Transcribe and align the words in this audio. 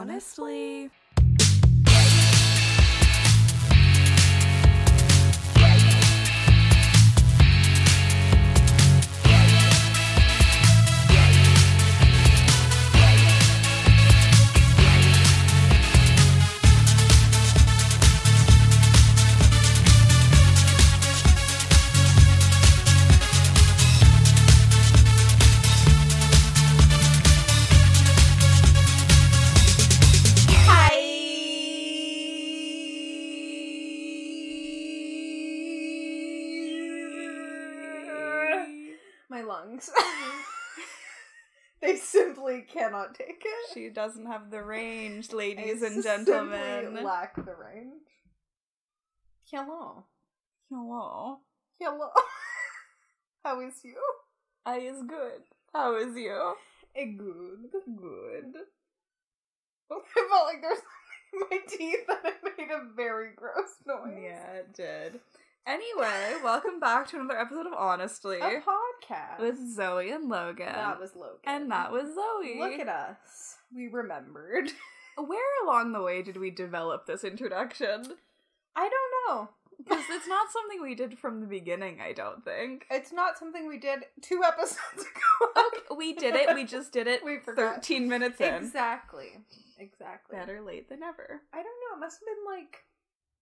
honestly. 0.00 0.90
Simply 42.60 42.80
cannot 42.80 43.14
take 43.14 43.42
it. 43.44 43.74
She 43.74 43.88
doesn't 43.88 44.26
have 44.26 44.50
the 44.50 44.62
range, 44.62 45.32
ladies 45.32 45.82
I 45.82 45.86
and 45.86 46.02
gentlemen. 46.02 47.02
lack 47.04 47.36
the 47.36 47.54
range. 47.54 48.02
Hello. 49.50 50.04
Hello. 50.70 51.38
Hello. 51.80 52.08
How 53.44 53.60
is 53.60 53.80
you? 53.84 53.96
I 54.64 54.78
is 54.78 55.02
good. 55.06 55.42
How 55.72 55.96
is 55.96 56.16
you? 56.16 56.54
Eh, 56.94 57.06
good. 57.16 57.70
Good. 57.72 58.54
I 59.92 60.28
felt 60.30 60.46
like 60.46 60.62
there's 60.62 60.78
my 61.50 61.58
teeth 61.68 62.06
and 62.08 62.18
it 62.24 62.58
made 62.58 62.68
a 62.70 62.94
very 62.94 63.30
gross 63.34 63.74
noise. 63.86 64.18
Yeah, 64.22 64.52
it 64.52 64.74
did. 64.74 65.20
Anyway, 65.66 66.36
welcome 66.42 66.80
back 66.80 67.06
to 67.08 67.16
another 67.16 67.38
episode 67.38 67.66
of 67.66 67.72
Honestly 67.74 68.38
A 68.38 68.60
podcast. 68.62 69.38
with 69.40 69.56
Zoe 69.74 70.10
and 70.10 70.28
Logan. 70.28 70.72
that 70.72 70.98
was 70.98 71.14
Logan. 71.14 71.38
and 71.46 71.70
that 71.70 71.92
was 71.92 72.14
Zoe. 72.14 72.58
Look 72.58 72.80
at 72.80 72.88
us. 72.88 73.56
We 73.74 73.88
remembered. 73.88 74.70
Where 75.16 75.64
along 75.64 75.92
the 75.92 76.00
way 76.02 76.22
did 76.22 76.38
we 76.38 76.50
develop 76.50 77.06
this 77.06 77.24
introduction? 77.24 78.04
I 78.74 78.88
don't 78.88 79.28
know. 79.36 79.50
Because 79.78 80.04
it's 80.10 80.26
not 80.28 80.50
something 80.50 80.82
we 80.82 80.94
did 80.94 81.18
from 81.18 81.40
the 81.40 81.46
beginning, 81.46 82.00
I 82.00 82.12
don't 82.12 82.44
think. 82.44 82.86
It's 82.90 83.12
not 83.12 83.38
something 83.38 83.66
we 83.68 83.78
did 83.78 84.00
two 84.22 84.42
episodes 84.44 84.78
ago. 84.96 85.52
Okay, 85.68 85.94
we 85.96 86.14
did 86.14 86.34
it. 86.34 86.54
We 86.54 86.64
just 86.64 86.92
did 86.92 87.06
it 87.06 87.24
We 87.24 87.38
forgot. 87.38 87.76
13 87.76 88.08
minutes 88.08 88.40
in. 88.40 88.54
Exactly. 88.54 89.38
Exactly. 89.78 90.36
Better 90.38 90.60
late 90.60 90.88
than 90.88 91.00
never. 91.00 91.42
I 91.52 91.56
don't 91.56 91.64
know. 91.66 91.96
It 91.96 92.00
must 92.00 92.18
have 92.20 92.26
been 92.26 92.44
like 92.58 92.76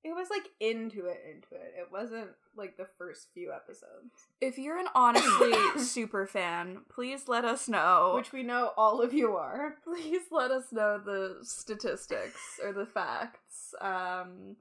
it 0.05 0.13
was 0.15 0.29
like 0.31 0.49
into 0.61 1.07
it, 1.07 1.23
into 1.29 1.55
it. 1.55 1.75
It 1.77 1.89
wasn't 1.93 2.29
like 2.57 2.77
the 2.77 2.87
first 2.87 3.29
few 3.35 3.53
episodes, 3.53 4.27
If 4.41 4.59
you're 4.59 4.79
an 4.79 4.87
honestly 4.95 5.53
super 5.79 6.27
fan, 6.27 6.79
please 6.89 7.29
let 7.29 7.45
us 7.45 7.69
know. 7.69 8.13
which 8.17 8.33
we 8.33 8.43
know 8.43 8.73
all 8.77 9.01
of 9.01 9.13
you 9.13 9.37
are. 9.37 9.77
please 9.85 10.23
let 10.31 10.51
us 10.51 10.73
know 10.73 10.99
the 10.99 11.39
statistics 11.43 12.61
or 12.65 12.73
the 12.73 12.87
facts. 12.87 13.75
Um, 13.81 14.57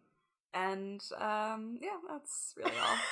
and 0.53 1.01
um, 1.19 1.77
yeah, 1.81 1.97
that's 2.09 2.53
really 2.57 2.77
all. 2.77 2.97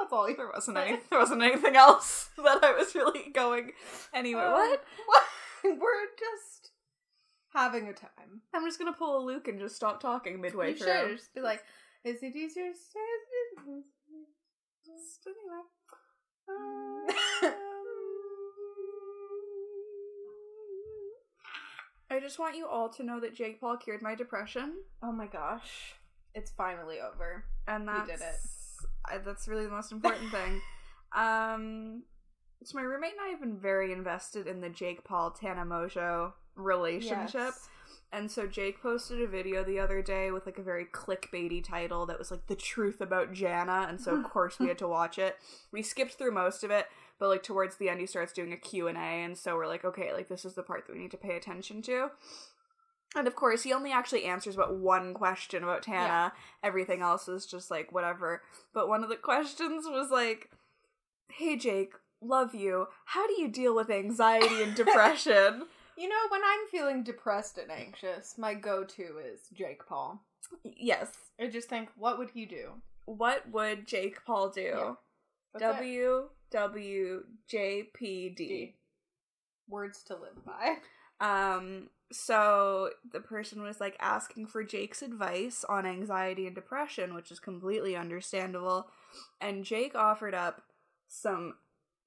That's 0.00 0.10
all. 0.10 0.26
There 0.34 0.50
wasn't 0.50 0.78
any. 0.78 0.98
There 1.10 1.18
wasn't 1.18 1.42
anything 1.42 1.76
else 1.76 2.30
that 2.38 2.64
I 2.64 2.72
was 2.72 2.94
really 2.94 3.30
going 3.30 3.72
anywhere. 4.14 4.46
Um, 4.46 4.52
what? 4.54 4.84
What? 5.04 5.22
We're 5.64 6.06
just 6.18 6.61
having 7.54 7.88
a 7.88 7.92
time. 7.92 8.42
I'm 8.54 8.64
just 8.64 8.78
gonna 8.78 8.92
pull 8.92 9.18
a 9.18 9.22
Luke 9.24 9.48
and 9.48 9.58
just 9.58 9.76
stop 9.76 10.00
talking 10.00 10.40
midway 10.40 10.70
you 10.70 10.76
through. 10.76 10.86
should 10.86 11.16
just 11.18 11.34
be 11.34 11.40
like, 11.40 11.62
"Is 12.04 12.22
it 12.22 12.34
easier? 12.36 12.70
Just 14.84 15.26
anyway. 15.26 15.62
Um, 16.48 17.06
I 22.10 22.20
just 22.20 22.38
want 22.38 22.56
you 22.56 22.66
all 22.66 22.90
to 22.90 23.02
know 23.02 23.20
that 23.20 23.34
Jake 23.34 23.58
Paul 23.60 23.78
cured 23.78 24.02
my 24.02 24.14
depression, 24.14 24.74
oh 25.02 25.12
my 25.12 25.26
gosh, 25.26 25.94
it's 26.34 26.50
finally 26.50 26.98
over. 27.00 27.44
and 27.66 27.86
We 27.86 27.92
that's 27.92 28.08
did 28.10 28.20
it. 28.20 28.34
I, 29.08 29.18
that's 29.18 29.48
really 29.48 29.64
the 29.64 29.70
most 29.70 29.92
important 29.92 30.30
thing. 30.32 30.60
Um, 31.16 32.02
so 32.64 32.76
my 32.76 32.82
roommate 32.82 33.12
and 33.12 33.20
I 33.26 33.28
have 33.30 33.40
been 33.40 33.58
very 33.58 33.92
invested 33.92 34.46
in 34.46 34.60
the 34.60 34.68
Jake 34.68 35.04
Paul 35.04 35.30
Tana 35.30 35.64
Mongeau 35.64 36.32
relationship. 36.56 37.34
Yes. 37.34 37.68
And 38.12 38.30
so 38.30 38.46
Jake 38.46 38.82
posted 38.82 39.22
a 39.22 39.26
video 39.26 39.64
the 39.64 39.78
other 39.78 40.02
day 40.02 40.30
with 40.30 40.44
like 40.44 40.58
a 40.58 40.62
very 40.62 40.84
clickbaity 40.84 41.64
title 41.64 42.04
that 42.06 42.18
was 42.18 42.30
like 42.30 42.46
the 42.46 42.54
truth 42.54 43.00
about 43.00 43.32
Jana, 43.32 43.86
and 43.88 43.98
so 43.98 44.14
of 44.14 44.24
course 44.24 44.58
we 44.58 44.68
had 44.68 44.76
to 44.78 44.88
watch 44.88 45.18
it. 45.18 45.36
We 45.72 45.82
skipped 45.82 46.14
through 46.14 46.32
most 46.32 46.62
of 46.62 46.70
it, 46.70 46.88
but 47.18 47.28
like 47.28 47.42
towards 47.42 47.76
the 47.76 47.88
end 47.88 48.00
he 48.00 48.06
starts 48.06 48.34
doing 48.34 48.52
a 48.52 48.58
Q&A 48.58 48.92
and 48.92 49.36
so 49.38 49.56
we're 49.56 49.66
like 49.66 49.84
okay, 49.84 50.12
like 50.12 50.28
this 50.28 50.44
is 50.44 50.52
the 50.52 50.62
part 50.62 50.86
that 50.86 50.92
we 50.92 51.00
need 51.00 51.10
to 51.12 51.16
pay 51.16 51.36
attention 51.36 51.80
to. 51.82 52.10
And 53.16 53.26
of 53.26 53.34
course, 53.34 53.62
he 53.62 53.72
only 53.72 53.92
actually 53.92 54.24
answers 54.24 54.54
about 54.54 54.76
one 54.76 55.14
question 55.14 55.62
about 55.62 55.82
Tana. 55.82 56.06
Yeah. 56.06 56.30
Everything 56.62 57.00
else 57.00 57.28
is 57.28 57.46
just 57.46 57.70
like 57.70 57.92
whatever. 57.92 58.42
But 58.74 58.88
one 58.88 59.02
of 59.02 59.08
the 59.08 59.16
questions 59.16 59.84
was 59.86 60.10
like, 60.10 60.50
"Hey 61.30 61.56
Jake, 61.56 61.94
love 62.20 62.54
you. 62.54 62.88
How 63.06 63.26
do 63.26 63.40
you 63.40 63.48
deal 63.48 63.74
with 63.74 63.88
anxiety 63.90 64.62
and 64.62 64.74
depression?" 64.76 65.64
You 65.96 66.08
know, 66.08 66.16
when 66.30 66.40
I'm 66.44 66.66
feeling 66.70 67.02
depressed 67.02 67.58
and 67.58 67.70
anxious, 67.70 68.34
my 68.38 68.54
go-to 68.54 69.18
is 69.18 69.40
Jake 69.52 69.86
Paul. 69.86 70.20
yes. 70.64 71.08
I 71.40 71.48
just 71.48 71.68
think, 71.68 71.88
what 71.96 72.18
would 72.18 72.30
he 72.30 72.46
do? 72.46 72.70
What 73.04 73.48
would 73.50 73.86
Jake 73.86 74.24
Paul 74.24 74.50
do? 74.50 74.60
Yeah. 74.60 74.94
That's 75.54 75.64
it. 75.64 75.76
W 75.76 76.28
W 76.50 77.24
J 77.48 77.82
P 77.94 78.28
D. 78.30 78.48
D. 78.48 78.74
Words 79.68 80.02
to 80.04 80.14
live 80.14 80.44
by. 80.46 80.76
Um 81.20 81.88
so 82.10 82.90
the 83.10 83.20
person 83.20 83.62
was 83.62 83.80
like 83.80 83.96
asking 83.98 84.46
for 84.46 84.62
Jake's 84.62 85.02
advice 85.02 85.64
on 85.68 85.86
anxiety 85.86 86.46
and 86.46 86.54
depression, 86.54 87.14
which 87.14 87.30
is 87.30 87.38
completely 87.40 87.96
understandable. 87.96 88.88
And 89.40 89.64
Jake 89.64 89.94
offered 89.94 90.34
up 90.34 90.62
some 91.08 91.54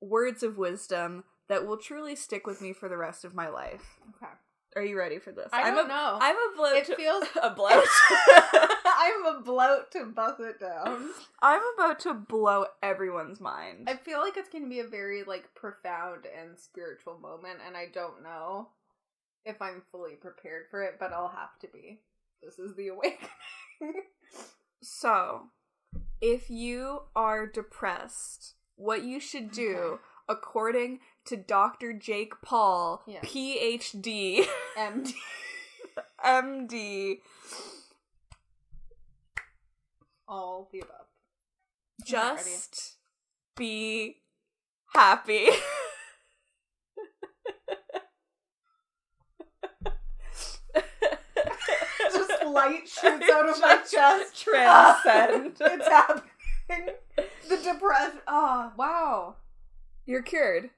words 0.01 0.44
of 0.44 0.57
wisdom 0.57 1.24
that 1.50 1.66
will 1.67 1.78
truly 1.78 2.16
stick 2.16 2.45
with 2.47 2.61
me 2.61 2.73
for 2.73 2.89
the 2.89 2.97
rest 2.97 3.23
of 3.25 3.33
my 3.35 3.47
life. 3.50 4.00
Okay. 4.17 4.31
Are 4.75 4.83
you 4.83 4.97
ready 4.97 5.19
for 5.19 5.31
this? 5.31 5.50
I 5.53 5.69
I'm 5.69 5.75
don't 5.75 5.85
a, 5.85 5.88
know. 5.89 6.17
I'm 6.22 6.35
a 6.35 6.56
bloat. 6.57 6.75
It 6.75 6.85
to- 6.88 6.95
feels- 6.97 7.23
a 7.41 7.50
bloat. 7.50 7.83
I'm 8.85 9.25
a 9.25 9.41
bloat 9.41 9.91
to 9.91 10.06
bust 10.06 10.41
it 10.41 10.59
down. 10.59 11.09
I'm 11.41 11.61
about 11.78 12.00
to 12.01 12.13
blow 12.13 12.66
everyone's 12.83 13.39
mind. 13.39 13.88
I 13.89 13.95
feel 13.95 14.19
like 14.19 14.35
it's 14.35 14.50
gonna 14.50 14.67
be 14.67 14.79
a 14.81 14.88
very 14.88 15.23
like 15.23 15.53
profound 15.56 16.25
and 16.38 16.59
spiritual 16.59 17.17
moment, 17.19 17.59
and 17.66 17.77
I 17.77 17.85
don't 17.94 18.22
know 18.23 18.69
if 19.45 19.62
I'm 19.62 19.83
fully 19.91 20.16
prepared 20.16 20.63
for 20.69 20.83
it, 20.83 20.95
but 21.00 21.13
I'll 21.13 21.29
have 21.29 21.57
to 21.62 21.67
be. 21.67 22.00
This 22.44 22.59
is 22.59 22.75
the 22.75 22.89
awakening. 22.89 23.29
So, 24.81 25.47
if 26.22 26.50
you 26.50 27.01
are 27.16 27.47
depressed, 27.47 28.53
what 28.75 29.03
you 29.03 29.19
should 29.19 29.51
do, 29.51 29.75
Okay. 29.77 30.01
according 30.29 31.00
to 31.25 31.38
Dr. 31.38 31.94
Jake 31.94 32.34
Paul. 32.41 33.03
PhD, 33.08 34.46
MD. 34.78 35.13
MD, 36.25 37.19
All 40.28 40.68
the 40.72 40.80
above. 40.80 41.06
I'm 42.02 42.06
just 42.06 42.97
be 43.56 44.18
happy. 44.94 45.47
Just 52.12 52.44
light 52.45 52.88
shoots 52.88 53.30
out 53.31 53.50
of 53.50 53.62
my 53.62 53.77
chest. 53.89 54.36
Transcend. 54.44 55.57
it's 55.60 55.88
happening. 55.88 56.95
The 57.50 57.57
depression. 57.57 58.19
Oh, 58.27 58.27
ah, 58.27 58.74
wow. 58.77 59.36
You're 60.06 60.24
cured. 60.24 60.69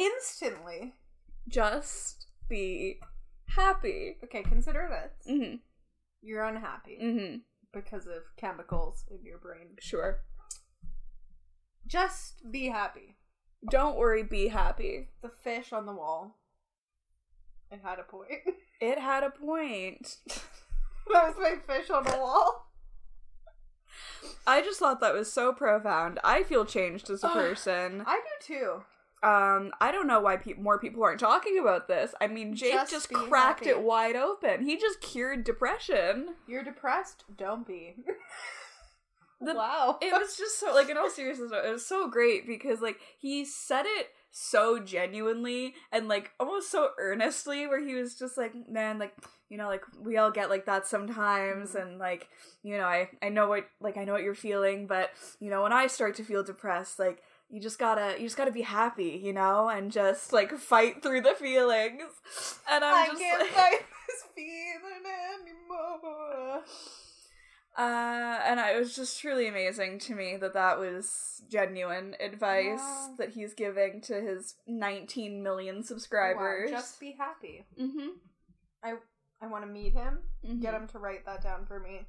Instantly. 0.00 0.94
Just 1.48 2.26
be 2.48 2.98
happy. 3.48 4.16
Okay, 4.24 4.42
consider 4.42 4.88
this. 4.90 5.32
Mm-hmm. 5.32 5.56
You're 6.22 6.44
unhappy 6.44 6.98
Mm-hmm. 7.02 7.36
because 7.72 8.06
of 8.06 8.22
chemicals 8.36 9.04
in 9.10 9.24
your 9.24 9.38
brain. 9.38 9.76
Sure. 9.80 10.18
Just 11.86 12.50
be 12.50 12.66
happy. 12.68 13.16
Don't 13.70 13.96
worry, 13.98 14.22
be 14.22 14.48
happy. 14.48 15.08
The 15.22 15.28
fish 15.42 15.72
on 15.72 15.86
the 15.86 15.92
wall. 15.92 16.38
It 17.70 17.80
had 17.84 17.98
a 17.98 18.04
point. 18.04 18.30
It 18.82 18.98
had 18.98 19.24
a 19.24 19.28
point. 19.30 20.16
that 20.26 20.42
was 21.12 21.34
my 21.38 21.56
fish 21.66 21.90
on 21.90 22.02
the 22.04 22.16
wall. 22.16 22.70
I 24.46 24.62
just 24.62 24.78
thought 24.78 25.00
that 25.00 25.12
was 25.12 25.30
so 25.30 25.52
profound. 25.52 26.18
I 26.24 26.44
feel 26.44 26.64
changed 26.64 27.10
as 27.10 27.22
a 27.22 27.28
person. 27.34 28.02
I 28.06 28.20
do 28.20 28.54
too. 28.54 28.82
Um, 29.22 29.70
I 29.80 29.90
don't 29.92 30.06
know 30.06 30.20
why 30.20 30.36
pe- 30.38 30.54
more 30.54 30.78
people 30.78 31.02
aren't 31.04 31.20
talking 31.20 31.58
about 31.58 31.88
this. 31.88 32.14
I 32.20 32.26
mean, 32.26 32.54
Jake 32.54 32.72
Just 32.72 32.90
just, 32.90 33.08
cracked 33.12 33.60
happy. 33.66 33.70
it 33.70 33.82
wide 33.82 34.16
open. 34.16 34.64
He 34.64 34.78
just 34.78 35.00
cured 35.02 35.44
depression. 35.44 36.36
You're 36.48 36.64
depressed? 36.64 37.24
Don't 37.36 37.66
be. 37.66 37.96
The- 39.42 39.54
wow. 39.54 39.96
It 40.02 40.12
was 40.12 40.36
just 40.36 40.60
so 40.60 40.74
like 40.74 40.90
in 40.90 40.98
all 40.98 41.08
seriousness, 41.08 41.50
it 41.50 41.72
was 41.72 41.86
so 41.86 42.08
great 42.10 42.46
because 42.46 42.80
like 42.82 42.98
he 43.18 43.44
said 43.46 43.84
it 43.86 44.08
so 44.30 44.78
genuinely 44.78 45.74
and 45.90 46.08
like 46.08 46.30
almost 46.38 46.70
so 46.70 46.90
earnestly 46.98 47.66
where 47.66 47.82
he 47.82 47.94
was 47.94 48.18
just 48.18 48.36
like, 48.36 48.52
man, 48.68 48.98
like 48.98 49.14
you 49.48 49.56
know, 49.56 49.66
like 49.66 49.82
we 49.98 50.18
all 50.18 50.30
get 50.30 50.50
like 50.50 50.66
that 50.66 50.86
sometimes 50.86 51.74
and 51.74 51.98
like, 51.98 52.28
you 52.62 52.76
know, 52.76 52.84
I 52.84 53.08
I 53.22 53.30
know 53.30 53.48
what 53.48 53.64
like 53.80 53.96
I 53.96 54.04
know 54.04 54.12
what 54.12 54.22
you're 54.22 54.34
feeling, 54.34 54.86
but 54.86 55.08
you 55.40 55.48
know, 55.48 55.62
when 55.62 55.72
I 55.72 55.86
start 55.86 56.16
to 56.16 56.22
feel 56.22 56.44
depressed, 56.44 56.98
like 56.98 57.22
you 57.50 57.60
just 57.60 57.78
gotta 57.78 58.14
you 58.18 58.26
just 58.26 58.36
gotta 58.36 58.52
be 58.52 58.62
happy, 58.62 59.20
you 59.22 59.32
know, 59.32 59.68
and 59.68 59.90
just 59.92 60.32
like 60.32 60.56
fight 60.58 61.02
through 61.02 61.22
the 61.22 61.34
feelings. 61.34 62.02
And 62.70 62.84
I'm 62.84 62.94
I 62.94 63.06
just 63.08 63.18
can't 63.20 63.40
like, 63.42 63.50
fight 63.50 63.80
this 64.08 64.24
feeling 64.34 65.04
anymore. 65.34 66.62
Uh, 67.78 68.40
and 68.44 68.58
I, 68.60 68.72
it 68.72 68.78
was 68.78 68.94
just 68.96 69.20
truly 69.20 69.46
amazing 69.46 70.00
to 70.00 70.14
me 70.14 70.36
that 70.36 70.54
that 70.54 70.78
was 70.78 71.42
genuine 71.48 72.14
advice 72.20 72.78
Yeah. 72.80 73.08
that 73.18 73.30
he's 73.30 73.54
giving 73.54 74.00
to 74.02 74.20
his 74.20 74.56
19 74.66 75.42
million 75.42 75.82
subscribers. 75.82 76.70
Wow, 76.70 76.76
just 76.78 77.00
be 77.00 77.16
happy. 77.18 77.64
mm-hmm. 77.80 78.08
I 78.82 78.94
I 79.42 79.46
want 79.46 79.64
to 79.64 79.70
meet 79.70 79.92
him. 79.94 80.18
mm-hmm. 80.44 80.60
Get 80.60 80.74
him 80.74 80.88
to 80.88 80.98
write 80.98 81.24
that 81.26 81.42
down 81.42 81.64
for 81.66 81.78
me. 81.80 82.06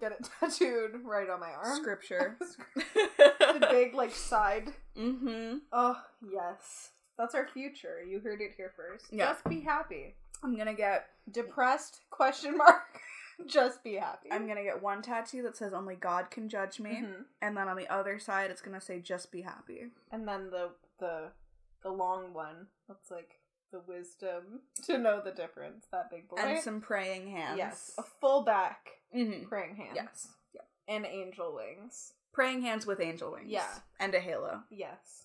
Get 0.00 0.12
it 0.12 0.28
tattooed 0.40 1.00
right 1.04 1.28
on 1.28 1.40
my 1.40 1.50
arm. 1.50 1.76
scripture. 1.76 2.36
the 2.76 3.68
big 3.70 3.94
like 3.94 4.14
side. 4.14 4.72
mm-hmm. 4.96 5.58
Oh 5.72 5.96
yes, 6.32 6.90
that's 7.18 7.34
our 7.34 7.48
future. 7.48 8.02
You 8.06 8.20
heard 8.20 8.40
it 8.40 8.52
here 8.56 8.72
first. 8.76 9.06
Yeah. 9.10 9.26
Just 9.32 9.44
be 9.48 9.60
happy. 9.60 10.14
I'm 10.42 10.56
gonna 10.56 10.74
get 10.74 11.06
Depressed? 11.30 12.00
Question 12.10 12.56
mark. 12.56 13.00
Just 13.46 13.82
be 13.84 13.94
happy. 13.94 14.28
I'm 14.32 14.46
gonna 14.48 14.62
get 14.64 14.82
one 14.82 15.02
tattoo 15.02 15.42
that 15.42 15.56
says 15.56 15.72
only 15.72 15.94
God 15.94 16.30
can 16.30 16.48
judge 16.48 16.80
me, 16.80 16.90
Mhm. 17.04 17.24
and 17.42 17.56
then 17.56 17.68
on 17.68 17.76
the 17.76 17.86
other 17.92 18.18
side 18.18 18.50
it's 18.50 18.60
gonna 18.62 18.80
say 18.80 19.00
just 19.00 19.30
be 19.32 19.42
happy. 19.42 19.90
And 20.12 20.26
then 20.26 20.50
the 20.50 20.70
the 20.98 21.30
the 21.82 21.90
long 21.90 22.32
one. 22.34 22.66
That's 22.88 23.10
like 23.10 23.38
the 23.70 23.80
wisdom 23.80 24.60
to 24.86 24.96
know 24.98 25.20
the 25.22 25.30
difference. 25.30 25.86
That 25.92 26.10
big 26.10 26.28
boy. 26.28 26.36
And 26.38 26.60
some 26.62 26.80
praying 26.80 27.30
hands. 27.30 27.58
yes, 27.58 27.94
a 27.98 28.02
full 28.02 28.42
back 28.42 28.97
Mm-hmm. 29.16 29.46
praying 29.48 29.76
hands. 29.76 29.92
Yes. 29.94 30.28
Yeah. 30.54 30.62
and 30.94 31.04
angel 31.06 31.54
wings. 31.54 32.12
Praying 32.32 32.62
hands 32.62 32.86
with 32.86 33.00
angel 33.00 33.32
wings. 33.32 33.48
Yeah. 33.48 33.68
And 33.98 34.14
a 34.14 34.20
halo. 34.20 34.62
Yes, 34.70 35.24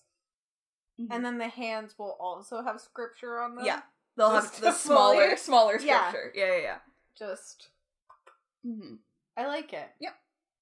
Mhm. 1.00 1.08
and 1.10 1.24
then 1.24 1.38
the 1.38 1.48
hands 1.48 1.98
will 1.98 2.16
also 2.20 2.62
have 2.62 2.80
scripture 2.80 3.40
on 3.40 3.56
them. 3.56 3.64
Yeah. 3.64 3.82
They'll 4.16 4.30
Just 4.32 4.54
have 4.56 4.62
the 4.64 4.72
smaller, 4.72 5.36
smaller 5.36 5.78
scripture. 5.78 6.32
Yeah, 6.34 6.46
yeah, 6.54 6.58
yeah. 6.58 6.78
just 7.18 7.68
Mm-hmm. 8.64 8.94
I 9.36 9.46
like 9.46 9.72
it. 9.72 9.90
Yep. 10.00 10.14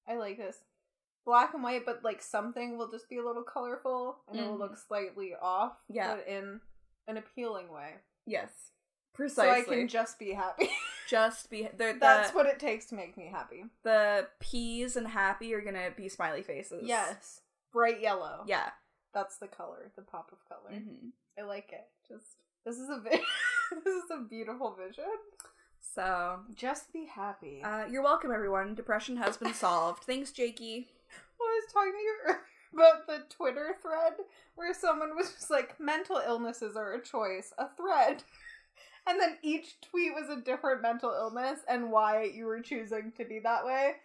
I 0.07 0.15
like 0.15 0.37
this. 0.37 0.57
Black 1.25 1.53
and 1.53 1.63
white, 1.63 1.85
but 1.85 2.03
like 2.03 2.21
something 2.21 2.77
will 2.77 2.89
just 2.91 3.07
be 3.09 3.17
a 3.17 3.23
little 3.25 3.43
colorful 3.43 4.17
and 4.27 4.37
it 4.39 4.45
will 4.45 4.57
look 4.57 4.77
slightly 4.77 5.33
off. 5.41 5.77
Yeah. 5.87 6.15
But 6.15 6.27
in 6.27 6.59
an 7.07 7.17
appealing 7.17 7.69
way. 7.71 7.93
Yes. 8.25 8.71
So 9.27 9.49
I 9.49 9.61
can 9.61 9.87
just 9.87 10.17
be 10.19 10.31
happy. 10.33 10.69
just 11.09 11.49
be 11.49 11.67
the, 11.77 11.95
That's 11.99 12.33
what 12.33 12.45
it 12.47 12.59
takes 12.59 12.85
to 12.87 12.95
make 12.95 13.15
me 13.17 13.29
happy. 13.31 13.65
the 13.83 14.27
peas 14.39 14.95
and 14.95 15.07
happy 15.07 15.53
are 15.53 15.61
gonna 15.61 15.89
be 15.95 16.09
smiley 16.09 16.41
faces. 16.41 16.83
Yes. 16.87 17.41
Bright 17.71 18.01
yellow. 18.01 18.43
Yeah. 18.47 18.69
That's 19.13 19.37
the 19.37 19.47
color, 19.47 19.91
the 19.95 20.01
pop 20.01 20.31
of 20.31 20.39
color. 20.47 20.75
hmm 20.79 21.09
I 21.37 21.43
like 21.43 21.71
it. 21.73 21.85
Just 22.07 22.25
this 22.65 22.77
is 22.77 22.89
a 22.89 22.99
vi- 22.99 23.21
this 23.83 23.93
is 23.93 24.09
a 24.11 24.21
beautiful 24.27 24.75
vision. 24.75 25.05
So, 25.95 26.39
Just 26.55 26.91
be 26.93 27.05
happy. 27.05 27.61
uh, 27.63 27.85
you're 27.89 28.01
welcome, 28.01 28.31
everyone. 28.31 28.73
Depression 28.73 29.17
has 29.17 29.37
been 29.37 29.53
solved. 29.53 30.03
Thanks, 30.05 30.31
Jakey. 30.31 30.87
Well, 31.39 31.49
I 31.49 31.61
was 31.63 31.73
talking 31.73 31.91
to 31.91 31.97
you 31.99 32.15
earlier 32.25 32.39
about 32.73 33.05
the 33.07 33.23
Twitter 33.35 33.75
thread 33.81 34.13
where 34.55 34.73
someone 34.73 35.15
was 35.15 35.31
just 35.33 35.51
like, 35.51 35.79
mental 35.79 36.21
illnesses 36.25 36.75
are 36.75 36.93
a 36.93 37.03
choice, 37.03 37.53
a 37.59 37.67
thread. 37.75 38.23
And 39.07 39.19
then 39.19 39.37
each 39.41 39.75
tweet 39.81 40.13
was 40.13 40.29
a 40.29 40.41
different 40.41 40.81
mental 40.81 41.11
illness 41.11 41.59
and 41.67 41.91
why 41.91 42.23
you 42.23 42.45
were 42.45 42.61
choosing 42.61 43.11
to 43.17 43.25
be 43.25 43.39
that 43.39 43.65
way. 43.65 43.95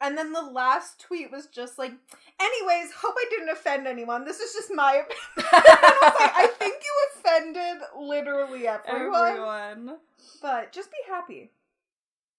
And 0.00 0.16
then 0.16 0.32
the 0.32 0.42
last 0.42 1.00
tweet 1.00 1.30
was 1.30 1.46
just 1.46 1.78
like, 1.78 1.92
anyways, 2.40 2.92
hope 2.92 3.14
I 3.16 3.24
didn't 3.30 3.48
offend 3.48 3.86
anyone. 3.86 4.24
This 4.24 4.40
is 4.40 4.52
just 4.52 4.70
my 4.74 4.94
opinion. 5.36 5.52
I 5.52 6.12
like, 6.20 6.32
I 6.36 6.46
think 6.58 6.82
you 6.82 7.20
offended 7.20 7.82
literally 7.98 8.66
everyone. 8.68 9.28
Everyone. 9.28 9.96
But 10.42 10.72
just 10.72 10.90
be 10.90 10.98
happy. 11.08 11.50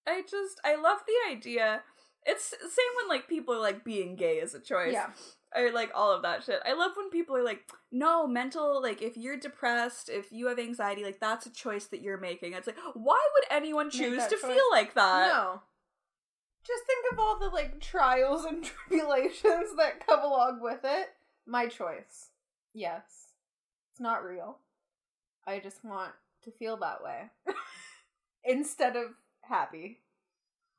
I 0.07 0.21
just, 0.21 0.61
I 0.63 0.75
love 0.75 0.99
the 1.07 1.35
idea. 1.35 1.81
It's 2.25 2.51
the 2.51 2.57
same 2.57 2.85
when 2.97 3.09
like 3.09 3.27
people 3.27 3.55
are 3.55 3.61
like 3.61 3.83
being 3.83 4.15
gay 4.15 4.37
is 4.37 4.53
a 4.53 4.59
choice. 4.59 4.93
Yeah. 4.93 5.09
Or 5.55 5.71
like 5.71 5.91
all 5.95 6.11
of 6.11 6.21
that 6.23 6.43
shit. 6.43 6.59
I 6.65 6.73
love 6.73 6.91
when 6.95 7.09
people 7.09 7.35
are 7.35 7.43
like, 7.43 7.69
no, 7.91 8.27
mental, 8.27 8.81
like 8.81 9.01
if 9.01 9.17
you're 9.17 9.37
depressed, 9.37 10.09
if 10.09 10.31
you 10.31 10.47
have 10.47 10.59
anxiety, 10.59 11.03
like 11.03 11.19
that's 11.19 11.45
a 11.45 11.51
choice 11.51 11.85
that 11.85 12.01
you're 12.01 12.19
making. 12.19 12.53
It's 12.53 12.67
like, 12.67 12.77
why 12.93 13.21
would 13.33 13.55
anyone 13.55 13.89
choose 13.89 14.25
to 14.25 14.35
choice. 14.35 14.41
feel 14.41 14.71
like 14.71 14.93
that? 14.95 15.27
no. 15.27 15.61
Just 16.65 16.83
think 16.85 17.13
of 17.13 17.19
all 17.19 17.39
the 17.39 17.47
like 17.47 17.79
trials 17.79 18.43
and 18.43 18.63
tribulations 18.89 19.75
that 19.77 20.05
come 20.05 20.19
along 20.21 20.59
with 20.61 20.81
it. 20.83 21.07
My 21.45 21.67
choice. 21.67 22.31
Yes. 22.73 23.03
It's 23.91 24.01
not 24.01 24.25
real. 24.25 24.57
I 25.47 25.59
just 25.59 25.85
want 25.85 26.11
to 26.43 26.51
feel 26.51 26.75
that 26.77 27.01
way. 27.01 27.29
Instead 28.43 28.97
of 28.97 29.11
happy. 29.41 29.99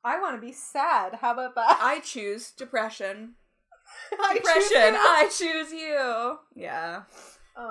I 0.03 0.19
want 0.19 0.35
to 0.35 0.41
be 0.45 0.53
sad. 0.53 1.15
How 1.15 1.33
about 1.33 1.55
that? 1.55 1.79
I 1.81 1.99
choose 1.99 2.51
depression. 2.51 3.33
I 4.19 4.33
choose 4.33 4.69
Depression. 4.69 4.95
I 4.95 5.29
choose 5.31 5.71
you. 5.71 6.39
Yeah. 6.55 7.03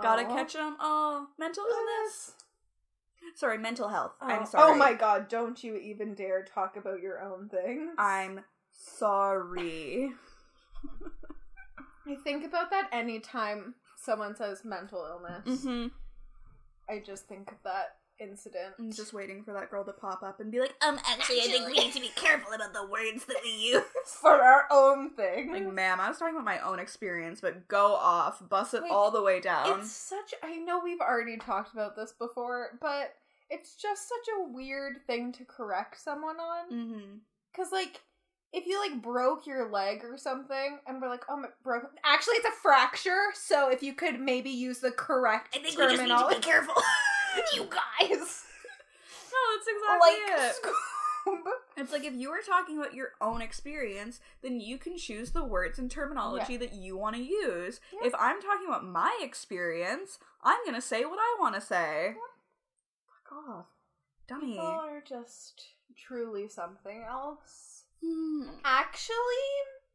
Gotta 0.02 0.24
catch 0.24 0.52
them 0.52 0.76
all. 0.80 1.28
Mental 1.38 1.64
illness. 1.64 2.32
Sorry, 3.36 3.58
mental 3.58 3.88
health. 3.88 4.12
Oh. 4.20 4.26
I'm 4.26 4.46
sorry. 4.46 4.72
Oh 4.72 4.74
my 4.76 4.94
god, 4.94 5.28
don't 5.28 5.62
you 5.62 5.76
even 5.76 6.14
dare 6.14 6.44
talk 6.44 6.76
about 6.76 7.00
your 7.00 7.22
own 7.22 7.48
thing. 7.48 7.92
I'm 7.98 8.40
sorry. 8.72 10.10
I 12.06 12.14
think 12.24 12.44
about 12.44 12.70
that 12.70 12.88
anytime 12.92 13.74
someone 13.96 14.34
says 14.34 14.64
mental 14.64 15.04
illness. 15.06 15.62
hmm 15.62 15.86
I 16.88 17.02
just 17.04 17.26
think 17.28 17.50
of 17.52 17.58
that 17.64 17.96
incident. 18.20 18.74
I'm 18.78 18.92
just 18.92 19.12
waiting 19.12 19.42
for 19.42 19.52
that 19.52 19.70
girl 19.70 19.84
to 19.84 19.92
pop 19.92 20.22
up 20.22 20.40
and 20.40 20.50
be 20.50 20.60
like, 20.60 20.74
um, 20.86 20.98
Actually, 21.08 21.40
I 21.40 21.44
think 21.44 21.66
we 21.66 21.72
need 21.74 21.92
to 21.92 22.00
be 22.00 22.10
careful 22.14 22.52
about 22.52 22.72
the 22.72 22.86
words 22.86 23.24
that 23.26 23.38
we 23.44 23.50
use. 23.50 23.82
for 24.20 24.42
our 24.42 24.66
own 24.70 25.10
thing. 25.10 25.52
like, 25.52 25.72
ma'am, 25.72 26.00
I 26.00 26.08
was 26.08 26.18
talking 26.18 26.34
about 26.34 26.44
my 26.44 26.58
own 26.60 26.78
experience, 26.78 27.40
but 27.40 27.68
go 27.68 27.94
off, 27.94 28.46
bust 28.48 28.74
it 28.74 28.82
Like, 28.82 28.92
all 28.92 29.10
the 29.10 29.22
way 29.22 29.40
down. 29.40 29.80
It's 29.80 29.90
such 29.90 30.34
I 30.42 30.56
know 30.56 30.80
we've 30.82 31.00
already 31.00 31.36
talked 31.36 31.72
about 31.72 31.96
this 31.96 32.12
before, 32.12 32.78
but 32.80 33.14
it's 33.50 33.76
just 33.76 34.08
such 34.08 34.34
a 34.38 34.52
weird 34.52 34.98
thing 35.06 35.32
to 35.32 35.44
correct 35.44 36.00
someone 36.00 36.36
on. 36.36 36.72
Mm-hmm. 36.72 37.14
Cause 37.56 37.68
like 37.72 38.02
if 38.52 38.66
you 38.66 38.80
like 38.80 39.02
broke 39.02 39.46
your 39.46 39.70
leg 39.70 40.02
or 40.04 40.16
something 40.16 40.78
and 40.86 41.02
we're 41.02 41.08
like, 41.08 41.24
oh 41.28 41.36
my 41.36 41.48
broke 41.62 41.84
actually 42.04 42.36
it's 42.36 42.46
a 42.46 42.62
fracture, 42.62 43.26
so 43.34 43.70
if 43.70 43.82
you 43.82 43.92
could 43.94 44.20
maybe 44.20 44.50
use 44.50 44.80
the 44.80 44.90
correct 44.90 45.54
I 45.56 45.62
think 45.62 45.78
we 45.78 45.84
just 45.84 46.02
need 46.02 46.08
to 46.08 46.28
be 46.28 46.40
careful. 46.40 46.74
you 47.54 47.64
guys. 47.64 48.44
No, 49.30 49.56
that's 49.56 49.68
exactly 49.68 50.34
like 50.34 50.50
it. 50.50 50.54
Scoob. 50.64 51.52
It's 51.76 51.92
like 51.92 52.04
if 52.04 52.14
you 52.14 52.30
were 52.30 52.40
talking 52.44 52.78
about 52.78 52.94
your 52.94 53.10
own 53.20 53.40
experience, 53.42 54.20
then 54.42 54.58
you 54.60 54.78
can 54.78 54.96
choose 54.96 55.30
the 55.30 55.44
words 55.44 55.78
and 55.78 55.90
terminology 55.90 56.56
that 56.56 56.72
you 56.72 56.96
want 56.96 57.14
to 57.16 57.22
use. 57.22 57.80
Yeah. 57.92 58.08
If 58.08 58.14
I'm 58.18 58.40
talking 58.40 58.66
about 58.66 58.84
my 58.84 59.16
experience, 59.22 60.18
I'm 60.42 60.58
gonna 60.64 60.80
say 60.80 61.04
what 61.04 61.18
I 61.20 61.36
want 61.38 61.54
to 61.54 61.60
say. 61.60 62.14
Fuck 63.06 63.36
off, 63.48 63.66
dummy. 64.26 64.52
People 64.52 64.66
are 64.66 65.02
just 65.06 65.62
truly 65.96 66.48
something 66.48 67.04
else. 67.08 67.84
Hmm. 68.04 68.48
Actually, 68.64 69.14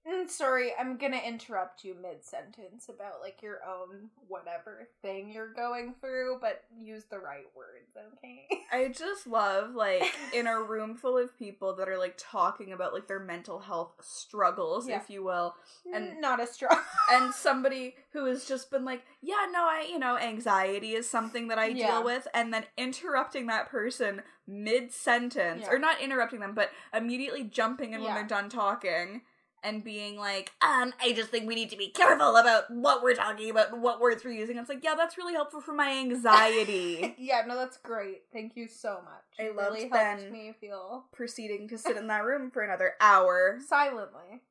mm, 0.07 0.29
sorry, 0.29 0.71
I'm 0.79 0.97
gonna 0.97 1.21
interrupt 1.25 1.83
you 1.83 1.95
mid 2.01 2.23
sentence 2.23 2.89
about 2.89 3.21
like 3.21 3.41
your 3.41 3.59
own 3.67 4.09
whatever 4.27 4.87
thing 5.01 5.29
you're 5.31 5.53
going 5.53 5.95
through, 6.01 6.37
but 6.41 6.63
use 6.77 7.05
the 7.05 7.19
right 7.19 7.45
words, 7.55 7.95
okay? 8.17 8.47
I 8.71 8.89
just 8.89 9.27
love 9.27 9.75
like 9.75 10.03
in 10.33 10.47
a 10.47 10.61
room 10.61 10.95
full 10.95 11.17
of 11.17 11.37
people 11.37 11.75
that 11.75 11.87
are 11.89 11.97
like 11.97 12.15
talking 12.17 12.71
about 12.73 12.93
like 12.93 13.07
their 13.07 13.19
mental 13.19 13.59
health 13.59 13.93
struggles, 14.01 14.87
Yeah. 14.87 14.97
if 15.01 15.09
you 15.09 15.23
will, 15.23 15.55
And- 15.85 15.95
and 16.09 16.21
not 16.21 16.39
a 16.39 16.47
strong. 16.47 16.79
and 17.11 17.33
somebody 17.33 17.95
who 18.11 18.25
has 18.25 18.45
just 18.45 18.71
been 18.71 18.85
like, 18.85 19.03
yeah, 19.21 19.45
no, 19.51 19.63
I, 19.63 19.87
you 19.89 19.99
know, 19.99 20.17
anxiety 20.17 20.93
is 20.93 21.09
something 21.09 21.47
that 21.49 21.59
I 21.59 21.67
Yeah. 21.67 21.87
deal 21.91 22.03
with, 22.03 22.27
and 22.33 22.53
then 22.53 22.65
interrupting 22.77 23.47
that 23.47 23.69
person 23.69 24.21
mid 24.47 24.91
sentence, 24.91 25.61
Yeah. 25.65 25.71
or 25.73 25.79
not 25.79 26.01
interrupting 26.01 26.39
them, 26.41 26.53
but 26.53 26.69
immediately 26.93 27.43
jumping 27.45 27.93
in 27.93 28.01
when 28.03 28.13
they're 28.13 28.23
done 28.25 28.49
talking, 28.49 29.21
and 29.63 29.83
being 29.83 30.17
like, 30.17 30.51
um, 30.61 30.93
I 31.01 31.13
just 31.13 31.29
think 31.29 31.47
we 31.47 31.55
need 31.55 31.69
to 31.69 31.77
be 31.77 31.87
careful 31.89 32.35
about 32.35 32.69
what 32.69 33.01
we're 33.01 33.15
talking 33.15 33.49
about 33.49 33.71
and 33.71 33.81
what 33.81 34.01
words 34.01 34.23
we're 34.23 34.31
using. 34.31 34.57
It's 34.57 34.69
like, 34.69 34.83
yeah, 34.83 34.95
that's 34.95 35.17
really 35.17 35.33
helpful 35.33 35.61
for 35.61 35.73
my 35.73 35.91
anxiety. 35.91 37.15
yeah, 37.19 37.43
no, 37.47 37.55
that's 37.55 37.77
great. 37.77 38.23
Thank 38.31 38.55
you 38.55 38.67
so 38.67 38.99
much. 39.03 39.23
It 39.39 39.55
really 39.55 39.89
helped 39.89 40.31
me 40.31 40.53
feel 40.59 41.05
Proceeding 41.13 41.67
to 41.69 41.77
sit 41.77 41.97
in 41.97 42.07
that 42.07 42.23
room 42.25 42.51
for 42.51 42.61
another 42.61 42.93
hour, 42.99 43.59
silently. 43.67 44.41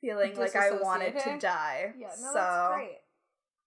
feeling 0.00 0.36
like 0.36 0.56
I 0.56 0.70
wanted 0.72 1.18
to 1.18 1.38
die. 1.38 1.92
Yeah, 1.98 2.08
no, 2.20 2.28
so 2.28 2.34
that's 2.34 2.74
great. 2.74 2.98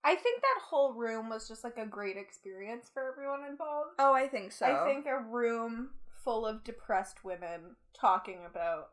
I 0.06 0.16
think 0.16 0.42
that 0.42 0.62
whole 0.70 0.94
room 0.94 1.30
was 1.30 1.48
just 1.48 1.64
like 1.64 1.78
a 1.78 1.86
great 1.86 2.18
experience 2.18 2.90
for 2.94 3.10
everyone 3.10 3.50
involved. 3.50 3.92
Oh, 4.00 4.14
I 4.14 4.28
think 4.28 4.52
so. 4.52 4.66
I 4.66 4.86
think 4.86 5.06
a 5.06 5.18
room 5.18 5.92
full 6.24 6.46
of 6.46 6.64
depressed 6.64 7.24
women 7.24 7.76
talking 7.94 8.40
about 8.50 8.90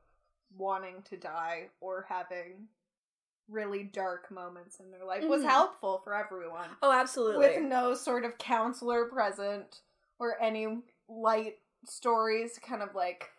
wanting 0.57 1.03
to 1.03 1.17
die 1.17 1.69
or 1.81 2.07
having 2.09 2.69
really 3.49 3.83
dark 3.83 4.31
moments 4.31 4.79
in 4.79 4.91
their 4.91 5.05
life 5.05 5.25
was 5.25 5.43
Mhm. 5.43 5.49
helpful 5.49 5.99
for 6.05 6.15
everyone. 6.15 6.77
Oh, 6.83 6.93
absolutely. 6.93 7.39
With 7.49 7.63
no 7.63 7.95
sort 7.95 8.25
of 8.25 8.39
counselor 8.39 9.07
present 9.07 9.83
or 10.19 10.41
any 10.41 10.83
light 11.09 11.61
stories 11.85 12.55
to 12.55 12.61
kind 12.61 12.83
of 12.83 12.95
like 12.95 13.33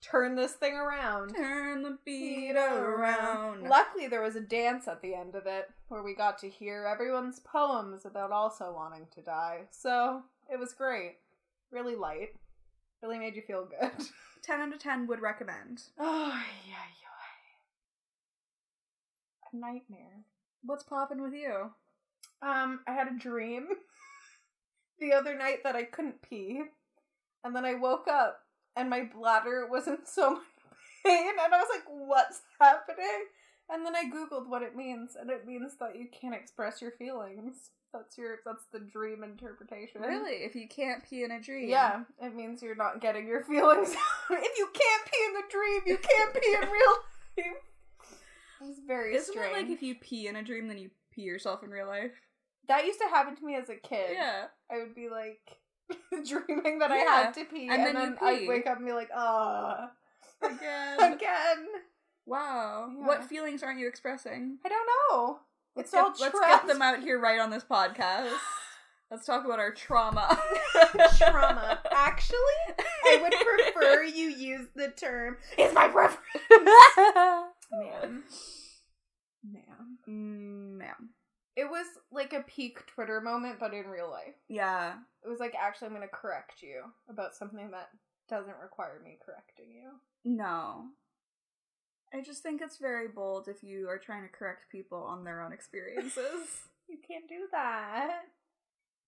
turn 0.00 0.36
this 0.36 0.54
thing 0.54 0.74
around. 0.74 1.34
Turn 1.34 1.82
the 1.82 1.98
beat 2.04 2.56
around. 2.56 3.68
Luckily, 3.68 4.06
there 4.06 4.22
was 4.22 4.36
a 4.36 4.40
dance 4.40 4.86
at 4.88 5.02
the 5.02 5.14
end 5.14 5.34
of 5.34 5.46
it 5.46 5.70
where 5.88 6.02
we 6.02 6.14
got 6.14 6.38
to 6.38 6.48
hear 6.48 6.86
everyone's 6.86 7.40
poems 7.40 8.04
about 8.06 8.30
also 8.30 8.72
wanting 8.72 9.06
to 9.08 9.20
die. 9.22 9.66
So 9.70 10.22
it 10.50 10.58
was 10.58 10.72
great. 10.72 11.18
Really 11.70 11.96
light. 11.96 12.34
Really 13.02 13.18
made 13.18 13.36
you 13.36 13.42
feel 13.42 13.64
good. 13.64 14.06
10 14.42 14.60
out 14.60 14.72
of 14.72 14.78
10 14.78 15.06
would 15.06 15.20
recommend. 15.20 15.82
Oh, 15.98 16.42
yeah, 16.66 16.86
yeah. 17.00 17.08
A 19.52 19.56
nightmare. 19.56 20.24
What's 20.64 20.84
popping 20.84 21.22
with 21.22 21.32
you? 21.32 21.70
Um, 22.42 22.80
I 22.86 22.92
had 22.92 23.08
a 23.08 23.18
dream 23.18 23.68
the 25.00 25.12
other 25.12 25.36
night 25.36 25.62
that 25.64 25.76
I 25.76 25.84
couldn't 25.84 26.22
pee. 26.22 26.62
And 27.44 27.54
then 27.54 27.64
I 27.64 27.74
woke 27.74 28.08
up 28.08 28.40
and 28.76 28.90
my 28.90 29.02
bladder 29.04 29.66
was 29.70 29.86
in 29.86 29.98
so 30.04 30.30
much 30.30 30.42
pain 31.06 31.32
and 31.42 31.54
I 31.54 31.58
was 31.58 31.68
like, 31.70 31.84
what's 31.88 32.42
happening? 32.60 33.26
And 33.70 33.84
then 33.84 33.94
I 33.94 34.04
googled 34.04 34.48
what 34.48 34.62
it 34.62 34.76
means 34.76 35.16
and 35.18 35.30
it 35.30 35.46
means 35.46 35.76
that 35.78 35.96
you 35.96 36.06
can't 36.08 36.34
express 36.34 36.80
your 36.80 36.92
feelings. 36.92 37.70
That's 37.92 38.18
your 38.18 38.36
that's 38.44 38.64
the 38.72 38.80
dream 38.80 39.24
interpretation. 39.24 40.02
Really? 40.02 40.44
If 40.44 40.54
you 40.54 40.68
can't 40.68 41.02
pee 41.08 41.24
in 41.24 41.30
a 41.30 41.40
dream? 41.40 41.68
Yeah, 41.68 42.02
it 42.20 42.34
means 42.34 42.62
you're 42.62 42.74
not 42.74 43.00
getting 43.00 43.26
your 43.26 43.42
feelings 43.44 43.90
out. 43.90 44.30
if 44.42 44.58
you 44.58 44.68
can't 44.74 45.04
pee 45.06 45.24
in 45.26 45.32
the 45.34 45.42
dream, 45.50 45.80
you 45.86 45.96
can't 45.96 46.34
pee 46.34 46.54
in 46.54 46.68
real 46.68 47.46
life. 47.46 47.62
It's 48.60 48.80
very 48.86 49.14
Isn't 49.14 49.32
strange. 49.32 49.56
it 49.56 49.62
like 49.62 49.70
if 49.70 49.82
you 49.82 49.94
pee 49.94 50.26
in 50.26 50.36
a 50.36 50.42
dream, 50.42 50.68
then 50.68 50.78
you 50.78 50.90
pee 51.12 51.22
yourself 51.22 51.62
in 51.62 51.70
real 51.70 51.86
life? 51.86 52.12
that 52.68 52.84
used 52.84 53.00
to 53.00 53.08
happen 53.08 53.34
to 53.34 53.44
me 53.44 53.56
as 53.56 53.68
a 53.70 53.76
kid. 53.76 54.10
Yeah. 54.12 54.44
I 54.70 54.78
would 54.78 54.94
be 54.94 55.08
like 55.08 55.40
dreaming 56.28 56.78
that 56.80 56.90
I 56.92 56.98
had 56.98 57.32
to 57.32 57.44
pee, 57.46 57.68
and 57.68 57.72
and, 57.72 57.86
then 57.86 57.94
then, 57.94 58.18
I'd 58.20 58.46
wake 58.46 58.66
up 58.66 58.76
and 58.76 58.86
be 58.86 58.92
like, 58.92 59.08
"Ah, 59.14 59.90
Again. 60.42 61.12
again." 61.14 61.66
wow. 62.26 62.90
Yeah. 62.94 63.06
What 63.06 63.24
feelings 63.24 63.62
aren't 63.62 63.80
you 63.80 63.88
expressing? 63.88 64.58
I 64.64 64.68
don't 64.68 64.88
know. 65.10 65.40
Let's 65.78 65.94
all 65.94 66.10
get, 66.10 66.20
let's 66.20 66.40
get 66.40 66.66
them 66.66 66.82
out 66.82 67.00
here 67.00 67.20
right 67.20 67.38
on 67.40 67.50
this 67.50 67.64
podcast. 67.64 68.32
Let's 69.10 69.24
talk 69.24 69.46
about 69.46 69.58
our 69.58 69.72
trauma. 69.72 70.38
Trauma. 71.16 71.80
Actually, 71.92 72.36
I 73.06 73.18
would 73.22 73.32
prefer 73.72 74.02
you 74.02 74.28
use 74.28 74.66
the 74.76 74.88
term 74.88 75.38
It's 75.56 75.72
my 75.74 75.88
preference. 75.88 76.26
"man." 77.72 78.22
Man, 79.42 80.76
Ma'am. 80.76 81.10
it 81.56 81.70
was 81.70 81.86
like 82.12 82.34
a 82.34 82.42
peak 82.42 82.84
Twitter 82.86 83.20
moment, 83.22 83.56
but 83.60 83.72
in 83.72 83.86
real 83.86 84.10
life. 84.10 84.34
Yeah. 84.48 84.94
It 85.24 85.28
was 85.28 85.38
like, 85.40 85.54
actually, 85.58 85.86
I'm 85.86 85.94
going 85.94 86.06
to 86.06 86.14
correct 86.14 86.60
you 86.60 86.82
about 87.08 87.34
something 87.34 87.70
that 87.70 87.88
doesn't 88.28 88.58
require 88.60 89.00
me 89.02 89.16
correcting 89.24 89.70
you. 89.72 89.90
No. 90.24 90.82
I 92.12 92.20
just 92.22 92.42
think 92.42 92.60
it's 92.62 92.78
very 92.78 93.08
bold 93.08 93.48
if 93.48 93.62
you 93.62 93.88
are 93.88 93.98
trying 93.98 94.22
to 94.22 94.28
correct 94.28 94.70
people 94.72 95.02
on 95.02 95.24
their 95.24 95.42
own 95.42 95.52
experiences. 95.52 96.22
You 96.90 96.96
can't 97.06 97.28
do 97.28 97.46
that. 97.52 98.22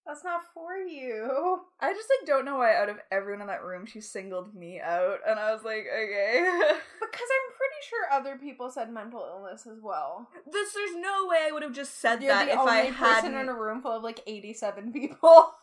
That's 0.07 0.23
not 0.23 0.43
for 0.53 0.77
you. 0.77 1.61
I 1.81 1.95
just 1.95 2.11
like 2.11 2.27
don't 2.29 2.45
know 2.45 2.57
why 2.57 2.75
out 2.77 2.91
of 2.91 2.99
everyone 3.11 3.41
in 3.41 3.47
that 3.47 3.65
room 3.65 3.87
she 3.87 4.03
singled 4.03 4.55
me 4.55 4.79
out 4.81 5.21
and 5.27 5.39
I 5.41 5.55
was 5.55 5.65
like, 5.65 5.87
okay. 5.87 6.45
Because 7.01 7.29
I'm 7.33 7.57
pretty 7.57 7.81
sure 7.89 8.13
other 8.13 8.37
people 8.37 8.71
said 8.71 8.93
mental 8.93 9.27
illness 9.27 9.67
as 9.67 9.81
well. 9.83 10.29
this 10.53 10.75
there's 10.75 10.95
no 10.97 11.27
way 11.27 11.39
I 11.49 11.53
would 11.53 11.63
have 11.63 11.73
just 11.73 12.01
said 12.01 12.23
You're 12.23 12.35
that 12.35 12.49
if 12.49 12.59
only 12.59 12.73
I 12.73 12.85
hadn't 12.91 13.35
in 13.35 13.49
a 13.49 13.55
room 13.55 13.81
full 13.81 13.93
of 13.93 14.03
like 14.03 14.21
87 14.27 14.93
people 14.93 15.55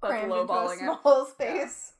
that's 0.00 0.10
crammed 0.10 0.32
into 0.32 0.36
a 0.42 0.46
lowballing 0.46 0.76
it. 0.76 1.00
small 1.02 1.26
space. 1.26 1.92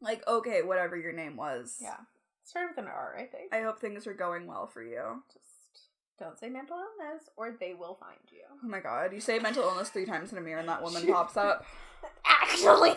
Like, 0.00 0.26
okay, 0.26 0.62
whatever 0.62 0.96
your 0.96 1.12
name 1.12 1.36
was. 1.36 1.76
Yeah. 1.80 1.96
Start 2.44 2.70
with 2.70 2.84
an 2.84 2.90
R, 2.90 3.16
I 3.18 3.24
think. 3.26 3.52
I 3.54 3.62
hope 3.62 3.78
things 3.80 4.06
are 4.06 4.14
going 4.14 4.46
well 4.46 4.66
for 4.66 4.82
you. 4.82 5.22
Just 5.32 5.88
don't 6.18 6.38
say 6.38 6.48
mental 6.48 6.76
illness 6.76 7.28
or 7.36 7.52
they 7.58 7.74
will 7.74 7.96
find 8.00 8.18
you. 8.30 8.42
Oh 8.64 8.68
my 8.68 8.80
god, 8.80 9.12
you 9.12 9.20
say 9.20 9.38
mental 9.38 9.62
illness 9.64 9.88
three 9.90 10.04
times 10.06 10.32
in 10.32 10.38
a 10.38 10.40
mirror 10.40 10.60
and 10.60 10.68
that 10.68 10.82
woman 10.82 11.06
pops 11.12 11.36
up. 11.36 11.64
Actually, 12.26 12.94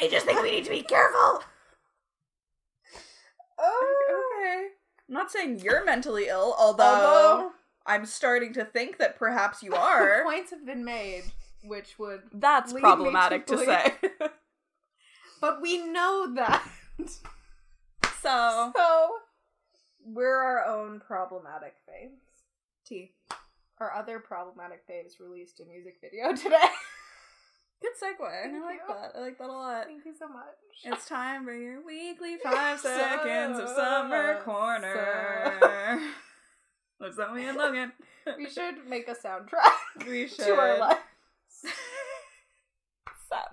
I 0.00 0.08
just 0.08 0.26
think 0.26 0.42
we 0.42 0.50
need 0.50 0.64
to 0.64 0.70
be 0.70 0.82
careful. 0.82 1.42
Oh. 3.58 4.36
okay. 4.38 4.66
I'm 5.08 5.14
not 5.14 5.30
saying 5.30 5.60
you're 5.60 5.84
mentally 5.84 6.26
ill, 6.28 6.54
although 6.58 6.84
Although 6.84 7.50
I'm 7.86 8.04
starting 8.04 8.52
to 8.54 8.64
think 8.64 8.98
that 8.98 9.18
perhaps 9.18 9.62
you 9.62 9.74
are. 9.74 10.24
points 10.24 10.50
have 10.50 10.66
been 10.66 10.84
made, 10.84 11.22
which 11.64 11.98
would. 11.98 12.22
That's 12.32 12.72
problematic 12.72 13.46
to 13.46 13.56
to 13.56 13.64
say. 13.64 13.94
But 15.40 15.62
we 15.62 15.78
know 15.86 16.34
that. 16.34 16.66
So, 18.26 18.72
So 18.76 19.08
we're 20.04 20.36
our 20.38 20.66
own 20.66 21.00
problematic 21.00 21.74
faves. 21.88 22.18
T. 22.86 23.12
Our 23.78 23.92
other 23.92 24.18
problematic 24.20 24.82
faves 24.88 25.20
released 25.20 25.60
a 25.60 25.64
music 25.64 25.96
video 26.00 26.30
today. 26.36 26.56
Good 27.82 27.92
segue. 28.02 28.26
I 28.26 28.60
like 28.64 28.80
you. 28.88 28.94
that. 28.94 29.12
I 29.16 29.20
like 29.20 29.38
that 29.38 29.48
a 29.48 29.52
lot. 29.52 29.84
Thank 29.86 30.04
you 30.06 30.14
so 30.18 30.28
much. 30.28 30.44
It's 30.84 31.06
time 31.08 31.44
for 31.44 31.52
your 31.54 31.84
weekly 31.84 32.36
five 32.42 32.80
So- 32.80 32.88
seconds 32.96 33.58
of 33.58 33.68
summer 33.68 34.40
corner. 34.42 35.58
so-. 35.60 36.00
With 36.98 37.14
Zoe 37.16 37.44
and 37.46 37.58
Logan. 37.58 37.92
we 38.38 38.48
should 38.48 38.88
make 38.88 39.06
a 39.08 39.14
soundtrack 39.14 40.06
We 40.08 40.26
should. 40.28 40.38
to 40.46 40.54
our 40.54 40.78
life. 40.78 40.98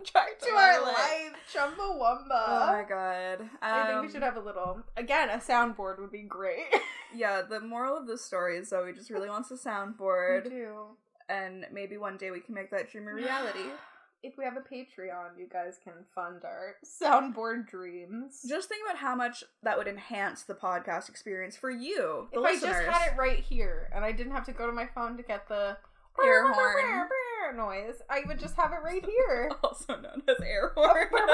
Soundtrack 0.03 0.39
To 0.47 0.49
our 0.55 0.81
life, 0.83 1.33
Chumbawamba. 1.53 2.43
Oh 2.47 2.67
my 2.67 2.83
god. 2.87 3.41
Um, 3.41 3.49
I 3.61 3.87
think 3.87 4.01
we 4.05 4.11
should 4.11 4.23
have 4.23 4.37
a 4.37 4.41
little. 4.41 4.81
Again, 4.97 5.29
a 5.29 5.37
soundboard 5.37 5.99
would 5.99 6.11
be 6.11 6.23
great. 6.23 6.65
Yeah, 7.15 7.43
the 7.47 7.59
moral 7.59 7.95
of 7.95 8.07
the 8.07 8.17
story 8.17 8.57
is 8.57 8.69
Zoe 8.69 8.91
just 8.91 9.11
really 9.11 9.29
wants 9.29 9.51
a 9.51 9.53
We 9.53 9.59
soundboard, 9.59 10.45
do. 10.45 10.97
and 11.29 11.63
maybe 11.71 11.95
one 11.95 12.17
day 12.17 12.31
we 12.31 12.39
can 12.39 12.55
make 12.55 12.71
that 12.71 12.89
dream 12.91 13.07
a 13.07 13.13
reality. 13.13 13.59
If 14.23 14.35
we 14.37 14.45
have 14.45 14.55
a 14.55 14.61
Patreon, 14.61 15.37
you 15.37 15.47
guys 15.51 15.77
can 15.83 15.93
fund 16.15 16.43
our 16.45 16.75
soundboard 17.03 17.67
dreams. 17.67 18.41
Just 18.47 18.67
think 18.69 18.81
about 18.83 18.97
how 18.97 19.13
much 19.15 19.43
that 19.63 19.77
would 19.77 19.87
enhance 19.89 20.41
the 20.43 20.53
podcast 20.55 21.07
experience 21.09 21.55
for 21.57 21.69
you, 21.69 22.29
if 22.31 22.41
I 22.43 22.53
just 22.53 22.65
had 22.65 23.11
it 23.11 23.17
right 23.19 23.39
here 23.41 23.91
and 23.93 24.03
I 24.05 24.11
didn't 24.13 24.31
have 24.33 24.45
to 24.45 24.53
go 24.53 24.65
to 24.65 24.71
my 24.71 24.87
phone 24.95 25.17
to 25.17 25.23
get 25.23 25.47
the 25.49 25.77
Air 26.23 26.47
horn. 26.53 27.09
Noise, 27.51 27.95
I 28.09 28.21
would 28.27 28.39
just 28.39 28.55
have 28.55 28.71
it 28.71 28.77
right 28.83 29.03
here. 29.17 29.51
also 29.63 29.95
known 29.99 30.21
as 30.27 30.37
air 30.41 30.71
That's 30.75 30.87
horn. 30.87 31.07
what 31.11 31.29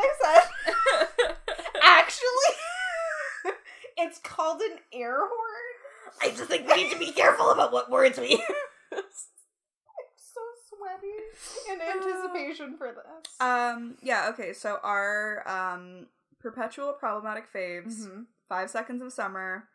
I 0.00 0.10
said. 0.22 1.36
Actually, 1.82 2.54
it's 3.98 4.18
called 4.20 4.60
an 4.62 4.78
air 4.92 5.18
horn. 5.18 6.22
I 6.22 6.28
just 6.30 6.44
think 6.44 6.66
we 6.68 6.74
need 6.84 6.92
to 6.92 6.98
be 6.98 7.12
careful 7.12 7.50
about 7.50 7.72
what 7.72 7.90
words 7.90 8.18
we 8.18 8.30
use. 8.30 8.40
I'm 8.92 9.02
so 10.16 10.40
sweaty 10.68 11.72
in 11.72 11.80
anticipation 11.80 12.76
for 12.76 12.88
this. 12.88 13.32
um, 13.40 13.96
yeah, 14.02 14.28
okay, 14.30 14.52
so 14.52 14.78
our 14.82 15.46
um 15.48 16.06
perpetual 16.40 16.92
problematic 16.92 17.52
faves, 17.52 18.06
Mhm. 18.06 18.26
Five 18.48 18.70
Seconds 18.70 19.02
of 19.02 19.12
Summer, 19.12 19.68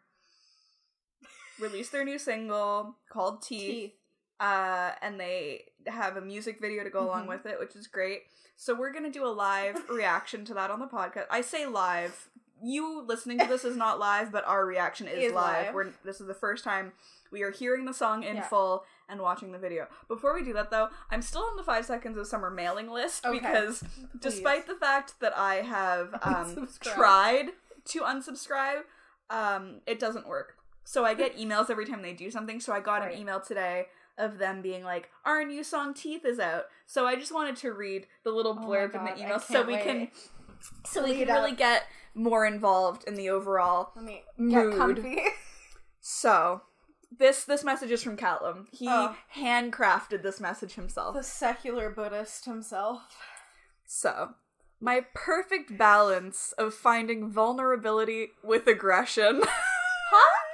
released 1.59 1.91
their 1.91 2.03
new 2.05 2.17
single 2.17 2.95
called 3.11 3.41
Teeth. 3.41 3.59
Teeth. 3.71 3.93
Uh, 4.39 4.91
and 5.01 5.19
they 5.19 5.65
have 5.87 6.17
a 6.17 6.21
music 6.21 6.59
video 6.59 6.83
to 6.83 6.89
go 6.89 7.01
along 7.05 7.25
Mhm. 7.25 7.29
with 7.29 7.45
it, 7.45 7.59
which 7.59 7.75
is 7.75 7.87
great. 7.87 8.23
So 8.55 8.73
we're 8.73 8.91
gonna 8.91 9.09
do 9.11 9.25
a 9.25 9.29
live 9.29 9.83
reaction 9.89 10.45
to 10.45 10.53
that 10.55 10.69
on 10.71 10.79
the 10.79 10.87
podcast. 10.87 11.25
I 11.29 11.41
say 11.41 11.65
live. 11.65 12.29
You 12.61 13.01
listening 13.01 13.39
to 13.39 13.45
this 13.45 13.65
is 13.65 13.75
not 13.75 13.99
live, 14.09 14.31
but 14.31 14.45
our 14.45 14.65
reaction 14.65 15.07
is, 15.07 15.25
Is 15.25 15.33
live. 15.33 15.65
live. 15.67 15.73
We're 15.75 15.89
this 16.05 16.21
is 16.21 16.27
the 16.27 16.33
first 16.33 16.63
time 16.63 16.93
we 17.31 17.41
are 17.41 17.51
hearing 17.51 17.85
the 17.85 17.93
song 17.93 18.23
in 18.23 18.37
Yeah. 18.37 18.47
full 18.47 18.85
and 19.09 19.19
watching 19.21 19.51
the 19.51 19.57
video. 19.57 19.87
Before 20.07 20.33
we 20.33 20.43
do 20.43 20.53
that 20.53 20.69
though, 20.69 20.89
I'm 21.11 21.21
still 21.21 21.41
on 21.43 21.57
the 21.57 21.63
five 21.63 21.85
seconds 21.85 22.17
of 22.17 22.27
summer 22.27 22.49
mailing 22.49 22.89
list 22.89 23.25
Okay. 23.25 23.37
because 23.39 23.83
despite 24.19 24.67
the 24.67 24.75
fact 24.75 25.19
that 25.19 25.35
I 25.37 25.55
have 25.55 26.17
um, 26.21 26.67
tried 26.79 27.49
to 27.85 28.01
unsubscribe, 28.01 28.83
um, 29.29 29.81
it 29.85 29.99
doesn't 29.99 30.27
work. 30.27 30.57
So 30.85 31.05
I 31.05 31.13
get 31.15 31.37
emails 31.37 31.69
every 31.69 31.85
time 31.85 32.01
they 32.01 32.13
do 32.13 32.29
something. 32.29 32.59
So 32.59 32.71
I 32.73 32.79
got 32.81 33.01
Right. 33.01 33.13
an 33.13 33.19
email 33.19 33.39
today 33.41 33.87
of 34.17 34.37
them 34.37 34.61
being 34.61 34.83
like, 34.83 35.09
"Our 35.25 35.43
new 35.43 35.63
song 35.63 35.93
Teeth 35.93 36.25
is 36.25 36.39
out." 36.39 36.65
So 36.85 37.05
I 37.07 37.15
just 37.15 37.31
wanted 37.33 37.55
to 37.57 37.71
read 37.73 38.07
the 38.23 38.31
little 38.31 38.57
Oh 38.61 38.65
blurb 38.67 38.95
in 38.95 39.03
the 39.05 39.17
email 39.21 39.39
so 39.39 39.61
we 39.63 39.77
can 39.77 39.99
wait. 39.99 40.13
so 40.85 41.03
we 41.03 41.11
Lead 41.11 41.27
can 41.27 41.35
really 41.35 41.55
get 41.55 41.83
more 42.15 42.45
involved 42.45 43.03
in 43.05 43.15
the 43.15 43.29
overall 43.29 43.91
Let 43.95 44.05
me 44.05 44.23
Mood. 44.37 44.77
comfy. 44.77 45.21
So, 45.99 46.61
this 47.17 47.43
this 47.45 47.63
message 47.63 47.91
is 47.91 48.03
from 48.03 48.17
Calum. 48.17 48.67
He 48.71 48.87
Oh. 48.89 49.15
handcrafted 49.35 50.21
this 50.21 50.39
message 50.39 50.73
himself. 50.75 51.15
the 51.15 51.23
secular 51.23 51.89
Buddhist 51.89 52.45
himself. 52.45 53.01
So, 53.85 54.35
my 54.79 55.05
perfect 55.13 55.77
balance 55.77 56.51
of 56.57 56.73
finding 56.73 57.29
vulnerability 57.31 58.31
with 58.43 58.67
aggression. 58.67 59.41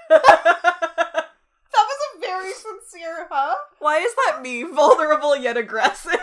A 0.09 0.88
huh? 3.29 3.55
Why 3.79 3.97
is 3.99 4.13
that 4.25 4.41
me? 4.41 4.63
Vulnerable 4.73 5.35
yet 5.35 5.57
aggressive. 5.57 6.15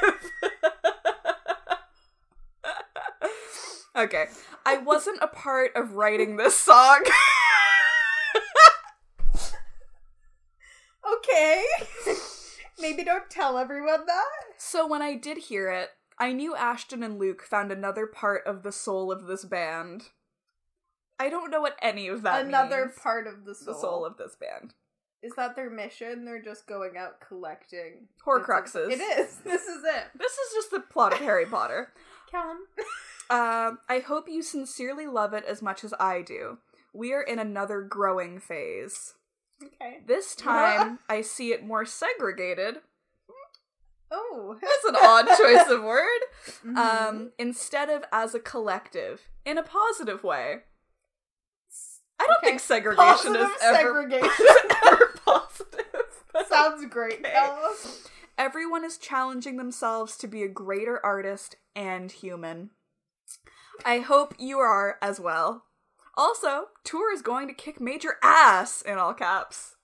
okay. 3.96 4.26
I 4.64 4.78
wasn't 4.78 5.18
a 5.22 5.28
part 5.28 5.72
of 5.76 5.92
writing 5.94 6.36
this 6.36 6.56
song. 6.56 7.04
Okay. 11.18 11.64
Maybe 12.80 13.04
don't 13.04 13.30
tell 13.30 13.58
everyone 13.58 14.06
that. 14.06 14.24
So 14.58 14.86
when 14.86 15.02
I 15.02 15.14
did 15.14 15.38
hear 15.38 15.70
it, 15.70 15.90
I 16.18 16.32
knew 16.32 16.56
Ashton 16.56 17.02
and 17.02 17.18
Luke 17.18 17.42
found 17.42 17.70
another 17.70 18.06
part 18.06 18.42
of 18.46 18.62
the 18.62 18.72
soul 18.72 19.12
of 19.12 19.26
this 19.26 19.44
band. 19.44 20.08
I 21.18 21.28
don't 21.28 21.50
know 21.50 21.60
what 21.60 21.76
any 21.80 22.08
of 22.08 22.22
that 22.22 22.44
Another 22.44 22.86
means. 22.86 22.98
part 22.98 23.26
of 23.26 23.44
the 23.44 23.54
soul. 23.54 23.72
the 23.74 23.80
soul 23.80 24.04
of 24.04 24.16
this 24.18 24.36
band. 24.36 24.74
Is 25.22 25.32
that 25.36 25.56
their 25.56 25.70
mission? 25.70 26.24
They're 26.24 26.42
just 26.42 26.66
going 26.66 26.96
out 26.96 27.20
collecting 27.26 28.08
Horcruxes. 28.24 28.90
It 28.90 29.00
is. 29.00 29.38
This 29.44 29.62
is 29.62 29.82
it. 29.84 30.04
This 30.18 30.32
is 30.32 30.52
just 30.54 30.70
the 30.70 30.80
plot 30.80 31.12
of 31.14 31.18
Harry 31.20 31.46
Potter. 31.46 31.92
Calum. 32.30 32.58
Um, 33.28 33.80
I 33.88 33.98
hope 34.06 34.28
you 34.28 34.40
sincerely 34.40 35.08
love 35.08 35.32
it 35.34 35.44
as 35.48 35.60
much 35.60 35.82
as 35.82 35.92
I 35.98 36.22
do. 36.22 36.58
We 36.94 37.12
are 37.12 37.22
in 37.22 37.40
another 37.40 37.80
growing 37.82 38.38
phase. 38.38 39.14
Okay. 39.60 39.96
This 40.06 40.36
time, 40.36 41.00
I 41.08 41.22
see 41.22 41.50
it 41.50 41.64
more 41.66 41.84
segregated. 41.84 42.76
Oh. 44.12 44.56
That's 44.62 44.84
an 44.84 44.94
odd 45.02 45.26
choice 45.36 45.66
of 45.68 45.82
word. 45.82 46.20
Mhm. 46.64 46.76
Um, 46.76 47.32
instead 47.36 47.90
of 47.90 48.04
as 48.12 48.32
a 48.36 48.38
collective, 48.38 49.22
in 49.44 49.58
a 49.58 49.64
positive 49.64 50.22
way. 50.22 50.58
I 52.20 52.26
don't 52.28 52.36
Okay. 52.38 52.46
think 52.46 52.60
segregation 52.60 53.34
Positive 53.34 53.40
is 53.50 53.62
ever, 53.62 53.76
segregation. 54.08 54.46
Positive. 55.26 55.84
Sounds 56.48 56.86
great, 56.90 57.20
Okay. 57.24 57.50
Everyone 58.38 58.84
is 58.84 58.98
challenging 58.98 59.56
themselves 59.56 60.16
to 60.18 60.26
be 60.28 60.42
a 60.42 60.48
greater 60.48 61.04
artist 61.04 61.56
and 61.74 62.12
human. 62.12 62.70
I 63.84 64.00
hope 64.00 64.34
you 64.38 64.58
are 64.58 64.96
as 65.00 65.18
well. 65.18 65.64
Also, 66.16 66.66
tour 66.84 67.12
is 67.12 67.22
going 67.22 67.48
to 67.48 67.54
kick 67.54 67.80
major 67.80 68.16
ass 68.22 68.82
in 68.82 68.98
all 68.98 69.14
caps. 69.14 69.76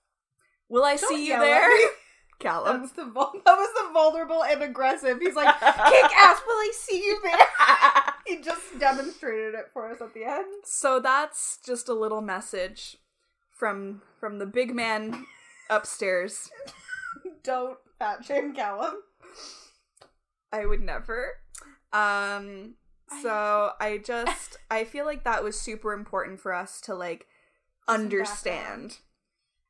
Will 0.69 0.85
I 0.85 0.97
Don't 0.97 1.09
see 1.15 1.27
you 1.29 1.39
there? 1.39 1.69
Calum. 2.39 2.91
The 2.97 3.05
vul- 3.07 3.33
that 3.45 3.57
was 3.57 3.69
the 3.87 3.93
vulnerable 3.93 4.43
and 4.43 4.63
aggressive. 4.63 5.19
He's 5.21 5.35
like, 5.37 5.55
kick 5.61 5.65
ass, 6.17 6.41
will 6.47 6.55
I 6.55 6.71
see 6.75 7.05
you 7.05 7.21
there? 7.23 7.39
he 8.27 8.41
just 8.43 8.79
demonstrated 8.79 9.55
it 9.55 9.67
for 9.73 9.91
us 9.91 10.01
at 10.01 10.13
the 10.15 10.25
end. 10.25 10.47
so 10.65 11.01
that's 11.01 11.59
just 11.65 11.89
a 11.89 11.95
little 11.95 12.21
message 12.21 12.97
from 13.63 14.03
from 14.19 14.41
the 14.41 14.47
big 14.47 14.75
man 14.75 15.25
upstairs. 15.71 16.51
Don't 17.45 17.79
fat 17.97 18.25
shame 18.25 18.53
Calum. 18.57 18.95
I 20.53 20.67
would 20.67 20.81
never. 20.81 21.35
Um 21.93 22.75
so 23.23 23.71
I 23.81 23.99
just 24.05 24.57
I 24.71 24.83
feel 24.83 25.05
like 25.05 25.23
that 25.23 25.45
was 25.45 25.61
super 25.61 25.93
important 25.93 26.41
for 26.41 26.53
us 26.53 26.81
to 26.83 26.95
like 26.97 27.27
understand. 27.87 28.99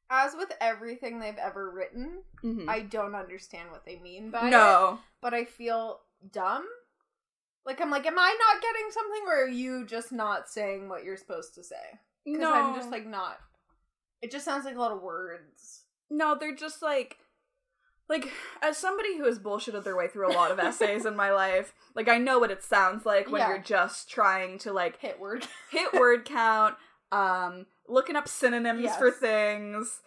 As 0.08 0.34
with 0.34 0.52
everything 0.58 1.20
they've 1.20 1.36
ever 1.36 1.70
written, 1.70 2.22
Mhm. 2.42 2.70
I 2.70 2.80
don't 2.80 3.14
understand 3.14 3.70
what 3.70 3.84
they 3.84 3.96
mean 3.98 4.30
by 4.30 4.46
it. 4.46 4.50
no. 4.50 5.00
But 5.20 5.34
I 5.34 5.44
feel 5.44 6.00
dumb. 6.32 6.64
Like 7.66 7.78
I'm 7.82 7.90
like, 7.90 8.06
am 8.06 8.18
I 8.18 8.34
not 8.48 8.62
getting 8.62 8.90
something, 8.90 9.22
or 9.26 9.44
are 9.44 9.48
you 9.48 9.84
just 9.86 10.12
not 10.12 10.48
saying 10.48 10.88
what 10.88 11.04
you're 11.04 11.18
supposed 11.18 11.54
to 11.56 11.62
say? 11.62 12.00
Because 12.24 12.40
No. 12.40 12.54
I'm 12.54 12.74
just 12.74 12.90
like 12.90 13.06
not. 13.06 13.38
It 14.22 14.30
just 14.30 14.44
sounds 14.44 14.64
like 14.64 14.76
a 14.76 14.80
lot 14.80 14.92
of 14.92 15.02
words. 15.02 15.82
No, 16.10 16.36
they're 16.38 16.54
just 16.54 16.80
like 16.82 17.18
like 18.08 18.28
as 18.62 18.76
somebody 18.76 19.16
who 19.16 19.24
has 19.24 19.38
bullshitted 19.38 19.84
their 19.84 19.96
way 19.96 20.06
through 20.08 20.30
a 20.30 20.34
lot 20.34 20.50
of 20.50 20.58
essays 20.60 21.04
in 21.06 21.16
my 21.16 21.32
life, 21.32 21.72
like 21.94 22.08
I 22.08 22.18
know 22.18 22.38
what 22.38 22.50
it 22.50 22.62
sounds 22.62 23.04
like 23.06 23.30
when 23.30 23.40
Yeah. 23.40 23.48
you're 23.48 23.58
just 23.58 24.08
trying 24.10 24.58
to 24.60 24.72
like 24.72 24.98
Hit 25.00 25.18
word. 25.20 25.46
hit 25.70 25.92
word 25.94 26.24
count, 26.24 26.76
um, 27.10 27.66
looking 27.88 28.16
up 28.16 28.28
synonyms 28.28 28.82
Yes. 28.84 28.98
for 28.98 29.10
things. 29.10 30.00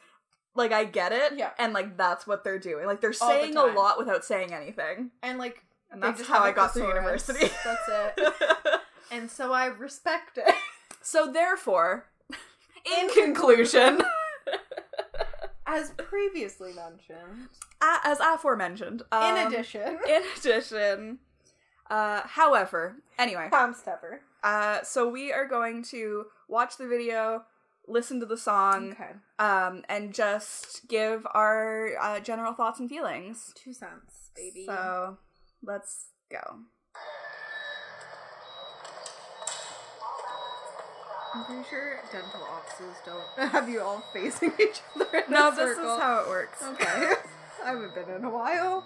Like 0.56 0.72
I 0.72 0.86
get 0.86 1.12
it, 1.12 1.34
Yeah. 1.38 1.50
and 1.60 1.74
like 1.74 1.98
that's 1.98 2.26
what 2.26 2.44
they're 2.46 2.60
doing. 2.60 2.86
Like 2.86 3.02
they're 3.02 3.14
All 3.22 3.28
the 3.28 3.34
saying 3.42 3.58
a 3.58 3.66
lot 3.66 3.98
without 3.98 4.24
saying 4.24 4.54
anything, 4.54 5.12
and 5.22 5.38
like 5.38 5.62
and 5.92 6.02
that's 6.02 6.26
how 6.28 6.40
I 6.42 6.52
got 6.52 6.74
through 6.74 6.88
university. 6.88 7.50
That's 7.64 7.90
it. 8.18 8.34
and 9.12 9.30
so 9.30 9.52
I 9.52 9.66
respect 9.66 10.38
it. 10.38 10.54
so 11.02 11.30
therefore, 11.32 12.06
in 12.86 13.10
conclusion, 13.10 14.02
As 15.68 15.92
previously 15.98 16.74
mentioned. 16.74 17.50
a- 17.82 18.00
as 18.08 18.20
aforementioned, 18.20 19.02
um, 19.12 19.36
In 19.38 19.48
addition, 19.48 19.98
in 20.08 20.22
addition, 20.38 21.20
uh, 21.90 22.22
however, 22.24 22.98
anyway, 23.18 23.48
Tom 23.52 23.74
Stepper. 23.74 24.22
uh, 24.44 24.82
so 24.84 25.10
we 25.10 25.34
are 25.34 25.48
going 25.48 25.84
to 25.86 26.26
watch 26.48 26.78
the 26.78 26.88
video, 26.88 27.44
listen 27.88 28.20
to 28.20 28.26
the 28.28 28.38
song, 28.38 28.92
Okay. 28.92 29.12
um, 29.40 29.84
and 29.90 30.14
just 30.14 30.88
give 30.88 31.26
our 31.34 31.90
uh, 32.00 32.20
general 32.20 32.54
thoughts 32.54 32.80
and 32.80 32.88
feelings. 32.90 33.52
Two 33.56 33.74
cents, 33.74 34.30
baby. 34.36 34.66
So 34.68 35.18
let's 35.64 36.10
go. 36.32 36.60
I'm 41.36 41.44
pretty 41.44 41.64
sure 41.70 42.00
dental 42.14 42.44
offices 42.44 42.96
don't 43.06 43.50
have 43.52 43.68
you 43.68 43.82
all 43.82 44.02
facing 44.14 44.54
each 44.60 44.82
other 44.96 45.20
in 45.20 45.34
No, 45.34 45.50
a 45.50 45.56
this 45.56 45.72
is 45.72 45.78
how 45.78 46.24
it 46.24 46.30
works. 46.30 46.64
Okay. 46.64 46.86
I 47.66 47.70
haven't 47.70 47.94
been 47.94 48.16
in 48.16 48.24
a 48.24 48.30
while. 48.30 48.86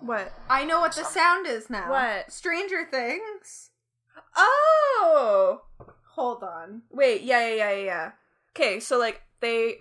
What? 0.00 0.32
I 0.48 0.64
know 0.64 0.80
what 0.80 0.94
the 0.94 1.04
sound 1.04 1.46
is 1.46 1.68
now. 1.68 1.90
What? 1.90 2.32
Stranger 2.32 2.86
Things. 2.90 3.70
Oh! 4.34 5.62
Hold 6.14 6.42
on. 6.42 6.82
Wait, 6.90 7.22
yeah, 7.22 7.48
yeah, 7.48 7.54
yeah, 7.54 7.70
yeah, 7.72 7.84
yeah. 7.84 8.10
Okay, 8.56 8.80
so 8.80 8.98
like 8.98 9.20
they 9.40 9.78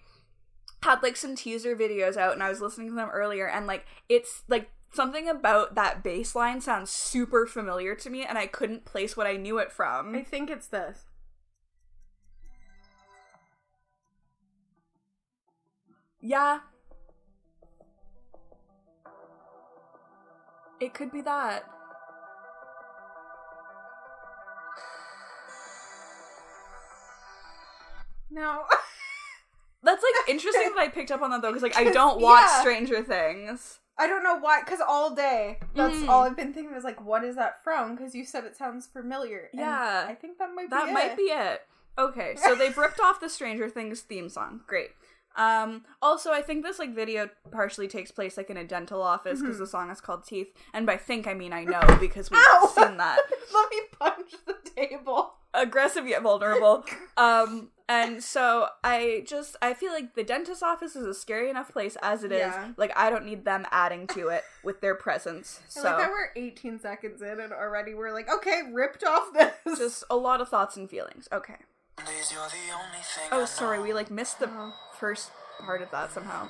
had 0.82 1.02
like 1.04 1.16
some 1.16 1.36
teaser 1.36 1.76
videos 1.76 2.18
out, 2.18 2.34
and 2.34 2.44
I 2.44 2.50
was 2.50 2.60
listening 2.60 2.90
to 2.90 2.96
them 2.96 3.10
earlier, 3.10 3.48
and 3.48 3.66
like 3.68 3.86
it's 4.10 4.44
like 4.50 4.70
something 4.94 5.28
about 5.30 5.76
that 5.76 6.04
bass 6.04 6.36
line 6.36 6.62
sounds 6.62 6.90
super 6.92 7.46
familiar 7.46 7.96
to 7.96 8.10
me, 8.10 8.24
and 8.26 8.38
I 8.38 8.48
couldn't 8.48 8.86
place 8.86 9.18
what 9.18 9.28
I 9.28 9.38
knew 9.38 9.58
it 9.58 9.72
from. 9.72 10.16
I 10.16 10.24
think 10.24 10.50
it's 10.50 10.68
this. 10.68 11.06
Yeah. 16.22 16.60
It 20.80 20.94
could 20.94 21.12
be 21.12 21.22
that. 21.22 21.64
No. 28.30 28.64
That's 29.84 30.02
like 30.04 30.28
interesting 30.30 30.72
that 30.76 30.80
I 30.80 30.88
picked 30.90 31.12
up 31.12 31.22
on 31.22 31.30
that 31.32 31.42
though, 31.42 31.50
because 31.50 31.64
like 31.64 31.78
I 31.78 31.84
don't 31.92 32.20
watch 32.20 32.42
Yeah. 32.50 32.62
Stranger 32.62 33.04
Things. 33.04 33.80
I 33.98 34.08
don't 34.08 34.24
know 34.24 34.38
why, 34.40 34.62
because 34.62 34.80
all 34.82 35.14
day, 35.14 35.60
that's 35.76 35.98
Mhm. 35.98 36.10
all 36.10 36.24
I've 36.24 36.36
been 36.36 36.54
thinking 36.54 36.76
is 36.76 36.84
like, 36.84 37.00
what 37.02 37.24
is 37.24 37.36
that 37.36 37.64
from? 37.64 37.96
Because 37.96 38.16
you 38.16 38.26
said 38.26 38.44
it 38.44 38.56
sounds 38.56 38.88
familiar. 38.88 39.50
and 39.52 39.60
Yeah. 39.62 40.06
I 40.08 40.16
think 40.16 40.38
that 40.40 40.54
might 40.54 40.70
be 40.70 40.76
That 40.76 40.90
it. 40.90 40.94
might 40.94 41.16
be 41.16 41.24
it. 41.24 41.68
Okay, 41.98 42.36
so 42.38 42.56
they've 42.56 42.76
ripped 42.78 43.00
off 43.00 43.20
the 43.20 43.30
Stranger 43.30 43.70
Things 43.70 44.02
theme 44.02 44.30
song. 44.30 44.62
Great. 44.66 44.92
Um, 45.36 45.84
also, 46.02 46.32
I 46.32 46.42
think 46.44 46.64
this 46.64 46.78
like 46.80 46.94
video 46.96 47.30
partially 47.52 47.88
takes 47.88 48.10
place 48.12 48.36
like 48.38 48.50
in 48.52 48.58
a 48.58 48.64
dental 48.64 49.02
office 49.02 49.42
because 49.42 49.56
Mhm. 49.58 49.60
the 49.60 49.68
song 49.68 49.90
is 49.92 50.02
called 50.02 50.24
Teeth, 50.26 50.52
and 50.74 50.86
by 50.88 50.98
think 50.98 51.28
I 51.28 51.34
mean 51.36 51.54
I 51.54 51.64
know 51.64 51.82
because 52.00 52.30
we've 52.32 52.40
Ow! 52.44 52.72
seen 52.76 52.98
that. 52.98 53.20
Let 53.54 53.70
me 53.70 53.82
punch 54.00 54.32
the 54.46 54.56
table. 54.76 55.36
Aggressive 55.56 56.08
yet 56.08 56.24
vulnerable. 56.24 56.84
Um, 57.18 57.72
And 57.90 58.24
so 58.24 58.68
I 58.84 59.24
just 59.28 59.58
I 59.62 59.74
feel 59.74 59.92
like 59.92 60.16
the 60.16 60.24
dentist 60.24 60.64
office 60.64 60.96
is 60.96 61.06
a 61.06 61.14
scary 61.14 61.50
enough 61.50 61.72
place 61.72 61.98
as 62.02 62.24
it 62.24 62.32
is. 62.32 62.40
Yeah. 62.40 62.72
Like 62.78 62.92
I 62.96 63.10
don't 63.10 63.26
need 63.26 63.44
them 63.46 63.66
adding 63.72 64.08
to 64.08 64.30
it 64.30 64.44
with 64.64 64.80
their 64.82 64.96
presence. 64.96 65.60
I 65.66 65.70
So 65.70 65.84
like 65.84 65.98
that 65.98 66.10
we're 66.10 66.30
18 66.36 66.80
seconds 66.80 67.22
in 67.22 67.40
and 67.42 67.52
already 67.52 67.94
we're 67.94 68.14
like, 68.14 68.32
okay, 68.34 68.62
ripped 68.72 69.04
off 69.04 69.34
this. 69.34 69.78
just 69.78 70.04
a 70.10 70.16
lot 70.16 70.40
of 70.40 70.48
thoughts 70.50 70.78
and 70.78 70.90
feelings. 70.90 71.28
Okay. 71.32 71.58
Days 71.98 72.32
you're 72.34 72.42
the 72.48 72.74
only 72.74 73.04
thing 73.04 73.28
Oh, 73.32 73.46
sorry, 73.46 73.80
we 73.82 73.94
like 73.94 74.10
missed 74.10 74.40
the 74.40 74.50
first 74.98 75.30
part 75.60 75.82
of 75.82 75.92
that 75.92 76.12
somehow. 76.12 76.48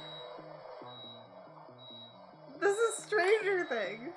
this 2.61 2.77
is 2.77 3.03
Stranger 3.03 3.65
Things. 3.65 4.13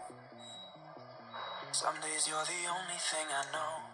Some 1.73 1.95
days 1.97 2.29
you're 2.29 2.45
the 2.45 2.69
only 2.71 2.99
thing 2.99 3.27
I 3.29 3.45
know. 3.53 3.86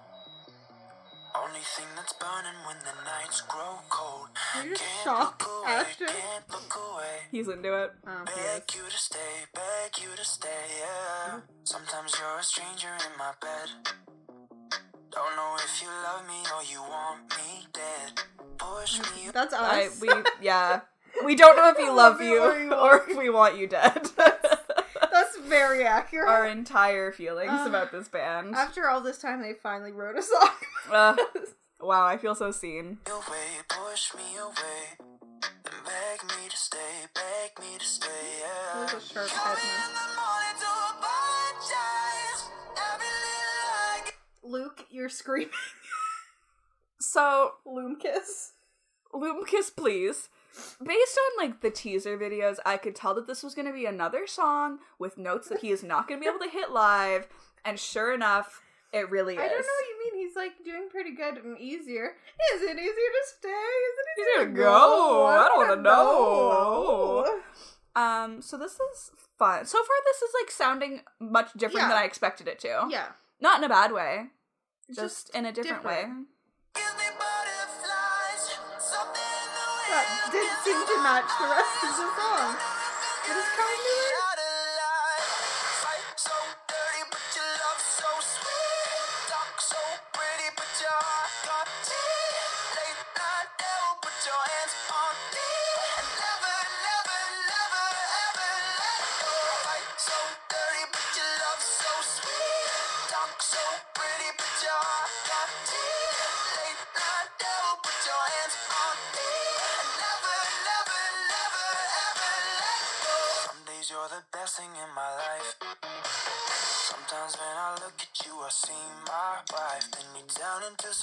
Only 1.35 1.61
thing 1.61 1.87
that's 1.97 2.13
burning 2.15 2.59
when 2.67 2.77
the 2.85 2.93
nights 3.05 3.41
grow 3.43 3.79
cold. 3.89 4.29
Are 4.55 4.65
you 4.67 4.75
Can't 4.75 5.05
shocked, 5.05 5.43
look 5.43 5.65
away, 5.65 5.73
Ashton? 5.73 6.07
can't 6.09 6.45
look 6.51 6.75
away. 6.77 7.17
He's 7.31 7.49
into 7.49 7.73
it. 7.83 7.91
Oh, 8.07 8.25
Beg 8.27 8.63
you 8.75 8.83
to 8.89 8.97
stay, 8.99 9.49
beg 9.55 9.97
you 10.03 10.09
to 10.15 10.25
stay, 10.25 10.65
yeah. 10.81 11.41
Sometimes 11.65 12.13
you're 12.21 12.39
a 12.39 12.43
stranger 12.43 12.89
in 12.89 13.19
my 13.19 13.33
bed. 13.41 13.97
Don't 15.11 15.37
know 15.37 15.57
if 15.65 15.83
you 15.83 15.89
love 15.89 16.27
me 16.27 16.41
or 16.55 16.63
you 16.65 16.81
want 16.83 17.21
me 17.37 17.67
dead. 17.73 18.23
Push 18.59 18.99
me 19.01 19.31
That's 19.33 19.55
us. 19.55 19.61
I 19.61 19.89
we 20.01 20.09
yeah. 20.43 20.81
We 21.25 21.35
don't 21.35 21.57
know 21.57 21.71
if 21.71 21.77
we 21.79 21.85
love 21.89 22.19
Love 22.19 22.23
you 22.23 22.43
you 22.43 22.65
you 22.65 22.75
or 22.75 23.03
if 23.09 23.17
we 23.17 23.31
want 23.31 23.57
you 23.59 23.67
dead. 23.69 24.03
That's 25.53 25.63
very 25.63 25.85
accurate. 25.85 26.29
Our 26.29 26.47
entire 26.47 27.13
feelings 27.13 27.51
Uh, 27.51 27.67
about 27.69 27.93
this 27.93 28.09
band. 28.09 28.55
After 28.55 28.89
all 28.89 29.01
this 29.03 29.19
time, 29.19 29.43
they 29.43 29.53
finally 29.53 29.93
wrote 29.93 30.17
a 30.19 30.23
song. 30.23 30.49
Uh, 30.91 31.15
wow, 31.81 32.05
I 32.05 32.17
feel 32.19 32.35
so 32.35 32.51
seen. 32.51 32.99
away, 33.07 33.63
push 33.69 34.13
me 34.15 34.37
away. 34.37 35.09
Beg 35.41 36.25
me 36.25 36.49
to 36.51 36.57
stay, 36.57 37.07
beg 37.15 37.65
me 37.65 37.79
to 37.79 37.85
stay, 37.85 38.09
yeah. 38.41 38.85
a 38.87 39.01
sharp 39.01 39.29
head 39.29 39.59
in 39.59 39.93
the 39.95 40.09
morning 40.19 40.59
to 40.59 40.67
apologize. 40.91 42.51
Every 42.93 43.07
little 43.07 43.63
lie 43.71 44.11
Luke, 44.43 44.87
you're 44.91 45.09
screaming. 45.09 45.51
So, 46.99 47.53
Loomkiss. 47.67 48.51
Loomkiss, 49.15 49.75
please. 49.77 50.29
Based 50.85 51.19
on 51.19 51.47
like 51.47 51.61
the 51.61 51.71
teaser 51.71 52.19
videos, 52.19 52.57
I 52.67 52.77
could 52.77 52.95
tell 52.95 53.15
that 53.15 53.27
this 53.27 53.43
was 53.43 53.55
going 53.55 53.67
to 53.67 53.73
be 53.73 53.87
another 53.87 54.27
song 54.27 54.79
with 54.99 55.17
notes 55.17 55.49
that 55.49 55.61
he 55.61 55.71
is 55.71 55.83
not 55.83 56.07
going 56.09 56.21
to 56.21 56.25
be 56.25 56.29
able 56.29 56.45
to 56.45 56.51
hit 56.51 56.71
live, 56.71 57.27
and 57.65 57.79
sure 57.79 58.13
enough, 58.13 58.61
it 58.93 59.09
really 59.11 59.35
is. 59.35 59.41
I 59.41 59.49
don't 59.49 59.53
know 59.53 59.57
what 59.59 59.89
you 59.89 60.13
mean. 60.19 60.27
He's 60.27 60.37
like 60.37 60.53
doing 60.65 60.89
pretty 60.91 61.13
good 61.15 61.43
and 61.43 61.59
easier. 61.59 62.15
Is 62.55 62.63
it 62.63 62.77
easier 62.79 62.93
to 62.93 63.25
stay? 63.39 63.49
Is 63.49 63.97
it 63.99 64.21
easier, 64.21 64.27
Easier 64.43 64.45
to 64.45 64.51
to 64.51 64.57
go? 64.57 64.63
go? 64.63 65.27
I 65.27 65.49
don't 65.49 65.57
wanna 65.59 65.71
wanna 65.71 65.83
know. 65.83 67.41
Um, 67.95 68.43
so 68.43 68.57
this 68.59 68.73
is 68.73 69.11
fun. 69.39 69.65
So 69.67 69.79
far, 69.79 69.97
this 70.05 70.23
is 70.23 70.31
like 70.41 70.51
sounding 70.51 71.01
much 71.21 71.53
different 71.55 71.89
than 71.89 71.97
I 71.99 72.05
expected 72.05 72.49
it 72.49 72.59
to. 72.61 72.87
Yeah. 72.91 73.07
Not 73.41 73.59
in 73.59 73.65
a 73.65 73.69
bad 73.69 73.93
way, 73.93 74.27
It's 74.89 74.99
just, 74.99 75.35
in 75.35 75.45
a 75.47 75.53
different, 75.53 75.85
way. 75.85 75.97
different. 75.97 76.19
gives 76.29 76.32
seem 80.73 80.87
to 80.87 81.03
match 81.03 81.29
the 81.39 81.49
rest 81.53 81.85
of 81.85 81.97
the 82.01 82.09
song. 82.17 82.57
What 83.29 83.37
is 83.37 83.45
it? 83.45 84.17
Of 84.17 84.22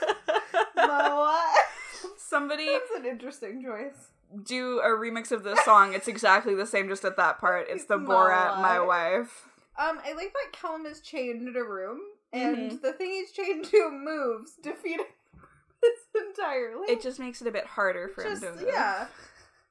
wife. 0.00 0.16
wife. 0.36 0.76
My 0.76 1.14
wife. 1.14 2.12
Somebody 2.16 2.66
That's 2.66 2.90
an 3.00 3.06
interesting 3.06 3.62
choice. 3.62 4.08
do 4.44 4.78
a 4.80 4.88
remix 4.88 5.32
of 5.32 5.42
this 5.42 5.58
song. 5.64 5.94
It's 5.94 6.08
exactly 6.08 6.54
the 6.54 6.66
same, 6.66 6.88
just 6.88 7.04
at 7.04 7.16
that 7.16 7.38
part. 7.40 7.66
It's 7.68 7.84
the 7.86 7.98
My 7.98 8.12
Borat, 8.14 8.60
my 8.60 8.78
wife. 8.80 9.44
wife. 9.78 9.88
Um, 9.90 10.00
I 10.04 10.12
like 10.14 10.32
that 10.32 10.52
Calum 10.52 10.86
is 10.86 11.00
chained 11.00 11.46
in 11.48 11.56
a 11.56 11.62
room, 11.64 12.00
and 12.32 12.72
Mhm. 12.72 12.82
the 12.82 12.92
thing 12.92 13.10
he's 13.12 13.30
chained 13.32 13.64
to 13.66 13.90
moves, 13.90 14.56
defeating 14.62 15.06
this 15.82 16.22
entirely. 16.28 16.88
It 16.88 17.00
just 17.00 17.18
makes 17.20 17.40
it 17.40 17.46
a 17.48 17.52
bit 17.52 17.64
harder 17.66 18.08
for 18.08 18.22
just 18.24 18.42
him 18.42 18.54
to 18.58 18.60
move. 18.64 18.70
yeah, 18.72 19.06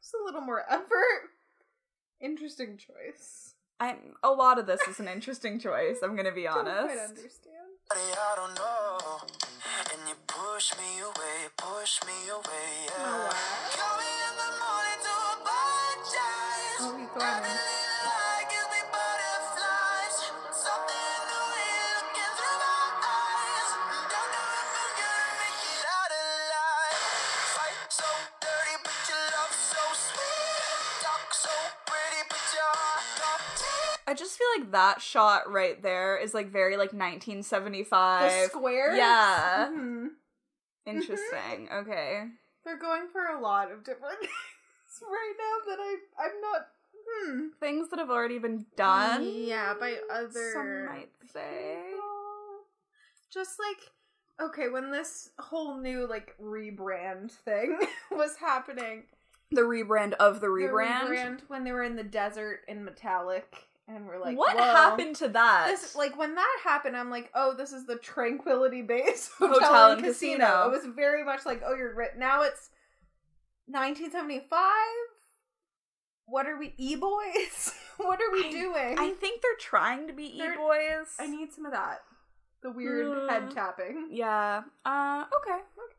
just 0.02 0.14
a 0.14 0.24
little 0.24 0.42
more 0.42 0.64
effort. 0.70 1.30
Interesting 2.20 2.78
choice. 2.78 3.47
I'm 3.80 3.98
a 4.24 4.32
lot 4.32 4.58
of 4.58 4.66
this 4.66 4.82
is 4.88 5.00
an 5.00 5.08
interesting 5.08 5.60
choice. 5.60 5.98
I'm 6.04 6.16
gonna 6.16 6.32
be 6.32 6.44
Don't 6.44 6.64
quite 6.64 6.68
honest. 6.78 7.10
understand. 7.10 7.58
I 7.92 8.34
don't 8.36 8.56
I 34.08 34.14
just 34.14 34.38
feel 34.38 34.48
like 34.58 34.72
that 34.72 35.02
shot 35.02 35.52
right 35.52 35.82
there 35.84 36.16
is 36.18 36.34
like 36.34 36.50
very 36.50 36.78
like 36.78 36.94
1975. 36.94 38.32
The 38.32 38.48
squares. 38.50 38.98
Yeah. 38.98 39.68
Mhm. 39.70 40.08
Interesting. 40.86 41.70
Okay. 41.72 42.24
They're 42.64 42.80
going 42.80 43.08
for 43.12 43.26
a 43.26 43.40
lot 43.42 43.72
of 43.72 43.84
different 43.84 44.20
things 44.20 45.02
right 45.02 45.34
now 45.38 45.72
that 45.76 45.80
I 45.80 45.96
I'm 46.20 46.42
not. 46.42 46.68
Hmm. 47.10 47.48
Things 47.60 47.90
that 47.90 48.00
have 48.00 48.10
already 48.10 48.38
been 48.40 48.66
done. 48.76 49.24
Yeah, 49.34 49.74
by 49.80 49.96
other 50.12 50.52
Some 50.54 50.86
might 50.86 51.10
say. 51.32 51.78
people. 51.90 52.04
Just 53.32 53.60
like 53.60 53.92
okay, 54.50 54.70
when 54.70 54.92
this 54.92 55.30
whole 55.40 55.78
new 55.78 56.08
like 56.08 56.36
rebrand 56.42 57.32
thing 57.32 57.78
was 58.12 58.36
happening, 58.38 59.04
The 59.52 59.62
rebrand 59.62 60.14
of 60.14 60.36
the 60.36 60.42
the 60.42 60.48
rebrand. 60.48 61.08
rebrand 61.10 61.40
when 61.48 61.64
they 61.64 61.72
were 61.72 61.84
in 61.84 61.96
the 61.96 62.04
desert 62.04 62.62
in 62.68 62.84
metallic, 62.86 63.67
and 63.88 64.06
we're 64.06 64.20
like, 64.20 64.38
what 64.38 64.56
"Whoa." 64.58 64.64
happened 64.64 65.16
to 65.18 65.30
that? 65.30 65.68
This 65.70 65.96
like 65.96 66.18
when 66.18 66.36
that 66.36 66.58
happened, 66.64 66.98
I'm 66.98 67.10
like, 67.10 67.30
oh, 67.34 67.54
this 67.56 67.72
is 67.72 67.86
the 67.86 67.96
Tranquility 67.98 68.82
Base 68.82 69.30
Hotel, 69.38 69.54
Hotel 69.60 69.92
and 69.92 69.98
and 70.00 70.08
Casino. 70.08 70.38
Casino. 70.46 70.68
It 70.68 70.72
was 70.72 70.86
very 70.96 71.24
much 71.24 71.46
like, 71.46 71.62
oh, 71.66 71.76
you're 71.76 71.96
right. 71.96 72.18
Now 72.18 72.42
it's 72.44 72.70
1975. 73.68 74.60
What 76.26 76.46
are 76.46 76.58
we, 76.58 76.74
e 76.78 76.96
boys? 76.96 77.74
what 77.98 78.20
are 78.20 78.32
we 78.34 78.48
I- 78.48 78.52
doing? 78.52 78.96
I 79.00 79.12
think 79.12 79.42
they're 79.42 79.52
trying 79.60 80.08
to 80.08 80.14
be 80.14 80.26
e 80.26 80.42
boys. 80.58 81.08
I 81.20 81.28
need 81.28 81.54
some 81.54 81.66
of 81.66 81.72
that. 81.72 82.00
The 82.64 82.72
weird 82.72 83.06
Mm. 83.06 83.30
head 83.30 83.52
tapping. 83.52 84.08
Yeah. 84.12 84.64
Uh. 84.84 85.24
Okay. 85.38 85.60
Late 85.78 85.97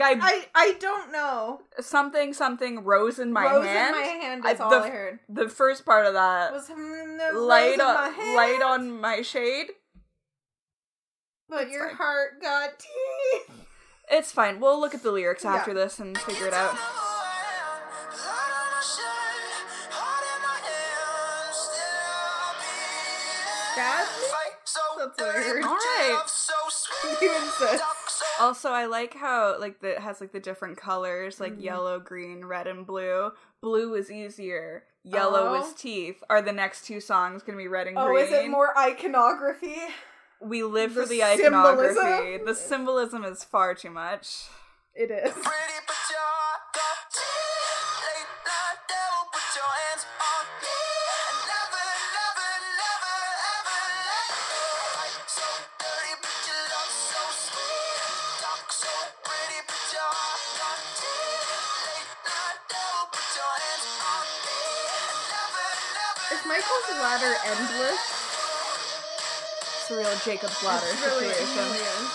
Like 0.00 0.18
I, 0.22 0.28
I 0.30 0.46
I 0.54 0.72
don't 0.78 1.12
know. 1.12 1.60
something 1.80 2.32
something 2.34 2.84
rose 2.84 3.18
in 3.18 3.32
my 3.32 3.44
Rose 3.44 3.64
hand. 3.66 3.94
in 3.96 4.00
my 4.02 4.06
hand 4.08 4.46
I- 4.46 4.52
is 4.52 4.60
all 4.60 4.70
the- 4.70 4.76
I 4.78 4.90
heard. 4.90 5.18
The 5.28 5.48
first 5.48 5.84
part 5.84 6.06
of 6.06 6.14
that 6.14 6.52
Was 6.52 6.68
hmm, 6.68 7.16
the 7.18 7.38
light 7.38 7.78
rose 7.78 7.80
on 7.80 8.34
light 8.36 8.62
on 8.62 9.00
my 9.00 9.22
shade. 9.22 9.68
But 11.48 11.64
It's 11.64 11.72
your 11.72 11.86
fine. 11.88 11.96
heart 11.96 12.42
got 12.42 12.78
teeth. 12.78 13.50
It's 14.10 14.32
fine. 14.32 14.60
We'll 14.60 14.80
look 14.80 14.94
at 14.94 15.02
the 15.02 15.12
lyrics 15.12 15.44
Yeah. 15.44 15.54
after 15.54 15.72
this 15.74 15.98
and 15.98 16.16
figure 16.18 16.46
it 16.48 16.54
out. 16.54 16.76
That's 23.76 24.08
That's 24.98 25.20
what 25.20 25.28
I 25.36 25.42
heard. 25.42 25.64
Alright. 25.64 26.24
You 27.20 27.30
insist. 27.36 27.84
Also, 28.40 28.70
I 28.70 28.86
like 28.86 29.14
how 29.14 29.58
like 29.58 29.80
the 29.80 29.92
it 29.96 29.98
has 30.00 30.20
like 30.20 30.32
the 30.32 30.40
different 30.40 30.76
colors, 30.76 31.40
like 31.40 31.54
Mhm. 31.56 31.62
yellow, 31.62 31.98
green, 31.98 32.44
red, 32.44 32.66
and 32.66 32.86
blue. 32.86 33.32
Blue 33.60 33.94
is 33.94 34.10
easier. 34.10 34.84
Yellow 35.02 35.48
Oh. 35.50 35.54
is 35.62 35.72
teeth. 35.74 36.22
Are 36.28 36.42
the 36.42 36.52
next 36.52 36.84
two 36.86 37.00
songs 37.00 37.42
gonna 37.42 37.58
be 37.58 37.68
red 37.68 37.86
and 37.86 37.98
Oh, 37.98 38.06
green? 38.08 38.24
is 38.26 38.32
it 38.32 38.48
more 38.48 38.76
iconography? 38.78 39.80
We 40.40 40.62
live 40.64 40.92
for 40.92 41.00
the 41.06 41.06
the 41.06 41.24
iconography. 41.24 41.94
symbolism? 41.94 42.44
The 42.46 42.54
symbolism 42.54 43.24
is 43.24 43.42
far 43.44 43.74
too 43.74 43.90
much. 43.90 44.48
It 44.94 45.10
is. 45.10 45.34
Real 69.96 70.14
Jacob's 70.24 70.62
ladder 70.62 70.86
really, 71.02 71.28
situation. 71.32 71.56
really. 71.56 72.06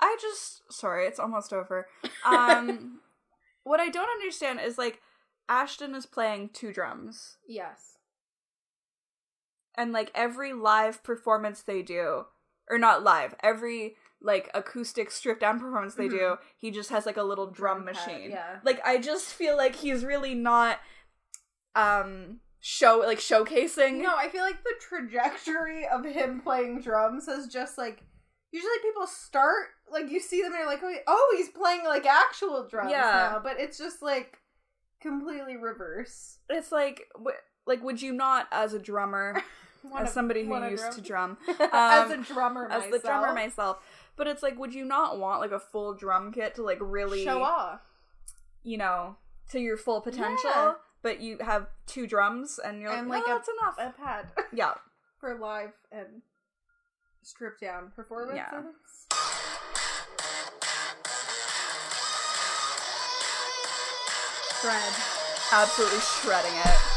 I 0.00 0.16
just 0.20 0.62
sorry, 0.72 1.06
it's 1.06 1.18
almost 1.18 1.52
over. 1.52 1.88
Um 2.24 3.00
what 3.64 3.80
I 3.80 3.88
don't 3.88 4.08
understand 4.10 4.60
is 4.60 4.78
like 4.78 5.00
Ashton 5.48 5.94
is 5.94 6.06
playing 6.06 6.50
two 6.52 6.72
drums. 6.72 7.36
Yes. 7.48 7.98
and 9.78 9.92
like 9.92 10.10
every 10.14 10.52
live 10.54 11.02
performance 11.04 11.62
they 11.62 11.82
do 11.82 12.24
or 12.70 12.78
not 12.78 13.02
live 13.02 13.34
every 13.42 13.94
like 14.22 14.50
acoustic 14.54 15.10
stripped 15.10 15.40
down 15.40 15.60
performance 15.60 15.94
they 15.94 16.08
do 16.08 16.36
he 16.56 16.70
just 16.70 16.90
has 16.90 17.04
like 17.06 17.16
a 17.18 17.22
little 17.22 17.46
drum, 17.50 17.84
machine 17.84 18.30
yeah. 18.30 18.56
like 18.64 18.80
i 18.84 18.98
just 18.98 19.26
feel 19.26 19.56
like 19.56 19.76
he's 19.76 20.04
really 20.04 20.34
not 20.34 20.78
um 21.74 22.40
show 22.60 23.02
like 23.06 23.18
showcasing 23.18 24.02
No, 24.02 24.16
I 24.16 24.28
feel 24.28 24.42
like 24.42 24.62
the 24.64 24.74
trajectory 24.88 25.86
of 25.86 26.04
him 26.04 26.40
playing 26.40 26.80
drums 26.80 27.28
is 27.28 27.46
just 27.46 27.78
like 27.78 28.02
usually 28.50 28.78
people 28.82 29.06
start 29.06 29.66
like 29.92 30.10
you 30.10 30.18
see 30.18 30.42
them 30.42 30.52
and 30.52 30.60
you're 30.60 30.66
like, 30.66 31.02
oh, 31.06 31.34
he's 31.36 31.48
playing 31.50 31.84
like 31.84 32.06
actual 32.06 32.66
drums 32.68 32.90
Yeah. 32.90 33.30
now, 33.34 33.40
but 33.42 33.60
it's 33.60 33.78
just 33.78 34.02
like 34.02 34.38
completely 35.00 35.56
reverse. 35.56 36.38
it's 36.48 36.72
like 36.72 37.02
w- 37.14 37.36
like 37.66 37.84
would 37.84 38.00
you 38.02 38.12
not 38.12 38.48
as 38.50 38.72
a 38.72 38.78
drummer 38.80 39.40
as 39.94 40.12
somebody 40.12 40.44
who 40.44 40.54
used 40.68 40.82
drum? 40.84 40.94
to 40.94 41.00
drum 41.00 41.38
as 41.72 42.10
a 42.10 42.14
um, 42.14 42.22
drummer, 42.22 42.68
as 42.70 42.90
the 42.90 42.98
drummer 42.98 43.34
myself 43.34 43.78
but 44.16 44.26
it's 44.26 44.42
like 44.42 44.58
would 44.58 44.74
you 44.74 44.84
not 44.84 45.18
want 45.18 45.40
like 45.40 45.52
a 45.52 45.60
full 45.60 45.94
drum 45.94 46.32
kit 46.32 46.54
to 46.54 46.62
like 46.62 46.78
really 46.80 47.22
show 47.24 47.42
off. 47.42 47.80
you 48.62 48.76
know 48.76 49.16
to 49.50 49.60
your 49.60 49.76
full 49.76 50.00
potential 50.00 50.50
Yeah. 50.52 50.72
but 51.02 51.20
you 51.20 51.38
have 51.38 51.66
two 51.86 52.06
drums 52.06 52.58
and 52.64 52.80
you're 52.80 52.90
And, 52.92 53.08
like, 53.08 53.22
like, 53.22 53.28
oh, 53.28 53.32
a- 53.32 53.34
that's 53.38 53.48
enough 53.48 53.94
A 53.96 54.00
pad 54.00 54.26
yeah 54.52 54.74
for 55.20 55.34
live 55.38 55.72
and 55.92 56.22
stripped 57.22 57.60
down 57.60 57.90
performances. 57.94 58.36
Yeah. 58.36 58.62
Fred. 64.60 64.92
absolutely 65.52 66.00
shredding 66.00 66.52
it. 66.64 66.95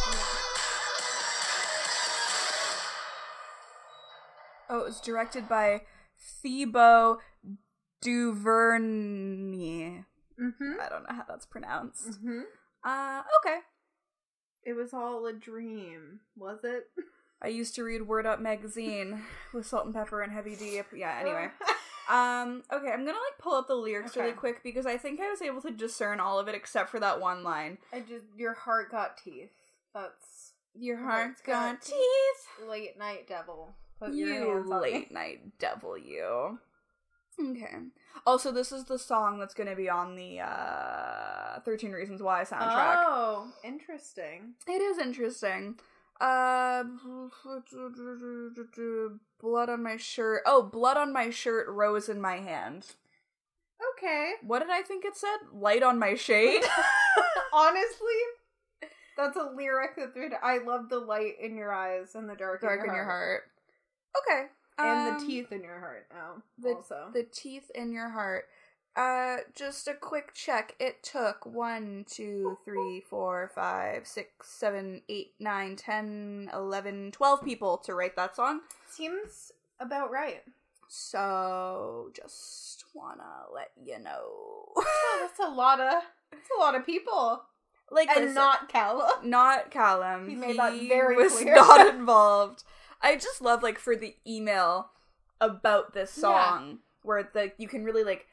Oh, 4.70 4.82
it 4.82 4.86
was 4.86 5.02
directed 5.02 5.50
by 5.50 5.82
Thibaut 6.18 7.20
Duverneix. 8.04 10.06
Mm-hmm. 10.42 10.74
I 10.82 10.90
don't 10.90 11.04
know 11.04 11.16
how 11.16 11.26
that's 11.28 11.46
pronounced. 11.46 12.12
Mm-hmm. 12.12 12.42
Uh, 12.84 13.22
okay. 13.44 13.60
It 14.64 14.74
was 14.74 14.94
all 14.94 15.26
a 15.26 15.34
dream, 15.34 16.22
was 16.36 16.60
it? 16.64 16.86
I 17.42 17.48
used 17.48 17.76
to 17.76 17.84
read 17.84 18.08
Word 18.08 18.26
Up 18.26 18.40
magazine 18.40 19.24
with 19.54 19.66
Salt 19.66 19.86
and 19.86 19.96
Pepa 19.96 20.24
and 20.24 20.32
Heavy 20.32 20.56
D. 20.56 20.82
Yeah, 20.96 21.18
anyway. 21.20 21.50
Um, 22.10 22.64
okay, 22.74 22.88
I'm 22.92 23.06
gonna 23.06 23.12
like 23.12 23.38
pull 23.38 23.54
up 23.54 23.68
the 23.68 23.76
lyrics 23.76 24.18
really 24.18 24.32
quick 24.32 24.64
because 24.64 24.88
I 24.88 24.98
think 24.98 25.20
I 25.20 25.30
was 25.30 25.44
able 25.44 25.62
to 25.62 25.70
discern 25.70 26.20
all 26.20 26.40
of 26.40 26.48
it 26.48 26.56
except 26.56 26.90
for 26.90 27.00
that 27.00 27.22
one 27.22 27.44
line. 27.44 27.78
I 27.94 28.00
just 28.00 28.26
your 28.36 28.56
heart 28.56 28.90
got 28.90 29.16
teeth. 29.16 29.52
That's 29.94 30.54
Your 30.74 30.98
heart's 30.98 31.40
heart's 31.40 31.42
got 31.44 31.76
got 31.76 31.82
teeth. 31.84 32.68
late 32.68 32.98
night 32.98 33.28
devil. 33.28 33.76
Put 34.00 34.14
your 34.14 34.28
You 34.28 34.34
hands 34.56 34.72
on 34.72 34.82
me. 34.82 34.92
late 34.92 35.12
night 35.12 35.60
devil, 35.60 35.98
you. 35.98 36.60
Okay. 37.40 37.76
Also, 38.26 38.52
this 38.52 38.72
is 38.72 38.86
the 38.86 39.00
song 39.00 39.40
that's 39.40 39.54
going 39.54 39.70
to 39.70 39.76
be 39.76 39.90
on 39.90 40.16
the 40.16 40.40
uh, 40.42 41.60
13 41.64 41.92
Reasons 41.92 42.22
Why 42.22 42.44
soundtrack. 42.44 43.04
Oh, 43.06 43.52
interesting. 43.64 44.56
It 44.68 44.82
is 44.82 44.98
interesting. 44.98 45.80
Uh, 46.20 46.84
blood 49.40 49.70
on 49.70 49.84
my 49.84 49.96
shirt. 49.98 50.42
Oh, 50.46 50.64
blood 50.64 50.98
on 50.98 51.14
my 51.14 51.30
shirt, 51.30 51.68
rose 51.70 52.10
in 52.10 52.20
my 52.20 52.38
hand. 52.38 52.86
Okay. 53.98 54.34
What 54.46 54.60
did 54.60 54.70
I 54.70 54.82
think 54.82 55.06
it 55.06 55.16
said? 55.16 55.38
Light 55.54 55.84
on 55.84 55.98
my 55.98 56.16
shade. 56.16 56.62
Honestly, 57.54 58.20
that's 59.16 59.38
a 59.38 59.50
lyric 59.56 59.96
that. 59.96 60.14
I 60.44 60.58
love 60.58 60.90
the 60.90 61.00
light 61.00 61.36
in 61.42 61.56
your 61.56 61.74
eyes 61.74 62.16
and 62.16 62.30
the 62.30 62.36
dark, 62.36 62.62
Dark 62.62 62.86
in 62.86 62.94
your 62.94 63.06
heart. 63.06 63.44
Okay. 64.18 64.46
and 64.78 65.08
um, 65.08 65.20
the 65.20 65.26
teeth 65.26 65.52
in 65.52 65.62
your 65.64 65.80
heart. 65.80 66.08
now. 66.14 66.42
the, 66.58 66.70
also 66.76 67.08
the 67.14 67.24
teeth 67.24 67.70
in 67.76 67.92
your 67.92 68.10
heart. 68.10 68.46
Uh, 68.96 69.38
just 69.56 69.88
a 69.88 69.94
quick 69.94 70.34
check. 70.34 70.76
It 70.80 71.04
took 71.04 71.46
one, 71.46 72.06
two, 72.10 72.58
three, 72.66 73.02
four, 73.08 73.50
five, 73.54 74.06
six, 74.08 74.50
seven, 74.50 75.02
eight, 75.08 75.34
nine, 75.40 75.76
ten, 75.76 76.50
eleven, 76.54 77.12
twelve 77.12 77.44
people 77.44 77.78
to 77.80 77.94
write 77.94 78.16
that 78.18 78.36
song. 78.36 78.62
seems 78.90 79.52
about 79.80 80.12
right. 80.12 80.42
So 80.88 82.10
just 82.16 82.84
wanna 82.94 83.24
let 83.54 83.72
you 83.82 84.00
know, 84.00 84.24
Oh, 84.76 85.18
that's 85.22 85.40
a 85.40 85.52
lot 85.54 85.80
of. 85.80 86.02
That's 86.32 86.50
a 86.58 86.60
lot 86.60 86.76
of 86.76 86.86
people, 86.86 87.44
like, 87.90 88.10
and 88.10 88.20
listen, 88.26 88.36
not 88.36 88.70
Calum. 88.70 89.08
not 89.24 89.72
Calum. 89.72 90.28
He 90.28 90.36
made 90.36 90.58
that 90.58 90.74
very 90.88 91.16
was 91.16 91.34
clear. 91.34 91.56
not 91.56 91.94
involved. 91.96 92.64
I 93.02 93.16
just 93.16 93.42
love 93.42 93.64
like 93.64 93.80
for 93.80 93.96
the 93.96 94.16
email 94.28 94.90
about 95.42 95.94
this 95.94 96.16
Yeah. 96.18 96.22
song 96.22 96.80
where 97.04 97.24
the 97.34 97.52
you 97.58 97.68
can 97.68 97.84
really 97.86 98.04
like 98.04 98.26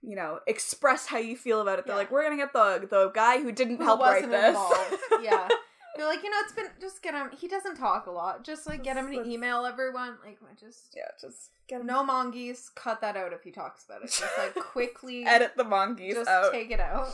you 0.00 0.14
know 0.16 0.40
express 0.46 1.06
how 1.06 1.18
you 1.18 1.36
feel 1.36 1.60
about 1.60 1.78
it. 1.78 1.86
They're 1.86 1.94
Yeah. 1.94 1.98
like, 1.98 2.10
we're 2.10 2.22
gonna 2.22 2.36
get 2.36 2.52
the 2.52 2.86
the 2.88 3.10
guy 3.10 3.40
who 3.42 3.52
didn't 3.52 3.76
Who 3.78 3.84
help 3.84 4.00
write 4.00 4.28
this. 4.30 4.56
yeah. 5.22 5.48
They're 5.96 6.06
like, 6.06 6.22
you 6.22 6.30
know, 6.30 6.36
it's 6.44 6.52
been 6.52 6.66
just 6.80 7.02
get 7.02 7.14
him. 7.14 7.30
He 7.36 7.48
doesn't 7.48 7.74
talk 7.76 8.06
a 8.06 8.10
lot. 8.12 8.44
Just 8.44 8.68
like 8.68 8.84
get 8.84 8.96
him 8.96 9.10
to 9.10 9.28
email 9.28 9.66
everyone. 9.66 10.16
Like, 10.24 10.38
just 10.60 10.94
yeah, 10.96 11.08
just 11.20 11.50
get 11.66 11.80
him. 11.80 11.86
no 11.88 12.04
mongoose. 12.04 12.68
Cut 12.68 13.00
that 13.00 13.16
out 13.16 13.32
if 13.32 13.42
he 13.42 13.50
talks 13.50 13.84
about 13.84 14.02
it. 14.02 14.12
Just 14.12 14.38
like 14.38 14.54
quickly 14.72 15.24
edit 15.26 15.52
the 15.56 15.64
monkeys 15.64 16.14
Just 16.14 16.30
out. 16.30 16.52
take 16.52 16.70
it 16.70 16.78
out. 16.78 17.08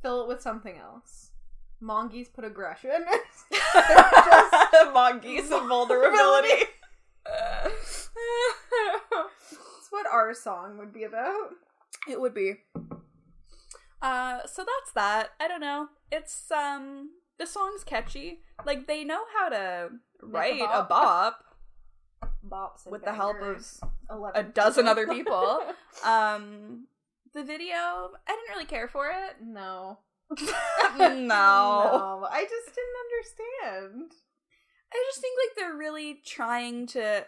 Fill 0.00 0.22
it 0.22 0.28
with 0.28 0.40
something 0.40 0.78
else. 0.78 1.30
Mongoose 1.80 2.28
put 2.28 2.44
aggression. 2.44 2.90
the 3.50 4.90
monkeys 4.92 5.50
of 5.50 5.66
vulnerability. 5.68 6.64
That's 7.24 8.10
what 9.90 10.06
our 10.12 10.34
song 10.34 10.78
would 10.78 10.92
be 10.92 11.04
about. 11.04 11.50
It 12.08 12.20
would 12.20 12.34
be. 12.34 12.54
Uh, 14.02 14.40
so 14.46 14.64
that's 14.64 14.92
that. 14.94 15.30
I 15.40 15.48
don't 15.48 15.60
know. 15.60 15.88
It's 16.12 16.50
um, 16.50 17.10
the 17.38 17.46
song's 17.46 17.84
catchy. 17.84 18.40
Like 18.64 18.86
they 18.86 19.04
know 19.04 19.22
how 19.38 19.48
to 19.48 19.90
write 20.22 20.60
a 20.60 20.84
bop. 20.84 20.88
bop 20.88 21.40
Bops 22.48 22.84
and 22.84 22.92
with 22.92 23.04
the 23.04 23.12
help 23.12 23.36
of 23.40 23.66
a 24.34 24.42
dozen 24.42 24.84
people. 24.84 24.90
other 24.90 25.06
people. 25.08 25.62
Um, 26.04 26.86
the 27.34 27.42
video, 27.42 27.74
I 27.74 28.10
didn't 28.28 28.48
really 28.50 28.64
care 28.66 28.88
for 28.88 29.08
it. 29.08 29.36
no. 29.42 29.98
No. 30.30 30.36
No. 31.16 32.26
I 32.30 32.44
just 32.44 32.74
didn't 32.74 33.00
understand. 33.92 34.12
I 34.92 35.04
just 35.10 35.20
think 35.20 35.36
like 35.38 35.56
they're 35.56 35.76
really 35.76 36.20
trying 36.24 36.86
to 36.88 37.26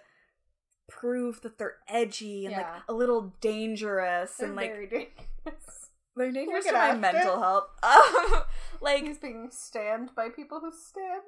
prove 0.88 1.42
that 1.42 1.58
they're 1.58 1.76
edgy 1.88 2.46
and 2.46 2.52
Yeah. 2.52 2.72
like 2.74 2.82
a 2.88 2.92
little 2.94 3.34
dangerous 3.40 4.36
They're 4.36 4.48
and 4.48 4.56
like 4.56 4.70
very 4.70 4.86
dangerous. 4.86 5.90
they're 6.16 6.32
dangerous 6.32 6.64
to 6.66 6.72
my 6.72 6.94
mental 6.94 7.40
health. 7.40 7.68
Um, 7.82 8.42
like 8.80 9.04
He's 9.04 9.18
being 9.18 9.50
stand 9.52 10.10
by 10.16 10.28
people 10.30 10.60
who 10.60 10.72
stand 10.72 11.22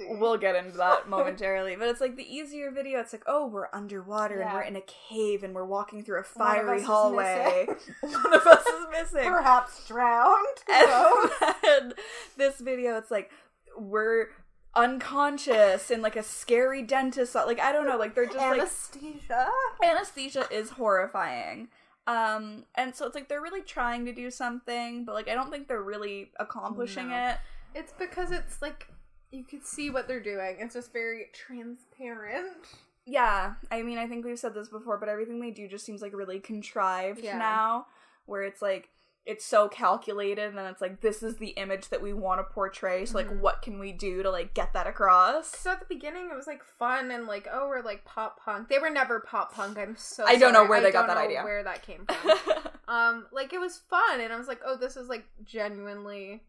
We'll 0.00 0.36
get 0.36 0.54
into 0.56 0.76
that 0.78 1.08
momentarily, 1.08 1.76
but 1.76 1.88
it's 1.88 2.00
like 2.00 2.16
the 2.16 2.22
easier 2.32 2.70
video. 2.70 3.00
It's 3.00 3.12
like, 3.12 3.24
oh, 3.26 3.46
we're 3.46 3.68
underwater 3.72 4.40
and 4.40 4.52
we're 4.52 4.62
in 4.62 4.76
a 4.76 4.82
cave 4.82 5.42
and 5.42 5.54
we're 5.54 5.64
walking 5.64 6.02
through 6.04 6.20
a 6.20 6.24
fiery 6.24 6.78
is 6.80 6.86
hallway. 6.86 7.66
One 8.00 8.34
of 8.34 8.46
us 8.46 8.64
is 8.66 8.86
missing. 8.90 9.28
perhaps 9.28 9.86
drowned. 9.88 10.46
And 10.72 11.30
then 11.62 11.92
this 12.36 12.60
video, 12.60 12.96
it's 12.96 13.10
like 13.10 13.30
we're 13.76 14.28
unconscious 14.74 15.90
in 15.90 16.02
like 16.02 16.16
a 16.16 16.22
scary 16.22 16.82
dentist. 16.82 17.34
Like 17.34 17.60
I 17.60 17.72
don't 17.72 17.86
know, 17.86 17.96
like 17.96 18.14
they're 18.14 18.26
just 18.26 18.36
like 18.36 18.60
anesthesia. 18.60 19.48
anesthesia 19.84 20.46
is 20.50 20.70
horrifying. 20.70 21.68
Um, 22.06 22.64
and 22.74 22.94
so 22.94 23.04
it's 23.06 23.14
like 23.14 23.28
they're 23.28 23.42
really 23.42 23.60
trying 23.62 24.06
to 24.06 24.12
do 24.14 24.30
something, 24.30 25.04
but 25.04 25.14
like 25.14 25.28
I 25.28 25.34
don't 25.34 25.50
think 25.50 25.68
they're 25.68 25.82
really 25.82 26.30
accomplishing 26.38 27.10
No. 27.10 27.28
it. 27.30 27.36
It's 27.74 27.92
because 27.98 28.30
it's 28.30 28.62
like 28.62 28.88
you 29.30 29.44
could 29.44 29.64
see 29.64 29.90
what 29.90 30.08
they're 30.08 30.22
doing. 30.22 30.56
It's 30.60 30.74
just 30.74 30.92
very 30.92 31.26
transparent. 31.32 32.56
Yeah, 33.04 33.54
I 33.70 33.82
mean, 33.82 33.98
I 33.98 34.06
think 34.06 34.24
we've 34.24 34.38
said 34.38 34.54
this 34.54 34.68
before, 34.68 34.98
but 34.98 35.08
everything 35.08 35.40
they 35.40 35.50
do 35.50 35.66
just 35.68 35.84
seems 35.86 36.02
like 36.02 36.14
really 36.14 36.40
contrived 36.40 37.20
Yeah. 37.20 37.38
now, 37.38 37.86
where 38.26 38.42
it's 38.42 38.60
like 38.62 38.90
it's 39.24 39.44
so 39.44 39.68
calculated, 39.68 40.56
and 40.56 40.58
it's 40.68 40.80
like 40.80 41.02
this 41.02 41.22
is 41.22 41.36
the 41.36 41.48
image 41.50 41.90
that 41.90 42.00
we 42.00 42.14
want 42.14 42.38
to 42.40 42.44
portray. 42.54 43.04
So 43.04 43.14
like, 43.18 43.28
Mhm. 43.28 43.40
what 43.40 43.60
can 43.60 43.78
we 43.78 43.92
do 43.92 44.22
to 44.22 44.30
like 44.30 44.54
get 44.54 44.72
that 44.72 44.86
across? 44.86 45.48
So 45.56 45.70
at 45.72 45.80
the 45.80 45.86
beginning, 45.86 46.30
it 46.30 46.34
was 46.36 46.46
like 46.46 46.62
fun 46.64 47.10
and 47.10 47.26
like, 47.26 47.46
oh, 47.52 47.68
we're 47.68 47.82
like 47.82 48.04
pop 48.06 48.40
punk. 48.42 48.68
They 48.68 48.78
were 48.78 48.88
never 48.88 49.20
pop 49.20 49.52
punk. 49.54 49.76
I'm 49.78 49.96
so. 49.96 50.24
I 50.26 50.36
don't 50.36 50.54
know 50.54 50.64
where 50.64 50.80
they 50.80 50.88
I 50.88 50.92
got 50.92 51.06
don't 51.06 51.16
that 51.16 51.22
know 51.22 51.28
idea. 51.28 51.42
Where 51.44 51.62
that 51.64 51.82
came 51.82 52.06
from. 52.06 52.68
um, 52.88 53.26
like 53.32 53.52
it 53.52 53.58
was 53.60 53.76
fun, 53.90 54.20
and 54.20 54.32
I 54.32 54.36
was 54.38 54.48
like, 54.48 54.60
oh, 54.64 54.76
this 54.76 54.96
is 54.96 55.08
like 55.08 55.24
genuinely 55.44 56.42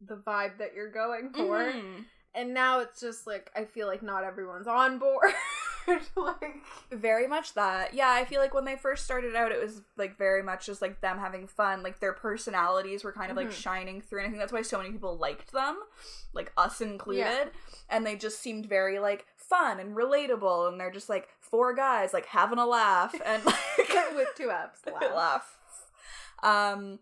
the 0.00 0.16
vibe 0.16 0.58
that 0.58 0.74
you're 0.74 0.90
going 0.92 1.30
for. 1.32 1.58
Mhm. 1.72 2.04
And 2.34 2.54
now 2.54 2.80
it's 2.80 3.00
just 3.00 3.26
like 3.26 3.50
I 3.56 3.64
feel 3.64 3.86
like 3.86 4.02
not 4.02 4.22
everyone's 4.24 4.66
on 4.68 4.98
board. 4.98 5.32
like 6.16 6.56
Very 6.92 7.26
much 7.26 7.54
that. 7.54 7.94
Yeah, 7.94 8.10
I 8.10 8.24
feel 8.26 8.40
like 8.40 8.52
when 8.54 8.64
they 8.66 8.76
first 8.76 9.04
started 9.04 9.34
out, 9.34 9.52
it 9.52 9.60
was 9.62 9.80
like 9.96 10.18
very 10.18 10.42
much 10.42 10.66
just 10.66 10.82
like 10.82 11.00
them 11.00 11.18
having 11.18 11.46
fun. 11.46 11.82
Like 11.82 11.98
their 12.00 12.12
personalities 12.12 13.02
were 13.04 13.12
kind 13.12 13.30
of 13.30 13.36
like 13.36 13.48
Mhm. 13.48 13.52
shining 13.52 14.00
through, 14.02 14.20
and 14.20 14.26
I 14.26 14.30
think 14.30 14.40
that's 14.40 14.52
why 14.52 14.62
so 14.62 14.76
many 14.78 14.90
people 14.92 15.16
liked 15.16 15.52
them, 15.52 15.80
like 16.34 16.52
us 16.58 16.80
included. 16.82 17.20
Yeah. 17.22 17.44
And 17.88 18.06
they 18.06 18.16
just 18.16 18.38
seemed 18.40 18.66
very 18.66 18.98
like 18.98 19.26
fun 19.36 19.80
and 19.80 19.96
relatable, 19.96 20.68
and 20.68 20.78
they're 20.78 20.90
just 20.90 21.08
like 21.08 21.28
four 21.40 21.74
guys 21.74 22.12
like 22.12 22.26
having 22.26 22.58
a 22.58 22.66
laugh 22.66 23.14
and 23.24 23.44
like 23.46 23.58
with 24.14 24.28
two 24.36 24.50
F's. 24.50 24.82
Laugh. 24.86 25.14
laugh. 25.14 25.54
Um, 26.42 26.98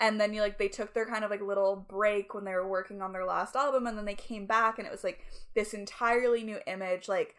and 0.00 0.20
then 0.20 0.32
you 0.34 0.40
like 0.40 0.58
they 0.58 0.68
took 0.68 0.94
their 0.94 1.06
kind 1.06 1.22
of 1.24 1.30
like 1.30 1.40
little 1.42 1.76
break 1.88 2.34
when 2.34 2.44
they 2.44 2.54
were 2.54 2.66
working 2.68 3.02
on 3.02 3.12
their 3.12 3.24
last 3.26 3.54
album, 3.54 3.86
and 3.86 3.96
then 3.96 4.04
they 4.06 4.14
came 4.14 4.46
back, 4.46 4.78
and 4.78 4.86
it 4.86 4.90
was 4.90 5.04
like 5.04 5.20
this 5.54 5.74
entirely 5.74 6.42
new 6.42 6.58
image, 6.66 7.08
like 7.08 7.36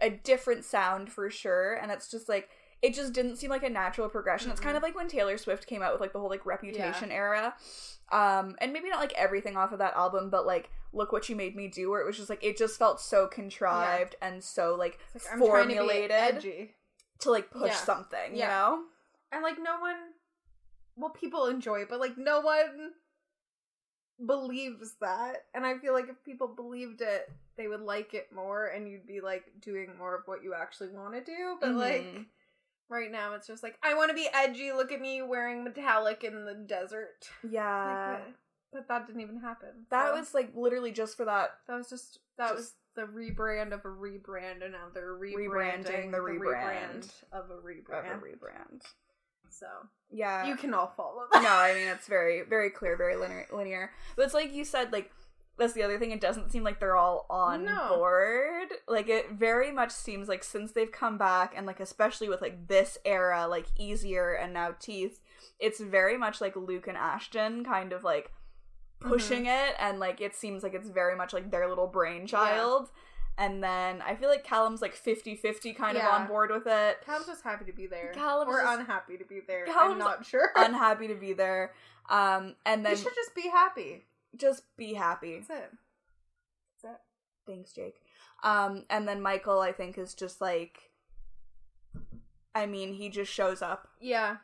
a 0.00 0.10
different 0.10 0.64
sound 0.64 1.10
for 1.10 1.30
sure, 1.30 1.74
and 1.74 1.90
it's 1.90 2.10
just 2.10 2.28
like 2.28 2.48
it 2.82 2.94
just 2.94 3.12
didn't 3.12 3.36
seem 3.36 3.48
like 3.50 3.62
a 3.62 3.70
natural 3.70 4.08
progression. 4.08 4.50
It's 4.50 4.60
kind 4.60 4.76
of 4.76 4.82
like 4.82 4.96
when 4.96 5.06
Taylor 5.08 5.38
Swift 5.38 5.66
came 5.68 5.82
out 5.82 5.92
with 5.92 6.00
like 6.00 6.12
the 6.12 6.18
whole 6.18 6.28
like 6.28 6.44
reputation 6.46 7.10
era. 7.12 7.54
Um, 8.10 8.56
and 8.60 8.72
maybe 8.74 8.90
not 8.90 8.98
like 9.00 9.14
everything 9.14 9.56
off 9.56 9.72
of 9.72 9.78
that 9.78 9.94
album, 9.94 10.28
but 10.28 10.44
like 10.44 10.68
look 10.92 11.12
what 11.12 11.28
you 11.30 11.36
made 11.36 11.56
me 11.56 11.68
do, 11.68 11.88
where 11.90 12.00
it 12.02 12.06
was 12.06 12.16
just 12.16 12.28
like 12.28 12.42
it 12.44 12.58
just 12.58 12.78
felt 12.78 13.00
so 13.00 13.26
contrived 13.28 14.16
and 14.20 14.42
so 14.44 14.74
like, 14.74 14.98
It's 15.14 15.24
like, 15.24 15.34
I'm 15.34 15.38
trying 15.46 15.62
to 15.62 15.68
be 15.68 15.74
formulated 15.76 16.10
edgy. 16.10 16.74
to 17.20 17.30
like 17.30 17.50
push 17.50 17.70
Yeah. 17.70 17.76
something, 17.76 18.34
you 18.34 18.40
know? 18.48 18.82
and 19.30 19.42
like 19.42 19.56
no 19.62 19.78
one 19.80 19.96
well 20.96 21.10
people 21.10 21.46
enjoy 21.46 21.80
it 21.80 21.88
but 21.88 22.00
like 22.00 22.16
no 22.18 22.40
one 22.40 22.90
believes 24.24 24.94
that 25.00 25.46
and 25.54 25.66
i 25.66 25.76
feel 25.78 25.92
like 25.92 26.08
if 26.08 26.22
people 26.24 26.46
believed 26.46 27.00
it 27.00 27.30
they 27.56 27.66
would 27.66 27.80
like 27.80 28.14
it 28.14 28.28
more 28.34 28.66
and 28.66 28.88
you'd 28.88 29.06
be 29.06 29.20
like 29.20 29.44
doing 29.60 29.90
more 29.98 30.14
of 30.14 30.22
what 30.26 30.44
you 30.44 30.54
actually 30.54 30.88
want 30.88 31.12
to 31.14 31.24
do 31.24 31.56
but 31.60 31.72
like 31.74 32.02
Mhm. 32.02 32.26
right 32.88 33.10
now 33.10 33.34
it's 33.34 33.46
just 33.48 33.62
like 33.62 33.76
i 33.82 33.94
want 33.94 34.10
to 34.10 34.14
be 34.14 34.28
edgy 34.32 34.70
look 34.72 34.92
at 34.92 35.00
me 35.00 35.22
wearing 35.22 35.64
metallic 35.64 36.22
in 36.24 36.44
the 36.44 36.54
desert 36.54 37.28
Yeah. 37.50 38.18
Like, 38.24 38.34
but 38.72 38.88
that 38.88 39.06
didn't 39.06 39.22
even 39.22 39.40
happen 39.40 39.86
that 39.90 40.10
So 40.10 40.18
was 40.18 40.34
like 40.34 40.52
literally 40.54 40.92
just 40.92 41.16
for 41.16 41.24
that 41.24 41.50
that 41.66 41.76
was 41.76 41.88
just 41.90 42.20
that 42.38 42.48
just- 42.50 42.56
was 42.56 42.74
the 42.94 43.02
rebrand 43.02 43.72
of 43.72 43.80
a 43.86 43.88
rebrand 43.88 44.62
and 44.62 44.72
now 44.72 44.88
they're 44.94 45.14
Rebranding 45.16 45.48
rebranding 45.48 46.04
the 46.10 46.18
the 46.18 46.22
rebrand. 46.22 47.10
of 47.32 47.50
a 47.50 47.54
rebrand 47.54 47.88
of 48.14 48.22
rebrand 48.22 48.22
a 48.22 48.24
rebrand. 48.24 48.82
So 49.52 49.66
Yeah. 50.10 50.46
you 50.46 50.56
can 50.56 50.74
all 50.74 50.92
follow 50.96 51.26
that 51.32 51.42
no, 51.42 51.48
I 51.50 51.74
mean 51.74 51.88
it's 51.88 52.06
very, 52.16 52.42
very 52.42 52.70
clear, 52.70 52.96
very 52.96 53.16
linear. 53.16 53.46
linear. 53.52 53.90
But 54.16 54.24
it's 54.24 54.34
like 54.34 54.52
you 54.52 54.64
said, 54.64 54.92
like 54.92 55.10
that's 55.58 55.74
the 55.74 55.82
other 55.82 55.98
thing. 55.98 56.10
It 56.12 56.20
doesn't 56.20 56.50
seem 56.50 56.64
like 56.64 56.80
they're 56.80 56.96
all 56.96 57.26
on 57.28 57.64
No. 57.64 57.96
board. 57.96 58.68
Like 58.88 59.08
it 59.08 59.32
very 59.32 59.70
much 59.70 59.90
seems 59.90 60.26
like 60.26 60.42
since 60.42 60.72
they've 60.72 60.90
come 60.90 61.18
back, 61.18 61.52
and 61.56 61.66
like 61.66 61.78
especially 61.78 62.28
with 62.28 62.40
like 62.40 62.68
this 62.68 62.96
era, 63.04 63.46
like 63.46 63.66
easier 63.78 64.32
and 64.32 64.54
now 64.54 64.74
teeth, 64.80 65.20
it's 65.58 65.78
very 65.78 66.16
much 66.16 66.40
like 66.40 66.56
Luke 66.56 66.86
and 66.88 66.96
Ashton 66.96 67.64
kind 67.64 67.92
of 67.92 68.02
like 68.02 68.32
mm-hmm. 69.02 69.10
pushing 69.10 69.46
it, 69.46 69.74
and 69.78 70.00
like 70.00 70.20
it 70.22 70.34
seems 70.34 70.62
like 70.62 70.72
it's 70.74 70.88
very 70.88 71.14
much 71.14 71.32
like 71.34 71.50
their 71.50 71.68
little 71.68 71.86
brainchild. 71.86 72.88
And 73.38 73.62
then 73.64 74.02
I 74.02 74.14
feel 74.14 74.28
like 74.28 74.44
Calum's 74.44 74.82
like 74.82 74.94
50-50 74.94 75.74
kind 75.76 75.96
of 75.96 76.04
on 76.04 76.26
board 76.26 76.50
with 76.50 76.66
it. 76.66 76.98
Calum's 77.04 77.26
just 77.26 77.42
happy 77.42 77.64
to 77.64 77.72
be 77.72 77.86
there. 77.86 78.12
Calum's 78.14 78.52
or 78.54 78.60
just- 78.62 78.78
unhappy 78.80 79.16
to 79.16 79.24
be 79.24 79.40
there. 79.46 79.64
I'm 79.66 79.72
Calum's 79.72 79.98
not 79.98 80.26
sure. 80.26 80.50
Unhappy 80.56 81.08
to 81.08 81.14
be 81.14 81.32
there. 81.32 81.72
Um 82.10 82.56
and 82.66 82.84
then 82.84 82.92
you 82.92 82.98
should 82.98 83.14
just 83.14 83.34
be 83.34 83.48
happy. 83.48 84.04
just 84.36 84.64
be 84.76 84.94
happy. 84.94 85.36
That's 85.38 85.50
it. 85.50 85.70
That's 86.82 86.94
it. 86.94 87.00
Thanks, 87.46 87.72
Jake. 87.72 87.96
Um, 88.44 88.84
and 88.90 89.06
then 89.08 89.20
Michael, 89.22 89.60
I 89.60 89.72
think, 89.72 89.96
is 89.98 90.14
just 90.14 90.40
like, 90.40 90.90
I 92.54 92.66
mean, 92.66 92.92
he 92.94 93.08
just 93.08 93.32
shows 93.32 93.62
up. 93.62 93.88
Yeah. 94.00 94.36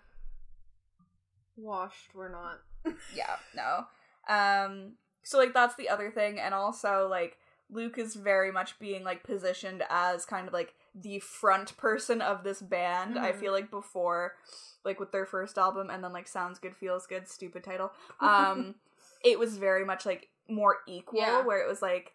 Washed, 1.56 2.14
we're 2.14 2.28
not. 2.30 2.60
Yeah, 3.14 3.36
no. 3.54 3.86
Um, 4.32 4.92
so 5.22 5.36
like 5.38 5.52
that's 5.52 5.74
the 5.74 5.88
other 5.88 6.10
thing, 6.10 6.38
and 6.38 6.54
also 6.54 7.06
like 7.10 7.36
Luke 7.70 7.98
is 7.98 8.14
very 8.14 8.50
much 8.50 8.78
being 8.78 9.04
like 9.04 9.22
positioned 9.22 9.82
as 9.90 10.24
kind 10.24 10.46
of 10.46 10.52
like 10.54 10.74
the 10.94 11.18
front 11.20 11.76
person 11.76 12.20
of 12.22 12.42
this 12.44 12.60
band. 12.62 13.18
I 13.18 13.32
Mhm. 13.32 13.40
feel 13.40 13.52
like 13.52 13.70
before, 13.70 14.36
like 14.84 14.98
with 14.98 15.12
their 15.12 15.26
first 15.26 15.58
album, 15.58 15.90
and 15.90 16.02
then 16.02 16.12
like 16.12 16.26
Sounds 16.28 16.58
Good, 16.58 16.74
Feels 16.74 17.06
Good, 17.06 17.28
stupid 17.28 17.62
title. 17.64 17.92
Um, 18.20 18.76
it 19.22 19.38
was 19.38 19.58
very 19.58 19.84
much 19.84 20.06
like 20.06 20.28
more 20.48 20.78
equal, 20.86 21.20
Yeah. 21.20 21.42
where 21.42 21.58
it 21.62 21.68
was 21.68 21.82
like 21.82 22.14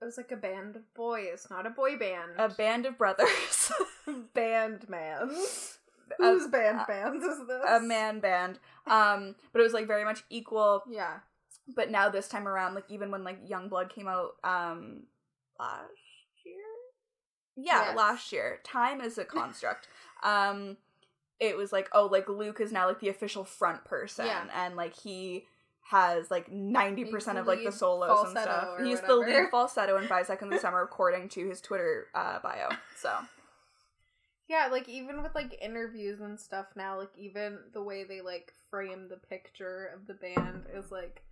It 0.00 0.04
was 0.04 0.16
like 0.16 0.30
a 0.32 0.36
band 0.36 0.76
of 0.76 0.94
boys, 0.94 1.46
not 1.50 1.66
a 1.66 1.70
boy 1.70 1.96
band. 1.96 2.32
a 2.38 2.48
band 2.48 2.86
of 2.86 2.96
brothers. 2.98 3.72
band 4.34 4.88
man. 4.88 5.28
Whose 6.18 6.46
band 6.48 6.80
a- 6.80 6.84
bands 6.86 7.24
is 7.24 7.46
this? 7.46 7.64
a 7.68 7.80
man 7.80 8.18
band 8.20 8.58
um 8.86 9.36
but 9.52 9.60
it 9.60 9.62
was 9.62 9.74
like 9.74 9.86
very 9.86 10.04
much 10.04 10.24
equal 10.30 10.82
Yeah. 10.88 11.18
But 11.74 11.90
now 11.90 12.08
this 12.08 12.28
time 12.28 12.48
around 12.48 12.74
like 12.74 12.84
even 12.88 13.10
when 13.10 13.24
like 13.24 13.46
Youngblood 13.48 13.90
came 13.90 14.08
out 14.08 14.32
um 14.44 15.02
last 15.58 15.90
year? 16.44 16.54
Yeah 17.56 17.86
Yes. 17.88 17.96
last 17.96 18.32
year. 18.32 18.60
Time 18.64 19.00
is 19.00 19.18
a 19.18 19.24
construct. 19.24 19.88
Um 20.24 20.76
it 21.38 21.56
was 21.56 21.72
like 21.72 21.88
oh 21.92 22.06
like 22.06 22.28
luke 22.28 22.60
is 22.60 22.72
now 22.72 22.88
like 22.88 22.98
the 23.00 23.08
official 23.08 23.44
front 23.44 23.84
person. 23.84 24.26
Yeah. 24.26 24.44
and 24.54 24.74
like 24.74 24.96
he 24.98 25.44
has 25.90 26.30
like 26.30 26.50
90% 26.50 26.96
He's 26.96 27.26
of 27.28 27.46
like 27.46 27.64
the 27.64 27.70
solos 27.72 28.26
and 28.26 28.38
stuff. 28.38 28.68
he's 28.82 29.00
the 29.00 29.14
lead 29.16 29.48
falsetto 29.50 29.96
in 29.96 30.06
five 30.08 30.26
seconds 30.26 30.48
of 30.52 30.58
the 30.58 30.60
summer 30.60 30.82
according 30.82 31.28
to 31.30 31.48
his 31.48 31.60
twitter 31.62 32.08
uh 32.14 32.40
bio 32.42 32.68
so. 32.96 33.10
Yeah, 34.48 34.68
like 34.72 34.88
even 34.88 35.22
with 35.22 35.34
like 35.34 35.58
interviews 35.60 36.20
and 36.20 36.40
stuff 36.40 36.66
now, 36.74 36.98
like 36.98 37.10
even 37.18 37.58
the 37.74 37.82
way 37.82 38.04
they 38.04 38.22
like 38.22 38.52
frame 38.70 39.08
the 39.08 39.18
picture 39.18 39.90
of 39.94 40.06
the 40.06 40.14
band 40.14 40.64
is 40.74 40.90
like 40.90 41.22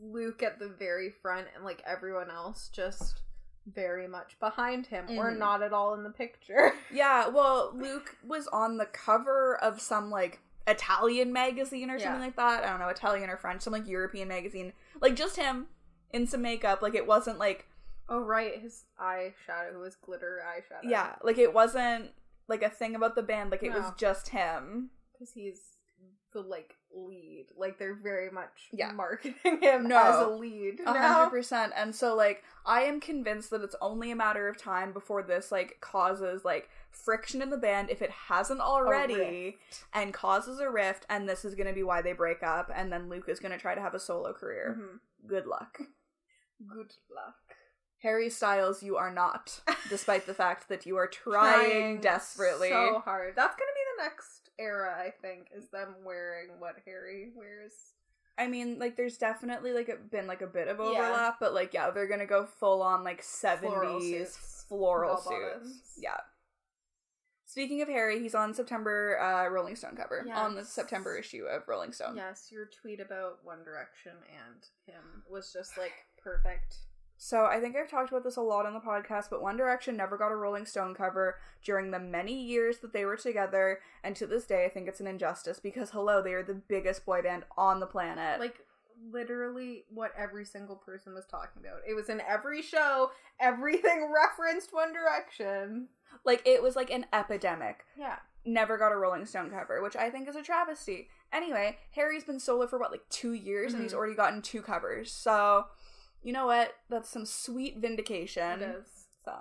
Luke 0.00 0.42
at 0.42 0.58
the 0.58 0.68
very 0.68 1.10
front 1.10 1.46
and 1.54 1.64
like 1.64 1.82
everyone 1.86 2.30
else 2.30 2.68
just 2.68 3.22
very 3.66 4.06
much 4.06 4.38
behind 4.38 4.86
him 4.86 5.06
or 5.18 5.32
Mhm. 5.32 5.38
not 5.38 5.62
at 5.62 5.72
all 5.72 5.94
in 5.94 6.04
the 6.04 6.10
picture. 6.10 6.72
Yeah, 6.90 7.28
well, 7.28 7.72
Luke 7.74 8.16
was 8.24 8.46
on 8.48 8.76
the 8.76 8.86
cover 8.86 9.56
of 9.56 9.80
some 9.80 10.10
like 10.10 10.40
Italian 10.68 11.32
magazine 11.32 11.90
or 11.90 11.98
something 11.98 12.20
Yeah. 12.20 12.26
like 12.26 12.36
that. 12.36 12.64
I 12.64 12.68
don't 12.70 12.78
know, 12.80 12.88
Italian 12.88 13.28
or 13.30 13.36
French, 13.36 13.62
some 13.62 13.72
like 13.72 13.86
European 13.88 14.28
magazine. 14.28 14.72
Like 15.00 15.14
just 15.16 15.36
him 15.36 15.68
in 16.10 16.26
some 16.26 16.42
makeup. 16.42 16.82
Like 16.82 16.94
it 16.94 17.06
wasn't 17.06 17.38
like 17.38 17.66
Oh 18.08 18.20
right, 18.20 18.60
his 18.60 18.84
eyeshadow 19.00 19.72
it 19.74 19.78
was 19.78 19.96
glitter 19.96 20.40
eyeshadow. 20.46 20.88
yeah, 20.88 21.16
like 21.22 21.38
it 21.38 21.52
wasn't 21.52 22.12
like 22.46 22.62
a 22.62 22.70
thing 22.70 22.94
about 22.94 23.16
the 23.16 23.22
band. 23.22 23.50
Like 23.50 23.64
it 23.64 23.72
was 23.72 23.90
just 23.96 24.28
him. 24.28 24.90
because 25.12 25.32
he's 25.32 25.60
the 26.32 26.40
like 26.42 26.76
lead. 26.96 27.46
Like 27.56 27.78
they're 27.78 27.94
very 27.94 28.30
much 28.30 28.68
Yeah. 28.72 28.92
marketing 28.92 29.58
him 29.62 29.86
No. 29.88 29.98
as 30.02 30.20
a 30.26 30.28
lead. 30.28 30.80
A 30.86 30.92
hundred 30.92 31.30
percent. 31.30 31.72
And 31.76 31.94
so 31.94 32.14
like 32.16 32.42
I 32.64 32.82
am 32.82 32.98
convinced 33.00 33.50
that 33.50 33.60
it's 33.62 33.76
only 33.80 34.10
a 34.10 34.16
matter 34.16 34.48
of 34.48 34.56
time 34.56 34.92
before 34.92 35.22
this 35.22 35.52
like 35.52 35.78
causes 35.80 36.44
like 36.44 36.68
friction 36.90 37.42
in 37.42 37.50
the 37.50 37.56
band 37.58 37.90
if 37.90 38.00
it 38.02 38.10
hasn't 38.10 38.60
already 38.60 39.58
and 39.92 40.14
causes 40.14 40.58
a 40.58 40.70
rift 40.70 41.04
and 41.10 41.28
this 41.28 41.44
is 41.44 41.54
gonna 41.54 41.72
be 41.74 41.82
why 41.82 42.00
they 42.02 42.12
break 42.14 42.42
up 42.42 42.70
and 42.74 42.90
then 42.92 43.08
Luke 43.08 43.28
is 43.28 43.38
gonna 43.40 43.58
try 43.58 43.74
to 43.74 43.80
have 43.82 43.94
a 43.94 44.00
solo 44.00 44.32
career. 44.32 44.76
Mhm. 44.80 45.00
Good 45.28 45.46
luck. 45.46 45.78
Good 46.66 46.94
luck. 47.14 47.34
Harry 48.02 48.28
Styles, 48.30 48.82
you 48.82 48.96
are 48.96 49.12
not, 49.12 49.60
despite 49.88 50.26
the 50.26 50.34
fact 50.44 50.68
that 50.68 50.86
you 50.86 50.96
are 50.96 51.06
trying, 51.08 51.98
desperately. 52.00 52.68
so 52.68 53.00
hard. 53.04 53.34
That's 53.34 53.56
gonna 53.56 53.72
be 53.74 53.80
the 53.96 54.02
next 54.04 54.45
era, 54.58 54.94
I 54.98 55.10
think, 55.10 55.48
is 55.54 55.68
them 55.68 55.94
wearing 56.04 56.48
what 56.58 56.76
Harry 56.84 57.30
wears. 57.34 57.72
I 58.38 58.46
mean, 58.48 58.78
like, 58.78 58.96
there's 58.96 59.16
definitely 59.16 59.72
like 59.72 59.88
a, 59.88 59.96
been 59.96 60.26
like 60.26 60.42
a 60.42 60.46
bit 60.46 60.68
of 60.68 60.78
Yeah. 60.78 60.84
overlap, 60.84 61.36
but 61.40 61.54
like, 61.54 61.72
yeah, 61.72 61.90
they're 61.90 62.06
gonna 62.08 62.26
go 62.26 62.46
full 62.46 62.82
on 62.82 63.02
like 63.04 63.22
Floral 63.22 64.00
seventies 64.00 64.32
suits. 64.34 64.64
floral 64.68 65.16
suits. 65.16 65.98
Yeah. 65.98 66.18
Speaking 67.48 67.80
of 67.80 67.88
Harry, 67.88 68.20
he's 68.20 68.34
on 68.34 68.52
September 68.52 69.18
uh, 69.20 69.48
Rolling 69.48 69.76
Stone 69.76 69.96
cover 69.96 70.26
on 70.34 70.54
the 70.56 70.64
September 70.64 71.16
issue 71.16 71.44
of 71.44 71.66
Rolling 71.68 71.92
Stone. 71.92 72.16
Yes, 72.16 72.48
your 72.50 72.66
tweet 72.66 73.00
about 73.00 73.38
One 73.44 73.64
Direction 73.64 74.12
and 74.28 74.62
him 74.84 75.22
was 75.30 75.52
just 75.52 75.78
like 75.78 75.92
perfect. 76.22 76.76
So 77.18 77.46
I 77.46 77.60
think 77.60 77.76
I've 77.76 77.90
talked 77.90 78.10
about 78.10 78.24
this 78.24 78.36
a 78.36 78.42
lot 78.42 78.66
on 78.66 78.74
the 78.74 78.80
podcast, 78.80 79.30
but 79.30 79.40
One 79.42 79.56
Direction 79.56 79.96
never 79.96 80.16
got 80.18 80.32
a 80.32 80.36
Rolling 80.36 80.66
Stone 80.66 80.94
cover 80.94 81.38
during 81.64 81.90
the 81.90 81.98
many 81.98 82.34
years 82.34 82.78
that 82.78 82.92
they 82.92 83.04
were 83.04 83.16
together, 83.16 83.80
and 84.04 84.14
to 84.16 84.26
this 84.26 84.44
day 84.44 84.64
I 84.64 84.68
think 84.68 84.86
it's 84.88 85.00
an 85.00 85.06
injustice 85.06 85.58
because 85.58 85.90
hello, 85.90 86.22
they 86.22 86.34
are 86.34 86.42
the 86.42 86.54
biggest 86.54 87.06
boy 87.06 87.22
band 87.22 87.44
on 87.56 87.80
the 87.80 87.86
planet. 87.86 88.38
Like 88.40 88.60
literally 89.10 89.84
what 89.92 90.12
every 90.16 90.44
single 90.44 90.76
person 90.76 91.14
was 91.14 91.26
talking 91.26 91.62
about. 91.62 91.80
It 91.88 91.94
was 91.94 92.08
in 92.08 92.20
every 92.26 92.62
show. 92.62 93.10
Everything 93.40 94.12
referenced 94.14 94.72
One 94.72 94.92
Direction. 94.92 95.88
like 96.24 96.42
it 96.46 96.62
was 96.62 96.76
like 96.76 96.90
an 96.90 97.06
epidemic. 97.12 97.84
Yeah. 97.98 98.16
Never 98.44 98.78
got 98.78 98.92
a 98.92 98.96
Rolling 98.96 99.26
Stone 99.26 99.50
cover, 99.50 99.82
which 99.82 99.96
I 99.96 100.08
think 100.08 100.28
is 100.28 100.36
a 100.36 100.42
travesty. 100.42 101.08
Anyway, 101.32 101.78
Harry's 101.92 102.24
been 102.24 102.38
solo 102.38 102.66
for 102.66 102.78
what 102.78 102.92
like 102.92 103.08
two 103.10 103.32
years, 103.32 103.74
and 103.74 103.82
he's 103.82 103.92
Mhm. 103.92 103.96
already 103.96 104.14
gotten 104.14 104.40
two 104.40 104.62
covers. 104.62 105.10
So, 105.12 105.66
you 106.26 106.32
know 106.32 106.46
what? 106.46 106.72
That's 106.90 107.08
some 107.08 107.24
sweet 107.24 107.78
vindication. 107.78 108.60
It 108.60 108.76
is. 108.82 108.88
So 109.24 109.32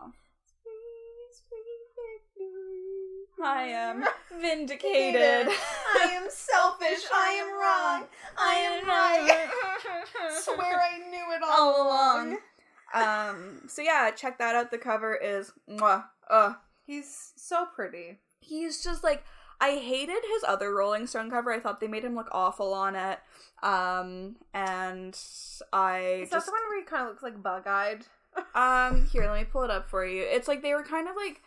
Sweet, 0.61 1.31
sweet 1.33 2.37
vic. 2.37 3.43
I 3.43 3.63
am 3.63 4.03
vindicated. 4.41 5.47
I 5.49 6.09
am 6.13 6.27
selfish. 6.29 7.03
I 7.13 7.29
am 7.41 7.47
wrong. 7.59 8.07
I 8.37 8.53
am 8.55 8.87
right. 8.87 9.47
Swear 10.41 10.79
I 10.79 10.97
knew 11.09 11.35
it 11.35 11.41
all, 11.43 11.73
all 11.73 11.87
along. 11.87 12.37
along. 12.93 13.29
Um. 13.29 13.61
So 13.67 13.81
yeah, 13.81 14.11
check 14.11 14.37
that 14.37 14.55
out. 14.55 14.69
The 14.71 14.77
cover 14.77 15.15
is 15.15 15.51
mwah. 15.69 16.05
Uh, 16.29 16.53
He's 16.85 17.33
so 17.35 17.65
pretty. 17.75 18.19
he's 18.39 18.83
just 18.83 19.03
like 19.03 19.23
I 19.61 19.77
hated 19.77 20.23
his 20.33 20.43
other 20.47 20.73
Rolling 20.73 21.07
Stone 21.07 21.29
cover. 21.31 21.51
I 21.51 21.59
thought 21.59 21.79
they 21.79 21.87
made 21.87 22.03
him 22.03 22.15
look 22.15 22.29
awful 22.31 22.73
on 22.73 22.95
it. 22.95 23.19
Um. 23.63 24.35
And 24.53 25.17
I 25.73 25.99
Is 26.23 26.29
that 26.29 26.37
just 26.37 26.45
the 26.47 26.51
one 26.51 26.61
where 26.69 26.79
he 26.79 26.85
kind 26.85 27.03
of 27.03 27.09
looks 27.09 27.23
like 27.23 27.41
bug-eyed? 27.41 28.05
um. 28.55 29.07
Here, 29.11 29.29
let 29.29 29.39
me 29.39 29.45
pull 29.45 29.63
it 29.63 29.71
up 29.71 29.89
for 29.89 30.05
you. 30.05 30.23
It's 30.23 30.47
like 30.47 30.61
they 30.61 30.73
were 30.73 30.83
kind 30.83 31.07
of 31.07 31.15
like. 31.15 31.41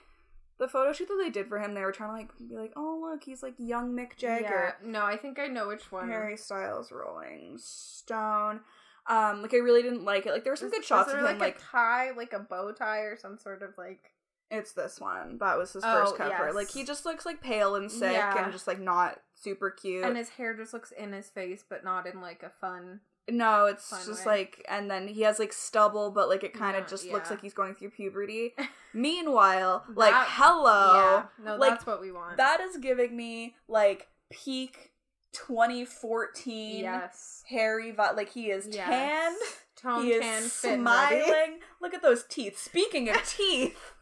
The 0.58 0.66
photo 0.66 0.92
shoot 0.92 1.06
that 1.06 1.20
they 1.22 1.30
did 1.30 1.46
for 1.48 1.60
him, 1.60 1.74
they 1.74 1.82
were 1.82 1.92
trying 1.92 2.10
to 2.10 2.16
like 2.16 2.48
be 2.48 2.56
like, 2.56 2.72
"Oh 2.74 2.98
look, 3.00 3.22
he's 3.22 3.44
like 3.44 3.54
young 3.58 3.92
Mick 3.94 4.16
Jagger." 4.16 4.74
Yeah. 4.82 4.90
No, 4.90 5.04
I 5.04 5.16
think 5.16 5.38
I 5.38 5.46
know 5.46 5.68
which 5.68 5.92
one. 5.92 6.08
Harry 6.08 6.36
Styles 6.36 6.90
Rolling 6.90 7.58
Stone. 7.58 8.58
Um, 9.06 9.40
like 9.40 9.54
I 9.54 9.58
really 9.58 9.82
didn't 9.82 10.04
like 10.04 10.26
it. 10.26 10.32
Like 10.32 10.42
there 10.42 10.52
were 10.52 10.56
some 10.56 10.66
Is- 10.66 10.74
good 10.74 10.84
shots 10.84 11.12
of 11.12 11.18
him. 11.18 11.24
like, 11.24 11.38
Like 11.38 11.58
a 11.58 11.60
tie, 11.60 12.10
like 12.10 12.32
a 12.32 12.40
bow 12.40 12.72
tie, 12.72 13.02
or 13.02 13.16
some 13.16 13.38
sort 13.38 13.62
of 13.62 13.70
like. 13.78 14.10
It's 14.50 14.72
this 14.72 14.98
one. 15.00 15.38
That 15.38 15.58
was 15.58 15.72
his 15.74 15.84
Oh, 15.84 16.00
first 16.04 16.16
cover. 16.16 16.46
yes. 16.46 16.54
Like 16.54 16.70
he 16.70 16.84
just 16.84 17.04
looks 17.04 17.26
like 17.26 17.40
pale 17.42 17.74
and 17.74 17.90
sick 17.90 18.12
Yeah. 18.12 18.42
and 18.42 18.52
just 18.52 18.66
like 18.66 18.80
not 18.80 19.20
super 19.34 19.70
cute. 19.70 20.04
And 20.04 20.16
his 20.16 20.30
hair 20.30 20.54
just 20.56 20.72
looks 20.72 20.90
in 20.92 21.12
his 21.12 21.28
face, 21.28 21.64
but 21.68 21.84
not 21.84 22.06
in 22.06 22.20
like 22.20 22.42
a 22.42 22.50
fun. 22.60 23.00
no, 23.30 23.66
it's 23.66 23.90
Fun 23.90 24.00
just 24.06 24.24
way. 24.24 24.32
like 24.38 24.64
and 24.70 24.90
then 24.90 25.06
he 25.08 25.20
has 25.22 25.38
like 25.38 25.52
stubble, 25.52 26.10
but 26.10 26.28
like 26.30 26.42
it 26.44 26.54
kind 26.54 26.76
of 26.76 26.84
Yeah, 26.84 26.88
just 26.88 27.10
looks 27.10 27.28
like 27.30 27.42
he's 27.42 27.52
going 27.54 27.74
through 27.74 27.90
puberty. 27.90 28.54
Meanwhile, 28.94 29.84
like 29.94 30.14
hello, 30.16 30.94
yeah. 31.38 31.44
No, 31.44 31.56
like, 31.56 31.70
that's 31.72 31.86
what 31.86 32.00
we 32.00 32.10
want. 32.10 32.38
that 32.38 32.60
is 32.60 32.78
giving 32.78 33.14
me 33.16 33.54
like 33.68 34.08
peak 34.30 34.92
2014 35.32 36.80
yes. 36.80 37.44
Harry 37.48 37.90
vi- 37.92 38.12
like 38.12 38.30
he 38.30 38.50
is 38.50 38.66
Yes. 38.70 38.86
tanned. 38.88 39.36
Tone 39.76 40.04
he 40.04 40.18
tan 40.18 40.42
is 40.42 40.64
and 40.64 40.84
ready. 40.84 41.20
smiling. 41.22 41.58
Look 41.80 41.94
at 41.94 42.02
those 42.02 42.24
teeth. 42.24 42.58
Speaking 42.58 43.08
of 43.08 43.16
teeth, 43.28 43.92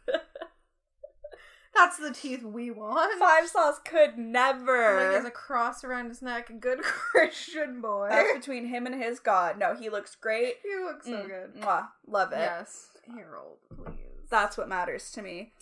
That's 1.77 1.99
the 1.99 2.12
teeth 2.12 2.43
we 2.43 2.70
want. 2.70 3.18
Five 3.18 3.49
Sauce 3.49 3.79
could 3.85 4.16
never. 4.18 4.97
Like 4.97 5.11
there's 5.12 5.24
a 5.27 5.31
cross 5.31 5.85
around 5.85 6.09
his 6.09 6.22
neck. 6.22 6.49
A 6.51 6.55
good 6.55 6.81
Christian 6.83 7.81
boy. 7.81 8.09
That's 8.11 8.33
between 8.35 8.66
him 8.66 8.87
and 8.87 8.95
his 9.01 9.20
god. 9.20 9.59
No, 9.59 9.74
he 9.74 9.91
looks 9.91 10.14
great. 10.14 10.55
he 10.62 10.74
looks 10.85 11.07
so 11.07 11.12
Mm, 11.12 11.27
good. 11.27 11.55
Mwah, 11.62 11.89
love 12.07 12.33
it. 12.33 12.39
Yes, 12.39 12.89
Harold, 13.14 13.59
please. 13.77 13.95
That's 14.31 14.57
what 14.57 14.68
matters 14.68 15.11
to 15.12 15.22
me. 15.22 15.53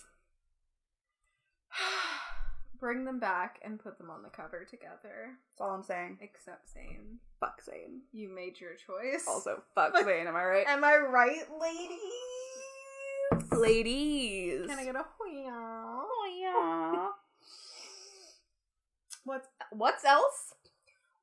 Bring 2.79 3.05
them 3.05 3.19
back 3.19 3.59
and 3.63 3.79
put 3.79 3.97
them 3.97 4.09
on 4.11 4.21
the 4.21 4.29
cover 4.29 4.65
together. 4.69 5.31
That's 5.51 5.61
all 5.61 5.71
I'm 5.71 5.83
saying. 5.83 6.17
Except 6.21 6.67
Zayn, 6.67 7.17
Fuck 7.39 7.61
Zayn. 7.63 7.99
you 8.11 8.29
made 8.29 8.59
your 8.59 8.71
choice. 8.75 9.25
Also, 9.27 9.63
fuck 9.73 9.93
Zayn. 9.95 10.27
Am 10.27 10.35
I 10.35 10.43
right? 10.45 10.67
am 10.67 10.83
I 10.83 10.97
right, 10.97 11.43
ladies? 11.59 11.99
Ladies. 13.51 14.67
Can 14.67 14.79
I 14.79 14.85
get 14.85 14.95
a 14.95 15.05
hoya? 15.17 15.51
Oh, 15.53 17.13
What's 19.23 19.47
what's 19.71 20.05
else? 20.05 20.53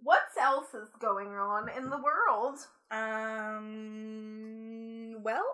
What's 0.02 0.36
else 0.36 0.74
is 0.74 0.88
going 0.98 1.28
on 1.28 1.68
in 1.76 1.88
the 1.88 1.98
world? 1.98 2.58
Um. 2.90 4.02
Well, 5.22 5.44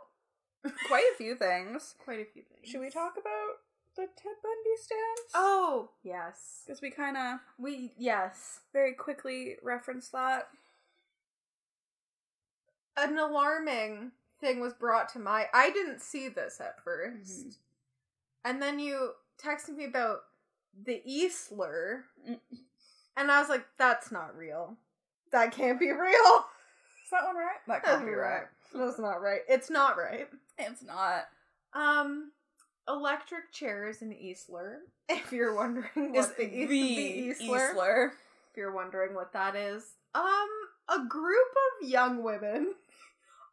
quite 0.87 1.05
a 1.13 1.17
few 1.17 1.35
things. 1.35 1.95
Quite 2.05 2.21
a 2.21 2.25
few 2.25 2.43
things. 2.43 2.67
Should 2.69 2.81
we 2.81 2.89
talk 2.89 3.19
about 3.19 3.59
the 3.97 4.07
Ted 4.17 4.33
Bundy 4.43 4.77
stance? 4.77 5.33
Oh 5.35 5.91
yes, 6.03 6.63
because 6.67 6.81
we 6.81 6.91
kind 6.91 7.19
of 7.19 7.41
we 7.59 7.93
yes. 7.99 8.61
very 8.73 8.95
quickly 8.95 9.57
referenced 9.63 10.13
that. 10.13 10.49
An 12.97 13.19
alarming 13.19 14.13
thing 14.41 14.61
was 14.61 14.73
brought 14.75 15.09
to 15.11 15.19
my. 15.19 15.47
I 15.53 15.71
didn't 15.71 16.01
see 16.03 16.29
this 16.29 16.61
at 16.61 16.83
1st 16.85 17.47
Mhm. 17.47 17.57
and 18.45 18.63
then 18.63 18.79
you 18.79 19.13
texted 19.43 19.77
me 19.77 19.85
about 19.85 20.21
the 20.85 21.03
Eastler, 21.07 22.05
Mm. 22.29 22.41
and 23.17 23.31
I 23.33 23.41
was 23.41 23.49
like, 23.49 23.67
"That's 23.79 24.11
not 24.13 24.37
real. 24.37 24.77
That 25.33 25.53
can't 25.53 25.79
be 25.81 25.91
real. 25.91 26.47
Is 27.05 27.11
that 27.11 27.25
one 27.25 27.37
right? 27.37 27.59
That 27.67 27.85
can't 27.85 28.05
be 28.07 28.13
right. 28.15 28.47
That's 28.75 28.99
not 28.99 29.21
right. 29.21 29.43
It's 29.49 29.71
not 29.71 29.97
right." 29.97 30.29
It's 30.59 30.83
not. 30.83 31.29
Um, 31.73 32.33
electric 32.89 33.53
chairs 33.53 34.03
in 34.03 34.13
Eastler. 34.13 34.79
If 35.11 35.33
you're 35.33 35.55
wondering 35.55 36.15
Is 36.15 36.27
what 36.27 36.37
the, 36.37 36.45
the, 36.47 36.67
the 36.67 37.29
Eastler, 37.33 37.73
Eastler. 37.73 38.13
if 38.51 38.57
you're 38.57 38.73
wondering 38.73 39.15
what 39.15 39.33
that 39.33 39.57
is, 39.57 39.95
um, 40.15 40.49
a 40.89 41.05
group 41.09 41.49
of 41.81 41.89
young 41.89 42.23
women 42.23 42.75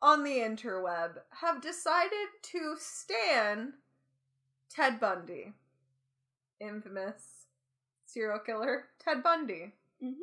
on 0.05 0.23
the 0.23 0.37
interweb 0.37 1.13
have 1.41 1.61
decided 1.61 2.27
to 2.43 2.75
stan 2.79 3.73
Ted 4.69 4.99
Bundy, 4.99 5.53
infamous 6.59 7.45
serial 8.05 8.37
killer 8.39 8.85
Ted 8.99 9.23
Bundy, 9.23 9.73
Mhm. 10.01 10.19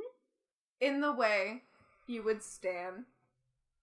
in 0.81 1.01
the 1.01 1.13
way 1.13 1.65
you 2.07 2.23
would 2.23 2.43
stan 2.43 3.07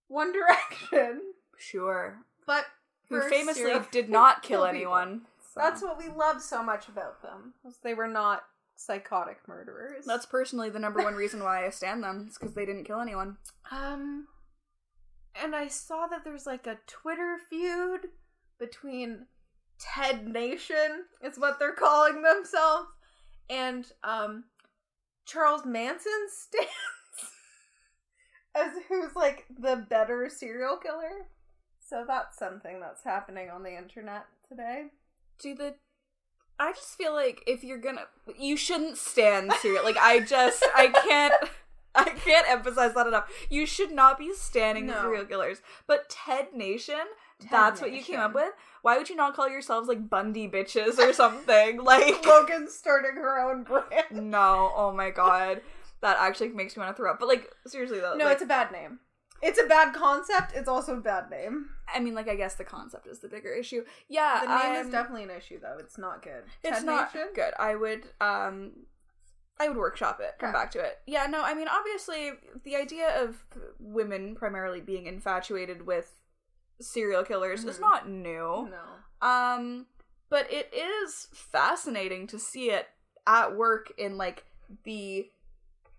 One 0.08 0.32
Direction, 0.32 1.34
Sure. 1.58 2.24
but 2.45 2.66
Who 3.10 3.22
famously 3.30 3.80
did 3.91 4.10
not 4.10 4.41
kill 4.43 4.66
anyone. 4.66 5.28
so. 5.41 5.60
That's 5.60 5.82
what 5.82 5.97
we 5.97 6.08
love 6.08 6.41
so 6.41 6.64
much 6.64 6.88
about 6.88 7.22
them. 7.22 7.54
They 7.84 7.93
were 7.93 8.08
not 8.08 8.47
psychotic 8.76 9.45
murderers. 9.47 10.06
That's 10.06 10.26
personally 10.26 10.70
the 10.70 10.80
number 10.80 11.04
one 11.04 11.16
reason 11.16 11.43
why 11.43 11.66
I 11.66 11.70
stand 11.70 12.04
them. 12.04 12.26
It's 12.28 12.38
because 12.38 12.54
they 12.56 12.66
didn't 12.66 12.86
kill 12.86 13.02
anyone. 13.02 13.38
um 13.70 14.28
and 15.36 15.56
I 15.56 15.68
saw 15.68 16.08
that 16.08 16.24
there's 16.24 16.46
like 16.46 16.68
a 16.68 16.80
Twitter 16.88 17.38
feud 17.50 18.08
between 18.60 19.26
Ted 19.80 20.28
Nation 20.28 21.06
is 21.24 21.40
what 21.40 21.60
they're 21.60 21.74
calling 21.74 22.22
themselves 22.22 22.90
and 23.50 23.86
um 24.04 24.46
Charles 25.26 25.66
Manson 25.66 26.12
stands 26.30 26.70
as 28.56 28.72
who's 28.88 29.16
like 29.16 29.46
the 29.60 29.86
better 29.90 30.28
serial 30.30 30.78
killer. 30.78 31.28
So 31.80 32.04
that's 32.08 32.38
something 32.38 32.80
that's 32.80 33.04
happening 33.04 33.50
on 33.50 33.64
the 33.64 33.76
internet 33.78 34.26
today. 34.48 34.88
Do 35.40 35.56
the 35.56 35.76
I 36.60 36.74
just 36.74 36.98
feel 36.98 37.14
like 37.14 37.44
if 37.48 37.64
you're 37.64 37.78
gonna 37.78 38.06
you 38.38 38.58
shouldn't 38.58 38.98
stand 38.98 39.54
serial 39.54 39.84
like 39.84 39.98
I 39.98 40.20
just 40.20 40.66
I 40.76 40.88
can't 40.88 41.34
I 41.96 42.06
can't 42.10 42.48
emphasize 42.50 42.94
that 42.94 43.08
enough. 43.08 43.30
You 43.50 43.66
should 43.66 43.92
not 43.92 44.18
be 44.20 44.34
standing 44.34 44.86
No. 44.88 45.02
serial 45.02 45.26
killers. 45.26 45.62
But 45.88 46.10
Ted 46.10 46.54
Nation, 46.54 47.02
that's 47.50 47.82
what 47.82 47.92
you 47.92 48.04
came 48.04 48.20
up 48.20 48.34
with? 48.34 48.52
Why 48.82 48.98
would 48.98 49.10
you 49.10 49.16
not 49.16 49.36
call 49.36 49.50
yourselves 49.50 49.88
like 49.88 50.10
Bundy 50.10 50.48
bitches 50.48 51.00
or 51.00 51.14
something? 51.14 51.84
like 51.84 52.26
Logan's 52.26 52.74
starting 52.76 53.16
her 53.16 53.40
own 53.40 53.64
brand. 53.64 54.30
No, 54.30 54.72
oh 54.76 54.92
my 54.94 55.10
god. 55.10 55.62
That 56.02 56.18
actually 56.20 56.50
makes 56.50 56.78
me 56.78 56.82
want 56.84 56.96
to 56.96 57.02
throw 57.02 57.12
up. 57.12 57.20
But 57.20 57.28
like 57.28 57.52
seriously 57.68 58.00
though, 58.00 58.16
No, 58.16 58.26
like, 58.26 58.34
it's 58.36 58.44
a 58.44 58.48
bad 58.48 58.72
name. 58.72 59.00
It's 59.42 59.60
a 59.60 59.68
bad 59.68 59.94
concept. 59.94 60.52
It's 60.54 60.68
also 60.70 60.98
a 60.98 61.02
bad 61.02 61.30
name. 61.30 61.70
I 61.94 62.00
mean 62.00 62.14
like 62.14 62.28
I 62.30 62.36
guess 62.36 62.56
the 62.56 62.64
concept 62.66 63.08
is 63.08 63.20
the 63.20 63.28
bigger 63.30 63.52
issue. 63.54 63.84
Yeah, 64.08 64.42
The 64.46 64.58
name 64.74 64.86
is 64.86 64.92
definitely 64.92 65.24
an 65.24 65.32
issue, 65.32 65.60
though. 65.62 65.78
It's 65.80 65.98
not 65.98 66.22
good. 66.22 66.44
it's 66.64 66.78
Ted 66.80 66.86
not 66.86 67.14
Nation? 67.16 67.30
good. 67.34 67.54
I 67.58 67.76
would 67.76 68.04
um 68.22 68.72
I 69.60 69.68
would 69.68 69.78
workshop 69.78 70.20
it, 70.22 70.36
come 70.39 70.53
back 70.53 70.72
to 70.72 70.80
it. 70.80 70.99
Yeah, 71.05 71.26
no, 71.26 71.43
I 71.43 71.53
mean 71.53 71.68
obviously 71.68 72.32
the 72.64 72.76
idea 72.76 73.24
of 73.24 73.43
women 73.80 74.36
primarily 74.36 74.82
being 74.82 75.05
infatuated 75.05 75.86
with 75.86 76.12
serial 76.82 77.24
killers 77.24 77.66
is 77.66 77.78
Mhm. 77.78 77.82
not 77.82 78.10
new. 78.10 78.70
No. 78.72 79.28
Um 79.28 79.88
but 80.30 80.51
it 80.51 80.74
is 80.74 81.28
fascinating 81.34 82.28
to 82.28 82.39
see 82.39 82.70
it 82.72 82.88
at 83.28 83.55
work 83.55 83.91
in 83.97 84.18
like 84.18 84.45
the 84.84 85.30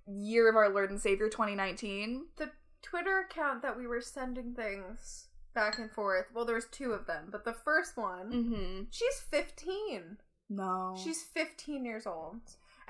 year 0.07 0.49
of 0.49 0.57
our 0.57 0.69
Lord 0.69 0.91
and 0.91 1.01
Savior 1.01 1.29
2019. 1.29 2.29
The 2.37 2.51
Twitter 2.83 3.19
account 3.21 3.63
that 3.63 3.77
we 3.77 3.87
were 3.87 4.01
sending 4.01 4.55
things 4.55 5.29
back 5.55 5.79
and 5.79 5.91
forth. 5.91 6.27
Well, 6.35 6.45
there's 6.45 6.67
two 6.71 6.93
of 6.93 7.07
them, 7.07 7.29
but 7.31 7.45
the 7.45 7.53
first 7.53 7.97
one, 7.97 8.33
mm-hmm. 8.33 8.83
she's 8.91 9.21
15. 9.31 10.19
No. 10.49 10.97
She's 11.03 11.23
15 11.23 11.85
years 11.85 12.07
old. 12.07 12.41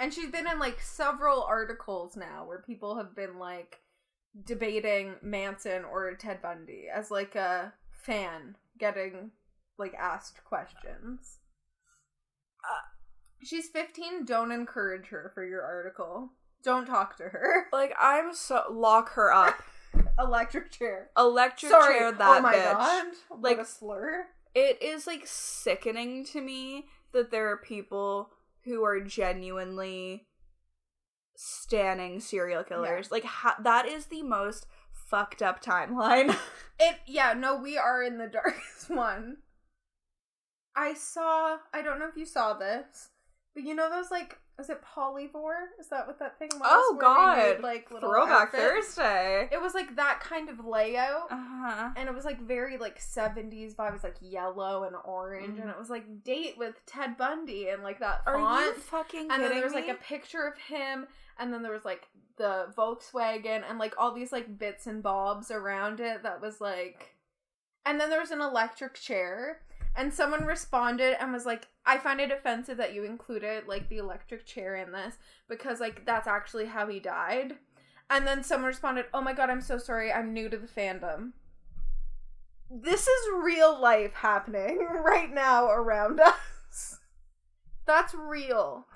And 0.01 0.15
she's 0.15 0.31
been 0.31 0.49
in 0.51 0.59
like 0.59 0.81
several 0.81 1.43
articles 1.43 2.17
now 2.17 2.45
where 2.47 2.63
people 2.67 2.97
have 2.97 3.15
been 3.15 3.39
like 3.39 3.81
debating 4.47 5.17
Manson 5.23 5.85
or 5.85 6.15
Ted 6.15 6.41
Bundy 6.41 6.87
as 6.93 7.11
like 7.11 7.35
a 7.35 7.75
fan 7.93 8.57
getting 8.79 9.31
like 9.79 9.93
asked 9.95 10.43
questions. 10.45 11.39
Uh, 12.65 13.45
she's 13.45 13.69
15. 13.69 14.25
Don't 14.25 14.53
encourage 14.53 15.09
her 15.09 15.31
for 15.35 15.45
your 15.45 15.63
article. 15.63 16.31
Don't 16.65 16.87
talk 16.87 17.19
to 17.19 17.25
her. 17.25 17.67
like 17.73 17.93
I'm 18.01 18.35
so 18.35 18.65
lock 18.71 19.13
her 19.13 19.33
up. 19.33 19.63
Electric 20.19 20.71
chair. 20.71 21.11
Electric 21.19 21.73
Sorry. 21.73 21.99
chair 21.99 22.13
that 22.13 22.39
oh 22.39 22.41
my 22.41 22.55
bitch. 22.55 22.73
god. 22.73 23.07
Like- 23.39 23.57
what 23.59 23.67
a 23.67 23.69
slur. 23.69 24.27
It 24.55 24.83
is 24.83 25.07
like 25.07 25.23
sickening 25.27 26.25
to 26.27 26.41
me 26.41 26.87
that 27.13 27.31
there 27.31 27.51
are 27.51 27.59
people 27.59 28.31
who 28.65 28.85
are 28.85 29.01
genuinely 29.01 30.27
standing 31.37 32.21
serial 32.21 32.63
killers. 32.65 33.11
Like 33.11 33.25
ha- 33.25 33.57
that 33.63 33.87
is 33.87 34.07
the 34.07 34.23
most 34.23 34.67
fucked 34.93 35.43
up 35.43 35.63
timeline. 35.63 36.37
It 36.83 36.97
yeah, 37.07 37.35
no, 37.35 37.57
we 37.57 37.77
are 37.77 38.03
in 38.03 38.17
the 38.17 38.27
darkest 38.33 38.89
one. 38.89 39.37
I 40.75 40.95
saw 40.95 41.59
I 41.75 41.83
don't 41.83 41.99
know 41.99 42.09
if 42.09 42.17
you 42.17 42.25
saw 42.25 42.55
this, 42.55 43.11
but 43.55 43.65
you 43.65 43.75
know 43.75 43.91
those 43.91 44.11
like 44.11 44.39
is 44.61 44.71
it 44.71 44.81
polyvore? 44.83 45.67
Is 45.81 45.89
that 45.89 46.07
what 46.07 46.19
that 46.21 46.39
thing 46.39 46.51
was? 46.55 46.63
oh 46.71 46.91
we 46.93 46.99
made, 46.99 47.57
god. 47.57 47.63
like 47.63 47.91
little 47.91 48.11
Throwback 48.11 48.55
outfits? 48.55 48.63
Thursday. 48.95 49.49
It 49.51 49.61
was 49.61 49.75
like 49.75 49.97
that 49.97 50.21
kind 50.21 50.49
of 50.49 50.65
layout. 50.65 51.31
Uh-huh. 51.33 51.91
And 51.97 52.09
it 52.09 52.15
was 52.15 52.25
like 52.25 52.41
very 52.41 52.79
like 52.79 53.01
70s 53.01 53.75
vibes, 53.75 54.05
like 54.05 54.17
yellow 54.21 54.85
and 54.85 54.95
orange, 55.05 55.59
and 55.59 55.69
Mhm. 55.69 55.73
it 55.73 55.79
was 55.79 55.91
like 55.91 56.23
date 56.23 56.57
with 56.59 56.75
Ted 56.87 57.17
Bundy 57.17 57.69
and 57.71 57.83
like 57.83 57.99
that 58.01 58.23
Are 58.27 58.35
font. 58.35 58.67
you 58.67 58.73
fucking 58.83 59.29
and 59.31 59.43
then 59.43 59.51
there 59.51 59.65
was 59.65 59.75
like 59.75 59.89
a 59.89 59.95
picture 59.95 60.47
of 60.47 60.57
him 60.59 61.07
and 61.39 61.53
then 61.53 61.63
there 61.63 61.73
was 61.73 61.85
like 61.85 62.07
the 62.37 62.67
volkswagen 62.77 63.63
and 63.69 63.79
like 63.79 63.95
all 63.99 64.13
these 64.15 64.33
like 64.33 64.59
bits 64.59 64.87
and 64.87 65.03
bobs 65.03 65.51
around 65.51 66.01
it 66.01 66.23
that 66.23 66.41
was 66.41 66.61
like 66.61 67.15
and 67.87 67.99
then 68.01 68.11
there 68.11 68.21
was 68.21 68.31
an 68.31 68.41
electric 68.41 68.95
chair 68.95 69.61
and 69.97 70.13
someone 70.13 70.45
responded 70.45 71.21
and 71.21 71.33
was 71.33 71.47
like 71.47 71.69
i 71.87 71.99
find 71.99 72.21
it 72.21 72.31
offensive 72.31 72.77
that 72.77 72.95
you 72.95 73.05
included 73.05 73.67
like 73.67 73.89
the 73.89 73.99
electric 73.99 74.47
chair 74.47 74.77
in 74.77 74.93
this 74.93 75.17
because 75.49 75.81
like 75.81 76.05
that's 76.07 76.29
actually 76.29 76.67
how 76.67 76.87
he 76.87 77.01
died 77.01 77.55
and 78.09 78.27
then 78.27 78.43
someone 78.43 78.69
responded 78.69 79.07
oh 79.13 79.21
my 79.21 79.33
god 79.33 79.51
i'm 79.51 79.61
so 79.61 79.79
sorry 79.79 80.13
i'm 80.13 80.33
new 80.33 80.49
to 80.49 80.57
the 80.57 80.67
fandom 80.67 81.33
this 82.71 83.03
is 83.03 83.29
real 83.43 83.81
life 83.81 84.15
happening 84.15 84.79
right 85.05 85.33
now 85.33 85.69
around 85.69 86.21
us 86.71 86.99
that's 87.87 88.15
real 88.15 88.87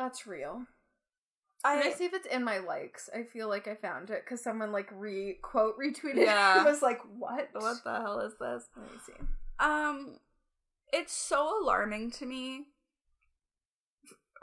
that's 0.00 0.26
real. 0.26 0.66
I 1.62 1.78
I 1.82 1.90
see 1.90 2.06
if 2.06 2.14
it's 2.14 2.26
in 2.26 2.42
my 2.42 2.58
likes? 2.58 3.10
I 3.14 3.22
feel 3.22 3.48
like 3.48 3.68
I 3.68 3.74
found 3.74 4.08
it 4.08 4.24
because 4.24 4.42
someone 4.42 4.72
like 4.72 4.88
re 4.92 5.38
quote 5.42 5.78
retweeted. 5.78 6.24
Yeah. 6.24 6.60
it 6.60 6.64
was 6.64 6.80
like, 6.80 7.00
what? 7.18 7.50
what 7.52 7.84
the 7.84 8.00
hell 8.00 8.20
is 8.20 8.32
this? 8.40 8.64
Let 8.76 8.90
me 8.90 8.98
see. 9.04 9.26
Um, 9.60 10.16
it's 10.92 11.12
so 11.12 11.62
alarming 11.62 12.10
to 12.12 12.26
me. 12.26 12.64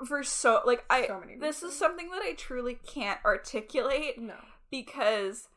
For 0.05 0.23
so 0.23 0.61
like 0.63 0.85
I 0.91 1.07
So 1.07 1.23
this 1.39 1.63
is 1.63 1.75
something 1.75 2.11
that 2.11 2.21
I 2.21 2.33
truly 2.37 2.75
can't 2.85 3.19
articulate 3.25 4.21
No. 4.21 4.35
because 4.69 5.47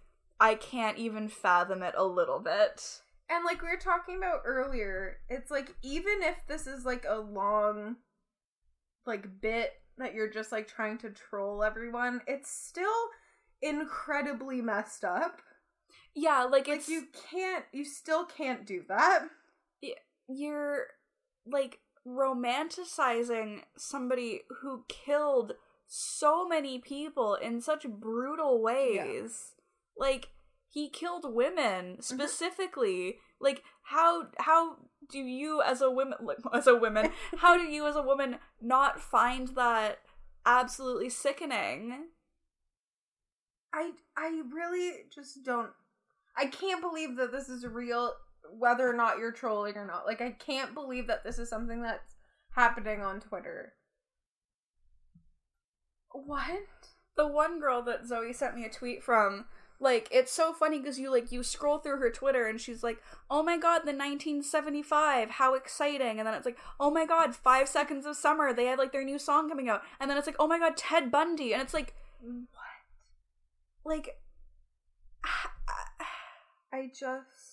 I 0.41 0.55
can't 0.55 0.97
even 0.97 1.29
fathom 1.29 1.83
it 1.83 1.95
a 1.95 2.05
little 2.07 2.39
bit. 2.39 3.03
And 3.29 3.45
like 3.45 3.61
we 3.61 3.69
were 3.69 3.77
talking 3.77 4.17
about 4.17 4.41
earlier, 4.47 5.19
it's 5.29 5.51
like 5.51 5.75
even 5.83 6.23
if 6.23 6.37
this 6.49 6.67
is 6.67 6.87
like 6.87 7.05
a 7.07 7.17
long 7.19 7.97
like 9.07 9.41
bit 9.43 9.73
that 9.99 10.15
you're 10.15 10.31
just 10.31 10.53
like 10.53 10.67
trying 10.67 10.97
to 10.99 11.11
troll 11.11 11.63
everyone, 11.63 12.23
it's 12.27 12.51
still 12.51 13.09
incredibly 13.61 14.63
messed 14.63 15.05
up. 15.05 15.43
Yeah, 16.15 16.45
like 16.45 16.67
Like 16.67 16.89
you 16.89 17.09
can't 17.31 17.67
you 17.73 17.85
still 17.85 18.25
can't 18.25 18.67
do 18.67 18.85
that. 18.89 19.29
You're 20.37 20.87
like 21.47 21.79
romanticizing 22.07 23.61
somebody 23.77 24.41
who 24.63 24.85
killed 24.89 25.53
so 25.87 26.47
many 26.47 26.79
people 26.79 27.35
in 27.35 27.61
such 27.61 27.87
brutal 27.89 28.63
ways. 28.63 29.55
Like 29.99 30.29
he 30.69 30.89
killed 30.89 31.25
women 31.27 31.97
mm-hmm. 31.97 32.01
specifically. 32.01 33.17
Like 33.41 33.63
how 33.83 34.29
how 34.39 34.77
do 35.11 35.19
you 35.19 35.63
as 35.63 35.81
a 35.81 35.91
woman 35.91 36.19
like 36.23 36.39
as 36.55 36.67
a 36.67 36.77
woman 36.77 37.11
how 37.39 37.57
do 37.57 37.65
you 37.65 37.87
as 37.87 37.97
a 37.97 38.03
woman 38.03 38.37
not 38.61 39.01
find 39.01 39.49
that 39.49 39.99
absolutely 40.47 41.11
sickening? 41.11 42.07
I 43.75 43.93
I 44.17 44.43
really 44.53 45.05
just 45.15 45.45
don't 45.45 45.71
I 46.37 46.47
can't 46.47 46.81
believe 46.81 47.17
that 47.17 47.33
this 47.33 47.49
is 47.49 47.67
real 47.67 48.13
whether 48.53 48.89
or 48.89 48.95
not 48.95 49.19
you're 49.19 49.33
trolling 49.33 49.77
or 49.77 49.87
not. 49.87 50.07
Like 50.07 50.21
I 50.21 50.31
can't 50.31 50.75
believe 50.75 51.07
that 51.07 51.25
this 51.25 51.39
is 51.39 51.49
something 51.49 51.83
that's 51.83 52.17
happening 52.55 53.03
on 53.03 53.21
Twitter. 53.21 53.75
What? 56.13 56.67
the 57.21 57.27
one 57.27 57.61
girl 57.61 57.83
that 57.83 58.07
Zoe 58.07 58.33
sent 58.33 58.57
me 58.57 58.65
a 58.65 58.71
tweet 58.71 59.03
from, 59.03 59.45
like 59.79 60.09
it's 60.11 60.33
so 60.33 60.55
funny 60.55 60.79
because 60.79 60.99
you 60.99 61.11
like 61.11 61.31
you 61.31 61.43
scroll 61.43 61.79
through 61.79 61.99
her 61.99 62.11
Twitter 62.11 62.47
and 62.47 62.59
she's 62.61 62.83
like, 62.83 62.99
"Oh 63.31 63.43
my 63.43 63.59
god, 63.59 63.81
the 63.81 63.93
1975, 63.93 65.31
how 65.31 65.55
exciting!" 65.55 66.19
And 66.19 66.27
then 66.27 66.35
it's 66.35 66.47
like, 66.47 66.59
"Oh 66.79 66.91
my 66.91 67.05
god, 67.05 67.35
Five 67.35 67.69
Seconds 67.69 68.07
of 68.07 68.17
Summer, 68.17 68.53
they 68.53 68.67
have 68.67 68.79
like 68.79 68.93
their 68.93 69.05
new 69.05 69.19
song 69.19 69.49
coming 69.51 69.69
out." 69.69 69.83
And 70.01 70.11
then 70.11 70.17
it's 70.17 70.27
like, 70.27 70.37
"Oh 70.39 70.47
my 70.47 70.59
god, 70.59 70.77
Ted 70.79 71.11
Bundy," 71.11 71.53
and 71.53 71.63
it's 71.63 71.75
like, 71.75 71.95
what? 72.23 72.49
Like, 73.85 74.17
I 76.73 76.91
just 76.99 77.50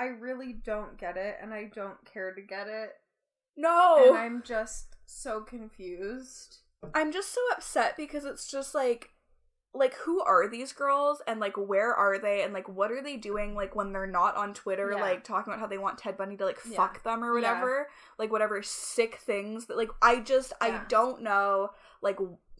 I 0.00 0.06
really 0.06 0.54
don't 0.54 0.98
get 0.98 1.16
it 1.16 1.36
and 1.42 1.52
I 1.52 1.70
don't 1.74 2.02
care 2.10 2.32
to 2.34 2.40
get 2.40 2.66
it. 2.68 2.90
no, 3.56 4.04
And 4.08 4.16
I'm 4.16 4.42
just 4.42 4.96
so 5.06 5.42
confused. 5.42 6.58
I'm 6.94 7.12
just 7.12 7.34
so 7.34 7.40
upset 7.52 7.96
because 7.96 8.24
it's 8.24 8.50
just 8.50 8.74
like 8.74 9.10
like 9.72 9.94
who 9.94 10.20
are 10.22 10.48
these 10.48 10.72
girls 10.72 11.22
and 11.28 11.38
like 11.38 11.56
where 11.56 11.94
are 11.94 12.18
they 12.18 12.42
and 12.42 12.52
like 12.52 12.68
what 12.68 12.90
are 12.90 13.02
they 13.02 13.16
doing 13.16 13.54
like 13.54 13.76
when 13.76 13.92
they're 13.92 14.06
not 14.06 14.34
on 14.36 14.52
Twitter 14.54 14.90
Yeah. 14.92 15.00
like 15.00 15.22
talking 15.22 15.52
about 15.52 15.60
how 15.60 15.68
they 15.68 15.78
want 15.78 15.98
Ted 15.98 16.16
Bundy 16.16 16.36
to 16.38 16.44
like 16.46 16.58
Yeah. 16.68 16.76
fuck 16.76 17.04
them 17.04 17.22
or 17.22 17.28
Yeah. 17.28 17.34
whatever 17.52 17.88
like 18.18 18.32
whatever 18.32 18.62
sick 18.62 19.16
things 19.16 19.66
that 19.66 19.76
like 19.76 19.90
I 20.02 20.20
just 20.20 20.52
I 20.60 20.80
don't 20.88 21.22
know 21.22 21.70
like 22.02 22.18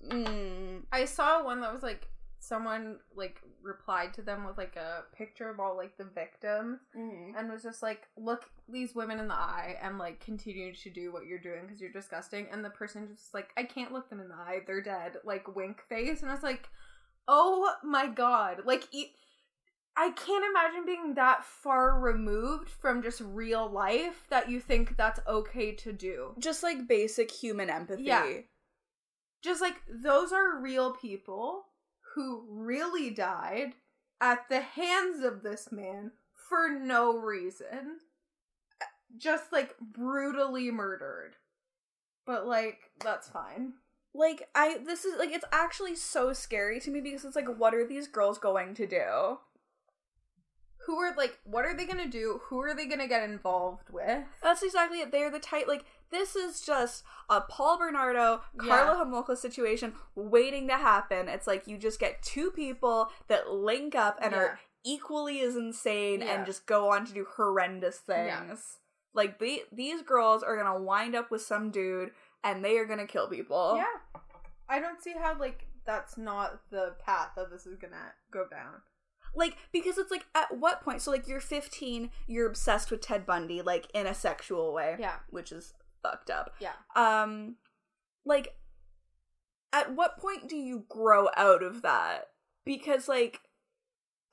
mm, 0.08 0.82
I 0.92 1.04
saw 1.04 1.42
one 1.42 1.62
that 1.62 1.72
was 1.72 1.82
like 1.82 2.06
someone 2.40 2.96
like 3.14 3.40
replied 3.62 4.14
to 4.14 4.22
them 4.22 4.44
with 4.44 4.56
like 4.56 4.74
a 4.76 5.04
picture 5.14 5.50
of 5.50 5.60
all 5.60 5.76
like 5.76 5.96
the 5.98 6.04
victims 6.04 6.80
mm-hmm. 6.96 7.36
and 7.36 7.50
was 7.50 7.62
just 7.62 7.82
like, 7.82 8.08
look 8.16 8.46
these 8.68 8.94
women 8.94 9.20
in 9.20 9.28
the 9.28 9.34
eye 9.34 9.76
and 9.82 9.98
like 9.98 10.24
continue 10.24 10.74
to 10.74 10.90
do 10.90 11.12
what 11.12 11.26
you're 11.26 11.38
doing 11.38 11.62
because 11.62 11.80
you're 11.80 11.92
disgusting. 11.92 12.46
And 12.50 12.64
the 12.64 12.70
person 12.70 13.08
just 13.14 13.34
like, 13.34 13.50
I 13.56 13.64
can't 13.64 13.92
look 13.92 14.08
them 14.08 14.20
in 14.20 14.28
the 14.28 14.34
eye. 14.34 14.60
They're 14.66 14.82
dead. 14.82 15.18
Like 15.24 15.54
wink 15.54 15.82
face. 15.88 16.22
And 16.22 16.30
I 16.30 16.34
was 16.34 16.42
like, 16.42 16.68
oh 17.28 17.70
my 17.84 18.06
god. 18.06 18.62
Like, 18.64 18.88
e- 18.90 19.12
I 19.96 20.10
can't 20.12 20.44
imagine 20.50 20.86
being 20.86 21.14
that 21.16 21.44
far 21.44 22.00
removed 22.00 22.70
from 22.70 23.02
just 23.02 23.20
real 23.20 23.68
life 23.70 24.26
that 24.30 24.48
you 24.48 24.60
think 24.60 24.96
that's 24.96 25.20
okay 25.28 25.72
to 25.74 25.92
do. 25.92 26.34
just 26.38 26.62
like 26.62 26.88
basic 26.88 27.30
human 27.30 27.68
empathy 27.68 28.04
Yeah. 28.04 28.26
just 29.42 29.60
like 29.60 29.74
those 29.90 30.32
are 30.32 30.58
real 30.60 30.94
people 30.94 31.66
who 32.14 32.44
really 32.48 33.10
died 33.10 33.74
at 34.20 34.48
the 34.48 34.60
hands 34.60 35.24
of 35.24 35.42
this 35.42 35.70
man 35.70 36.12
for 36.48 36.68
no 36.68 37.16
reason. 37.16 37.98
Just 39.16 39.52
like 39.52 39.76
brutally 39.80 40.70
murdered. 40.70 41.36
But 42.26 42.46
like, 42.46 42.78
that's 43.02 43.28
fine. 43.28 43.74
Like 44.12 44.48
I 44.54 44.78
this 44.84 45.04
is 45.04 45.18
like 45.18 45.30
it's 45.30 45.44
actually 45.52 45.94
so 45.94 46.32
scary 46.32 46.80
to 46.80 46.90
me 46.90 47.00
because 47.00 47.24
it's 47.24 47.36
like 47.36 47.46
what 47.46 47.74
are 47.74 47.86
these 47.86 48.08
girls 48.08 48.38
going 48.38 48.74
to 48.74 48.86
do? 48.86 49.38
Who 50.86 50.96
are 50.96 51.14
like, 51.16 51.38
what 51.44 51.64
are 51.64 51.76
they 51.76 51.86
gonna 51.86 52.08
do? 52.08 52.40
Who 52.48 52.60
are 52.60 52.74
they 52.74 52.86
gonna 52.86 53.06
get 53.06 53.22
involved 53.22 53.90
with? 53.90 54.24
That's 54.42 54.64
exactly 54.64 54.98
it. 54.98 55.12
They're 55.12 55.30
the 55.30 55.38
type 55.38 55.68
like 55.68 55.84
this 56.10 56.34
is 56.36 56.60
just 56.60 57.04
a 57.28 57.40
Paul 57.40 57.78
Bernardo, 57.78 58.40
Karla 58.58 59.04
Homolka 59.04 59.36
situation 59.36 59.94
waiting 60.14 60.66
to 60.68 60.74
happen. 60.76 61.28
It's 61.28 61.46
like 61.46 61.66
you 61.66 61.78
just 61.78 62.00
get 62.00 62.22
two 62.22 62.50
people 62.50 63.10
that 63.28 63.50
link 63.50 63.94
up 63.94 64.18
and 64.20 64.32
Yeah. 64.32 64.38
are 64.38 64.60
equally 64.84 65.40
as 65.40 65.56
insane 65.56 66.20
Yeah. 66.20 66.34
and 66.34 66.46
just 66.46 66.66
go 66.66 66.90
on 66.92 67.04
to 67.06 67.12
do 67.12 67.26
horrendous 67.36 67.98
things. 67.98 68.26
Yeah. 68.26 68.56
Like 69.14 69.38
the, 69.38 69.64
these 69.72 70.02
girls 70.02 70.42
are 70.42 70.56
gonna 70.56 70.80
wind 70.80 71.14
up 71.14 71.30
with 71.30 71.42
some 71.42 71.70
dude 71.70 72.12
and 72.42 72.64
they 72.64 72.78
are 72.78 72.86
gonna 72.86 73.06
kill 73.06 73.28
people. 73.28 73.76
Yeah. 73.76 74.20
I 74.68 74.78
don't 74.80 75.02
see 75.02 75.12
how 75.12 75.36
like 75.38 75.66
that's 75.84 76.16
not 76.16 76.60
the 76.70 76.94
path 77.04 77.30
that 77.36 77.50
this 77.50 77.66
is 77.66 77.76
gonna 77.76 78.14
go 78.30 78.46
down. 78.48 78.82
Like, 79.34 79.56
because 79.70 79.96
it's 79.96 80.10
like, 80.10 80.26
at 80.34 80.56
what 80.58 80.82
point? 80.82 81.02
So, 81.02 81.12
like, 81.12 81.28
you're 81.28 81.38
15, 81.38 82.10
you're 82.26 82.48
obsessed 82.48 82.90
with 82.90 83.00
Ted 83.00 83.24
Bundy, 83.24 83.62
like, 83.62 83.86
in 83.94 84.08
a 84.08 84.12
sexual 84.12 84.72
way. 84.72 84.96
Yeah. 84.98 85.20
Which 85.28 85.52
is 85.52 85.72
fucked 86.02 86.30
up. 86.30 86.54
Yeah. 86.60 86.72
Um, 86.96 87.56
like, 88.24 88.54
at 89.72 89.94
what 89.94 90.18
point 90.18 90.48
do 90.48 90.56
you 90.56 90.84
grow 90.88 91.28
out 91.36 91.62
of 91.62 91.82
that? 91.82 92.28
Because, 92.64 93.08
like, 93.08 93.40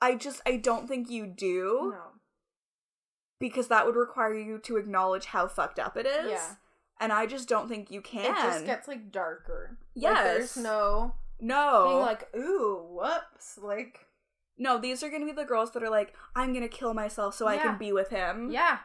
I 0.00 0.14
just, 0.14 0.40
I 0.46 0.56
don't 0.56 0.88
think 0.88 1.10
you 1.10 1.26
do. 1.26 1.92
No. 1.94 2.02
Because 3.40 3.68
that 3.68 3.86
would 3.86 3.96
require 3.96 4.34
you 4.34 4.58
to 4.58 4.76
acknowledge 4.76 5.26
how 5.26 5.46
fucked 5.46 5.78
up 5.78 5.96
it 5.96 6.06
is. 6.06 6.30
Yeah. 6.30 6.54
And 7.00 7.12
I 7.12 7.26
just 7.26 7.48
don't 7.48 7.68
think 7.68 7.90
you 7.90 8.00
can. 8.00 8.24
It 8.32 8.36
just 8.36 8.66
gets 8.66 8.88
like 8.88 9.12
darker. 9.12 9.78
Like, 9.94 10.02
Yes. 10.02 10.24
there's 10.24 10.56
no 10.56 11.14
no. 11.40 11.84
being 11.88 12.00
like, 12.00 12.28
ooh, 12.34 12.84
whoops. 12.90 13.56
Like 13.62 14.06
no, 14.58 14.78
these 14.78 15.04
are 15.04 15.08
gonna 15.08 15.24
be 15.24 15.30
the 15.32 15.44
girls 15.44 15.72
that 15.72 15.84
are 15.84 15.90
like, 15.90 16.14
I'm 16.34 16.52
gonna 16.52 16.68
kill 16.68 16.94
myself 16.94 17.36
so 17.36 17.46
I 17.46 17.58
can 17.58 17.78
be 17.78 17.92
with 17.92 18.08
him. 18.10 18.50
Yeah. 18.50 18.78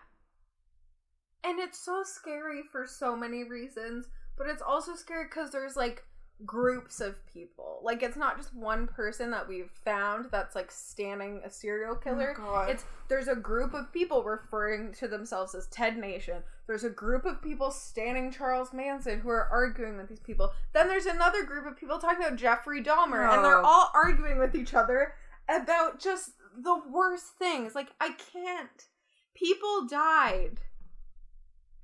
And 1.44 1.60
it's 1.60 1.80
so 1.80 2.04
scary 2.04 2.62
for 2.72 2.86
so 2.88 3.16
many 3.16 3.44
reasons, 3.44 4.08
but 4.38 4.48
it's 4.48 4.62
also 4.62 4.96
scary 4.96 5.26
because 5.26 5.52
there's 5.52 5.76
like 5.76 6.04
groups 6.46 7.00
of 7.00 7.16
people. 7.28 7.80
Like 7.84 8.02
it's 8.02 8.18
not 8.18 8.38
just 8.38 8.54
one 8.56 8.88
person 8.88 9.32
that 9.32 9.48
we've 9.48 9.70
found 9.86 10.28
that's 10.32 10.56
like 10.56 10.72
standing 10.72 11.42
a 11.46 11.50
serial 11.50 11.94
oh 11.94 11.96
killer. 11.96 12.34
God. 12.36 12.70
It's 12.70 12.86
there's 13.10 13.28
a 13.28 13.36
group 13.36 13.74
of 13.74 13.92
people 13.94 14.24
referring 14.24 14.94
to 14.96 15.08
themselves 15.08 15.54
as 15.54 15.68
Ted 15.68 15.98
Nation. 15.98 16.42
There's 16.66 16.86
a 16.86 16.90
group 16.90 17.26
of 17.26 17.42
people 17.42 17.72
standing 17.72 18.32
Charles 18.32 18.72
Manson 18.74 19.20
who 19.20 19.30
are 19.30 19.48
arguing 19.52 19.98
with 19.98 20.08
these 20.10 20.20
people. 20.22 20.52
Then 20.74 20.88
there's 20.88 21.06
another 21.06 21.44
group 21.44 21.66
of 21.68 21.78
people 21.78 22.00
talking 22.00 22.26
about 22.26 22.38
Jeffrey 22.38 22.82
Dahmer, 22.82 23.30
and 23.32 23.44
they're 23.44 23.60
Oh. 23.60 23.66
all 23.66 23.92
arguing 23.94 24.40
with 24.40 24.56
each 24.56 24.74
other 24.74 25.14
about 25.50 26.00
just 26.00 26.32
the 26.58 26.82
worst 26.90 27.38
things. 27.38 27.76
Like 27.76 27.90
I 28.00 28.12
can't. 28.34 28.88
People 29.36 29.88
died. 29.88 30.60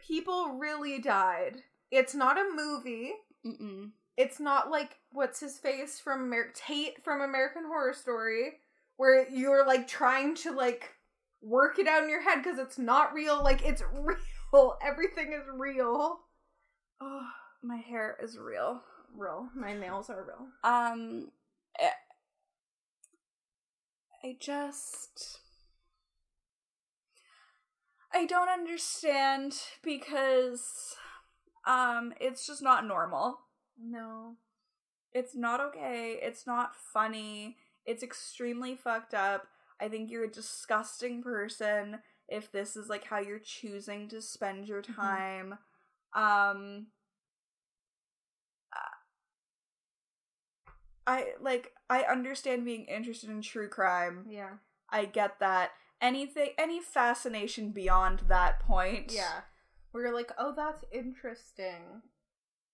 People 0.10 0.58
really 0.58 1.00
died. 1.00 1.58
It's 1.92 2.16
not 2.16 2.38
a 2.40 2.50
movie. 2.56 3.12
Mm-mm. 3.46 3.92
It's 4.18 4.40
not 4.40 4.72
like 4.72 4.98
what's 5.12 5.40
his 5.40 5.60
face 5.60 6.00
from 6.00 6.26
Amer- 6.26 6.52
Tate 6.56 7.04
from 7.04 7.22
American 7.22 7.64
Horror 7.66 7.94
Story, 7.94 8.54
where 8.98 9.30
you're 9.30 9.66
like 9.66 9.88
trying 9.88 10.36
to 10.38 10.52
like 10.52 10.96
work 11.42 11.78
it 11.78 11.88
out 11.88 12.04
in 12.04 12.10
your 12.10 12.24
head 12.24 12.44
because 12.44 12.58
it's 12.58 12.80
not 12.80 13.14
real. 13.14 13.42
Like 13.44 13.64
it's 13.64 13.84
real. 14.52 14.78
Everything 14.84 15.32
is 15.34 15.44
real. 15.54 16.20
Oh, 17.00 17.28
my 17.64 17.78
hair 17.78 18.18
is 18.22 18.38
real. 18.38 18.82
Real. 19.16 19.48
My 19.56 19.74
nails 19.74 20.10
are 20.10 20.26
real. 20.26 20.48
Um, 20.64 21.32
eh, 21.80 21.90
I 24.24 24.38
just. 24.40 25.40
I 28.14 28.26
don't 28.26 28.50
understand 28.50 29.56
because 29.84 30.96
um 31.66 32.14
it's 32.20 32.46
just 32.48 32.62
not 32.62 32.86
normal. 32.86 33.40
No. 33.80 34.36
It's 35.14 35.36
not 35.36 35.60
okay. 35.62 36.20
It's 36.22 36.46
not 36.48 36.76
funny. 36.76 37.58
It's 37.86 38.04
extremely 38.04 38.76
fucked 38.76 39.14
up. 39.14 39.48
I 39.80 39.88
think 39.90 40.12
you're 40.12 40.26
a 40.26 40.32
disgusting 40.32 41.24
person 41.24 42.00
if 42.28 42.52
this 42.52 42.76
is 42.76 42.90
like 42.90 43.06
how 43.06 43.20
you're 43.20 43.40
choosing 43.40 44.08
to 44.10 44.22
spend 44.22 44.68
your 44.68 44.82
Mhm. 44.84 44.96
time. 44.96 45.60
Um 46.14 46.88
I 51.08 51.34
like 51.42 51.74
I 51.90 52.04
understand 52.04 52.66
being 52.66 52.86
interested 52.86 53.30
in 53.30 53.42
true 53.42 53.68
crime. 53.70 54.26
Yeah. 54.30 54.58
I 54.90 55.06
get 55.06 55.40
that. 55.40 55.72
Anything 56.02 56.50
any 56.58 56.82
fascination 56.82 57.72
beyond 57.72 58.24
that 58.28 58.60
point. 58.60 59.12
Yeah. 59.14 59.42
Where 59.92 60.06
you're 60.06 60.16
like, 60.16 60.32
oh, 60.38 60.54
that's 60.56 60.84
interesting. 60.92 62.02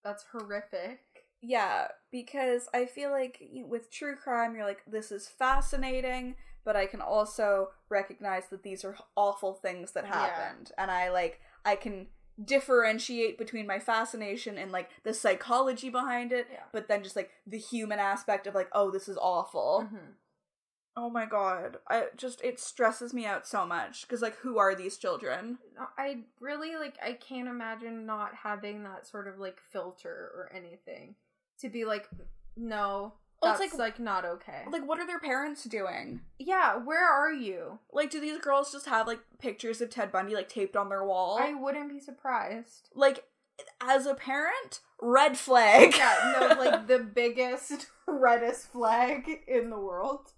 That's 0.03 0.25
horrific. 0.31 0.99
Yeah, 1.41 1.87
because 2.11 2.67
I 2.73 2.85
feel 2.85 3.11
like 3.11 3.41
with 3.67 3.91
true 3.91 4.15
crime, 4.15 4.55
you're 4.55 4.65
like, 4.65 4.81
this 4.87 5.11
is 5.11 5.27
fascinating, 5.27 6.35
but 6.63 6.75
I 6.75 6.85
can 6.87 7.01
also 7.01 7.69
recognize 7.89 8.47
that 8.49 8.63
these 8.63 8.83
are 8.83 8.97
awful 9.15 9.53
things 9.53 9.91
that 9.93 10.05
Yeah. 10.05 10.13
happened. 10.13 10.71
And 10.77 10.91
I 10.91 11.09
like, 11.09 11.39
I 11.63 11.75
can 11.75 12.07
differentiate 12.43 13.37
between 13.37 13.65
my 13.67 13.79
fascination 13.79 14.57
and 14.57 14.71
like 14.71 14.89
the 15.03 15.13
psychology 15.13 15.89
behind 15.89 16.31
it, 16.31 16.47
Yeah. 16.51 16.63
but 16.71 16.87
then 16.87 17.03
just 17.03 17.15
like 17.15 17.31
the 17.47 17.57
human 17.59 17.99
aspect 17.99 18.45
of 18.47 18.55
like, 18.55 18.69
oh, 18.73 18.91
this 18.91 19.07
is 19.07 19.17
awful. 19.17 19.87
Mhm. 19.91 20.13
Oh 20.97 21.09
my 21.09 21.25
god. 21.25 21.77
I 21.89 22.05
just, 22.15 22.41
it 22.43 22.59
stresses 22.59 23.13
me 23.13 23.25
out 23.25 23.45
so 23.47 23.65
much. 23.65 24.01
Because 24.03 24.21
like, 24.21 24.35
who 24.37 24.57
are 24.57 24.73
these 24.75 24.97
children? 24.97 25.57
I 25.97 26.19
really 26.39 26.75
like 26.75 26.95
I 27.03 27.13
can't 27.13 27.47
imagine 27.49 28.05
not 28.05 28.31
having 28.43 28.83
that 28.83 29.05
sort 29.05 29.27
of 29.27 29.37
like 29.39 29.59
filter 29.71 30.31
or 30.35 30.49
anything 30.55 31.15
to 31.59 31.69
be 31.69 31.83
like 31.85 32.07
no 32.57 33.13
Well, 33.41 33.51
it's 33.51 33.59
that's 33.59 33.73
like- 33.73 33.79
like, 33.97 33.99
not 33.99 34.23
okay. 34.25 34.63
Like, 34.69 34.87
what 34.87 34.99
are 34.99 35.07
their 35.07 35.19
parents 35.19 35.65
doing? 35.65 36.21
yeah, 36.39 36.77
where 36.77 37.05
are 37.09 37.31
you? 37.33 37.79
Like, 37.91 38.09
do 38.09 38.21
these 38.21 38.39
girls 38.39 38.71
just 38.71 38.85
have 38.87 39.05
like 39.07 39.19
pictures 39.39 39.81
of 39.81 39.89
Ted 39.89 40.11
Bundy 40.11 40.33
like 40.33 40.47
taped 40.49 40.77
on 40.77 40.87
their 40.89 41.03
wall? 41.05 41.37
I 41.41 41.53
wouldn't 41.53 41.89
be 41.89 41.99
surprised. 41.99 42.89
like 42.95 43.25
as 43.81 44.05
a 44.05 44.13
parent, 44.15 44.79
red 45.01 45.37
flag. 45.37 45.93
Yeah, 45.97 46.35
no, 46.39 46.47
like 46.61 46.87
the 46.87 46.99
biggest 46.99 47.87
reddest 48.07 48.71
flag 48.71 49.29
in 49.47 49.69
the 49.69 49.79
world. 49.79 50.31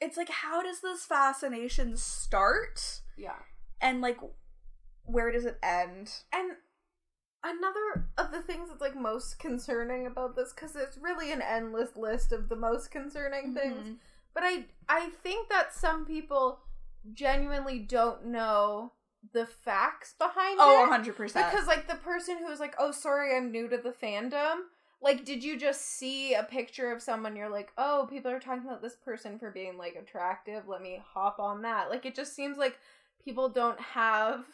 It's 0.00 0.16
like 0.16 0.28
how 0.28 0.62
does 0.62 0.80
this 0.80 1.04
fascination 1.04 1.96
start 1.96 3.00
Yeah. 3.16 3.38
and 3.80 4.00
like 4.00 4.18
where 5.04 5.30
does 5.30 5.44
it 5.44 5.58
end? 5.62 6.12
And 6.32 6.52
another 7.44 8.08
of 8.18 8.32
the 8.32 8.42
things 8.42 8.68
that's 8.68 8.80
like 8.80 8.96
most 8.96 9.38
concerning 9.38 10.06
about 10.06 10.34
this 10.34 10.52
cuz 10.52 10.74
it's 10.74 10.96
really 10.98 11.30
an 11.32 11.42
endless 11.42 11.96
list 11.96 12.32
of 12.32 12.48
the 12.48 12.56
most 12.56 12.90
concerning 12.90 13.54
things. 13.54 13.88
Mhm. 13.88 13.98
But 14.34 14.42
I 14.44 14.66
I 14.88 15.10
think 15.10 15.48
that 15.48 15.72
some 15.74 16.04
people 16.04 16.60
genuinely 17.12 17.78
don't 17.78 18.26
know 18.26 18.92
the 19.32 19.46
facts 19.46 20.14
behind 20.18 20.54
it. 20.54 20.62
Oh, 20.62 20.84
it. 20.84 20.88
100%. 20.88 21.50
Because 21.50 21.66
like 21.66 21.88
the 21.88 21.96
person 21.96 22.38
who 22.38 22.46
was 22.46 22.60
like, 22.60 22.74
"Oh, 22.78 22.92
sorry, 22.92 23.36
I'm 23.36 23.50
new 23.50 23.68
to 23.68 23.76
the 23.78 23.92
fandom." 23.92 24.68
Like, 25.00 25.24
did 25.24 25.44
you 25.44 25.58
just 25.58 25.82
see 25.82 26.34
a 26.34 26.42
picture 26.42 26.90
of 26.90 27.02
someone? 27.02 27.36
You're 27.36 27.50
like, 27.50 27.72
"Oh, 27.76 28.06
people 28.10 28.30
are 28.30 28.40
talking 28.40 28.64
about 28.64 28.82
this 28.82 28.96
person 28.96 29.38
for 29.38 29.50
being 29.50 29.76
like 29.76 29.94
attractive. 29.94 30.66
Let 30.66 30.82
me 30.82 31.02
hop 31.14 31.38
on 31.38 31.62
that." 31.62 31.90
Like, 31.90 32.06
it 32.06 32.14
just 32.14 32.34
seems 32.34 32.56
like 32.56 32.78
people 33.24 33.48
don't 33.48 33.80
have 33.80 34.46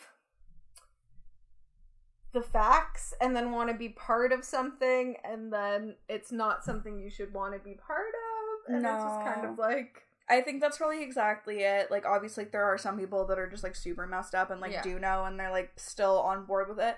the 2.33 2.43
facts 2.43 3.13
and 3.21 3.37
then 3.37 3.53
want 3.53 3.71
to 3.71 3.75
be 3.77 3.91
part 3.91 4.33
of 4.33 4.45
something 4.45 5.17
and 5.23 5.53
then 5.53 5.95
it's 6.09 6.33
not 6.33 6.65
something 6.65 6.99
you 6.99 7.11
should 7.11 7.33
want 7.35 7.53
to 7.53 7.59
be 7.59 7.75
part 7.75 8.07
of 8.09 8.75
and 8.75 8.87
it's 8.87 9.05
just 9.05 9.23
kind 9.23 9.45
of 9.45 9.59
like 9.59 10.03
I 10.31 10.41
think 10.41 10.63
that's 10.63 10.81
really 10.81 11.03
exactly 11.03 11.63
it. 11.63 11.91
Like 11.91 12.07
obviously 12.07 12.45
there 12.45 12.65
are 12.65 12.79
some 12.79 12.99
people 12.99 13.27
that 13.27 13.39
are 13.39 13.51
just 13.51 13.63
like 13.63 13.77
super 13.77 14.07
messed 14.07 14.35
up 14.35 14.51
and 14.51 14.63
like 14.63 14.73
Yeah. 14.73 14.83
do 14.83 14.99
know 14.99 15.25
and 15.27 15.39
they're 15.39 15.51
like 15.51 15.73
still 15.77 16.21
on 16.21 16.47
board 16.47 16.71
with 16.71 16.79
it. 16.79 16.97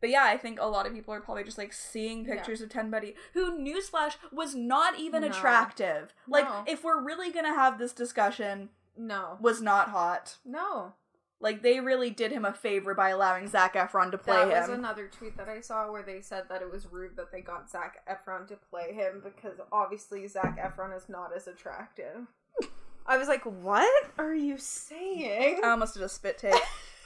But 0.00 0.10
yeah, 0.10 0.24
I 0.24 0.36
think 0.36 0.58
a 0.60 0.66
lot 0.66 0.86
of 0.86 0.92
people 0.94 1.12
are 1.14 1.20
probably 1.20 1.44
just 1.44 1.58
like 1.58 1.72
seeing 1.72 2.24
Yeah. 2.24 2.34
pictures 2.36 2.60
of 2.60 2.70
Ted 2.70 2.90
Bundy, 2.90 3.14
who 3.34 3.52
newsflash 3.58 4.16
was 4.32 4.54
not 4.54 4.98
even 4.98 5.22
No. 5.22 5.28
attractive. 5.28 6.14
Like 6.26 6.44
No. 6.46 6.64
if 6.66 6.82
we're 6.84 7.00
really 7.00 7.30
gonna 7.30 7.54
have 7.54 7.78
this 7.78 7.92
discussion, 7.92 8.70
no 8.96 9.36
was 9.40 9.60
not 9.62 9.88
hot. 9.90 10.38
no 10.44 10.94
Like 11.42 11.62
they 11.62 11.80
really 11.80 12.10
did 12.10 12.32
him 12.32 12.44
a 12.44 12.52
favor 12.52 12.92
by 12.94 13.08
allowing 13.10 13.46
Zac 13.48 13.72
Efron 13.74 14.10
to 14.10 14.18
play 14.18 14.46
that 14.48 14.68
was 14.68 14.78
another 14.78 15.06
tweet 15.08 15.36
that 15.38 15.48
I 15.48 15.60
saw 15.62 15.90
where 15.90 16.02
they 16.02 16.20
said 16.20 16.48
that 16.50 16.60
it 16.60 16.70
was 16.70 16.86
rude 16.86 17.16
that 17.16 17.32
they 17.32 17.40
got 17.40 17.70
Zac 17.70 18.04
Efron 18.06 18.46
to 18.48 18.56
play 18.56 18.92
him 18.92 19.22
because 19.24 19.58
obviously 19.72 20.26
Zac 20.26 20.58
Efron 20.58 20.94
is 20.94 21.08
not 21.08 21.34
as 21.34 21.46
attractive. 21.48 22.26
I 23.06 23.16
was 23.16 23.26
like, 23.28 23.42
what 23.44 24.10
are 24.18 24.34
you 24.34 24.58
saying? 24.58 25.60
I 25.64 25.68
almost 25.70 25.94
did 25.94 26.02
a 26.02 26.08
spit 26.08 26.36
take. 26.38 26.54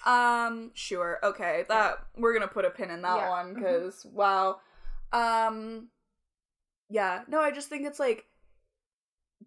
um, 0.06 0.70
sure, 0.74 1.18
okay. 1.22 1.64
That 1.68 1.98
we're 2.16 2.32
gonna 2.34 2.48
put 2.48 2.64
a 2.64 2.70
pin 2.70 2.90
in 2.90 3.02
that 3.02 3.16
Yeah. 3.16 3.28
one 3.30 3.54
because 3.54 4.04
wow. 4.06 4.60
Um, 5.12 5.88
yeah. 6.90 7.22
No, 7.28 7.40
I 7.40 7.50
just 7.50 7.68
think 7.68 7.86
it's 7.86 8.00
like 8.00 8.26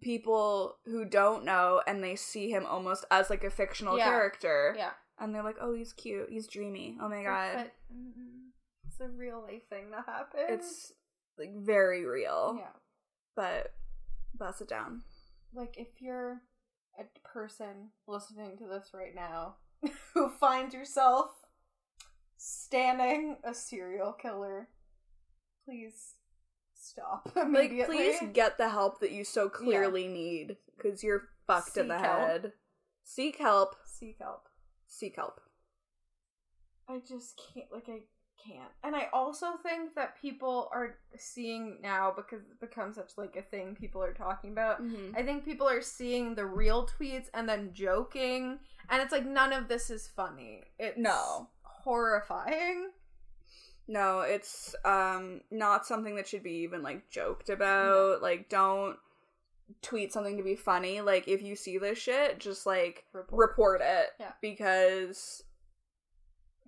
people 0.00 0.76
who 0.84 1.04
don't 1.04 1.44
know 1.44 1.82
and 1.86 2.02
they 2.02 2.14
see 2.16 2.50
him 2.50 2.64
almost 2.66 3.04
as 3.10 3.30
like 3.30 3.44
a 3.44 3.50
fictional 3.50 3.96
Yeah. 3.98 4.04
character, 4.04 4.74
yeah. 4.76 4.92
and 5.18 5.34
they're 5.34 5.42
like, 5.42 5.56
"Oh, 5.60 5.74
he's 5.74 5.92
cute. 5.92 6.30
He's 6.30 6.46
dreamy. 6.46 6.96
Oh 7.00 7.08
my 7.08 7.22
god." 7.22 7.54
But 7.54 7.74
mm, 7.94 8.50
it's 8.86 9.00
a 9.00 9.08
real 9.08 9.40
life 9.42 9.68
thing 9.68 9.90
that 9.90 10.06
happened. 10.06 10.44
It's 10.48 10.92
like 11.36 11.54
very 11.54 12.04
real. 12.04 12.56
yeah. 12.58 12.72
But 13.36 13.72
bust 14.36 14.60
it 14.60 14.68
down. 14.68 15.02
Like 15.52 15.76
if 15.78 16.00
you're 16.00 16.42
a 16.98 17.04
person 17.26 17.90
listening 18.06 18.56
to 18.58 18.66
this 18.66 18.90
right 18.92 19.14
now 19.14 19.56
who 20.14 20.28
finds 20.28 20.74
yourself 20.74 21.30
standing 22.36 23.36
a 23.44 23.54
serial 23.54 24.12
killer, 24.12 24.68
please 25.64 26.14
stop 26.74 27.30
Like, 27.36 27.46
immediately. 27.46 27.96
please 27.96 28.18
get 28.32 28.58
the 28.58 28.68
help 28.68 29.00
that 29.00 29.12
you 29.12 29.24
so 29.24 29.48
clearly 29.48 30.06
need 30.08 30.56
because 30.76 31.02
you're 31.02 31.28
fucked 31.46 31.76
in 31.76 31.88
the 31.88 31.98
help. 31.98 32.18
head. 32.20 32.52
Seek 33.04 33.38
help. 33.38 33.74
seek 33.86 34.16
help. 34.20 34.48
Seek 34.86 35.16
help. 35.16 35.40
I 36.88 37.00
just 37.06 37.40
can't 37.52 37.66
like 37.72 37.88
I 37.88 38.00
can't. 38.46 38.70
And 38.84 38.94
I 38.96 39.08
also 39.12 39.52
think 39.62 39.94
that 39.94 40.20
people 40.20 40.68
are 40.72 40.96
seeing 41.16 41.78
now 41.82 42.12
because 42.14 42.42
it 42.50 42.60
becomes 42.60 42.96
such 42.96 43.12
like 43.16 43.36
a 43.36 43.42
thing 43.42 43.74
people 43.74 44.02
are 44.02 44.12
talking 44.14 44.52
about. 44.52 44.82
Mm-hmm. 44.82 45.16
I 45.16 45.22
think 45.22 45.44
people 45.44 45.68
are 45.68 45.82
seeing 45.82 46.34
the 46.34 46.46
real 46.46 46.86
tweets 46.86 47.26
and 47.34 47.48
then 47.48 47.70
joking 47.72 48.58
and 48.90 49.02
it's 49.02 49.12
like 49.12 49.26
none 49.26 49.52
of 49.52 49.68
this 49.68 49.90
is 49.90 50.08
funny. 50.08 50.62
It's 50.78 50.96
No. 50.98 51.48
horrifying. 51.62 52.90
No, 53.86 54.20
it's 54.20 54.74
um 54.84 55.40
not 55.50 55.86
something 55.86 56.16
that 56.16 56.28
should 56.28 56.42
be 56.42 56.58
even 56.62 56.82
like 56.82 57.08
joked 57.10 57.48
about. 57.50 58.22
Like 58.22 58.48
don't 58.48 58.96
tweet 59.82 60.12
something 60.12 60.36
to 60.36 60.42
be 60.42 60.56
funny. 60.56 61.00
Like 61.00 61.26
if 61.28 61.42
you 61.42 61.56
see 61.56 61.78
this 61.78 61.98
shit, 61.98 62.38
just 62.38 62.66
like 62.66 63.04
Report. 63.12 63.50
report, 63.50 63.80
it. 63.82 64.06
Yeah. 64.20 64.32
Because 64.42 65.42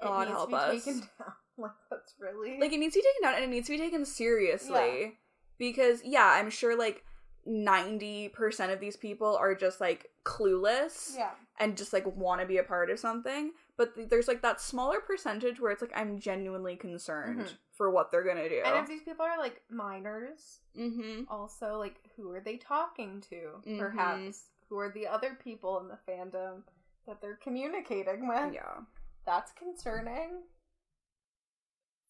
It 0.00 0.04
God 0.04 0.28
help 0.28 0.50
to 0.50 0.56
be 0.72 0.78
us. 0.78 1.00
Like 1.66 1.72
that's 1.90 2.14
really 2.18 2.58
like 2.60 2.72
it 2.72 2.78
needs 2.78 2.94
to 2.94 3.00
be 3.00 3.04
taken 3.08 3.22
down 3.22 3.34
and 3.34 3.44
it 3.44 3.54
needs 3.54 3.66
to 3.68 3.72
be 3.72 3.78
taken 3.78 4.04
seriously. 4.04 5.18
Because 5.58 6.00
yeah, 6.04 6.24
I'm 6.38 6.48
sure 6.50 6.76
like 6.78 7.04
90% 7.46 8.72
of 8.72 8.80
these 8.80 8.96
people 8.96 9.36
are 9.36 9.54
just 9.54 9.80
like 9.80 10.10
clueless 10.24 11.14
yeah. 11.16 11.30
and 11.58 11.76
just 11.76 11.92
like 11.92 12.06
want 12.16 12.40
to 12.40 12.46
be 12.46 12.58
a 12.58 12.62
part 12.62 12.90
of 12.90 12.98
something 12.98 13.52
but 13.78 13.94
th- 13.94 14.08
there's 14.10 14.28
like 14.28 14.42
that 14.42 14.60
smaller 14.60 15.00
percentage 15.00 15.58
where 15.58 15.72
it's 15.72 15.80
like 15.80 15.92
i'm 15.96 16.18
genuinely 16.20 16.76
concerned 16.76 17.40
Mhm. 17.40 17.56
for 17.72 17.90
what 17.90 18.10
they're 18.10 18.22
gonna 18.24 18.48
do 18.48 18.60
And 18.64 18.76
if 18.76 18.86
these 18.86 19.02
people 19.02 19.24
are 19.24 19.38
like 19.38 19.62
minors, 19.70 20.60
mm-hmm 20.78 21.22
also 21.30 21.78
like 21.78 21.96
who 22.16 22.30
are 22.30 22.40
they 22.40 22.56
talking 22.58 23.22
to? 23.30 23.62
Mhm. 23.66 23.78
Perhaps 23.78 24.44
who 24.68 24.78
are 24.78 24.90
the 24.92 25.06
other 25.06 25.38
people 25.42 25.80
in 25.80 25.88
the 25.88 25.98
fandom 26.06 26.62
that 27.06 27.20
they're 27.22 27.36
communicating 27.42 28.28
with? 28.28 28.52
yeah 28.52 28.80
That's 29.24 29.52
concerning. 29.52 30.42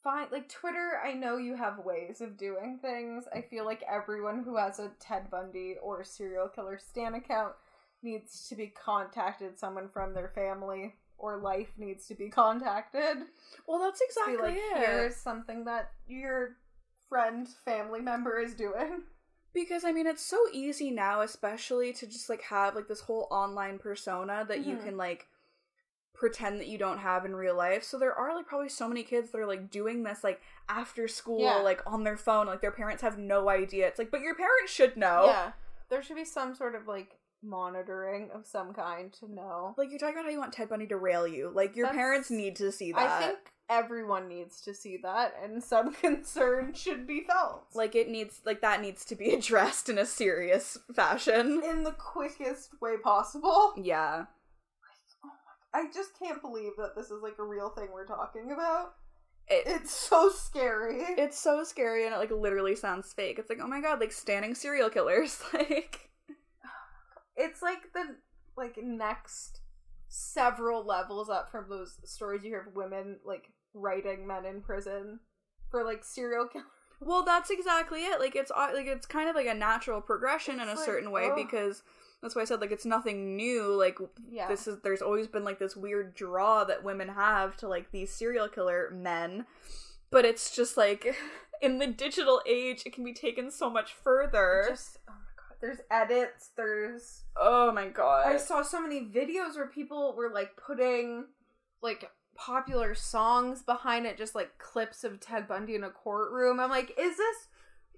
Fine, 0.03 0.29
like 0.33 0.49
Twitter, 0.49 0.93
I 1.05 1.13
know 1.13 1.37
you 1.37 1.57
have 1.57 1.85
ways 1.85 2.21
of 2.23 2.39
doing 2.39 2.79
things. 2.81 3.25
I 3.35 3.43
feel 3.43 3.67
like 3.67 3.83
everyone 3.89 4.43
who 4.43 4.57
has 4.57 4.79
a 4.79 4.91
Ted 4.99 5.31
Bundy 5.31 5.77
or 5.83 6.05
serial 6.05 6.49
killer 6.49 6.79
stan 6.79 7.15
account 7.15 7.53
needs 8.03 8.49
to 8.49 8.55
be 8.57 8.69
contacted. 8.69 9.59
Someone 9.59 9.89
from 9.91 10.15
their 10.15 10.29
family 10.35 10.95
or 11.19 11.37
life 11.37 11.69
needs 11.77 12.07
to 12.07 12.15
be 12.15 12.31
contacted. 12.31 13.19
well 13.67 13.79
that's 13.79 14.01
exactly 14.01 14.37
be 14.37 14.43
like, 14.43 14.55
it 14.55 14.77
here's 14.79 15.17
something 15.17 15.65
that 15.67 15.91
your 16.09 16.57
friend, 17.11 17.47
family 17.65 18.01
member 18.01 18.39
is 18.39 18.55
doing. 18.55 19.03
because 19.53 19.85
i 19.85 19.91
mean 19.93 20.07
it's 20.07 20.25
so 20.25 20.39
easy 20.53 20.91
now 20.93 21.21
especially 21.23 21.93
to 21.93 22.07
just 22.07 22.31
like 22.31 22.41
have 22.43 22.75
like 22.77 22.87
this 22.89 23.01
whole 23.01 23.27
online 23.33 23.79
persona 23.79 24.45
that 24.49 24.65
you 24.65 24.77
Mhm. 24.77 24.85
can 24.85 24.97
like 24.97 25.27
pretend 26.21 26.61
that 26.61 26.69
you 26.69 26.79
don't 26.79 26.99
have 26.99 27.25
in 27.25 27.35
real 27.35 27.57
life 27.57 27.83
so 27.83 27.99
there 27.99 28.15
are 28.15 28.37
like 28.37 28.47
probably 28.47 28.69
so 28.69 28.87
many 28.87 29.03
kids 29.03 29.31
that 29.31 29.39
are 29.39 29.47
like 29.47 29.71
doing 29.71 30.03
this 30.05 30.23
like 30.23 30.41
after 30.69 31.09
school 31.09 31.41
Yeah. 31.41 31.57
like 31.57 31.81
on 31.87 32.05
their 32.05 32.17
phone 32.19 32.47
like 32.47 32.61
their 32.61 32.71
parents 32.71 33.03
have 33.03 33.19
no 33.19 33.49
idea 33.49 33.89
it's 33.89 33.99
like 33.99 34.11
but 34.13 34.21
your 34.21 34.35
parents 34.37 34.71
should 34.71 34.97
know 34.97 35.25
Yeah. 35.27 35.53
There 35.89 36.03
should 36.05 36.15
be 36.17 36.25
some 36.25 36.55
sort 36.55 36.77
of 36.77 36.87
like 36.87 37.19
monitoring 37.43 38.31
of 38.33 38.47
some 38.47 38.73
kind 38.73 39.13
to 39.15 39.33
know. 39.33 39.75
Like 39.77 39.91
you're 39.91 39.99
talking 39.99 40.15
about 40.15 40.27
how 40.27 40.31
you 40.31 40.39
want 40.39 40.53
Ted 40.53 40.69
Bundy 40.69 40.87
to 40.87 40.97
rail 40.97 41.27
you. 41.27 41.51
Like 41.53 41.75
your 41.75 41.87
That's- 41.87 41.99
parents 42.01 42.31
need 42.31 42.55
to 42.57 42.71
see 42.71 42.93
that. 42.93 43.01
I 43.23 43.27
think 43.27 43.39
everyone 43.69 44.29
needs 44.29 44.61
to 44.63 44.75
see 44.75 44.99
that, 45.03 45.35
and 45.43 45.63
some 45.63 45.93
concern 46.07 46.75
should 46.75 47.07
be 47.09 47.23
felt. 47.23 47.65
like 47.75 47.95
it 47.97 48.09
needs 48.09 48.41
like 48.45 48.61
that 48.61 48.81
needs 48.81 49.05
to 49.07 49.17
be 49.17 49.31
addressed 49.35 49.89
in 49.89 49.99
a 49.99 50.07
serious 50.07 50.79
fashion. 50.95 51.61
in 51.65 51.83
the 51.83 51.93
quickest 51.93 52.81
way 52.81 52.97
possible. 53.03 53.73
Yeah. 53.77 54.27
I 55.73 55.87
just 55.95 56.19
can't 56.19 56.43
believe 56.43 56.73
that 56.79 56.97
this 56.97 57.07
is 57.11 57.23
like 57.23 57.39
a 57.39 57.45
real 57.45 57.71
thing 57.71 57.89
we're 57.93 58.07
talking 58.07 58.51
about. 58.53 58.95
It, 59.49 59.65
It's 59.67 59.93
so 59.93 60.31
scary. 60.31 61.01
it's 61.19 61.39
so 61.39 61.65
scary 61.65 62.07
and 62.07 62.15
it 62.15 62.19
like 62.19 62.31
literally 62.31 62.77
sounds 62.77 63.13
fake. 63.13 63.39
It's 63.39 63.51
like, 63.51 63.61
oh 63.63 63.67
my 63.69 63.81
god, 63.81 64.01
like 64.01 64.13
standing 64.13 64.55
serial 64.55 64.91
killers. 64.91 65.43
Like 65.53 66.11
it's 67.37 67.63
like 67.63 67.93
the 67.95 68.17
like 68.57 68.77
next 68.83 69.61
several 70.09 70.85
levels 70.85 71.29
up 71.31 71.51
from 71.51 71.69
those 71.71 71.99
stories 72.05 72.43
you 72.43 72.51
hear 72.51 72.67
of 72.69 72.75
women 72.75 73.19
like 73.25 73.45
writing 73.73 74.27
men 74.27 74.45
in 74.45 74.61
prison 74.61 75.21
for 75.71 75.85
like 75.85 76.05
serial 76.05 76.47
killers. 76.47 76.67
Well, 77.01 77.25
that's 77.25 77.51
exactly 77.51 78.01
it. 78.01 78.21
Like 78.21 78.37
it's 78.37 78.51
uh, 78.51 78.71
like 78.75 78.87
it's 78.87 79.07
kind 79.07 79.29
of 79.31 79.35
like 79.37 79.47
a 79.47 79.55
natural 79.55 80.01
progression 80.01 80.61
in 80.61 80.69
a 80.69 80.75
like, 80.75 80.79
certain 80.85 81.11
way 81.11 81.29
ugh. 81.31 81.37
because 81.37 81.83
that's 82.23 82.35
why 82.37 82.43
I 82.43 82.45
said 82.45 82.61
like 82.61 82.73
it's 82.73 82.85
nothing 82.87 83.37
new. 83.37 83.75
Like 83.75 83.99
Yeah. 84.31 84.49
this 84.49 84.67
is 84.67 84.79
there's 84.83 85.03
always 85.03 85.27
been 85.27 85.45
like 85.45 85.59
this 85.59 85.77
weird 85.77 86.15
draw 86.15 86.65
that 86.65 86.85
women 86.85 87.09
have 87.09 87.57
to 87.59 87.69
like 87.69 87.91
these 87.93 88.13
serial 88.13 88.49
killer 88.49 88.91
men, 88.95 89.47
but 90.11 90.25
it's 90.25 90.55
just 90.55 90.77
like 90.77 91.15
in 91.63 91.79
the 91.79 91.87
digital 91.87 92.41
age 92.47 92.83
it 92.87 92.93
can 92.93 93.05
be 93.05 93.13
taken 93.15 93.51
so 93.51 93.69
much 93.71 93.93
further. 93.95 94.67
just 94.69 94.99
oh 95.09 95.13
my 95.13 95.17
god. 95.37 95.57
There's 95.61 95.79
edits, 95.91 96.51
there's 96.57 97.25
oh 97.41 97.73
my 97.73 97.89
god. 97.89 98.27
I 98.27 98.37
saw 98.37 98.63
so 98.63 98.81
many 98.81 99.01
videos 99.01 99.57
where 99.57 99.67
people 99.69 100.15
were 100.17 100.31
like 100.33 100.51
putting 100.57 101.27
like 101.83 102.11
popular 102.37 102.95
songs 102.95 103.63
behind 103.63 104.07
it, 104.07 104.17
just 104.17 104.35
like 104.35 104.57
clips 104.59 105.05
of 105.05 105.21
Ted 105.21 105.47
Bundy 105.49 105.75
in 105.75 105.85
a 105.85 105.91
courtroom. 105.91 106.59
I'm 106.61 106.71
like, 106.71 106.91
is 106.99 107.17
this 107.19 107.37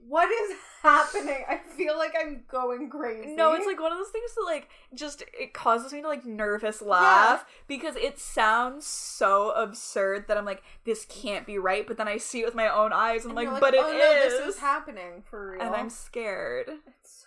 what 0.08 0.28
is 0.30 0.56
happening? 0.82 1.44
I 1.48 1.58
feel 1.58 1.96
like 1.96 2.14
I'm 2.18 2.42
going 2.50 2.90
crazy. 2.90 3.34
No, 3.34 3.52
it's 3.54 3.66
like 3.66 3.80
one 3.80 3.92
of 3.92 3.98
those 3.98 4.08
things 4.08 4.34
that 4.34 4.44
like 4.44 4.68
just 4.94 5.22
it 5.38 5.54
causes 5.54 5.92
me 5.92 6.02
to 6.02 6.08
like 6.08 6.24
nervous 6.24 6.82
laugh 6.82 7.44
because 7.68 7.96
it 7.96 8.18
sounds 8.18 8.86
so 8.86 9.50
absurd 9.52 10.26
that 10.28 10.36
I'm 10.36 10.44
like 10.44 10.62
this 10.84 11.04
can't 11.04 11.46
be 11.46 11.58
right, 11.58 11.86
but 11.86 11.96
then 11.96 12.08
I 12.08 12.16
see 12.18 12.40
it 12.40 12.44
with 12.44 12.54
my 12.54 12.68
own 12.68 12.92
eyes 12.92 13.24
and 13.24 13.32
I'm 13.32 13.38
And 13.38 13.46
like, 13.46 13.52
you're 13.52 13.70
but 13.70 13.74
it 13.74 13.78
is, 13.78 13.84
oh, 13.84 13.98
no, 13.98 14.46
this 14.46 14.54
is 14.56 14.60
happening 14.60 15.22
for 15.28 15.52
real. 15.52 15.60
and 15.62 15.74
I'm 15.74 15.90
scared. 15.90 16.68
It's 16.68 17.20
so... 17.22 17.26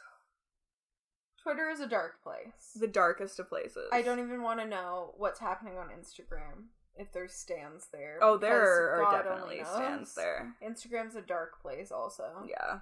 Twitter 1.43 1.69
is 1.69 1.80
a 1.80 1.88
dark 1.88 2.21
place. 2.23 2.76
The 2.80 2.88
darkest 2.88 3.39
of 3.39 3.49
places. 3.49 3.88
I 3.93 4.01
don't 4.01 4.19
even 4.19 4.41
want 4.41 4.59
to 4.59 4.65
know 4.65 5.13
what's 5.17 5.39
happening 5.39 5.78
on 5.78 5.88
Instagram 5.89 6.65
if 6.97 7.11
there's 7.13 7.33
stands 7.33 7.87
there. 7.91 8.19
Oh, 8.21 8.37
there 8.37 8.95
are 8.95 9.01
God 9.03 9.23
definitely 9.23 9.61
stands 9.65 10.15
there. 10.15 10.53
Instagram's 10.65 11.15
a 11.15 11.21
dark 11.21 11.61
place, 11.61 11.91
also. 11.91 12.25
Yeah. 12.47 12.79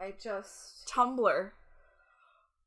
I 0.00 0.14
just. 0.22 0.88
Tumblr. 0.88 1.50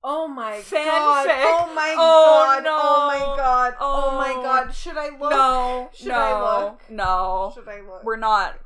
Oh 0.02 0.28
my 0.30 0.54
Fanfic. 0.54 0.86
god! 0.86 1.28
Oh 1.30 1.74
my 1.76 1.94
Oh, 1.98 2.46
god! 2.56 2.64
no. 2.64 2.80
Oh 2.82 3.08
my 3.08 3.36
god! 3.36 3.74
Oh, 3.82 4.18
my 4.18 4.34
Oh. 4.38 4.42
god! 4.44 4.74
Should 4.74 4.96
I 4.98 5.10
look? 5.10 5.30
no, 5.32 5.90
Should 5.94 6.08
no, 6.08 6.16
I 6.16 6.64
look? 6.64 6.82
no. 6.90 7.52
Should 7.54 7.68
I 7.68 7.82
look? 7.82 8.04
We're 8.06 8.16
not. 8.16 8.58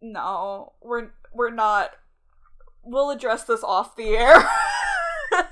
No, 0.00 0.74
we're 0.80 1.10
we're 1.34 1.50
not. 1.50 1.90
We'll 2.84 3.10
address 3.10 3.42
this 3.44 3.64
off 3.64 3.96
the 3.96 4.16
air. 4.16 4.48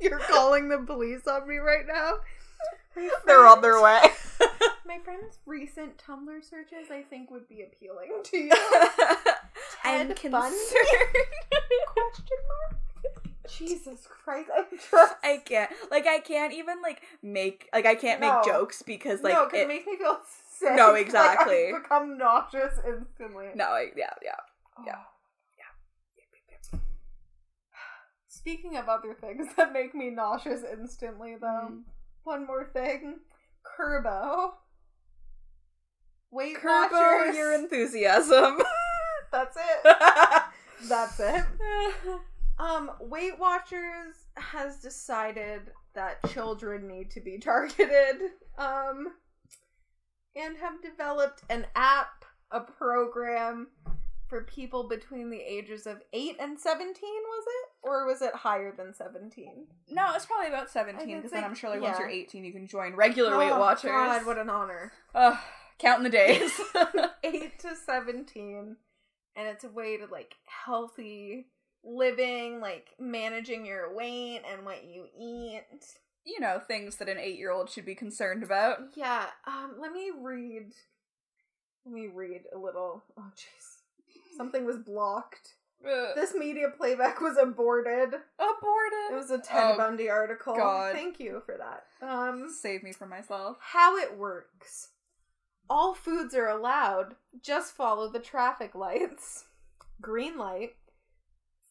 You're 0.00 0.18
calling 0.20 0.68
the 0.68 0.78
police 0.78 1.26
on 1.26 1.48
me 1.48 1.56
right 1.56 1.86
now. 1.86 2.12
They're 3.26 3.46
on 3.46 3.62
their 3.62 3.80
way. 3.82 4.00
My 4.92 4.98
friend's 5.02 5.38
recent 5.46 5.96
Tumblr 5.96 6.44
searches, 6.44 6.90
I 6.90 7.00
think, 7.00 7.30
would 7.30 7.48
be 7.48 7.62
appealing 7.62 8.10
to 8.24 8.36
you. 8.36 8.50
I'm 9.84 10.08
concerned. 10.12 10.52
Question 11.86 12.36
mark. 12.48 12.76
Jesus 13.48 14.06
Christ, 14.06 14.50
I 15.22 15.40
can't. 15.44 15.70
Like 15.90 16.06
I 16.06 16.18
can't 16.18 16.52
even 16.52 16.82
like 16.82 17.00
make 17.22 17.70
like 17.72 17.86
I 17.86 17.94
can't 17.94 18.20
No. 18.20 18.34
make 18.36 18.44
jokes 18.44 18.82
because 18.82 19.22
like 19.22 19.32
no, 19.32 19.46
because 19.46 19.60
it, 19.60 19.62
it 19.62 19.68
makes 19.68 19.86
me 19.86 19.96
feel 19.96 20.18
sick. 20.58 20.74
No, 20.74 20.92
Like, 20.92 21.06
exactly. 21.06 21.72
I 21.74 21.78
become 21.82 22.18
nauseous 22.18 22.74
instantly. 22.86 23.46
no, 23.54 23.64
I, 23.64 23.86
yeah, 23.96 24.10
yeah. 24.22 24.32
yeah. 24.84 24.96
Speaking 28.28 28.76
of 28.76 28.88
other 28.90 29.14
things 29.14 29.48
that 29.56 29.72
make 29.72 29.94
me 29.94 30.10
nauseous 30.10 30.62
instantly, 30.70 31.36
though, 31.40 31.68
Mhm. 31.70 31.82
one 32.24 32.46
more 32.46 32.64
thing: 32.74 33.20
Kurbo. 33.64 34.52
Weight 36.32 36.56
Kurbo 36.56 36.90
Watchers. 36.92 37.36
your 37.36 37.52
enthusiasm. 37.60 38.58
That's 39.32 39.56
it. 39.56 39.94
That's 40.88 41.20
it. 41.20 41.44
Um, 42.58 42.90
Weight 43.00 43.38
Watchers 43.38 44.14
has 44.36 44.78
decided 44.78 45.60
that 45.94 46.18
children 46.32 46.86
need 46.88 47.10
to 47.12 47.20
be 47.20 47.38
targeted. 47.38 48.16
Um, 48.58 49.08
and 50.34 50.56
have 50.58 50.80
developed 50.82 51.42
an 51.50 51.66
app, 51.76 52.24
a 52.50 52.60
program 52.60 53.68
for 54.28 54.42
people 54.44 54.88
between 54.88 55.28
the 55.28 55.40
ages 55.40 55.86
of 55.86 56.00
8 56.14 56.36
and 56.40 56.58
17, 56.58 56.88
was 56.94 57.44
it? 57.46 57.68
Or 57.86 58.06
was 58.06 58.22
it 58.22 58.34
higher 58.34 58.72
than 58.74 58.94
17? 58.94 59.66
no, 59.90 60.06
it's 60.14 60.24
probably 60.24 60.46
about 60.48 60.70
seventeen 60.70 61.16
because 61.16 61.32
then 61.32 61.42
I'm 61.44 61.54
sure 61.54 61.68
like 61.68 61.80
once 61.82 61.98
you're 61.98 62.08
eighteen 62.08 62.44
you 62.44 62.52
can 62.52 62.68
join 62.68 62.94
regular 62.94 63.36
Weight 63.36 63.50
Oh, 63.50 63.58
Watchers. 63.58 63.90
God, 63.90 64.24
what 64.24 64.38
an 64.38 64.48
honor. 64.48 64.92
Ugh, 65.16 65.36
counting 65.82 66.04
the 66.04 66.10
days. 66.10 66.52
8 67.24 67.58
to 67.60 67.74
17 67.86 68.76
and 69.36 69.48
it's 69.48 69.64
a 69.64 69.68
way 69.68 69.96
to 69.96 70.06
like 70.06 70.34
healthy 70.64 71.46
living 71.84 72.60
like 72.60 72.88
managing 73.00 73.64
your 73.66 73.94
weight 73.94 74.40
and 74.50 74.64
what 74.64 74.84
you 74.84 75.06
eat 75.20 75.62
you 76.24 76.38
know 76.38 76.60
things 76.66 76.96
that 76.96 77.08
an 77.08 77.18
eight-year-old 77.18 77.68
should 77.70 77.84
be 77.84 77.94
concerned 77.94 78.42
about. 78.44 78.78
yeah 78.94 79.26
um 79.46 79.74
let 79.80 79.90
me 79.92 80.10
read 80.20 80.72
let 81.84 81.94
me 81.94 82.08
read 82.12 82.42
a 82.54 82.58
little 82.58 83.02
oh 83.18 83.30
jeez 83.36 84.36
something 84.36 84.64
was 84.64 84.78
blocked 84.78 85.54
Ugh. 85.84 86.08
this 86.14 86.34
media 86.34 86.68
playback 86.76 87.20
was 87.20 87.36
aborted 87.36 88.08
Aborted. 88.38 89.10
it 89.10 89.14
was 89.16 89.30
a 89.32 89.38
ted 89.38 89.72
Oh, 89.74 89.76
bundy 89.76 90.08
article 90.08 90.54
God. 90.54 90.92
thank 90.94 91.18
you 91.18 91.42
for 91.44 91.56
that 91.58 91.84
um 92.08 92.48
Save 92.52 92.82
me 92.84 92.92
from 92.92 93.08
myself. 93.10 93.56
how 93.60 93.96
it 93.96 94.16
works. 94.16 94.88
All 95.70 95.94
foods 95.94 96.34
are 96.34 96.48
allowed, 96.48 97.14
just 97.40 97.74
follow 97.74 98.10
the 98.10 98.18
traffic 98.18 98.74
lights. 98.74 99.44
Green 100.00 100.36
light, 100.36 100.74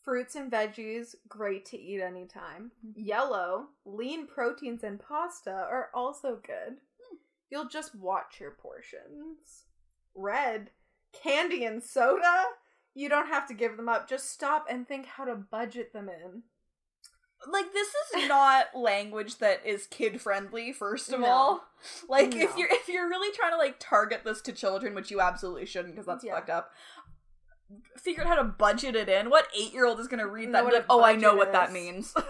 fruits 0.04 0.36
and 0.36 0.52
veggies, 0.52 1.16
great 1.28 1.66
to 1.66 1.80
eat 1.80 2.02
anytime. 2.02 2.72
Mm-hmm. 2.86 3.00
Yellow, 3.00 3.68
lean 3.86 4.28
proteins 4.28 4.84
and 4.84 5.00
pasta 5.00 5.52
are 5.52 5.90
also 5.94 6.40
good. 6.46 6.78
Hmm. 6.78 7.18
You'll 7.50 7.70
just 7.70 7.96
watch 7.96 8.40
your 8.40 8.52
portions. 8.52 9.66
Red, 10.16 10.72
candy 11.14 11.66
and 11.66 11.84
soda, 11.84 12.44
you 12.94 13.10
don't 13.10 13.28
have 13.28 13.48
to 13.48 13.54
give 13.54 13.78
them 13.78 13.90
up, 13.90 14.10
just 14.10 14.32
stop 14.32 14.66
and 14.70 14.88
think 14.88 15.06
how 15.06 15.26
to 15.26 15.36
budget 15.36 15.94
them 15.94 16.10
in. 16.10 16.44
Like 17.50 17.72
this 17.74 17.88
is 17.88 18.28
not 18.28 18.68
language 18.76 19.38
that 19.38 19.66
is 19.66 19.88
kid 19.88 20.20
friendly 20.22 20.72
first 20.72 21.12
of 21.12 21.22
No. 21.22 21.26
all 21.28 21.64
like 22.10 22.36
if 22.36 22.56
you're 22.58 22.70
if 22.72 22.88
you're 22.88 23.08
really 23.10 23.36
trying 23.36 23.52
to 23.52 23.58
like 23.58 23.76
target 23.80 24.22
this 24.24 24.42
to 24.42 24.52
children 24.52 24.94
which 24.94 25.10
you 25.12 25.22
absolutely 25.22 25.66
shouldn't 25.66 25.94
because 25.96 26.06
that's 26.06 26.24
Yeah. 26.24 26.36
fucked 26.36 26.50
up 26.50 26.72
figure 27.98 28.22
out 28.24 28.28
how 28.30 28.36
to 28.36 28.44
budget 28.44 28.96
it 28.96 29.08
in 29.10 29.30
what 29.30 29.48
eight 29.58 29.74
year 29.74 29.86
old 29.86 30.00
is 30.00 30.08
gonna 30.08 30.28
read 30.28 30.54
that 30.54 30.60
and 30.60 30.66
what 30.66 30.72
be 30.72 30.78
a 30.78 30.80
like, 30.80 30.86
oh 30.90 31.04
i 31.04 31.16
know 31.16 31.36
what 31.36 31.52
that 31.54 31.70
is. 31.70 31.74
means 31.74 32.14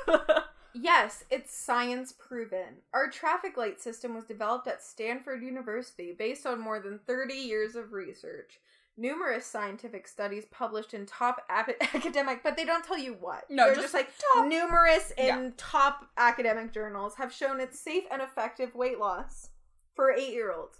Yes, 0.73 1.25
it's 1.29 1.53
science 1.53 2.13
proven. 2.13 2.77
Our 2.93 3.09
traffic 3.09 3.57
light 3.57 3.81
system 3.81 4.15
was 4.15 4.23
developed 4.23 4.69
at 4.69 4.81
Stanford 4.81 5.43
University 5.43 6.15
based 6.17 6.45
on 6.45 6.61
more 6.61 6.79
than 6.79 6.97
30 7.05 7.33
years 7.33 7.75
of 7.75 7.91
research. 7.91 8.57
Numerous 8.97 9.45
scientific 9.45 10.07
studies 10.07 10.45
published 10.51 10.93
in 10.93 11.05
top 11.05 11.41
ap- 11.49 11.71
academic, 11.95 12.43
but 12.43 12.55
they 12.57 12.65
don't 12.65 12.83
tell 12.83 12.97
you 12.99 13.13
what. 13.19 13.45
No, 13.49 13.65
They're 13.65 13.75
just 13.75 13.85
just, 13.85 13.93
like 13.93 14.09
top. 14.35 14.45
numerous 14.47 15.11
in 15.17 15.25
Yeah. 15.25 15.49
top 15.57 16.07
academic 16.17 16.71
journals 16.73 17.15
have 17.15 17.33
shown 17.33 17.59
it's 17.59 17.79
safe 17.79 18.03
and 18.11 18.21
effective 18.21 18.75
weight 18.75 18.99
loss 18.99 19.49
for 19.95 20.11
eight 20.11 20.33
year 20.33 20.51
olds. 20.53 20.77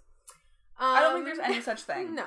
Um, 0.80 0.96
i 0.96 1.00
don't 1.00 1.14
think 1.14 1.26
there's 1.26 1.40
any 1.40 1.62
such 1.62 1.82
thing 1.82 2.16
no. 2.16 2.26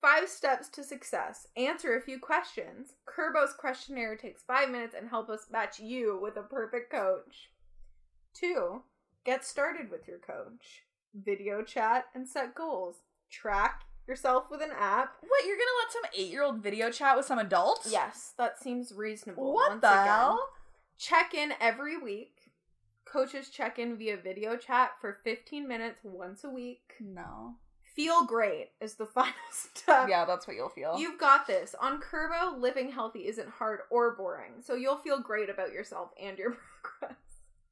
Five 0.00 0.28
steps 0.28 0.68
to 0.70 0.84
success. 0.84 1.46
Answer 1.56 1.96
a 1.96 2.00
few 2.02 2.18
questions. 2.18 2.92
Kurbo's 3.06 3.54
questionnaire 3.54 4.16
takes 4.16 4.42
five 4.42 4.68
minutes 4.68 4.94
and 4.98 5.08
help 5.08 5.30
us 5.30 5.46
match 5.50 5.80
you 5.80 6.18
with 6.22 6.36
a 6.36 6.42
perfect 6.42 6.90
coach. 6.92 7.50
Two, 8.34 8.82
get 9.24 9.44
started 9.46 9.90
with 9.90 10.06
your 10.06 10.18
coach. 10.18 10.84
Video 11.14 11.62
chat 11.62 12.04
and 12.14 12.28
set 12.28 12.54
goals. 12.54 12.96
Track 13.30 13.80
yourself 14.06 14.44
with 14.50 14.60
an 14.62 14.70
app. 14.78 15.16
what 15.26 15.44
you're 15.46 15.56
gonna 15.56 15.78
let 15.82 15.92
some 15.92 16.02
eight 16.16 16.30
year 16.30 16.42
old 16.42 16.62
video 16.62 16.90
chat 16.90 17.16
with 17.16 17.26
some 17.26 17.38
adults 17.38 17.90
Yes, 17.90 18.32
that 18.38 18.60
seems 18.62 18.92
reasonable. 18.92 19.52
what 19.54 19.70
once 19.70 19.80
the 19.82 19.90
again. 19.92 20.06
hell 20.06 20.48
Check 20.98 21.34
in 21.34 21.52
every 21.60 21.96
week. 21.98 22.36
Coaches 23.04 23.48
check 23.48 23.78
in 23.78 23.96
via 23.96 24.16
video 24.16 24.56
chat 24.56 24.92
for 25.00 25.18
15 25.24 25.66
minutes 25.68 26.00
once 26.02 26.44
a 26.44 26.50
week. 26.50 26.94
no 27.00 27.54
Feel 27.96 28.24
great 28.26 28.70
is 28.80 28.94
the 28.94 29.06
final 29.18 29.32
step. 29.52 30.08
yeah 30.08 30.24
that's 30.24 30.46
what 30.48 30.56
you'll 30.56 30.68
feel 30.68 30.96
You've 30.98 31.18
got 31.18 31.46
this. 31.46 31.74
On 31.80 32.00
Kurbo, 32.00 32.58
living 32.60 32.90
healthy 32.90 33.26
isn't 33.28 33.48
hard 33.48 33.80
or 33.90 34.16
boring, 34.16 34.54
so 34.62 34.74
you'll 34.74 34.96
feel 34.96 35.20
great 35.20 35.48
about 35.48 35.72
yourself 35.72 36.10
and 36.20 36.36
your 36.38 36.56
progress. 36.82 37.18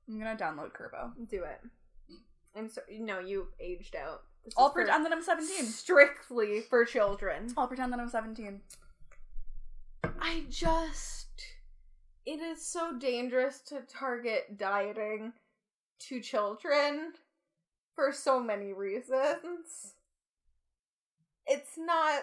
i'm 0.08 0.18
gonna 0.18 0.36
download 0.36 0.72
Kurbo. 0.72 1.12
Do 1.28 1.42
it. 1.44 1.60
I'm 2.54 2.68
sorry. 2.68 2.98
No, 3.00 3.18
you 3.18 3.48
aged 3.60 3.96
out. 3.96 4.22
This 4.44 4.54
i'll 4.56 4.70
pretend 4.70 5.04
that 5.04 5.12
i'm 5.12 5.22
17 5.22 5.66
Strictly 5.66 6.60
for 6.62 6.84
children. 6.84 7.52
i'll 7.56 7.68
pretend 7.68 7.92
that 7.92 8.00
i'm 8.00 8.08
17 8.08 8.60
I 10.22 10.44
just. 10.48 11.42
It 12.24 12.40
is 12.40 12.64
so 12.64 12.96
dangerous 12.96 13.60
to 13.66 13.80
target 13.88 14.56
dieting 14.56 15.32
to 16.08 16.20
children 16.20 17.12
for 17.96 18.12
so 18.12 18.40
many 18.40 18.72
reasons. 18.72 19.94
It's 21.46 21.76
not. 21.76 22.22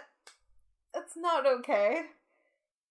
It's 0.96 1.18
not 1.18 1.46
okay. 1.46 2.04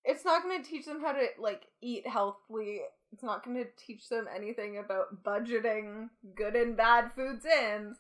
It's 0.05 0.25
not 0.25 0.43
going 0.43 0.63
to 0.63 0.69
teach 0.69 0.85
them 0.85 1.01
how 1.03 1.13
to, 1.13 1.27
like, 1.39 1.67
eat 1.81 2.07
healthily. 2.07 2.83
It's 3.13 3.23
not 3.23 3.45
going 3.45 3.57
to 3.57 3.67
teach 3.77 4.09
them 4.09 4.27
anything 4.35 4.79
about 4.79 5.25
budgeting 5.25 6.11
good 6.37 6.55
and 6.55 6.77
bad 6.77 7.11
foods 7.13 7.45
in. 7.45 7.97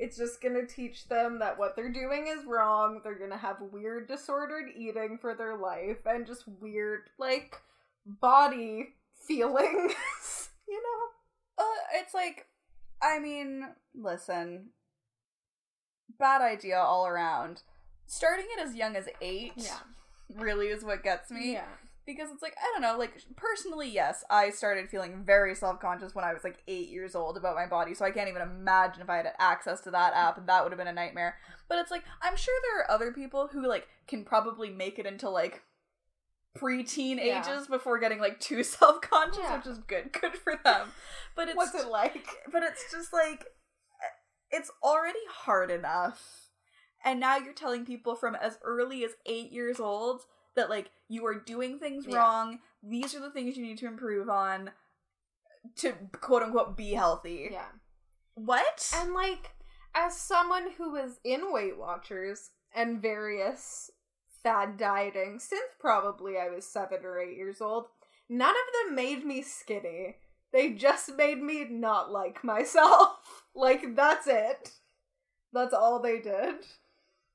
It's 0.00 0.16
just 0.16 0.40
going 0.40 0.54
to 0.54 0.66
teach 0.66 1.08
them 1.08 1.38
that 1.40 1.58
what 1.58 1.76
they're 1.76 1.92
doing 1.92 2.26
is 2.26 2.46
wrong. 2.46 3.02
They're 3.04 3.18
going 3.18 3.30
to 3.30 3.36
have 3.36 3.58
weird 3.60 4.08
disordered 4.08 4.70
eating 4.74 5.18
for 5.20 5.34
their 5.34 5.58
life 5.58 5.98
and 6.06 6.26
just 6.26 6.48
weird, 6.48 7.10
like, 7.18 7.56
body 8.06 8.94
feelings. 9.28 10.48
you 10.66 10.82
know? 10.82 11.64
Uh, 11.64 12.00
it's 12.00 12.14
like, 12.14 12.46
I 13.02 13.18
mean, 13.18 13.68
listen, 13.94 14.70
bad 16.18 16.40
idea 16.40 16.78
all 16.78 17.06
around. 17.06 17.62
Starting 18.06 18.46
it 18.56 18.66
as 18.66 18.74
young 18.74 18.96
as 18.96 19.06
eight, 19.20 19.52
yeah. 19.56 19.80
really 20.34 20.68
is 20.68 20.82
what 20.82 21.02
gets 21.04 21.30
me. 21.30 21.52
Yeah. 21.52 21.64
Because 22.06 22.30
it's 22.32 22.42
like, 22.42 22.54
I 22.58 22.72
don't 22.72 22.82
know, 22.82 22.98
like, 22.98 23.12
personally, 23.36 23.88
yes, 23.88 24.24
I 24.30 24.50
started 24.50 24.88
feeling 24.90 25.22
very 25.24 25.54
self 25.54 25.80
conscious 25.80 26.14
when 26.14 26.24
I 26.24 26.32
was 26.32 26.42
like 26.42 26.62
eight 26.66 26.88
years 26.88 27.14
old 27.14 27.36
about 27.36 27.54
my 27.54 27.66
body, 27.66 27.94
so 27.94 28.04
I 28.04 28.10
can't 28.10 28.28
even 28.28 28.42
imagine 28.42 29.02
if 29.02 29.10
I 29.10 29.16
had 29.18 29.32
access 29.38 29.80
to 29.82 29.90
that 29.92 30.14
app, 30.14 30.44
that 30.46 30.62
would 30.62 30.72
have 30.72 30.78
been 30.78 30.88
a 30.88 30.92
nightmare. 30.92 31.36
But 31.68 31.78
it's 31.78 31.90
like, 31.90 32.02
I'm 32.22 32.36
sure 32.36 32.54
there 32.62 32.80
are 32.80 32.90
other 32.90 33.12
people 33.12 33.48
who, 33.52 33.66
like, 33.68 33.86
can 34.08 34.24
probably 34.24 34.70
make 34.70 34.98
it 34.98 35.06
into, 35.06 35.28
like, 35.28 35.62
preteen 36.58 37.24
Yeah. 37.24 37.40
ages 37.46 37.68
before 37.68 37.98
getting, 37.98 38.18
like, 38.18 38.40
too 38.40 38.62
self 38.64 39.00
conscious, 39.02 39.38
Yeah. 39.42 39.56
which 39.58 39.66
is 39.66 39.78
good. 39.78 40.12
Good 40.12 40.34
for 40.36 40.54
them. 40.64 40.88
But 41.36 41.48
it's 41.48 41.56
What's 41.56 41.74
it 41.74 41.88
like? 41.88 42.26
but 42.52 42.62
it's 42.62 42.90
just 42.90 43.12
like 43.12 43.44
it's 44.50 44.70
already 44.82 45.20
hard 45.30 45.70
enough 45.70 46.48
and 47.04 47.20
now 47.20 47.36
you're 47.36 47.52
telling 47.54 47.84
people 47.86 48.16
from 48.16 48.34
as 48.34 48.58
early 48.64 49.04
as 49.04 49.12
eight 49.26 49.52
years 49.52 49.78
old 49.78 50.22
that 50.60 50.70
like 50.70 50.90
you 51.08 51.24
are 51.26 51.34
doing 51.40 51.78
things 51.78 52.04
Yeah. 52.06 52.18
wrong 52.18 52.58
these 52.82 53.14
are 53.14 53.20
the 53.20 53.30
things 53.30 53.56
you 53.56 53.64
need 53.64 53.78
to 53.78 53.86
improve 53.86 54.28
on 54.28 54.70
to 55.76 55.92
quote 56.20 56.42
unquote 56.42 56.76
be 56.76 56.92
healthy 56.92 57.48
Yeah. 57.50 57.66
what 58.34 58.90
And 58.96 59.12
like, 59.14 59.50
as 59.94 60.16
someone 60.16 60.70
who 60.78 60.90
was 60.92 61.18
in 61.24 61.52
Weight 61.52 61.76
Watchers 61.76 62.50
and 62.74 63.02
various 63.02 63.90
fad 64.42 64.76
dieting 64.78 65.38
since 65.38 65.72
probably 65.78 66.38
I 66.38 66.48
was 66.48 66.64
seven 66.66 67.00
or 67.04 67.18
eight 67.20 67.36
years 67.36 67.60
old, 67.60 67.86
none 68.28 68.54
of 68.54 68.86
them 68.86 68.94
made 68.94 69.24
me 69.26 69.42
skinny. 69.42 70.16
They 70.52 70.70
just 70.70 71.14
made 71.16 71.42
me 71.42 71.66
not 71.68 72.10
like 72.10 72.42
myself. 72.44 73.18
like, 73.54 73.94
that's 73.94 74.26
it. 74.26 74.70
That's 75.52 75.74
all 75.74 76.00
they 76.00 76.20
did. 76.20 76.54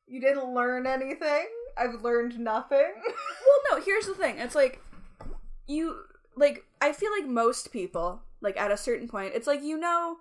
You 0.07 0.21
didn't 0.21 0.53
learn 0.53 0.87
anything. 0.87 1.47
I've 1.77 2.01
learned 2.01 2.39
nothing. 2.39 2.93
well 3.05 3.79
no 3.79 3.81
here's 3.83 4.05
the 4.07 4.13
thing 4.15 4.39
it's 4.39 4.55
like 4.55 4.81
you 5.67 5.97
like 6.35 6.63
I 6.81 6.91
feel 6.91 7.11
like 7.11 7.27
most 7.27 7.71
people, 7.71 8.21
like 8.41 8.57
at 8.57 8.71
a 8.71 8.77
certain 8.77 9.07
point, 9.07 9.33
it's 9.35 9.47
like 9.47 9.61
you 9.63 9.77
know 9.77 10.17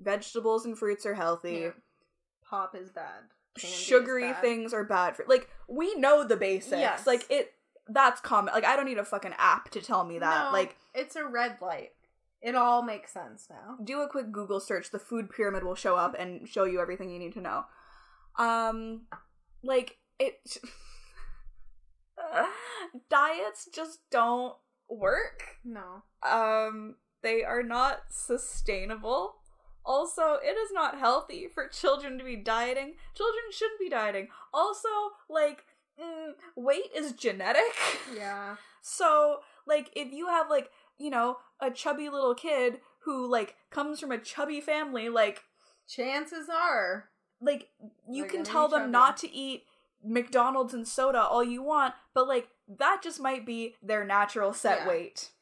vegetables 0.00 0.64
and 0.64 0.76
fruits 0.76 1.06
are 1.06 1.14
healthy. 1.14 1.60
Yeah. 1.62 1.70
Pop 2.48 2.74
is 2.74 2.90
bad. 2.90 3.24
Candy 3.56 3.74
is 3.74 3.80
Sugary 3.80 4.32
bad. 4.32 4.40
things 4.40 4.72
are 4.72 4.84
bad 4.84 5.16
for 5.16 5.24
like 5.28 5.48
we 5.68 5.94
know 5.94 6.24
the 6.24 6.36
basics. 6.36 6.80
Yes. 6.80 7.06
Like 7.06 7.24
it 7.30 7.52
that's 7.88 8.20
common. 8.20 8.52
Like 8.52 8.64
I 8.64 8.76
don't 8.76 8.86
need 8.86 8.98
a 8.98 9.04
fucking 9.04 9.34
app 9.38 9.70
to 9.70 9.80
tell 9.80 10.04
me 10.04 10.18
that. 10.18 10.46
No, 10.46 10.52
Like 10.52 10.76
it's 10.94 11.16
a 11.16 11.24
red 11.24 11.58
light. 11.60 11.90
It 12.40 12.54
all 12.54 12.82
makes 12.82 13.12
sense 13.12 13.48
now. 13.50 13.76
do 13.82 14.00
a 14.00 14.08
quick 14.08 14.30
Google 14.30 14.60
search. 14.60 14.90
The 14.90 14.98
food 15.00 15.28
pyramid 15.30 15.64
will 15.64 15.74
show 15.74 15.96
up 15.96 16.14
and 16.18 16.48
show 16.48 16.64
you 16.64 16.80
everything 16.80 17.10
you 17.10 17.18
need 17.18 17.32
to 17.34 17.40
know. 17.40 17.64
Um, 18.38 19.02
like 19.64 19.97
it. 20.18 20.58
diets 23.10 23.68
just 23.74 24.00
don't 24.10 24.54
work. 24.88 25.42
No. 25.64 26.02
Um, 26.28 26.96
they 27.22 27.42
are 27.44 27.62
not 27.62 27.98
sustainable. 28.10 29.36
Also, 29.84 30.34
it 30.42 30.56
is 30.56 30.70
not 30.72 30.98
healthy 30.98 31.46
for 31.52 31.68
children 31.68 32.18
to 32.18 32.24
be 32.24 32.36
dieting. 32.36 32.94
Children 33.14 33.44
shouldn't 33.50 33.80
be 33.80 33.88
dieting. 33.88 34.28
Also, 34.52 34.88
like, 35.30 35.64
mm, 36.00 36.32
weight 36.56 36.90
is 36.94 37.12
genetic. 37.12 37.62
Yeah. 38.14 38.56
So, 38.80 39.40
like, 39.66 39.90
if 39.94 40.12
you 40.12 40.28
have, 40.28 40.48
like, 40.48 40.70
you 40.98 41.10
know, 41.10 41.38
a 41.60 41.70
chubby 41.70 42.08
little 42.08 42.34
kid 42.34 42.78
who, 43.00 43.30
like, 43.30 43.56
comes 43.70 44.00
from 44.00 44.12
a 44.12 44.18
chubby 44.18 44.62
family, 44.62 45.10
like, 45.10 45.42
Chances 45.86 46.48
are. 46.48 47.10
like, 47.40 47.68
you 48.08 48.22
They're 48.22 48.30
can 48.30 48.44
tell 48.44 48.68
them 48.68 48.82
chubby. 48.82 48.92
not 48.92 49.16
to 49.18 49.30
eat 49.30 49.64
McDonald's 50.04 50.74
and 50.74 50.86
soda 50.86 51.22
all 51.22 51.42
you 51.44 51.62
want, 51.62 51.94
but, 52.14 52.28
like, 52.28 52.48
that 52.78 53.00
just 53.02 53.20
might 53.20 53.44
be 53.46 53.74
their 53.82 54.04
natural 54.04 54.52
set 54.52 54.80
Yeah. 54.80 54.88
weight. 54.88 55.32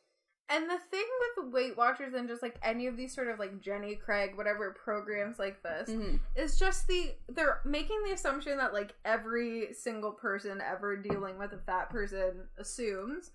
And 0.49 0.71
the 0.71 0.79
thing 0.79 1.05
with 1.37 1.53
Weight 1.53 1.77
Watchers 1.77 2.15
and 2.15 2.29
just 2.29 2.41
like 2.41 2.57
any 2.63 2.87
of 2.87 2.97
these 2.97 3.13
sort 3.13 3.27
of 3.27 3.41
like 3.41 3.61
Jenny 3.61 3.97
Craig, 3.97 4.37
whatever 4.37 4.71
programs 4.71 5.41
like 5.41 5.61
this, 5.65 5.91
Mhm. 5.91 6.21
is 6.37 6.57
just 6.57 6.87
the 6.87 7.17
they're 7.29 7.61
making 7.65 8.01
the 8.05 8.13
assumption 8.13 8.57
that 8.59 8.73
like 8.73 8.95
every 9.05 9.73
single 9.75 10.13
person 10.13 10.61
ever 10.61 10.97
dealing 10.97 11.37
with 11.37 11.53
a 11.53 11.59
fat 11.59 11.91
person 11.91 12.49
assumes 12.59 13.33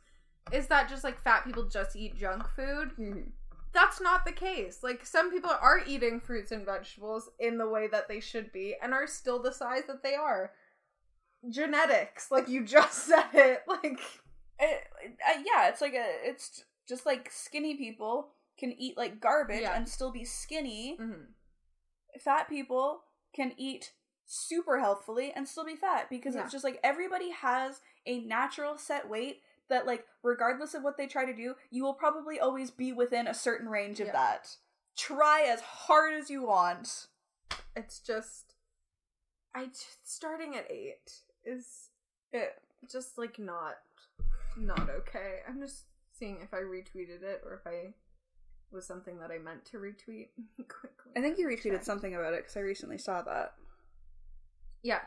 is 0.54 0.68
that 0.70 0.88
just 0.88 1.04
like 1.04 1.20
fat 1.20 1.44
people 1.44 1.66
just 1.68 1.98
eat 1.98 2.16
junk 2.16 2.48
food. 2.56 2.96
Mhm. 2.98 3.34
That's 3.74 4.00
not 4.00 4.24
the 4.24 4.32
case. 4.32 4.82
Like 4.82 5.06
some 5.06 5.32
people 5.32 5.52
are 5.52 5.80
eating 5.86 6.22
fruits 6.22 6.54
and 6.54 6.66
vegetables 6.66 7.30
in 7.40 7.58
the 7.58 7.68
way 7.68 7.88
that 7.88 8.08
they 8.08 8.22
should 8.22 8.54
be 8.54 8.78
and 8.82 8.94
are 8.94 9.06
still 9.06 9.40
the 9.42 9.52
size 9.52 9.84
that 9.88 10.02
they 10.02 10.16
are. 10.16 10.54
Genetics, 11.50 12.30
like 12.32 12.48
you 12.48 12.64
just 12.66 12.94
said 13.08 13.26
it, 13.34 13.62
like 13.68 14.00
it, 14.60 14.84
uh, 15.04 15.40
yeah, 15.46 15.70
it's 15.70 15.82
like 15.82 15.94
a 15.94 16.06
it's 16.24 16.64
just 16.88 17.06
like 17.06 17.30
skinny 17.32 17.76
people 17.76 18.30
can 18.60 18.72
eat 18.78 18.98
like 18.98 19.20
garbage 19.20 19.62
Yeah. 19.62 19.76
and 19.76 19.88
still 19.90 20.12
be 20.12 20.24
skinny. 20.26 20.98
mhm. 21.00 21.28
Fat 22.20 22.48
people 22.50 23.02
can 23.34 23.54
eat 23.58 23.94
super 24.26 24.80
healthfully 24.80 25.32
and 25.36 25.48
still 25.48 25.66
be 25.66 25.76
fat 25.76 26.10
because 26.10 26.36
Yeah. 26.36 26.44
it's 26.44 26.52
just 26.52 26.64
like 26.64 26.80
everybody 26.84 27.32
has 27.32 27.82
a 28.06 28.20
natural 28.20 28.78
set 28.78 29.10
weight 29.10 29.42
that 29.70 29.88
like 29.88 30.06
regardless 30.22 30.74
of 30.74 30.84
what 30.84 30.98
they 30.98 31.08
try 31.08 31.26
to 31.26 31.34
do, 31.36 31.56
you 31.70 31.84
will 31.84 31.94
probably 31.94 32.40
always 32.40 32.70
be 32.72 32.92
within 32.94 33.28
a 33.28 33.34
certain 33.34 33.68
range 33.70 34.00
of 34.00 34.08
Yeah. 34.08 34.14
that. 34.14 34.58
Try 34.98 35.42
as 35.44 35.62
hard 35.62 36.14
as 36.14 36.30
you 36.30 36.44
want. 36.44 37.08
it's 37.76 38.00
just 38.00 38.54
I 39.56 39.66
just 39.68 40.10
starting 40.10 40.56
at 40.56 40.70
eight 40.70 41.22
is 41.46 41.90
it 42.32 42.54
just 42.92 43.18
like 43.18 43.40
not 43.40 43.76
not 44.58 44.90
okay. 44.90 45.40
I'm 45.48 45.60
just 45.60 45.86
seeing 46.12 46.40
if 46.42 46.54
I 46.54 46.58
retweeted 46.58 47.24
it 47.24 47.42
or 47.46 47.54
if 47.54 47.66
I 47.66 47.94
was 48.72 48.86
something 48.86 49.20
that 49.20 49.32
I 49.32 49.38
meant 49.38 49.66
to 49.66 49.78
retweet 49.78 50.30
quickly. 50.68 51.12
I 51.16 51.22
think 51.22 51.38
you 51.38 51.48
retweeted 51.48 51.78
Check. 51.78 51.84
something 51.84 52.16
about 52.16 52.34
it 52.34 52.42
because 52.44 52.58
I 52.58 52.62
recently 52.62 52.98
saw 52.98 53.22
that. 53.24 53.54
Yes. 54.84 55.06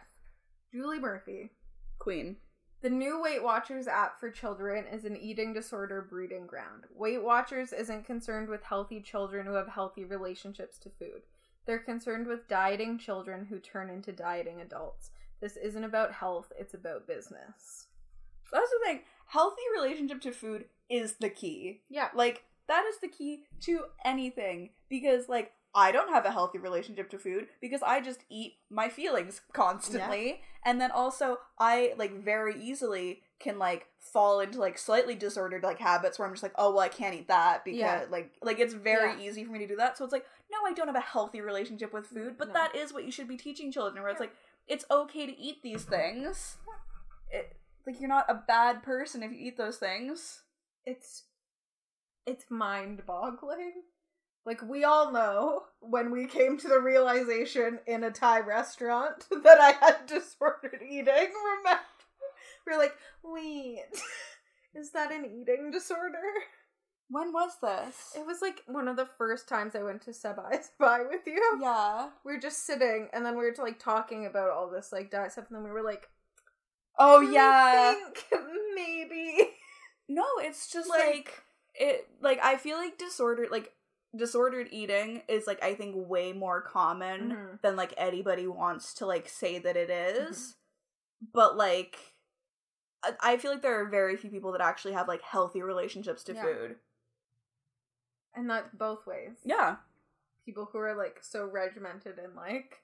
Julie 0.72 0.99
Murphy. 0.99 1.51
Queen. 1.99 2.37
The 2.82 2.91
new 2.91 3.22
Weight 3.22 3.43
Watchers 3.43 3.87
app 3.87 4.20
for 4.20 4.30
children 4.30 4.85
is 4.93 5.07
an 5.07 5.16
eating 5.16 5.55
disorder 5.55 6.07
breeding 6.09 6.47
ground. 6.47 6.85
Weight 6.95 7.22
Watchers 7.22 7.72
isn't 7.72 8.05
concerned 8.05 8.49
with 8.49 8.62
healthy 8.62 9.01
children 9.01 9.47
who 9.47 9.55
have 9.55 9.68
healthy 9.68 10.05
relationships 10.05 10.78
to 10.80 10.91
food. 10.91 11.22
They're 11.66 11.78
concerned 11.78 12.26
with 12.26 12.47
dieting 12.47 12.99
children 12.99 13.47
who 13.47 13.59
turn 13.59 13.89
into 13.89 14.12
dieting 14.12 14.61
adults. 14.61 15.11
This 15.41 15.57
isn't 15.57 15.85
about 15.85 16.12
health, 16.12 16.53
it's 16.59 16.74
about 16.74 17.07
business. 17.07 17.87
That's 18.53 18.70
the 18.70 18.78
thing. 18.85 19.01
Healthy 19.26 19.62
relationship 19.76 20.20
to 20.22 20.32
food 20.32 20.66
is 20.89 21.14
the 21.14 21.30
key. 21.30 21.80
Yeah. 21.89 22.09
Like 22.14 22.45
that 22.68 22.85
is 22.89 22.99
the 23.01 23.09
key 23.09 23.45
to 23.62 23.80
anything 24.05 24.70
because 24.89 25.28
like 25.28 25.53
I 25.74 25.91
don't 25.91 26.11
have 26.12 26.24
a 26.24 26.30
healthy 26.30 26.59
relationship 26.59 27.11
to 27.11 27.18
food 27.18 27.49
because 27.61 27.82
I 27.82 28.01
just 28.01 28.20
eat 28.30 28.55
my 28.70 28.89
feelings 28.89 29.41
constantly 29.53 30.41
and 30.64 30.80
then 30.80 30.91
also 30.93 31.39
I 31.59 31.95
like 31.99 32.22
very 32.22 32.55
easily 32.62 33.22
can 33.41 33.59
like 33.59 33.89
fall 33.99 34.39
into 34.41 34.61
like 34.61 34.78
slightly 34.78 35.14
disordered 35.16 35.62
like 35.64 35.80
habits 35.80 36.18
where 36.18 36.28
I'm 36.28 36.32
just 36.35 36.43
like 36.45 36.53
oh 36.57 36.70
well 36.70 36.80
I 36.80 36.89
can't 36.89 37.14
eat 37.14 37.28
that 37.28 37.64
because 37.64 37.80
Yeah. 37.80 38.05
like 38.09 38.32
like 38.41 38.61
it's 38.61 38.72
very 38.74 39.20
Yeah. 39.20 39.28
easy 39.28 39.45
for 39.45 39.51
me 39.53 39.59
to 39.59 39.66
do 39.66 39.76
that 39.76 39.99
so 39.99 40.05
it's 40.05 40.12
like 40.12 40.24
no 40.51 40.59
I 40.64 40.72
don't 40.72 40.87
have 40.87 40.95
a 40.97 41.01
healthy 41.01 41.41
relationship 41.41 41.93
with 41.93 42.07
food 42.07 42.37
but 42.39 42.49
No. 42.49 42.55
that 42.55 42.76
is 42.76 42.93
what 42.95 43.05
you 43.05 43.11
should 43.11 43.26
be 43.28 43.37
teaching 43.37 43.72
children 43.72 44.01
where 44.03 44.12
it's 44.12 44.20
like 44.20 44.32
it's 44.68 44.84
okay 44.90 45.26
to 45.26 45.38
eat 45.38 45.62
these 45.62 45.84
things 45.84 46.56
it, 47.30 47.56
like 47.86 48.00
you're 48.00 48.08
not 48.08 48.30
a 48.30 48.42
bad 48.46 48.82
person 48.82 49.22
if 49.22 49.32
you 49.32 49.38
eat 49.38 49.56
those 49.56 49.76
things 49.76 50.42
It's 50.84 51.24
it's 52.26 52.50
mind-boggling. 52.50 53.72
Like 54.46 54.62
we 54.62 54.84
all 54.84 55.12
know 55.12 55.62
when 55.80 56.10
we 56.10 56.26
came 56.26 56.58
to 56.58 56.68
the 56.68 56.80
realization 56.80 57.80
in 57.86 58.04
a 58.04 58.10
Thai 58.10 58.40
restaurant 58.40 59.26
that 59.30 59.60
I 59.60 59.72
had 59.72 60.06
disordered 60.06 60.82
eating, 60.82 61.06
remember? 61.06 61.80
We 62.66 62.72
are 62.72 62.78
like, 62.78 62.94
wait, 63.22 63.84
is 64.74 64.90
that 64.92 65.12
an 65.12 65.24
eating 65.24 65.70
disorder? 65.70 66.22
When 67.14 67.32
was 67.32 67.52
this 67.62 68.12
It 68.16 68.26
was 68.26 68.42
like 68.42 68.62
one 68.66 68.88
of 68.88 68.96
the 68.96 69.06
first 69.06 69.48
times 69.48 69.74
I 69.76 69.82
went 69.82 70.02
to 70.02 70.10
Eyes 70.50 70.70
By 70.78 71.00
with 71.08 71.26
you. 71.26 71.58
yeah 71.60 72.08
We 72.24 72.32
were 72.34 72.40
just 72.40 72.66
sitting 72.66 73.08
and 73.12 73.24
then 73.24 73.36
we 73.38 73.44
were 73.44 73.54
like 73.58 73.78
talking 73.78 74.26
about 74.26 74.50
all 74.50 74.68
this 74.68 74.90
like 74.92 75.10
diet 75.10 75.32
stuff 75.32 75.46
and 75.48 75.56
then 75.56 75.64
we 75.64 75.70
were 75.70 75.82
like, 75.82 76.08
oh 76.98 77.26
"I 77.26 77.30
yeah 77.30 77.94
think 77.94 78.24
maybe. 78.74 79.50
no 80.08 80.24
it's 80.38 80.68
just 80.70 80.88
Like- 80.88 81.06
like, 81.06 81.42
it 81.76 82.08
like 82.20 82.38
i 82.42 82.56
feel 82.56 82.76
like 82.76 82.98
disordered 82.98 83.50
like 83.50 83.72
disordered 84.16 84.68
eating 84.70 85.22
is 85.28 85.44
like 85.46 85.60
i 85.62 85.74
think 85.74 85.94
way 85.96 86.32
more 86.32 86.60
common 86.62 87.20
Mhm. 87.32 87.60
than 87.62 87.74
like 87.74 87.94
anybody 87.96 88.46
wants 88.46 88.94
to 88.94 89.06
like 89.06 89.28
say 89.28 89.58
that 89.58 89.76
it 89.76 89.90
is. 89.90 90.54
but 91.32 91.56
like 91.56 91.96
I- 93.02 93.16
i 93.32 93.36
feel 93.38 93.50
like 93.50 93.62
there 93.62 93.80
are 93.80 93.88
very 93.88 94.16
few 94.16 94.30
people 94.30 94.52
that 94.52 94.60
actually 94.60 94.94
have 94.94 95.08
like 95.08 95.22
healthy 95.22 95.62
relationships 95.62 96.22
to 96.24 96.34
Yeah. 96.34 96.42
food 96.44 96.76
And 98.37 98.49
that's 98.51 98.70
both 98.74 99.07
ways. 99.07 99.37
yeah 99.45 99.76
people 100.45 100.68
who 100.72 100.78
are 100.78 100.95
like 100.95 101.18
so 101.22 101.47
regimented 101.47 102.18
and 102.18 102.35
like 102.37 102.82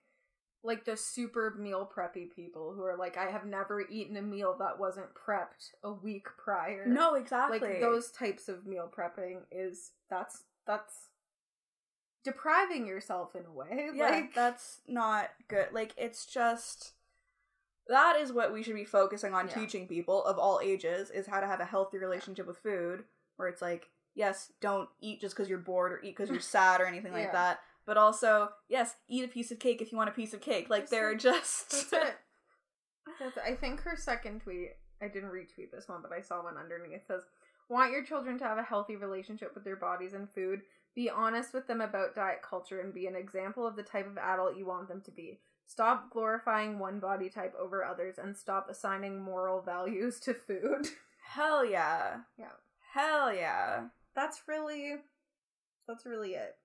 like 0.63 0.85
the 0.87 0.97
super 0.97 1.55
meal 1.59 1.91
preppy 1.95 2.31
people 2.35 2.73
who 2.75 2.83
are 2.83 2.97
like 2.97 3.17
I 3.19 3.27
have 3.31 3.45
never 3.45 3.83
eaten 3.83 4.17
a 4.17 4.23
meal 4.23 4.57
that 4.59 4.79
wasn't 4.79 5.09
prepped 5.15 5.73
a 5.83 5.93
week 5.93 6.27
prior. 6.43 6.87
no 6.87 7.15
exactly 7.15 7.59
like 7.61 7.81
those 7.81 8.11
types 8.11 8.49
of 8.49 8.67
meal 8.67 8.91
prepping 8.95 9.41
is 9.51 9.91
that's 10.09 10.45
that's 10.67 11.09
depriving 12.25 12.87
yourself 12.87 13.35
in 13.35 13.45
a 13.47 13.53
way. 13.53 13.89
yeah 13.95 14.11
like 14.11 14.35
that's 14.35 14.81
not 14.87 15.31
good 15.49 15.67
like 15.73 15.93
it's 15.97 16.27
just 16.27 16.93
that 17.89 18.17
is 18.21 18.33
what 18.33 18.53
we 18.53 18.63
should 18.63 18.75
be 18.75 18.85
focusing 18.85 19.35
on 19.35 19.49
Yeah. 19.49 19.55
teaching 19.55 19.87
people 19.89 20.25
of 20.25 20.39
all 20.39 20.61
ages 20.63 21.11
is 21.11 21.27
how 21.27 21.41
to 21.41 21.47
have 21.47 21.61
a 21.61 21.65
healthy 21.65 21.99
relationship 21.99 22.47
with 22.47 22.59
food 22.59 23.05
where 23.37 23.49
it's 23.49 23.63
like 23.63 23.89
yes 24.15 24.53
don't 24.61 24.89
eat 25.01 25.21
just 25.21 25.35
because 25.37 25.49
you're 25.49 25.59
bored 25.59 25.93
or 25.93 25.99
eat 26.03 26.17
because 26.17 26.31
you're 26.31 26.41
sad 26.57 26.81
or 26.81 26.87
anything 26.87 27.13
like 27.13 27.25
Yeah. 27.27 27.33
that 27.33 27.61
but 27.87 27.97
also 27.97 28.51
yes 28.69 28.95
eat 29.09 29.25
a 29.25 29.29
piece 29.29 29.51
of 29.51 29.59
cake 29.59 29.81
if 29.81 29.91
you 29.93 29.99
want 29.99 30.11
a 30.11 30.13
piece 30.13 30.35
of 30.35 30.41
cake 30.41 30.69
like 30.71 30.83
Just 30.83 30.91
they're 30.91 31.15
just 31.15 31.71
That's 31.71 31.93
it. 32.09 32.15
That's 33.19 33.39
I 33.39 33.55
think 33.55 33.81
her 33.83 33.97
second 33.97 34.41
tweet, 34.43 34.71
I 35.03 35.09
didn't 35.09 35.31
retweet 35.31 35.71
this 35.73 35.89
one, 35.89 36.01
but 36.03 36.13
I 36.13 36.21
saw 36.21 36.43
one 36.43 36.57
underneath 36.57 37.07
says, 37.07 37.23
Want 37.69 37.93
your 37.93 38.05
children 38.05 38.39
to 38.39 38.45
have 38.45 38.59
a 38.59 38.63
healthy 38.63 38.97
relationship 38.97 39.53
with 39.55 39.65
their 39.65 39.77
bodies 39.77 40.13
and 40.13 40.29
food. 40.31 40.61
Be 40.95 41.09
honest 41.09 41.55
with 41.55 41.67
them 41.67 41.81
about 41.81 42.15
diet 42.15 42.41
culture 42.43 42.81
and 42.81 42.93
be 42.93 43.07
an 43.07 43.15
example 43.17 43.67
of 43.67 43.77
the 43.77 43.83
type 43.83 44.07
of 44.07 44.19
adult 44.19 44.57
you 44.57 44.67
want 44.67 44.89
them 44.89 45.01
to 45.03 45.11
be. 45.11 45.41
Stop 45.67 46.11
glorifying 46.11 46.79
one 46.79 46.99
body 46.99 47.29
type 47.31 47.55
over 47.59 47.85
others 47.85 48.17
and 48.19 48.37
stop 48.37 48.69
assigning 48.69 49.23
moral 49.23 49.61
values 49.75 50.19
to 50.21 50.35
food. 50.35 50.89
hell 51.25 51.65
yeah 51.65 52.19
Yeah. 52.39 52.47
hell 52.93 53.33
yeah 53.33 53.85
That's 54.15 54.43
really 54.49 54.97
that's 55.89 56.07
really 56.07 56.33
it. 56.35 56.57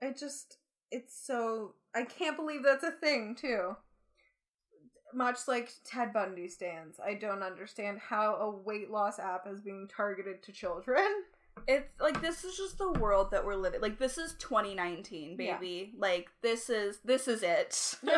It 0.00 0.18
just 0.18 0.58
it's 0.90 1.14
so 1.26 1.74
I 1.94 2.04
can't 2.04 2.36
believe 2.36 2.62
that's 2.62 2.84
a 2.84 2.90
thing 2.90 3.34
too. 3.38 3.76
much 5.14 5.40
like 5.46 5.70
Ted 5.84 6.12
Bundy 6.12 6.48
stands, 6.48 6.98
I 6.98 7.14
don't 7.14 7.42
understand 7.42 7.98
how 7.98 8.36
a 8.36 8.50
weight 8.50 8.90
loss 8.90 9.18
app 9.18 9.46
is 9.46 9.60
being 9.60 9.88
targeted 9.88 10.42
to 10.44 10.52
children. 10.52 11.04
It's 11.68 11.86
like 12.00 12.22
this 12.22 12.44
is 12.44 12.56
just 12.56 12.78
the 12.78 12.92
world 12.92 13.30
that 13.32 13.44
we're 13.44 13.56
living. 13.56 13.82
Like 13.82 13.98
this 13.98 14.16
is 14.16 14.32
2019, 14.38 15.36
Yeah. 15.38 15.58
baby. 15.58 15.92
Like 15.98 16.30
this 16.40 16.70
is 16.70 16.98
this 17.04 17.28
is 17.28 17.42
it. 17.42 17.96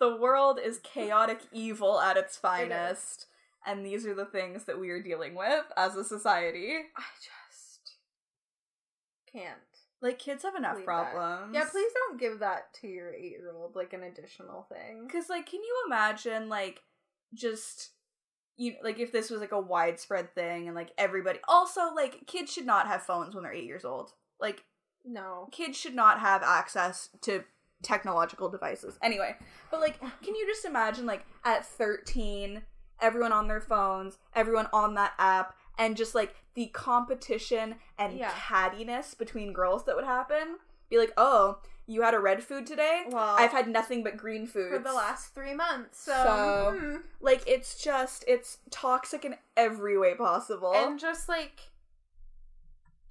The 0.00 0.16
world 0.16 0.58
is 0.62 0.78
chaotic 0.82 1.40
evil 1.52 2.00
at 2.00 2.16
its 2.16 2.36
finest, 2.36 3.26
and 3.66 3.84
these 3.86 4.06
are 4.06 4.14
the 4.14 4.24
things 4.26 4.64
that 4.64 4.78
we 4.78 4.90
are 4.90 5.02
dealing 5.02 5.34
with 5.34 5.64
as 5.76 5.96
a 5.96 6.04
society. 6.04 6.74
I 6.96 7.02
just 7.20 7.96
can't. 9.32 9.58
Like 10.00 10.18
kids 10.18 10.42
have 10.42 10.56
enough 10.56 10.72
believe 10.74 10.86
that. 10.86 11.12
problems. 11.12 11.54
Yeah, 11.54 11.64
please 11.70 11.92
don't 11.94 12.18
give 12.20 12.40
that 12.40 12.72
to 12.80 12.88
your 12.88 13.12
eight 13.14 13.30
year 13.30 13.52
old 13.54 13.76
like 13.76 13.92
an 13.92 14.02
additional 14.02 14.66
thing. 14.68 15.06
Because 15.06 15.28
like, 15.28 15.46
can 15.46 15.60
you 15.62 15.84
imagine 15.86 16.48
like 16.48 16.82
just 17.34 17.90
you 18.56 18.74
like 18.82 18.98
if 18.98 19.12
this 19.12 19.30
was 19.30 19.40
like 19.40 19.52
a 19.52 19.60
widespread 19.60 20.34
thing 20.34 20.66
and 20.66 20.74
like 20.74 20.90
everybody 20.98 21.38
also 21.48 21.94
like 21.94 22.26
kids 22.26 22.52
should 22.52 22.66
not 22.66 22.86
have 22.88 23.02
phones 23.02 23.34
when 23.34 23.44
they're 23.44 23.52
eight 23.54 23.64
years 23.64 23.84
old. 23.84 24.10
Like 24.40 24.64
No. 25.04 25.48
kids 25.52 25.78
should 25.78 25.94
not 25.94 26.18
have 26.18 26.42
access 26.42 27.08
to 27.22 27.44
technological 27.82 28.48
devices. 28.48 28.98
Anyway, 29.02 29.36
but 29.70 29.80
like, 29.80 30.00
can 30.00 30.34
you 30.34 30.46
just 30.46 30.64
imagine 30.64 31.06
like 31.06 31.24
at 31.44 31.64
13, 31.64 32.62
everyone 33.00 33.32
on 33.32 33.48
their 33.48 33.60
phones, 33.60 34.18
everyone 34.34 34.68
on 34.72 34.94
that 34.94 35.12
app, 35.18 35.54
and 35.78 35.96
just 35.96 36.14
like 36.14 36.34
the 36.54 36.66
competition 36.66 37.76
and 37.98 38.18
Yeah. 38.18 38.30
cattiness 38.32 39.16
between 39.16 39.52
girls 39.52 39.84
that 39.86 39.96
would 39.96 40.04
happen? 40.04 40.58
Be 40.90 40.98
like, 40.98 41.12
oh, 41.16 41.58
you 41.86 42.02
had 42.02 42.14
a 42.14 42.20
red 42.20 42.44
food 42.44 42.66
today? 42.66 43.04
Well, 43.08 43.36
I've 43.38 43.50
had 43.52 43.66
nothing 43.68 44.04
but 44.04 44.16
green 44.16 44.46
food 44.46 44.70
for 44.70 44.78
the 44.78 44.92
last 44.92 45.34
three 45.34 45.54
months. 45.54 45.98
So, 45.98 46.12
So- 46.12 46.78
hmm. 46.78 46.96
Like, 47.20 47.42
it's 47.46 47.82
just, 47.82 48.24
it's 48.28 48.58
toxic 48.70 49.24
in 49.24 49.36
every 49.56 49.96
way 49.98 50.14
possible. 50.14 50.72
and 50.74 50.98
just 51.00 51.28
like 51.28 51.60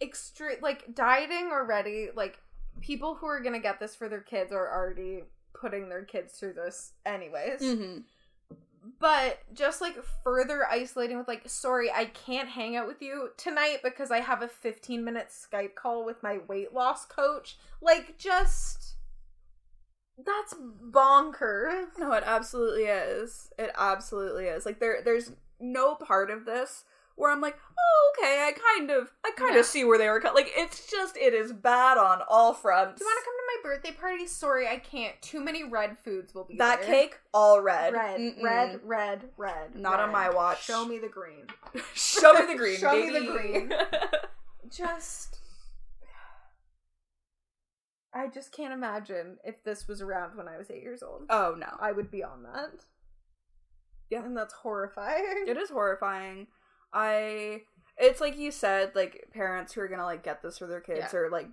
extreme, 0.02 0.58
like 0.62 0.94
dieting 0.96 1.50
already. 1.52 2.10
Like 2.16 2.40
people 2.82 3.16
who 3.16 3.26
are 3.28 3.40
gonna 3.42 3.60
get 3.60 3.80
this 3.80 3.96
for 3.96 4.08
their 4.10 4.22
kids 4.22 4.52
are 4.52 4.72
already 4.72 5.24
putting 5.54 5.90
their 5.90 6.04
kids 6.04 6.34
through 6.34 6.54
this, 6.54 6.94
anyways. 7.06 7.62
Mhm. 7.62 8.04
But 9.00 9.40
just 9.54 9.80
like 9.80 9.96
further 10.24 10.66
isolating 10.68 11.18
with 11.18 11.28
like, 11.28 11.44
sorry, 11.48 11.92
I 11.92 12.06
can't 12.06 12.50
hang 12.50 12.76
out 12.76 12.88
with 12.88 13.02
you 13.02 13.30
tonight 13.38 13.78
because 13.84 14.10
I 14.10 14.22
have 14.22 14.42
a 14.42 14.48
15 14.48 15.04
minute 15.04 15.28
Skype 15.30 15.76
call 15.76 16.04
with 16.04 16.24
my 16.24 16.40
weight 16.48 16.74
loss 16.74 17.06
coach. 17.06 17.58
Like, 17.80 18.18
just 18.18 18.96
that's 20.26 20.54
bonkers. 20.56 21.88
No, 21.98 22.12
it 22.14 22.24
absolutely 22.26 22.84
is. 22.84 23.52
It 23.58 23.72
absolutely 23.78 24.46
is. 24.46 24.66
Like 24.66 24.80
there 24.80 25.02
there's 25.04 25.32
no 25.60 25.96
part 25.96 26.30
of 26.32 26.46
this 26.46 26.84
where 27.16 27.32
I'm 27.32 27.42
like, 27.42 27.58
"Oh, 27.78 28.14
okay, 28.18 28.48
I 28.48 28.52
kind 28.76 28.90
of 28.92 29.12
I 29.26 29.32
kind 29.36 29.54
Yeah. 29.54 29.60
of 29.60 29.66
see 29.66 29.84
where 29.84 29.98
they 29.98 30.10
were 30.10 30.20
cut." 30.20 30.36
Like 30.36 30.52
it's 30.56 30.90
just 30.90 31.18
it 31.18 31.34
is 31.34 31.54
bad 31.54 31.98
on 31.98 32.22
all 32.28 32.54
fronts. 32.54 33.00
Do 33.00 33.06
you 33.06 33.10
want 33.10 33.20
to 33.20 33.26
come 33.26 33.36
my 33.64 33.70
birthday 33.70 33.92
party? 33.92 34.28
Sorry, 34.28 34.68
I 34.68 34.78
can't. 34.78 35.20
Too 35.22 35.44
many 35.44 35.64
red 35.64 35.98
foods 35.98 36.34
will 36.36 36.46
be 36.46 36.58
that 36.58 36.82
there. 36.82 36.90
cake 36.90 37.20
all 37.34 37.62
red. 37.62 37.94
Red, 37.94 38.20
Mm-mm. 38.20 38.42
red, 38.42 38.80
red, 38.84 39.30
red. 39.38 39.76
Not 39.76 40.00
on 40.00 40.12
my 40.12 40.30
watch. 40.30 40.64
Show 40.64 40.86
me 40.86 41.00
the 41.00 41.08
green. 41.10 41.46
Show 41.94 42.34
me 42.34 42.46
the 42.54 42.56
green, 42.58 42.78
Show 42.80 42.94
me 42.94 43.10
the 43.12 43.26
green. 43.32 43.74
Just. 44.72 45.38
I 48.14 48.28
just 48.28 48.52
can't 48.52 48.74
imagine 48.74 49.38
if 49.46 49.64
this 49.64 49.88
was 49.88 50.02
around 50.02 50.36
when 50.36 50.48
I 50.50 50.58
was 50.58 50.70
eight 50.70 50.82
years 50.84 51.02
old. 51.02 51.24
oh 51.30 51.56
no. 51.58 51.68
I 51.80 51.92
would 51.94 52.12
be 52.12 52.24
on 52.24 52.44
that. 52.44 52.72
Yeah. 54.10 54.26
And 54.26 54.36
that's 54.36 54.54
horrifying. 54.54 55.46
It 55.48 55.56
is 55.58 55.70
horrifying. 55.70 56.48
I 56.94 57.62
it's 57.98 58.20
like 58.20 58.38
you 58.38 58.52
said, 58.52 58.92
like 58.96 59.30
parents 59.34 59.72
who 59.72 59.82
are 59.82 59.88
gonna 59.88 60.04
like 60.04 60.24
get 60.24 60.42
this 60.42 60.58
for 60.58 60.68
their 60.68 60.82
kids 60.82 61.08
Yeah. 61.14 61.20
are 61.20 61.30
like 61.30 61.48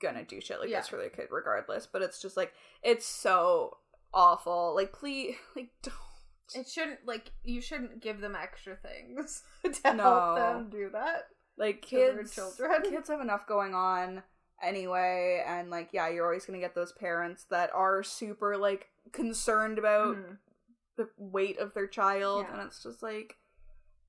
gonna 0.00 0.24
do 0.24 0.40
shit 0.40 0.60
like 0.60 0.68
Yeah. 0.68 0.78
this 0.80 0.88
for 0.88 0.96
their 0.96 1.10
kid 1.10 1.28
regardless. 1.30 1.86
But 1.86 2.02
it's 2.02 2.20
just 2.20 2.36
like 2.36 2.52
it's 2.82 3.06
so 3.06 3.78
awful. 4.14 4.74
Like 4.74 4.92
please 4.92 5.36
like 5.56 5.70
don't 5.82 5.94
It 6.54 6.66
shouldn't, 6.68 7.00
like, 7.06 7.30
you 7.44 7.60
shouldn't 7.60 8.00
give 8.00 8.20
them 8.22 8.34
extra 8.34 8.74
things 8.76 9.42
to 9.82 9.94
No. 9.94 10.02
help 10.02 10.36
them 10.36 10.70
do 10.70 10.90
that. 10.92 11.28
like 11.58 11.82
kids 11.82 12.34
children. 12.34 12.82
kids 12.82 13.08
have 13.08 13.20
enough 13.20 13.46
going 13.46 13.74
on 13.74 14.22
anyway 14.62 15.42
and 15.46 15.70
like 15.70 15.90
yeah 15.92 16.08
you're 16.08 16.24
always 16.26 16.44
gonna 16.46 16.58
get 16.58 16.74
those 16.74 16.92
parents 16.92 17.44
that 17.50 17.70
are 17.74 18.02
super 18.02 18.56
like 18.56 18.86
concerned 19.12 19.78
about 19.78 20.16
Mhm. 20.16 20.38
the 20.96 21.08
weight 21.16 21.58
of 21.58 21.74
their 21.74 21.86
child 21.86 22.44
Yeah. 22.48 22.54
and 22.54 22.62
it's 22.66 22.82
just 22.82 23.02
like 23.02 23.36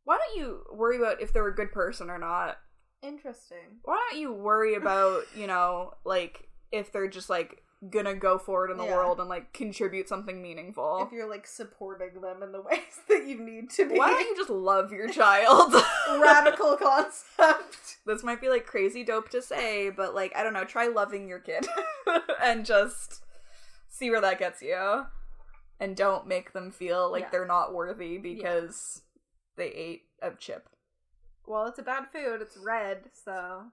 why 0.06 0.18
don't 0.18 0.38
you 0.38 0.64
worry 0.74 0.98
about 0.98 1.22
if 1.22 1.32
they're 1.34 1.48
a 1.48 1.56
good 1.56 1.72
person 1.72 2.10
or 2.10 2.18
not 2.18 2.58
Interesting. 3.02 3.80
why 3.84 3.96
don't 4.12 4.20
you 4.20 4.34
worry 4.34 4.76
about 4.76 5.24
you 5.36 5.48
know 5.48 5.94
like 6.06 6.50
if 6.72 6.92
they're 6.92 7.08
just 7.08 7.30
like 7.30 7.64
gonna 7.90 8.14
go 8.14 8.38
forward 8.38 8.72
in 8.72 8.78
the 8.78 8.84
Yeah. 8.84 8.94
world 8.96 9.20
and 9.22 9.30
like 9.30 9.54
contribute 9.54 10.10
something 10.10 10.42
meaningful 10.42 11.06
If 11.08 11.14
you're, 11.14 11.30
like, 11.30 11.48
supporting 11.48 12.20
them 12.20 12.44
in 12.44 12.52
the 12.52 12.62
ways 12.70 12.80
that 13.08 13.26
you 13.26 13.40
need 13.40 13.70
to 13.72 13.88
be. 13.88 13.96
why 13.98 14.10
don't 14.10 14.20
you 14.28 14.36
just 14.36 14.50
love 14.50 14.92
your 14.92 15.08
child 15.08 15.74
Radical 16.22 16.76
concept. 16.76 18.00
this 18.06 18.22
might 18.22 18.42
be 18.42 18.50
like 18.50 18.66
crazy 18.66 19.04
dope 19.06 19.30
to 19.30 19.42
say 19.42 19.90
but 19.90 20.14
like 20.14 20.34
i 20.36 20.44
don't 20.44 20.54
know 20.54 20.66
try 20.66 20.88
loving 20.88 21.28
your 21.30 21.40
kid 21.40 21.66
and 22.44 22.66
just 22.66 23.24
see 23.88 24.10
where 24.12 24.22
that 24.22 24.40
gets 24.40 24.62
you 24.62 25.06
and 25.80 25.96
don't 25.96 26.28
make 26.28 26.52
them 26.52 26.72
feel 26.72 27.10
like 27.10 27.24
Yeah. 27.24 27.30
they're 27.32 27.48
not 27.48 27.74
worthy 27.74 28.18
because 28.18 29.04
they 29.56 29.68
ate 29.70 30.02
a 30.22 30.32
chip 30.32 30.68
Well, 31.50 31.66
it's 31.66 31.80
a 31.80 31.84
bad 31.84 32.06
food. 32.14 32.42
It's 32.42 32.56
red, 32.56 33.06
so 33.26 33.64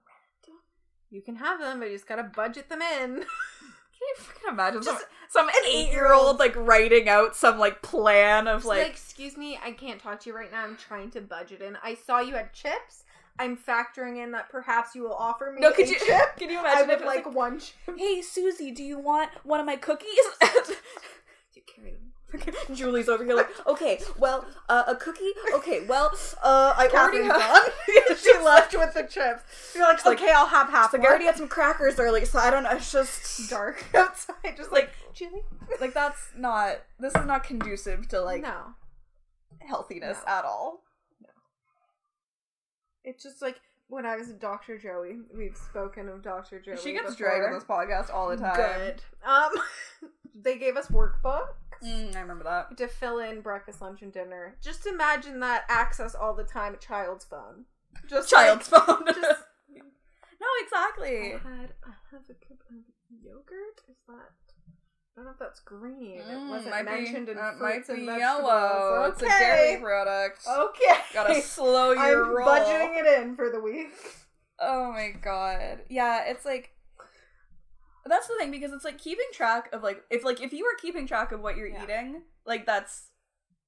you 1.11 1.21
can 1.21 1.35
have 1.35 1.59
them, 1.59 1.79
but 1.79 1.85
you 1.89 1.95
just 1.95 2.07
gotta 2.07 2.23
budget 2.23 2.69
them 2.69 2.81
in. 2.81 3.17
can 3.19 3.25
you 4.01 4.15
fucking 4.17 4.49
imagine 4.49 4.81
some, 4.81 4.95
Just 4.95 5.05
some 5.29 5.47
eight-year-old 5.69 6.39
like 6.39 6.55
writing 6.55 7.07
out 7.07 7.35
some 7.35 7.59
like 7.59 7.83
plan 7.83 8.47
of 8.47 8.65
like, 8.65 8.79
like 8.79 8.91
excuse 8.91 9.37
me, 9.37 9.59
I 9.63 9.71
can't 9.71 10.01
talk 10.01 10.19
to 10.21 10.29
you 10.31 10.35
right 10.35 10.51
now. 10.51 10.63
I'm 10.63 10.75
trying 10.75 11.11
to 11.11 11.21
budget 11.21 11.61
in. 11.61 11.77
I 11.83 11.93
saw 11.93 12.19
you 12.19 12.33
had 12.33 12.51
chips. 12.51 13.03
I'm 13.39 13.55
factoring 13.55 14.23
in 14.23 14.31
that 14.31 14.49
perhaps 14.49 14.95
you 14.95 15.03
will 15.03 15.13
offer 15.13 15.53
me 15.53 15.61
no 15.61 15.71
could 15.71 15.85
a 15.85 15.89
you 15.89 15.99
chip. 15.99 16.35
can 16.37 16.49
you 16.49 16.57
I 16.57 16.61
imagine 16.61 16.87
would 16.87 16.95
if 16.95 17.01
it 17.01 17.05
like, 17.05 17.31
one 17.31 17.59
chip. 17.59 17.75
hey 17.95 18.19
susie 18.23 18.71
do 18.71 18.83
you 18.83 18.97
want 18.97 19.29
one 19.43 19.59
of 19.59 19.67
my 19.67 19.75
cookies 19.75 20.09
You 21.53 21.61
carry 21.67 21.91
them. 21.91 22.06
Julie's 22.73 23.07
over 23.07 23.23
here 23.23 23.35
like, 23.35 23.49
okay, 23.67 23.99
well, 24.17 24.45
uh, 24.67 24.83
a 24.87 24.95
cookie. 24.95 25.31
Okay, 25.55 25.85
well, 25.87 26.11
uh, 26.43 26.73
I 26.77 26.87
already 26.93 27.23
have. 27.23 27.73
she 28.19 28.37
left 28.39 28.73
with 28.73 28.93
the 28.93 29.03
chips. 29.03 29.73
You're 29.75 29.85
like, 29.85 30.05
like- 30.05 30.21
okay, 30.21 30.31
I'll 30.33 30.45
have 30.47 30.69
half. 30.69 30.93
Like 30.93 31.03
I 31.03 31.05
already 31.05 31.25
had 31.25 31.37
some 31.37 31.47
crackers 31.47 31.99
early, 31.99 32.25
so 32.25 32.39
I 32.39 32.49
don't 32.49 32.63
know. 32.63 32.71
It's 32.71 32.91
just 32.91 33.49
dark 33.49 33.83
outside. 33.95 34.35
Just 34.57 34.71
like, 34.71 34.85
like, 35.05 35.13
Julie. 35.13 35.41
like 35.79 35.93
that's 35.93 36.29
not. 36.37 36.77
This 36.99 37.15
is 37.15 37.25
not 37.25 37.43
conducive 37.43 38.07
to 38.09 38.21
like 38.21 38.41
no, 38.41 38.73
healthiness 39.59 40.17
No. 40.27 40.33
at 40.33 40.43
all. 40.45 40.83
No. 41.21 41.29
It's 43.03 43.23
just 43.23 43.41
like 43.41 43.55
when 43.87 44.05
I 44.05 44.17
was 44.17 44.27
with 44.27 44.41
Dr. 44.41 44.77
Joey. 44.77 45.19
We've 45.33 45.55
spoken 45.55 46.09
of 46.09 46.21
Dr. 46.23 46.59
Joey. 46.59 46.75
she 46.77 46.91
gets 46.91 47.15
before. 47.15 47.29
dragged 47.29 47.45
on 47.45 47.53
this 47.53 47.63
podcast 47.63 48.13
all 48.13 48.27
the 48.29 48.37
time. 48.37 48.55
Good. 48.55 49.01
Um, 49.25 49.51
they 50.35 50.57
gave 50.57 50.75
us 50.75 50.89
workbooks 51.81 52.11
Mm, 52.11 52.15
I 52.15 52.19
remember 52.21 52.43
that. 52.43 52.77
to 52.77 52.87
fill 52.87 53.19
in 53.19 53.41
breakfast, 53.41 53.81
lunch, 53.81 54.01
and 54.01 54.11
dinner. 54.13 54.55
Just 54.63 54.85
imagine 54.85 55.39
that 55.41 55.63
access 55.69 56.15
all 56.15 56.33
the 56.33 56.43
time 56.43 56.73
a 56.73 56.77
child's 56.77 57.25
phone. 57.25 57.65
Just 58.09 58.29
Child's 58.29 58.71
like, 58.71 58.85
phone. 58.85 59.05
just- 59.07 59.19
no, 60.39 60.47
exactly. 60.61 61.33
I 61.33 61.37
had 61.37 61.73
I 61.83 61.91
have 62.11 62.21
a 62.29 62.33
cup 62.33 62.59
of 62.69 62.77
yogurt. 63.23 63.81
Is 63.89 63.95
that? 64.07 64.13
I 65.15 65.21
don't 65.21 65.25
know 65.25 65.31
if 65.31 65.39
that's 65.39 65.61
green. 65.61 66.19
it 66.19 66.27
Mm, 66.27 66.49
wasn't 66.49 66.69
might 66.71 66.85
mentioned 66.85 67.25
be, 67.25 67.31
in 67.31 67.37
uh, 67.39 67.53
fruits 67.57 67.89
might 67.89 67.95
be 67.95 68.07
and 68.07 68.19
yellow. 68.19 69.05
Okay. 69.05 69.09
It's 69.13 69.21
a 69.23 69.39
dairy 69.39 69.81
product. 69.81 70.41
Okay. 70.47 70.99
Gotta 71.13 71.41
slow 71.41 71.91
your 71.93 72.25
I'm 72.25 72.35
roll. 72.35 72.47
budgeting 72.47 72.99
it 72.99 73.21
in 73.21 73.35
for 73.35 73.49
the 73.49 73.59
week. 73.59 73.89
Oh 74.59 74.91
my 74.91 75.09
god. 75.21 75.79
Yeah, 75.89 76.25
it's 76.27 76.45
like 76.45 76.69
that's 78.07 78.27
the 78.27 78.35
thing 78.39 78.51
because 78.51 78.71
it's 78.71 78.85
like 78.85 78.97
keeping 78.97 79.25
track 79.33 79.69
of 79.73 79.83
like 79.83 80.03
if 80.09 80.23
like 80.23 80.41
if 80.41 80.53
you 80.53 80.63
were 80.63 80.77
keeping 80.81 81.07
track 81.07 81.31
of 81.31 81.41
what 81.41 81.57
you're 81.57 81.67
Yeah. 81.67 81.83
eating, 81.83 82.21
like 82.45 82.65
that's 82.65 83.07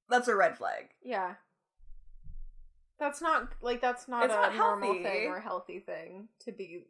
that's 0.10 0.28
a 0.28 0.36
red 0.36 0.58
flag. 0.58 0.90
Yeah. 1.04 1.36
That's 3.00 3.22
not 3.22 3.54
like 3.62 3.82
that's 3.82 4.08
not 4.08 4.26
It's 4.26 4.34
a 4.34 4.38
not 4.38 4.56
normal 4.56 4.90
healthy. 4.94 5.04
thing 5.04 5.28
or 5.30 5.40
healthy 5.40 5.80
thing 5.80 6.28
to 6.40 6.52
be 6.52 6.86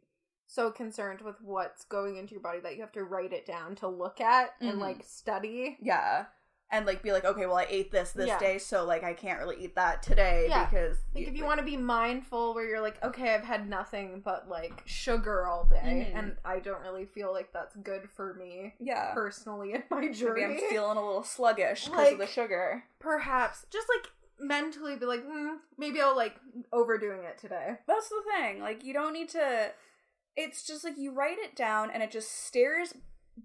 so 0.46 0.70
concerned 0.72 1.20
with 1.20 1.36
what's 1.40 1.84
going 1.84 2.16
into 2.16 2.32
your 2.32 2.40
body 2.42 2.58
that 2.60 2.74
you 2.74 2.80
have 2.80 2.90
to 2.92 3.04
write 3.04 3.32
it 3.32 3.46
down 3.46 3.76
to 3.76 3.86
look 3.88 4.20
at 4.20 4.54
and 4.60 4.78
Mhm. 4.78 4.80
like 4.80 5.04
study. 5.04 5.78
Yeah. 5.80 6.26
And 6.72 6.86
like 6.86 7.02
be 7.02 7.10
like, 7.12 7.24
okay, 7.24 7.46
well 7.46 7.56
I 7.56 7.66
ate 7.68 7.90
this 7.90 8.12
this 8.12 8.28
Yeah. 8.28 8.38
day, 8.38 8.58
so 8.58 8.84
like 8.84 9.02
I 9.02 9.12
can't 9.12 9.38
really 9.40 9.56
eat 9.64 9.74
that 9.74 10.02
today 10.02 10.46
Yeah. 10.48 10.66
because 10.66 10.98
Like 11.14 11.26
if 11.28 11.36
you 11.36 11.44
want 11.44 11.58
to 11.58 11.64
be 11.64 11.76
mindful 11.76 12.54
where 12.54 12.64
you're 12.64 12.80
like, 12.80 13.02
okay, 13.02 13.34
I've 13.34 13.44
had 13.44 13.68
nothing 13.68 14.20
but 14.24 14.48
like 14.48 14.82
sugar 14.86 15.46
all 15.46 15.64
day 15.64 16.10
Mhm. 16.12 16.18
and 16.18 16.36
I 16.44 16.60
don't 16.60 16.80
really 16.82 17.06
feel 17.06 17.32
like 17.32 17.52
that's 17.52 17.74
good 17.76 18.08
for 18.10 18.34
me 18.34 18.74
yeah. 18.78 19.12
personally 19.14 19.72
in 19.72 19.82
my 19.90 20.00
Maybe 20.00 20.14
journey. 20.14 20.44
I'm 20.44 20.58
feeling 20.70 20.96
a 20.96 21.04
little 21.04 21.24
sluggish 21.24 21.86
because 21.86 22.12
of 22.12 22.18
the 22.18 22.26
sugar. 22.26 22.84
Perhaps 23.00 23.66
just 23.70 23.88
like 23.88 24.10
mentally 24.38 24.96
be 24.96 25.06
like, 25.06 25.24
mm, 25.26 25.56
maybe 25.76 26.00
I'll 26.00 26.16
like 26.16 26.36
overdoing 26.72 27.24
it 27.24 27.36
today. 27.38 27.78
That's 27.86 28.08
the 28.08 28.22
thing. 28.32 28.60
Like 28.60 28.84
you 28.84 28.92
don't 28.94 29.12
need 29.12 29.28
to. 29.30 29.72
It's 30.36 30.62
just 30.66 30.84
like 30.84 30.96
you 30.96 31.10
write 31.12 31.38
it 31.38 31.56
down 31.56 31.90
and 31.90 32.02
it 32.02 32.10
just 32.12 32.46
stares 32.46 32.94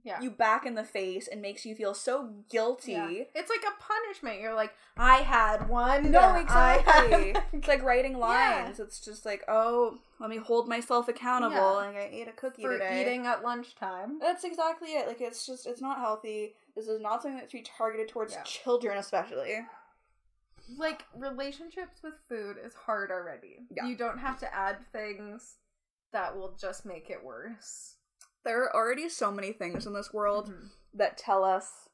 Yeah. 0.04 0.22
you 0.22 0.30
back 0.30 0.66
in 0.66 0.76
the 0.76 0.84
face 0.84 1.28
and 1.28 1.42
makes 1.42 1.66
you 1.66 1.74
feel 1.74 1.94
so 1.94 2.30
guilty. 2.50 2.92
Yeah. 2.92 3.10
It's 3.34 3.50
like 3.50 3.64
a 3.64 3.82
punishment. 3.82 4.40
You're 4.42 4.54
like, 4.54 4.74
I 4.98 5.18
had 5.18 5.68
one. 5.70 6.12
No, 6.12 6.36
exactly. 6.36 7.32
had- 7.34 7.44
it's 7.54 7.68
like 7.68 7.82
writing 7.84 8.18
lines. 8.18 8.80
It's 8.80 9.00
just 9.00 9.26
like, 9.26 9.44
oh, 9.48 9.98
let 10.20 10.30
me 10.30 10.38
hold 10.38 10.68
myself 10.68 11.08
accountable. 11.08 11.76
Like 11.76 11.96
I 11.96 12.10
ate 12.12 12.28
a 12.28 12.34
cookie 12.34 12.62
for 12.64 12.74
today. 12.74 13.02
eating 13.02 13.26
at 13.26 13.44
lunchtime. 13.44 14.20
That's 14.20 14.44
exactly 14.44 14.90
it. 14.90 15.08
Like 15.08 15.22
it's 15.22 15.46
just 15.46 15.66
it's 15.66 15.82
not 15.82 15.98
healthy. 16.00 16.54
This 16.76 16.88
is 16.88 17.02
not 17.02 17.22
something 17.22 17.40
that 17.40 17.50
should 17.50 17.58
be 17.60 17.64
targeted 17.78 18.10
towards 18.10 18.36
children, 18.44 18.98
especially. 18.98 19.60
Like 20.78 21.04
relationships 21.16 22.02
with 22.04 22.16
food 22.28 22.58
is 22.64 22.74
hard 22.74 23.12
already. 23.12 23.60
You 23.86 23.96
don't 23.96 24.18
have 24.20 24.40
to 24.40 24.54
add 24.54 24.78
things 24.92 25.56
that 26.12 26.36
will 26.36 26.56
just 26.60 26.86
make 26.86 27.10
it 27.10 27.24
worse. 27.24 27.95
There 28.46 28.64
are 28.64 28.74
already 28.76 29.10
so 29.10 29.32
many 29.32 29.52
things 29.52 29.86
in 29.86 29.94
this 29.94 30.14
world 30.14 30.50
Mhm. 30.50 30.70
that 30.94 31.18
tell 31.18 31.44
us 31.44 31.90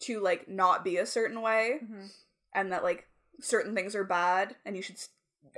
to 0.00 0.20
like 0.20 0.48
not 0.48 0.82
be 0.84 0.96
a 0.96 1.04
certain 1.04 1.42
way, 1.42 1.80
Mhm. 1.84 2.10
and 2.54 2.72
that 2.72 2.82
like 2.82 3.08
certain 3.40 3.74
things 3.74 3.94
are 3.94 4.04
bad, 4.04 4.56
and 4.64 4.76
you 4.76 4.82
should 4.82 4.96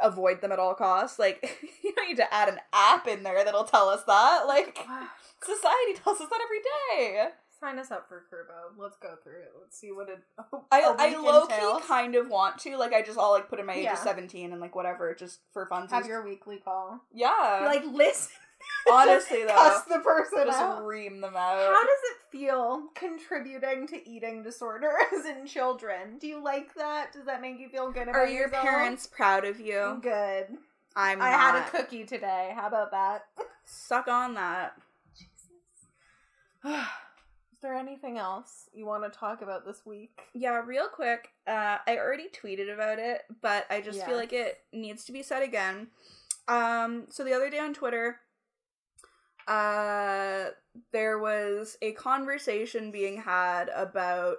avoid 0.01 0.41
them 0.41 0.51
at 0.53 0.59
all 0.59 0.75
costs. 0.75 1.19
Like 1.19 1.43
you 1.85 1.95
don't 1.95 2.09
need 2.09 2.17
to 2.17 2.33
add 2.35 2.49
an 2.49 2.61
app 2.73 3.07
in 3.07 3.23
there 3.23 3.45
that'll 3.45 3.65
tell 3.65 3.89
us 3.89 4.03
that. 4.05 4.47
Like 4.49 4.77
society 5.43 5.95
tells 6.03 6.21
us 6.21 6.29
that 6.31 6.41
every 6.43 6.61
day. 7.07 7.29
Sign 7.61 7.79
us 7.79 7.93
up 7.93 8.09
for 8.09 8.25
Kurbo. 8.29 8.77
Let's 8.77 8.97
go 8.97 9.15
through 9.23 9.39
it. 9.43 9.53
Let's 9.61 9.79
see 9.79 9.93
what 9.93 10.09
it. 10.09 10.19
I 10.73 10.83
I 10.99 11.15
low 11.17 11.43
entails. 11.43 11.83
key 11.83 11.87
kind 11.87 12.17
of 12.17 12.29
want 12.29 12.59
to 12.61 12.77
like 12.77 12.93
I 12.93 13.03
just 13.03 13.17
all 13.19 13.31
like 13.33 13.49
put 13.49 13.61
in 13.61 13.67
my 13.67 13.75
age 13.75 13.85
Yeah. 13.85 13.93
of 13.93 13.99
seventeen 14.01 14.51
and 14.51 14.61
like 14.61 14.75
whatever 14.75 15.15
just 15.15 15.41
for 15.53 15.67
fun. 15.67 15.87
have 15.89 16.07
your 16.07 16.23
weekly 16.25 16.59
call. 16.59 17.01
yeah. 17.13 17.63
like 17.67 17.85
listen. 17.85 18.33
Honestly 18.90 19.43
though, 19.44 19.55
cuss 19.55 19.82
the 19.84 19.98
person 20.01 20.47
just 20.47 20.59
out. 20.59 20.84
ream 20.86 21.20
them 21.20 21.34
out. 21.36 21.59
How 21.59 21.82
does 21.82 22.01
it 22.10 22.16
feel 22.30 22.84
contributing 22.94 23.86
to 23.89 24.09
eating 24.09 24.43
disorders 24.43 24.90
in 25.28 25.47
children? 25.47 26.18
Do 26.18 26.26
you 26.26 26.43
like 26.43 26.74
that? 26.74 27.12
Does 27.12 27.26
that 27.26 27.40
make 27.40 27.59
you 27.59 27.68
feel 27.68 27.90
good 27.93 28.05
about 28.05 28.14
Are 28.16 28.26
your 28.26 28.44
yourself? 28.47 28.62
parents 28.64 29.06
proud 29.06 29.44
of 29.44 29.60
you? 29.60 29.98
good? 30.02 30.47
I'm. 30.94 31.22
I 31.22 31.30
not. 31.30 31.40
had 31.40 31.66
a 31.66 31.70
cookie 31.70 32.05
today. 32.05 32.52
How 32.55 32.66
about 32.68 32.90
that? 32.90 33.24
Suck 33.64 34.09
on 34.09 34.34
that. 34.34 34.74
Is 36.64 37.60
there 37.62 37.74
anything 37.74 38.18
else 38.18 38.68
you 38.74 38.86
want 38.86 39.05
to 39.10 39.18
talk 39.18 39.40
about 39.40 39.64
this 39.64 39.86
week? 39.86 40.20
Yeah, 40.34 40.60
real 40.66 40.89
quick. 40.89 41.28
Uh, 41.47 41.78
I 41.86 41.97
already 41.97 42.26
tweeted 42.28 42.72
about 42.72 42.98
it, 42.98 43.22
but 43.40 43.66
I 43.70 43.80
just 43.80 44.05
feel 44.05 44.16
like 44.16 44.32
it 44.32 44.59
needs 44.72 45.05
to 45.05 45.12
be 45.12 45.22
said 45.22 45.43
again. 45.44 45.86
Um, 46.48 47.05
so 47.09 47.22
the 47.22 47.32
other 47.32 47.51
day 47.51 47.60
on 47.60 47.72
Twitter, 47.72 48.18
uh, 49.48 50.51
there 50.93 51.19
was 51.19 51.77
a 51.82 51.93
conversation 51.93 52.90
being 52.90 53.19
had 53.23 53.69
about 53.74 54.39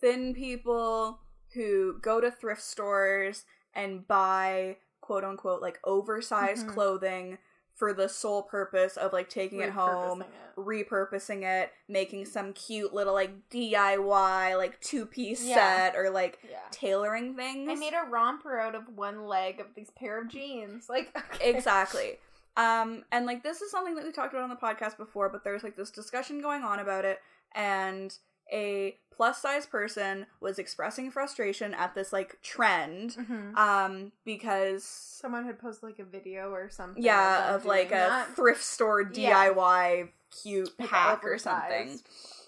thin 0.00 0.34
people 0.34 1.20
who 1.54 1.98
go 2.00 2.20
to 2.20 2.30
thrift 2.30 2.62
stores 2.62 3.44
and 3.74 4.06
buy 4.06 4.76
quote 5.00 5.24
unquote 5.24 5.62
like 5.62 5.78
oversized 5.84 6.66
Mhm. 6.66 6.72
clothing 6.74 7.38
for 7.74 7.92
the 7.92 8.08
sole 8.08 8.42
purpose 8.42 8.96
of 8.96 9.12
like 9.12 9.28
taking 9.28 9.60
it 9.60 9.68
home 9.70 10.24
Repurposing 10.24 10.24
it. 10.24 10.56
repurposing 10.56 11.42
it, 11.44 11.72
making 11.88 12.24
some 12.24 12.52
cute 12.54 12.94
little 12.94 13.12
like 13.12 13.48
DIY 13.50 14.56
like 14.56 14.80
two 14.80 15.04
piece 15.06 15.42
Yeah. 15.44 15.54
set 15.56 15.96
or 15.96 16.08
like 16.10 16.38
Yeah. 16.48 16.58
tailoring 16.70 17.36
things. 17.36 17.68
I 17.70 17.74
made 17.74 17.92
a 17.92 18.08
romper 18.08 18.58
out 18.58 18.74
of 18.74 18.88
one 18.96 19.26
leg 19.26 19.60
of 19.60 19.74
these 19.74 19.90
pair 19.90 20.20
of 20.20 20.28
jeans. 20.28 20.88
Like 20.90 21.14
okay. 21.34 21.50
exactly. 21.50 22.18
Um 22.56 23.04
and 23.12 23.26
like 23.26 23.42
this 23.42 23.60
is 23.60 23.70
something 23.70 23.94
that 23.96 24.04
we 24.04 24.12
talked 24.12 24.32
about 24.32 24.44
on 24.44 24.50
the 24.50 24.56
podcast 24.56 24.96
before, 24.96 25.28
but 25.28 25.44
there's 25.44 25.62
like 25.62 25.76
this 25.76 25.90
discussion 25.90 26.40
going 26.40 26.62
on 26.62 26.78
about 26.78 27.04
it 27.04 27.20
and 27.54 28.16
a 28.52 28.96
plus 29.16 29.42
size 29.42 29.66
person 29.66 30.24
was 30.40 30.58
expressing 30.60 31.10
frustration 31.10 31.74
at 31.74 31.94
this 31.96 32.12
like 32.12 32.38
trend 32.42 33.16
Mhm. 33.18 33.56
um 33.56 34.12
because 34.24 34.84
Someone 34.84 35.44
had 35.44 35.58
posted 35.58 35.82
like 35.84 35.98
a 35.98 36.04
video 36.04 36.50
or 36.52 36.70
something. 36.70 37.02
yeah 37.02 37.54
of 37.54 37.64
like 37.64 37.88
a 37.88 37.90
that. 37.90 38.36
thrift 38.36 38.62
store 38.62 39.02
Yeah. 39.12 39.48
DIY 39.50 40.08
cute 40.42 40.70
Like 40.78 40.88
hack 40.90 41.24
or 41.24 41.38
something. 41.38 41.98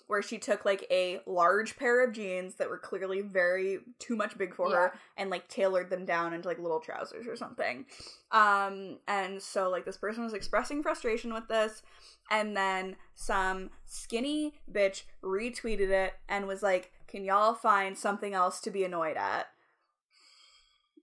Where 0.08 0.22
she 0.22 0.38
took 0.38 0.64
like 0.64 0.84
a 0.90 1.20
large 1.26 1.76
pair 1.76 2.02
of 2.04 2.12
jeans 2.12 2.56
that 2.56 2.68
were 2.68 2.78
clearly 2.78 3.20
very 3.20 3.78
too 3.98 4.16
much 4.16 4.36
big 4.36 4.54
for 4.54 4.70
her 4.70 4.92
and 5.16 5.30
like 5.30 5.46
tailored 5.48 5.90
them 5.90 6.04
down 6.04 6.32
into 6.34 6.48
like 6.48 6.58
little 6.58 6.80
trousers 6.80 7.26
or 7.28 7.36
something. 7.36 7.86
Um 8.32 8.98
and 9.06 9.40
so 9.40 9.70
like 9.70 9.84
this 9.84 9.96
person 9.98 10.24
was 10.24 10.32
expressing 10.32 10.82
frustration 10.82 11.32
with 11.32 11.46
this 11.48 11.82
and 12.30 12.56
then 12.56 12.96
some 13.14 13.70
skinny 13.86 14.54
bitch 14.70 15.02
retweeted 15.22 15.90
it 15.90 16.14
and 16.28 16.46
was 16.46 16.62
like, 16.62 16.90
"Can 17.06 17.24
y'all 17.24 17.54
find 17.54 17.96
something 17.96 18.34
else 18.34 18.60
to 18.60 18.70
be 18.70 18.84
annoyed 18.84 19.16
at?" 19.16 19.46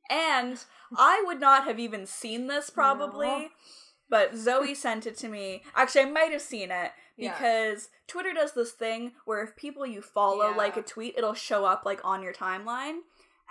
And 0.09 0.63
I 0.97 1.23
would 1.25 1.39
not 1.39 1.63
have 1.65 1.79
even 1.79 2.05
seen 2.05 2.47
this 2.47 2.69
probably, 2.71 3.27
No. 3.27 3.47
but 4.09 4.35
Zoe 4.35 4.75
sent 4.75 5.05
it 5.07 5.17
to 5.17 5.27
me. 5.27 5.63
Actually, 5.75 6.01
I 6.01 6.11
might 6.11 6.31
have 6.31 6.41
seen 6.41 6.71
it 6.71 6.91
Yeah. 7.17 7.33
because 7.33 7.89
Twitter 8.07 8.33
does 8.33 8.53
this 8.53 8.71
thing 8.71 9.13
where 9.25 9.41
if 9.43 9.55
people 9.55 9.85
you 9.85 10.01
follow 10.01 10.49
Yeah. 10.51 10.55
like 10.57 10.77
a 10.77 10.81
tweet, 10.81 11.15
it'll 11.17 11.33
show 11.33 11.65
up 11.65 11.83
like 11.85 12.03
on 12.03 12.21
your 12.23 12.33
timeline. 12.33 12.99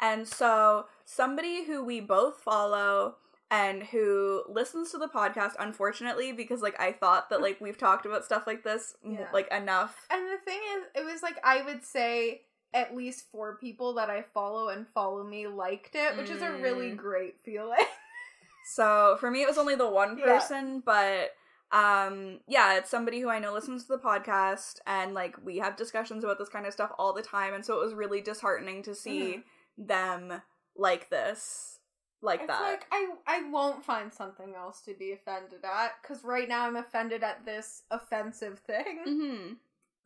And 0.01 0.27
so 0.29 0.87
somebody 1.05 1.65
who 1.65 1.83
we 1.85 2.01
both 2.01 2.41
follow 2.41 3.17
and 3.51 3.85
who 3.85 4.43
listens 4.49 4.91
to 4.91 4.99
the 4.99 5.07
podcast 5.07 5.53
unfortunately 5.59 6.33
because 6.33 6.61
like 6.63 6.79
I 6.81 6.93
thought 6.93 7.31
that 7.31 7.41
like 7.43 7.61
we've 7.61 7.79
talked 7.79 8.05
about 8.07 8.25
stuff 8.25 8.47
like 8.47 8.65
this 8.65 8.95
Yeah. 9.05 9.29
like 9.33 9.51
enough. 9.53 10.07
And 10.11 10.27
the 10.27 10.39
thing 10.45 10.61
is, 10.77 10.85
it 10.95 11.05
was 11.05 11.23
like 11.23 11.39
I 11.45 11.63
would 11.63 11.85
say 11.85 12.43
at 12.73 12.97
least 12.97 13.27
four 13.31 13.57
people 13.57 13.95
that 13.95 14.11
I 14.11 14.23
follow 14.35 14.69
and 14.71 14.89
follow 14.89 15.23
me 15.23 15.47
liked 15.47 15.95
it, 15.95 16.17
which 16.17 16.29
is 16.31 16.43
a 16.43 16.51
really 16.53 16.91
Mm. 16.91 16.97
great 16.97 17.39
feeling. 17.41 17.79
So 18.67 19.17
for 19.21 19.31
me 19.31 19.43
it 19.43 19.49
was 19.49 19.59
only 19.59 19.75
the 19.75 19.89
one 19.89 20.17
Yeah. 20.19 20.25
person, 20.25 20.81
but 20.85 21.33
um 21.73 22.41
yeah, 22.47 22.77
it's 22.79 22.91
somebody 22.91 23.21
who 23.21 23.29
I 23.29 23.39
know 23.39 23.53
listens 23.53 23.85
to 23.85 23.89
the 23.97 23.99
podcast 23.99 24.79
and 24.87 25.15
like 25.15 25.37
we 25.45 25.59
have 25.59 25.77
discussions 25.77 26.25
about 26.25 26.39
this 26.39 26.49
kind 26.49 26.67
of 26.67 26.73
stuff 26.73 26.93
all 26.99 27.13
the 27.13 27.23
time 27.23 27.55
and 27.55 27.65
so 27.65 27.81
it 27.81 27.85
was 27.85 27.95
really 27.95 28.21
disheartening 28.21 28.83
to 28.85 28.95
see 28.95 29.43
them 29.77 30.43
like 30.77 31.11
this 31.11 31.79
like 32.25 32.41
it's 32.41 32.49
that. 32.49 32.63
like 32.63 32.87
I 32.91 33.09
I 33.27 33.51
won't 33.51 33.85
find 33.85 34.13
something 34.13 34.55
else 34.57 34.81
to 34.83 34.95
be 34.95 35.13
offended 35.13 35.65
at 35.65 35.93
because 36.01 36.25
right 36.25 36.49
now 36.49 36.67
I'm 36.67 36.77
offended 36.77 37.23
at 37.23 37.45
this 37.45 37.83
offensive 37.91 38.61
thing. 38.61 39.01
mhm. 39.07 39.57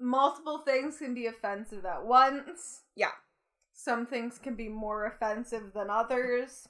Multiple 0.01 0.59
things 0.59 0.99
can 0.99 1.15
be 1.15 1.27
offensive 1.27 1.85
at 1.85 2.05
once. 2.05 2.83
Yeah. 2.97 3.13
Some 3.73 4.07
things 4.07 4.39
can 4.39 4.55
be 4.57 4.69
more 4.69 5.07
offensive 5.07 5.73
than 5.75 5.91
others. 5.91 6.69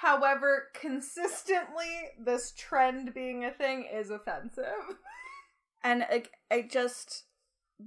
However, 0.00 0.64
consistently, 0.74 2.10
this 2.18 2.52
trend 2.56 3.12
being 3.14 3.44
a 3.44 3.50
thing 3.50 3.86
is 3.92 4.10
offensive. 4.10 4.64
and 5.82 6.04
like 6.10 6.30
I 6.50 6.62
just 6.62 7.24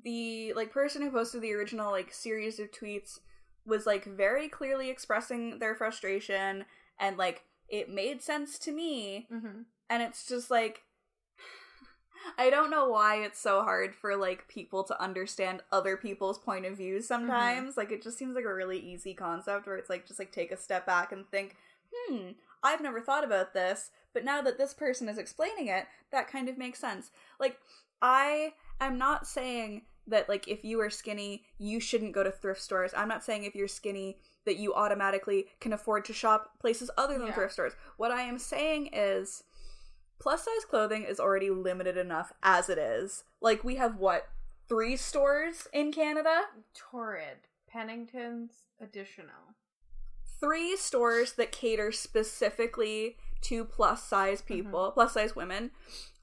the 0.03 0.53
like 0.53 0.71
person 0.71 1.01
who 1.01 1.11
posted 1.11 1.41
the 1.41 1.53
original 1.53 1.91
like 1.91 2.13
series 2.13 2.59
of 2.59 2.71
tweets 2.71 3.19
was 3.65 3.85
like 3.85 4.05
very 4.05 4.47
clearly 4.47 4.89
expressing 4.89 5.59
their 5.59 5.75
frustration 5.75 6.65
and 6.99 7.17
like 7.17 7.43
it 7.69 7.89
made 7.89 8.21
sense 8.21 8.57
to 8.59 8.71
me 8.71 9.27
Mm-hmm. 9.31 9.61
and 9.89 10.01
it's 10.03 10.25
just 10.27 10.49
like 10.49 10.81
I 12.37 12.49
don't 12.49 12.69
know 12.71 12.87
why 12.89 13.23
it's 13.23 13.39
so 13.39 13.63
hard 13.63 13.95
for 13.95 14.15
like 14.15 14.47
people 14.47 14.83
to 14.85 15.01
understand 15.01 15.61
other 15.71 15.97
people's 15.97 16.37
point 16.39 16.65
of 16.65 16.77
views 16.77 17.07
sometimes. 17.07 17.77
Like 17.77 17.91
it 17.91 18.03
just 18.03 18.17
seems 18.17 18.35
like 18.35 18.45
a 18.45 18.53
really 18.53 18.79
easy 18.79 19.13
concept 19.13 19.65
where 19.65 19.75
it's 19.77 19.89
like 19.89 20.05
just 20.07 20.19
like 20.19 20.31
take 20.31 20.51
a 20.51 20.57
step 20.57 20.85
back 20.85 21.11
and 21.11 21.27
think, 21.31 21.55
"Hmm, 21.93 22.31
I've 22.63 22.81
never 22.81 23.01
thought 23.01 23.23
about 23.23 23.53
this, 23.53 23.91
but 24.13 24.23
now 24.23 24.41
that 24.41 24.57
this 24.57 24.73
person 24.73 25.09
is 25.09 25.17
explaining 25.17 25.67
it, 25.67 25.87
that 26.11 26.27
kind 26.27 26.49
of 26.49 26.57
makes 26.57 26.79
sense." 26.79 27.11
Like 27.39 27.59
I 28.01 28.53
am 28.79 28.97
not 28.97 29.27
saying 29.27 29.83
that 30.07 30.27
like 30.27 30.47
if 30.47 30.63
you 30.63 30.79
are 30.81 30.89
skinny, 30.89 31.45
you 31.57 31.79
shouldn't 31.79 32.13
go 32.13 32.23
to 32.23 32.31
thrift 32.31 32.61
stores. 32.61 32.93
I'm 32.95 33.07
not 33.07 33.23
saying 33.23 33.43
if 33.43 33.55
you're 33.55 33.67
skinny 33.67 34.17
that 34.45 34.57
you 34.57 34.73
automatically 34.73 35.47
can 35.59 35.71
afford 35.73 36.03
to 36.05 36.13
shop 36.13 36.59
places 36.59 36.89
other 36.97 37.17
than 37.17 37.27
Yeah. 37.27 37.33
thrift 37.33 37.53
stores. 37.53 37.73
What 37.97 38.11
I 38.11 38.21
am 38.23 38.39
saying 38.39 38.89
is 38.93 39.43
plus 40.19 40.43
size 40.43 40.65
clothing 40.65 41.03
is 41.03 41.19
already 41.19 41.49
limited 41.51 41.97
enough 41.97 42.33
as 42.41 42.69
it 42.69 42.77
is. 42.79 43.23
Like 43.39 43.63
we 43.63 43.75
have 43.75 43.97
what 43.97 44.29
three 44.67 44.95
stores 44.97 45.67
in 45.71 45.91
Canada? 45.91 46.45
Torrid, 46.73 47.47
Pennington's 47.67 48.65
Addition 48.79 49.25
Elle. 49.29 49.55
Three 50.41 50.75
stores 50.75 51.33
that 51.33 51.51
cater 51.51 51.91
specifically 51.91 53.15
to 53.43 53.63
plus 53.63 54.03
size 54.03 54.41
people, 54.41 54.91
plus 54.91 55.13
size 55.13 55.35
women. 55.35 55.71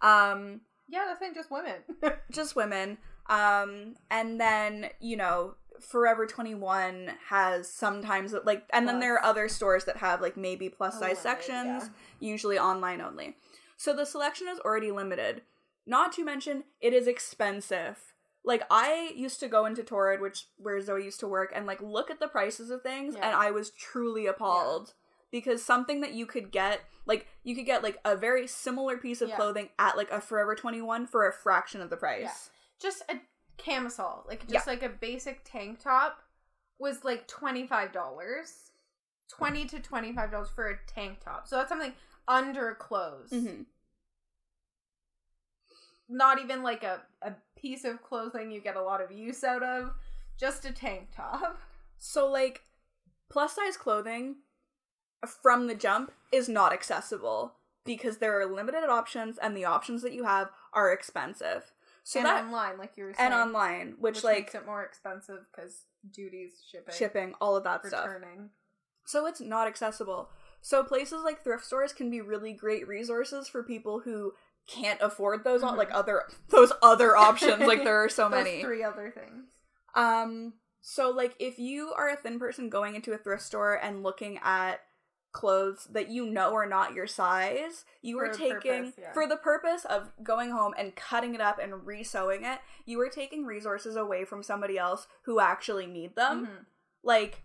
Um, 0.03 0.61
Yeah, 0.89 1.05
that's 1.07 1.23
ain't 1.23 1.35
just 1.35 1.51
women. 1.51 1.77
just 2.31 2.57
women. 2.57 2.99
Um, 3.29 3.95
and 4.11 4.41
then, 4.41 4.91
you 5.01 5.17
know, 5.17 5.55
Forever 5.81 6.27
21 6.27 7.13
has 7.29 7.71
sometimes 7.71 8.35
like 8.45 8.65
and 8.73 8.89
then 8.89 8.99
there 8.99 9.15
are 9.15 9.25
other 9.25 9.49
stores 9.49 9.85
that 9.85 9.99
have 9.99 10.21
like 10.21 10.37
maybe 10.37 10.69
plus 10.69 10.99
size 10.99 11.21
sections, 11.21 11.85
yeah. 11.85 12.29
usually 12.29 12.59
online 12.59 13.01
only. 13.01 13.37
So 13.77 13.95
the 13.95 14.05
selection 14.05 14.49
is 14.49 14.59
already 14.59 14.91
limited. 14.91 15.43
Not 15.87 16.13
to 16.15 16.25
mention 16.25 16.65
it 16.81 16.93
is 16.93 17.07
expensive. 17.07 18.08
Like 18.45 18.63
I 18.71 19.13
used 19.15 19.41
to 19.41 19.49
go 19.49 19.67
into 19.67 19.83
Torrid, 19.83 20.21
which 20.21 20.47
where 20.57 20.81
Zoe 20.81 21.05
used 21.05 21.21
to 21.21 21.29
work, 21.29 21.53
and 21.55 21.67
like 21.67 21.81
look 21.83 22.11
at 22.11 22.21
the 22.21 22.29
prices 22.29 22.71
of 22.71 22.83
things, 22.83 23.15
Yeah. 23.17 23.27
and 23.27 23.37
I 23.37 23.51
was 23.51 23.71
truly 23.71 24.27
appalled 24.27 24.95
because 25.31 25.63
something 25.63 26.01
that 26.01 26.13
you 26.15 26.25
could 26.25 26.51
get, 26.51 26.81
like 27.05 27.27
you 27.43 27.55
could 27.55 27.67
get 27.67 27.83
like 27.83 27.99
a 28.05 28.17
very 28.17 28.47
similar 28.47 28.97
piece 28.97 29.21
of 29.21 29.29
Yeah. 29.31 29.37
clothing 29.37 29.69
at 29.79 29.97
like 29.97 30.11
a 30.11 30.21
Forever 30.21 30.55
Twenty 30.55 30.81
One 30.81 31.07
for 31.07 31.27
a 31.29 31.33
fraction 31.33 31.81
of 31.81 31.91
the 31.91 31.97
price. 31.97 32.23
Yeah. 32.23 32.35
just 32.81 33.03
a 33.11 33.21
camisole, 33.59 34.25
like 34.29 34.47
just 34.49 34.67
Yeah. 34.67 34.73
like 34.73 34.83
a 34.85 34.89
basic 34.89 35.43
tank 35.45 35.81
top, 35.81 36.23
was 36.79 37.05
like 37.05 37.27
twenty 37.27 37.67
five 37.67 37.93
dollars, 37.93 38.71
twenty 39.29 39.67
to 39.67 39.81
twenty 39.81 40.13
five 40.15 40.31
dollars 40.31 40.49
for 40.49 40.69
a 40.69 40.79
tank 40.87 41.19
top. 41.21 41.49
So 41.49 41.57
that's 41.57 41.69
something 41.69 41.93
under 42.29 42.75
clothes, 42.77 43.31
Mhm. 43.31 43.67
not 46.09 46.41
even 46.41 46.63
like 46.63 46.85
a 46.85 47.03
a 47.21 47.33
piece 47.61 47.85
of 47.85 48.03
clothing 48.03 48.51
you 48.51 48.61
get 48.61 48.77
a 48.77 48.83
lot 48.83 49.01
of 49.01 49.11
use 49.11 49.43
out 49.45 49.63
of, 49.63 49.95
just 50.39 50.65
a 50.65 50.73
tank 50.73 51.09
top. 51.15 51.59
So 51.99 52.31
like 52.31 52.63
plus 53.31 53.57
size 53.57 53.77
clothing 53.77 54.37
from 55.43 55.67
the 55.67 55.75
jump 55.75 56.13
is 56.33 56.49
not 56.49 56.73
accessible 56.73 57.55
because 57.85 58.19
there 58.19 58.39
are 58.41 58.47
limited 58.47 58.85
options 58.85 59.39
and 59.39 59.57
the 59.57 59.65
options 59.65 60.03
that 60.03 60.13
you 60.13 60.25
have 60.25 60.51
are 60.73 60.93
expensive. 60.93 61.73
So 62.05 62.21
and 62.21 62.27
that 62.27 62.45
online, 62.45 62.79
like 62.79 62.93
you 62.97 63.05
were 63.05 63.15
saying, 63.15 63.33
and 63.33 63.35
online, 63.35 63.95
which, 63.99 64.17
which 64.17 64.25
like 64.25 64.39
makes 64.39 64.55
it 64.55 64.65
more 64.65 64.83
expensive 64.83 65.41
because 65.51 65.85
duties, 66.11 66.63
shipping, 66.71 66.95
shipping, 66.95 67.35
all 67.41 67.57
of 67.57 67.65
that 67.65 67.85
stuff. 67.85 68.07
returning. 68.07 68.51
So 69.05 69.27
it's 69.27 69.41
not 69.41 69.67
accessible. 69.67 70.31
So 70.61 70.83
places 70.83 71.23
like 71.25 71.43
thrift 71.43 71.65
stores 71.65 71.93
can 71.93 72.11
be 72.11 72.21
really 72.21 72.53
great 72.53 72.87
resources 72.87 73.49
for 73.49 73.63
people 73.63 74.01
who 74.01 74.33
can't 74.69 75.01
afford 75.01 75.43
those 75.45 75.63
Mhm. 75.63 75.77
like 75.77 75.91
other 75.93 76.25
those 76.51 76.73
other 76.83 77.17
options. 77.17 77.61
like 77.67 77.83
there 77.85 78.03
are 78.05 78.09
so 78.09 78.29
many. 78.39 78.63
three 78.63 78.85
other 78.85 79.11
things. 79.11 79.51
Um, 79.95 80.55
so 80.81 81.11
like 81.11 81.35
if 81.39 81.59
you 81.59 81.93
are 81.97 82.09
a 82.09 82.17
thin 82.17 82.39
person 82.39 82.69
going 82.69 82.95
into 82.95 83.13
a 83.13 83.19
thrift 83.19 83.43
store 83.43 83.75
and 83.75 84.03
looking 84.03 84.39
at 84.43 84.81
clothes 85.33 85.87
that 85.93 86.09
you 86.09 86.25
know 86.27 86.55
are 86.55 86.67
not 86.67 86.95
your 86.95 87.07
size, 87.07 87.85
you 88.03 88.19
For 88.19 88.27
are 88.27 88.33
taking 88.33 88.53
purpose, 88.85 88.95
yeah. 88.99 89.13
for 89.13 89.27
the 89.27 89.37
purpose 89.37 89.85
of 89.85 90.11
going 90.23 90.51
home 90.51 90.75
and 90.79 90.97
cutting 90.97 91.35
it 91.35 91.41
up 91.41 91.59
and 91.59 91.87
resewing 91.87 92.45
it, 92.45 92.61
you 92.87 92.99
are 93.01 93.11
taking 93.11 93.45
resources 93.45 93.95
away 93.97 94.25
from 94.25 94.43
somebody 94.43 94.79
else 94.79 95.07
who 95.25 95.39
actually 95.41 95.87
need 95.87 96.17
them. 96.17 96.47
Mhm. 96.47 96.67
Like 97.03 97.43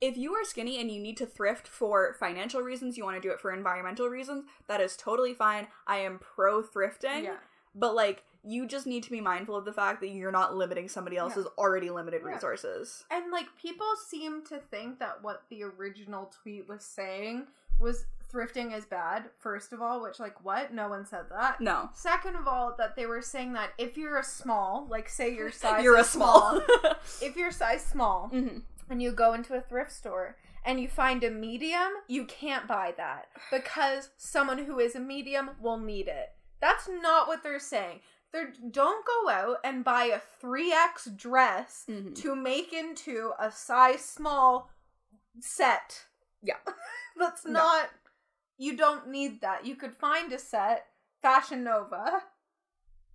if 0.00 0.16
you 0.16 0.32
are 0.34 0.44
skinny 0.44 0.80
and 0.80 0.90
you 0.90 1.00
need 1.00 1.16
to 1.18 1.26
thrift 1.26 1.68
for 1.68 2.14
financial 2.18 2.60
reasons, 2.62 2.96
you 2.96 3.04
want 3.04 3.16
to 3.16 3.20
do 3.20 3.32
it 3.32 3.40
for 3.40 3.52
environmental 3.52 4.08
reasons, 4.08 4.44
that 4.66 4.80
is 4.80 4.96
totally 4.96 5.34
fine. 5.34 5.66
I 5.86 5.98
am 5.98 6.18
pro 6.18 6.62
thrifting. 6.62 7.24
Yeah. 7.24 7.36
But 7.74 7.94
like 7.94 8.24
you 8.42 8.66
just 8.66 8.86
need 8.86 9.02
to 9.02 9.10
be 9.10 9.20
mindful 9.20 9.54
of 9.54 9.66
the 9.66 9.72
fact 9.72 10.00
that 10.00 10.08
you're 10.08 10.32
not 10.32 10.56
limiting 10.56 10.88
somebody 10.88 11.18
else's 11.18 11.46
already 11.58 11.90
limited 11.90 12.22
Yeah. 12.24 12.32
resources. 12.34 13.04
And 13.10 13.30
like 13.30 13.46
people 13.60 13.86
seem 14.08 14.42
to 14.46 14.58
think 14.58 14.98
that 14.98 15.22
what 15.22 15.42
the 15.50 15.62
original 15.64 16.32
tweet 16.42 16.66
was 16.66 16.82
saying 16.82 17.48
was 17.78 18.06
thrifting 18.32 18.74
is 18.76 18.84
bad, 18.86 19.24
first 19.38 19.72
of 19.72 19.82
all, 19.82 20.00
which 20.02 20.18
like 20.20 20.42
what? 20.44 20.72
No 20.72 20.88
one 20.88 21.04
said 21.04 21.24
that. 21.30 21.60
No. 21.60 21.90
Second 21.94 22.36
of 22.36 22.46
all, 22.46 22.74
that 22.78 22.94
they 22.96 23.04
were 23.04 23.20
saying 23.22 23.52
that 23.54 23.70
if 23.76 23.98
you're 23.98 24.18
a 24.18 24.24
small, 24.24 24.86
like 24.88 25.08
say 25.08 25.34
your 25.34 25.50
size 25.52 25.82
you're 25.84 25.96
a 25.96 26.00
is 26.00 26.08
small. 26.08 26.62
if 27.20 27.36
you're 27.36 27.50
size 27.50 27.84
small 27.84 28.30
Mhm. 28.32 28.62
And 28.90 29.00
you 29.00 29.12
go 29.12 29.32
into 29.32 29.54
a 29.54 29.60
thrift 29.60 29.92
store 29.92 30.36
and 30.64 30.80
you 30.80 30.88
find 30.88 31.24
a 31.24 31.30
medium, 31.30 31.88
you 32.08 32.24
can't 32.26 32.66
buy 32.66 32.92
that 32.96 33.28
because 33.50 34.10
someone 34.18 34.58
who 34.58 34.78
is 34.78 34.94
a 34.94 35.00
medium 35.00 35.50
will 35.62 35.78
need 35.78 36.08
it. 36.08 36.30
That's 36.60 36.88
not 36.88 37.26
what 37.28 37.42
they're 37.42 37.58
saying. 37.58 38.00
They're 38.32 38.52
don't 38.70 39.04
go 39.06 39.30
out 39.30 39.56
and 39.64 39.82
buy 39.84 40.04
a 40.04 40.20
3X 40.42 41.16
dress 41.16 41.84
Mhm. 41.88 42.14
to 42.22 42.36
make 42.36 42.72
into 42.72 43.32
a 43.38 43.50
size 43.50 44.04
small 44.04 44.70
set. 45.40 46.06
Yeah. 46.42 46.58
That's 47.16 47.44
No. 47.44 47.52
not 47.52 47.90
you 48.58 48.76
don't 48.76 49.08
need 49.08 49.40
that. 49.40 49.64
You 49.64 49.74
could 49.76 49.94
find 49.96 50.30
a 50.32 50.38
set 50.38 50.86
Fashion 51.22 51.64
Nova, 51.64 52.22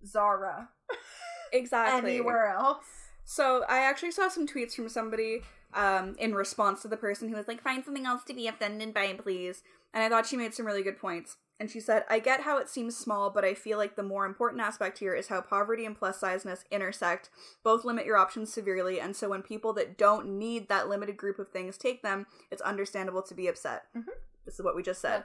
Zara, 0.04 0.70
Exactly. 1.52 2.10
anywhere 2.16 2.48
else. 2.48 2.84
So 3.24 3.64
I 3.68 3.78
actually 3.80 4.10
saw 4.12 4.28
some 4.28 4.46
tweets 4.46 4.74
from 4.74 4.88
somebody 4.88 5.42
um, 5.76 6.16
in 6.18 6.34
response 6.34 6.82
to 6.82 6.88
the 6.88 6.96
person 6.96 7.28
who 7.28 7.36
was 7.36 7.46
like, 7.46 7.62
"Find 7.62 7.84
something 7.84 8.06
else 8.06 8.24
to 8.24 8.34
be 8.34 8.48
offended 8.48 8.92
by, 8.92 9.12
please." 9.12 9.62
And 9.94 10.02
I 10.02 10.08
thought 10.08 10.26
she 10.26 10.36
made 10.36 10.54
some 10.54 10.66
really 10.66 10.82
good 10.82 10.98
points. 10.98 11.36
And 11.58 11.70
she 11.70 11.80
said, 11.80 12.04
"I 12.10 12.18
get 12.18 12.40
how 12.42 12.58
it 12.58 12.68
seems 12.68 12.96
small, 12.96 13.30
but 13.30 13.44
I 13.44 13.54
feel 13.54 13.78
like 13.78 13.96
the 13.96 14.02
more 14.02 14.26
important 14.26 14.60
aspect 14.60 14.98
here 14.98 15.14
is 15.14 15.28
how 15.28 15.40
poverty 15.40 15.86
and 15.86 15.96
plus 15.96 16.20
sizeness 16.20 16.64
intersect. 16.70 17.30
Both 17.62 17.84
limit 17.84 18.04
your 18.04 18.18
options 18.18 18.52
severely, 18.52 19.00
and 19.00 19.14
so 19.14 19.28
when 19.28 19.42
people 19.42 19.72
that 19.74 19.96
don't 19.96 20.38
need 20.38 20.68
that 20.68 20.88
limited 20.88 21.16
group 21.16 21.38
of 21.38 21.48
things 21.48 21.78
take 21.78 22.02
them, 22.02 22.26
it's 22.50 22.62
understandable 22.62 23.22
to 23.22 23.34
be 23.34 23.46
upset." 23.46 23.84
Mhm. 23.94 24.08
This 24.44 24.54
is 24.58 24.64
what 24.64 24.76
we 24.76 24.82
just 24.82 25.00
said. 25.00 25.24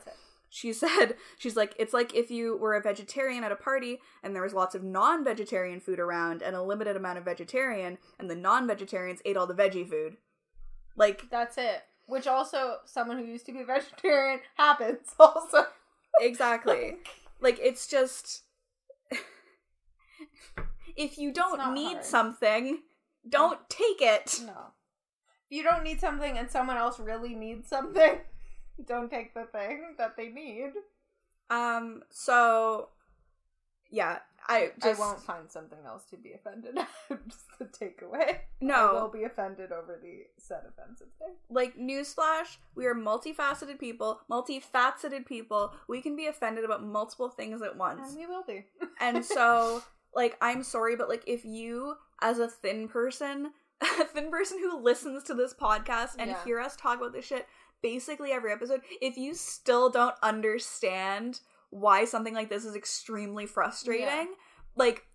She 0.49 0.73
said 0.73 1.15
she's 1.38 1.56
like 1.56 1.73
it's 1.78 1.94
like 1.94 2.14
if 2.14 2.30
you 2.30 2.57
were 2.57 2.76
a 2.76 2.82
vegetarian 2.82 3.44
at 3.44 3.53
a 3.53 3.56
party 3.56 4.02
and 4.22 4.36
there 4.36 4.44
was 4.44 4.53
lots 4.53 4.76
of 4.76 4.84
non-vegetarian 4.84 5.80
food 5.80 5.99
around 5.99 6.41
and 6.41 6.56
a 6.57 6.61
limited 6.61 6.98
amount 6.98 7.18
of 7.18 7.23
vegetarian 7.23 7.98
and 8.19 8.30
the 8.30 8.36
non-vegetarians 8.36 9.22
ate 9.23 9.38
all 9.38 9.48
the 9.48 9.53
veggie 9.53 9.90
food 9.90 10.18
like 10.95 11.30
That's 11.30 11.57
it. 11.57 11.84
Which 12.07 12.27
also, 12.27 12.77
someone 12.85 13.18
who 13.19 13.26
used 13.26 13.45
to 13.45 13.53
be 13.53 13.61
a 13.61 13.65
vegetarian 13.65 14.39
happens 14.55 15.07
also. 15.19 15.65
exactly 16.19 16.97
like 17.39 17.57
it's 17.61 17.88
just 17.88 18.43
if 20.95 21.18
you 21.18 21.31
don't 21.31 21.73
need 21.73 21.93
hard. 21.93 22.05
something 22.05 22.80
don't 23.27 23.59
take 23.69 24.01
it 24.01 24.41
No. 24.45 24.73
If 25.49 25.57
you 25.57 25.63
don't 25.63 25.84
need 25.84 25.99
something 25.99 26.38
and 26.38 26.49
someone 26.49 26.77
else 26.77 26.99
really 26.99 27.35
needs 27.35 27.68
something, 27.69 28.19
don't 28.88 29.09
take 29.09 29.34
the 29.34 29.43
thing 29.45 29.95
that 29.97 30.15
they 30.18 30.30
need. 30.30 30.72
um 31.49 32.03
so 32.09 32.89
yeah 33.89 34.19
i 34.47 34.72
just 34.81 34.99
I 34.99 35.03
won't 35.03 35.22
find 35.22 35.49
something 35.49 35.80
else 35.85 36.03
to 36.11 36.18
be 36.18 36.34
offended 36.34 36.77
at. 36.80 36.88
Just 37.27 37.45
the 37.59 37.65
takeaway. 37.65 38.38
No. 38.59 38.97
I 38.97 39.01
will 39.01 39.09
be 39.11 39.23
offended 39.23 39.72
over 39.72 39.99
the 40.01 40.23
said 40.38 40.61
offensive 40.68 41.07
thing. 41.19 41.34
like 41.49 41.77
newsflash 41.77 42.57
we 42.76 42.85
are 42.85 42.95
multifaceted 42.95 43.80
people 43.80 44.22
multifaceted 44.30 45.26
people 45.26 45.73
we 45.88 46.01
can 46.01 46.15
be 46.15 46.27
offended 46.27 46.63
about 46.65 46.84
multiple 46.84 47.30
things 47.30 47.61
at 47.61 47.77
once 47.77 48.09
And 48.09 48.18
we 48.18 48.26
will 48.27 48.43
be. 48.47 48.65
and 48.99 49.23
so 49.23 49.81
like 50.15 50.38
i'm 50.41 50.63
sorry 50.63 50.95
but 50.95 51.09
like 51.09 51.23
if 51.27 51.45
you 51.45 51.95
as 52.22 52.39
a 52.39 52.47
thin 52.47 52.88
person 52.88 53.51
a 53.81 54.05
thin 54.05 54.30
person 54.30 54.59
who 54.59 54.80
listens 54.81 55.23
to 55.23 55.34
this 55.34 55.53
podcast 55.53 56.15
and 56.19 56.31
Yeah. 56.31 56.43
hear 56.43 56.59
us 56.59 56.76
talk 56.76 56.97
about 56.99 57.13
this 57.13 57.26
shit 57.26 57.47
basically 57.81 58.31
every 58.31 58.51
episode 58.51 58.81
if 59.01 59.18
you 59.18 59.34
still 59.34 59.89
don't 59.89 60.15
understand 60.22 61.39
why 61.72 62.06
something 62.06 62.34
like 62.35 62.49
this 62.49 62.65
is 62.65 62.76
extremely 62.76 63.45
frustrating 63.48 64.06
Yeah. 64.06 64.26
like 64.76 65.06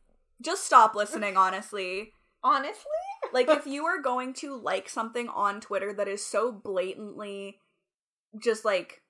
just 0.42 0.64
stop 0.64 0.94
listening 0.94 1.36
honestly 1.46 2.12
Honestly? 2.42 2.84
like 3.32 3.48
if 3.48 3.66
you 3.74 3.84
are 3.86 4.00
going 4.02 4.32
to 4.34 4.56
like 4.56 4.88
something 4.88 5.28
on 5.28 5.60
Twitter 5.60 5.92
that 5.92 6.08
is 6.08 6.24
so 6.26 6.50
blatantly 6.52 7.58
just 8.42 8.64
like 8.64 9.02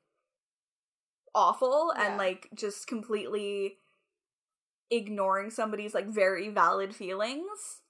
awful 1.34 1.92
and 1.96 2.16
like 2.16 2.48
just 2.54 2.86
completely 2.86 3.78
ignoring 4.90 5.50
somebody's 5.50 5.94
like 5.94 6.06
very 6.06 6.48
valid 6.48 6.94
feelings. 6.94 7.80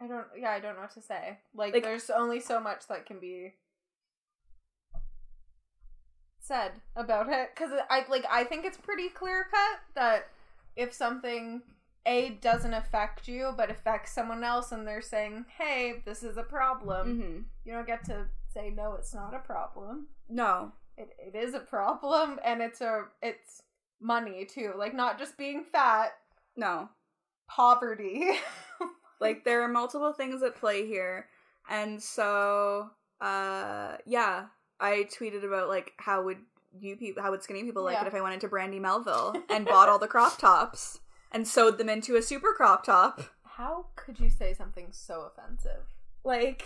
I 0.00 0.06
don't 0.06 0.26
yeah, 0.36 0.50
I 0.50 0.60
don't 0.60 0.74
know 0.76 0.82
what 0.82 0.94
to 0.94 1.02
say. 1.02 1.38
Like, 1.54 1.74
Like- 1.74 1.82
there's 1.82 2.10
only 2.10 2.40
so 2.40 2.60
much 2.60 2.86
that 2.88 3.06
can 3.06 3.20
be 3.20 3.54
said 6.48 6.72
about 6.96 7.28
it 7.28 7.54
cuz 7.54 7.70
I 7.90 8.04
like 8.08 8.24
I 8.30 8.44
think 8.44 8.64
it's 8.64 8.78
pretty 8.78 9.08
clear 9.10 9.46
cut 9.50 9.80
that 9.94 10.28
if 10.76 10.92
something 10.92 11.62
a 12.06 12.30
doesn't 12.30 12.72
affect 12.74 13.28
you 13.28 13.52
but 13.56 13.70
affects 13.70 14.12
someone 14.12 14.42
else 14.42 14.72
and 14.72 14.86
they're 14.86 15.02
saying, 15.02 15.44
"Hey, 15.58 16.02
this 16.04 16.22
is 16.22 16.36
a 16.38 16.42
problem." 16.42 17.04
Mm-hmm. 17.08 17.38
You 17.64 17.72
don't 17.74 17.86
get 17.86 18.04
to 18.06 18.26
say 18.54 18.70
no, 18.70 18.94
it's 18.94 19.14
not 19.14 19.34
a 19.34 19.38
problem. 19.40 20.08
No. 20.28 20.72
It 20.96 21.10
it 21.18 21.34
is 21.36 21.54
a 21.54 21.60
problem 21.60 22.40
and 22.42 22.62
it's 22.62 22.80
a 22.80 23.04
it's 23.22 23.62
money 24.00 24.44
too. 24.46 24.72
Like 24.76 24.94
not 24.94 25.18
just 25.18 25.36
being 25.36 25.64
fat, 25.64 26.12
No. 26.56 26.88
poverty. 27.46 28.30
Like 29.20 29.42
there 29.44 29.62
are 29.62 29.68
multiple 29.68 30.12
things 30.12 30.44
at 30.44 30.54
play 30.54 30.86
here. 30.86 31.28
And 31.68 32.00
so, 32.00 32.90
uh, 33.20 33.96
yeah, 34.06 34.46
I 34.80 35.08
tweeted 35.18 35.44
about 35.44 35.68
like 35.68 35.92
how 35.98 36.22
would 36.22 36.38
you 36.78 36.96
people, 36.96 37.22
how 37.22 37.30
would 37.30 37.42
skinny 37.42 37.64
people 37.64 37.82
like 37.82 37.94
Yeah. 37.94 38.02
it 38.04 38.08
if 38.08 38.14
I 38.14 38.20
went 38.20 38.34
into 38.34 38.48
Brandy 38.48 38.78
Melville 38.78 39.34
and 39.48 39.64
bought 39.66 39.88
all 39.88 39.98
the 39.98 40.06
crop 40.08 40.38
tops 40.38 41.00
and 41.32 41.46
sewed 41.48 41.78
them 41.78 41.88
into 41.88 42.16
a 42.16 42.22
super 42.22 42.52
crop 42.54 42.84
top. 42.84 43.20
How 43.44 43.86
could 43.96 44.20
you 44.20 44.30
say 44.30 44.54
something 44.54 44.88
so 44.92 45.22
offensive? 45.32 45.82
Like, 46.24 46.64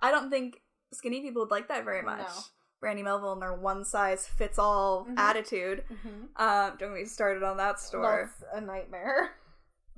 I 0.00 0.10
don't 0.10 0.30
think 0.30 0.60
skinny 0.92 1.20
people 1.20 1.42
would 1.42 1.50
like 1.50 1.68
that 1.68 1.84
very 1.84 2.02
much. 2.02 2.20
No. 2.20 2.42
Brandy 2.80 3.02
Melville 3.02 3.32
and 3.32 3.42
their 3.42 3.54
one 3.54 3.84
size 3.84 4.26
fits 4.26 4.58
all 4.58 5.04
Mhm. 5.06 5.18
attitude. 5.18 5.84
Mm-hmm. 5.90 6.24
Um, 6.36 6.76
don't 6.78 6.90
get 6.94 7.00
me 7.00 7.04
started 7.04 7.42
on 7.42 7.56
that 7.58 7.78
store. 7.80 8.30
That's 8.40 8.52
a 8.54 8.60
nightmare. 8.60 9.32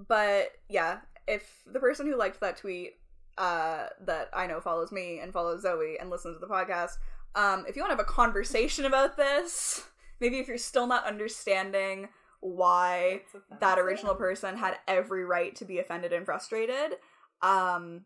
But 0.08 0.48
yeah, 0.68 1.00
if 1.28 1.62
the 1.66 1.78
person 1.78 2.06
who 2.06 2.16
liked 2.16 2.40
that 2.40 2.56
tweet 2.56 2.94
uh 3.38 3.86
that 4.04 4.28
I 4.32 4.46
know 4.46 4.60
follows 4.60 4.92
me 4.92 5.20
and 5.20 5.32
follows 5.32 5.62
Zoe 5.62 5.96
and 6.00 6.10
listens 6.10 6.36
to 6.36 6.40
the 6.40 6.52
podcast, 6.52 6.98
um, 7.34 7.64
if 7.68 7.76
you 7.76 7.82
want 7.82 7.92
to 7.92 7.96
have 7.96 8.06
a 8.06 8.10
conversation 8.10 8.84
about 8.84 9.16
this, 9.16 9.82
maybe 10.20 10.38
if 10.38 10.48
you're 10.48 10.58
still 10.58 10.86
not 10.86 11.06
understanding 11.06 12.08
why 12.40 13.22
that 13.60 13.78
original 13.78 14.14
person 14.14 14.56
had 14.56 14.76
every 14.88 15.24
right 15.24 15.54
to 15.56 15.64
be 15.64 15.78
offended 15.78 16.12
and 16.12 16.26
frustrated, 16.26 16.96
um, 17.40 18.04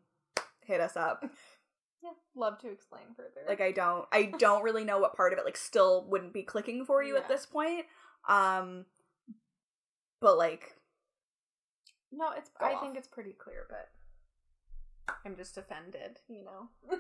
hit 0.65 0.81
us 0.81 0.97
up. 0.97 1.25
Yeah, 2.03 2.11
love 2.37 2.59
to 2.59 2.71
explain 2.71 3.03
further. 3.17 3.41
Like 3.49 3.61
I 3.61 3.73
don't 3.73 4.05
I 4.13 4.27
don't 4.39 4.63
really 4.63 4.85
know 4.85 4.99
what 4.99 5.17
part 5.17 5.33
of 5.33 5.41
it 5.41 5.45
like 5.45 5.57
still 5.57 6.05
wouldn't 6.09 6.35
be 6.35 6.43
clicking 6.43 6.85
for 6.85 7.03
you 7.03 7.17
at 7.17 7.27
this 7.27 7.47
point. 7.47 7.87
Um 8.29 8.85
but 10.21 10.37
like 10.37 10.77
no, 12.13 12.31
it's. 12.37 12.51
I 12.61 12.75
off. 12.75 12.83
think 12.83 12.97
it's 12.97 13.09
pretty 13.09 13.33
clear, 13.33 13.67
but 13.69 13.89
I'm 15.25 15.37
just 15.37 15.57
offended. 15.59 16.19
You 16.29 16.45
know, 16.45 16.69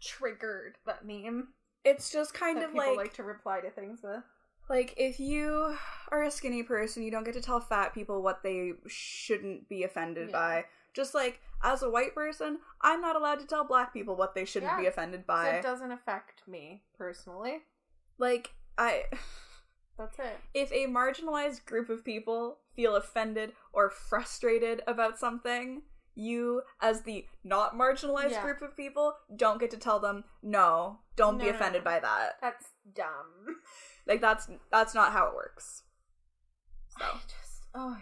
triggered 0.00 0.76
that 0.86 1.04
meme. 1.06 1.48
it's 1.84 2.10
just 2.10 2.34
kind 2.34 2.58
of 2.58 2.72
people 2.72 2.86
like 2.88 2.96
like 2.96 3.14
to 3.14 3.22
reply 3.22 3.60
to 3.60 3.70
things 3.70 4.00
with. 4.02 4.22
Like, 4.70 4.92
if 4.98 5.18
you 5.18 5.74
are 6.12 6.22
a 6.24 6.30
skinny 6.30 6.62
person, 6.62 7.02
you 7.02 7.10
don't 7.10 7.24
get 7.24 7.32
to 7.34 7.40
tell 7.40 7.58
fat 7.58 7.94
people 7.94 8.22
what 8.22 8.42
they 8.42 8.72
shouldn't 8.86 9.66
be 9.66 9.82
offended 9.82 10.28
Yeah. 10.28 10.36
by. 10.36 10.64
Just 10.92 11.14
like, 11.14 11.40
as 11.64 11.82
a 11.82 11.88
white 11.88 12.14
person, 12.14 12.58
I'm 12.82 13.00
not 13.00 13.16
allowed 13.16 13.40
to 13.40 13.46
tell 13.46 13.64
black 13.64 13.94
people 13.94 14.14
what 14.14 14.34
they 14.34 14.44
shouldn't 14.44 14.72
Yeah. 14.72 14.80
be 14.80 14.86
offended 14.86 15.20
So 15.22 15.26
by. 15.26 15.48
it 15.52 15.62
doesn't 15.62 15.90
affect 15.90 16.46
me 16.46 16.82
personally. 16.98 17.62
like, 18.18 18.52
I. 18.76 19.04
That's 19.96 20.18
it. 20.18 20.36
If 20.54 20.70
a 20.70 20.86
marginalized 20.86 21.64
group 21.64 21.88
of 21.88 22.04
people 22.04 22.58
feel 22.76 22.94
offended 22.94 23.54
or 23.72 23.88
frustrated 23.88 24.82
about 24.86 25.18
something, 25.18 25.82
you, 26.18 26.62
as 26.82 27.02
the 27.02 27.24
not 27.44 27.74
marginalized 27.74 28.32
Yeah. 28.32 28.42
group 28.42 28.60
of 28.62 28.76
people, 28.76 29.14
don't 29.36 29.60
get 29.60 29.70
to 29.70 29.76
tell 29.76 30.00
them, 30.00 30.24
no, 30.42 30.98
don't 31.16 31.38
No, 31.38 31.44
be 31.44 31.50
offended 31.50 31.82
no. 31.84 31.90
by 31.90 32.00
that. 32.00 32.38
That's 32.42 32.66
dumb. 32.94 33.56
Like, 34.06 34.22
that's 34.22 34.48
that's 34.72 34.94
not 34.94 35.12
how 35.12 35.26
it 35.28 35.34
works. 35.34 35.82
So. 36.98 37.04
I 37.04 37.12
just 37.28 37.66
oh, 37.74 37.96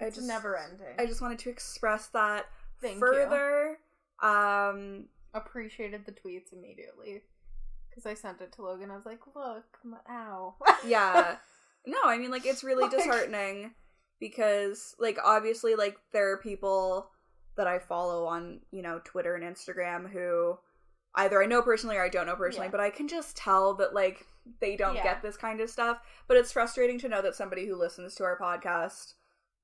I 0.00 0.04
it's 0.04 0.14
just- 0.16 0.28
never 0.28 0.56
ending. 0.56 0.94
I 1.00 1.04
just 1.06 1.20
wanted 1.20 1.40
to 1.40 1.50
express 1.50 2.06
that 2.08 2.46
Thank 2.80 2.94
you. 2.94 3.00
further. 3.00 3.78
Um, 4.22 5.06
appreciated 5.34 6.06
the 6.06 6.12
tweets 6.12 6.52
immediately 6.52 7.22
because 7.88 8.06
I 8.06 8.14
sent 8.14 8.40
it 8.40 8.52
to 8.52 8.62
Logan. 8.62 8.92
I 8.92 8.96
was 8.96 9.04
like, 9.04 9.18
"Look, 9.34 9.64
my, 9.84 9.96
ow." 10.08 10.54
yeah. 10.86 11.38
no, 11.86 11.98
I 12.04 12.16
mean, 12.16 12.30
like, 12.30 12.46
it's 12.46 12.62
really 12.62 12.82
Like- 12.84 12.92
disheartening 12.92 13.72
because, 14.20 14.94
like, 14.98 15.18
obviously, 15.24 15.74
like, 15.74 15.98
there 16.12 16.30
are 16.32 16.36
people 16.36 17.10
that 17.56 17.66
I 17.66 17.78
follow 17.78 18.26
on, 18.26 18.60
you 18.70 18.82
know, 18.82 19.00
Twitter 19.04 19.34
and 19.34 19.44
Instagram 19.44 20.10
who 20.10 20.58
either 21.16 21.42
I 21.42 21.46
know 21.46 21.62
personally 21.62 21.96
or 21.96 22.04
I 22.04 22.08
don't 22.08 22.26
know 22.26 22.36
personally, 22.36 22.66
Yeah. 22.68 22.70
but 22.72 22.80
I 22.80 22.90
can 22.90 23.08
just 23.08 23.36
tell 23.36 23.74
that, 23.74 23.92
like, 23.94 24.26
they 24.60 24.76
don't 24.76 24.94
Yeah. 24.94 25.02
get 25.02 25.22
this 25.22 25.36
kind 25.36 25.60
of 25.60 25.68
stuff. 25.68 26.00
But 26.28 26.36
it's 26.36 26.52
frustrating 26.52 26.98
to 27.00 27.08
know 27.08 27.20
that 27.22 27.34
somebody 27.34 27.66
who 27.66 27.74
listens 27.74 28.14
to 28.16 28.24
our 28.24 28.38
podcast 28.38 29.14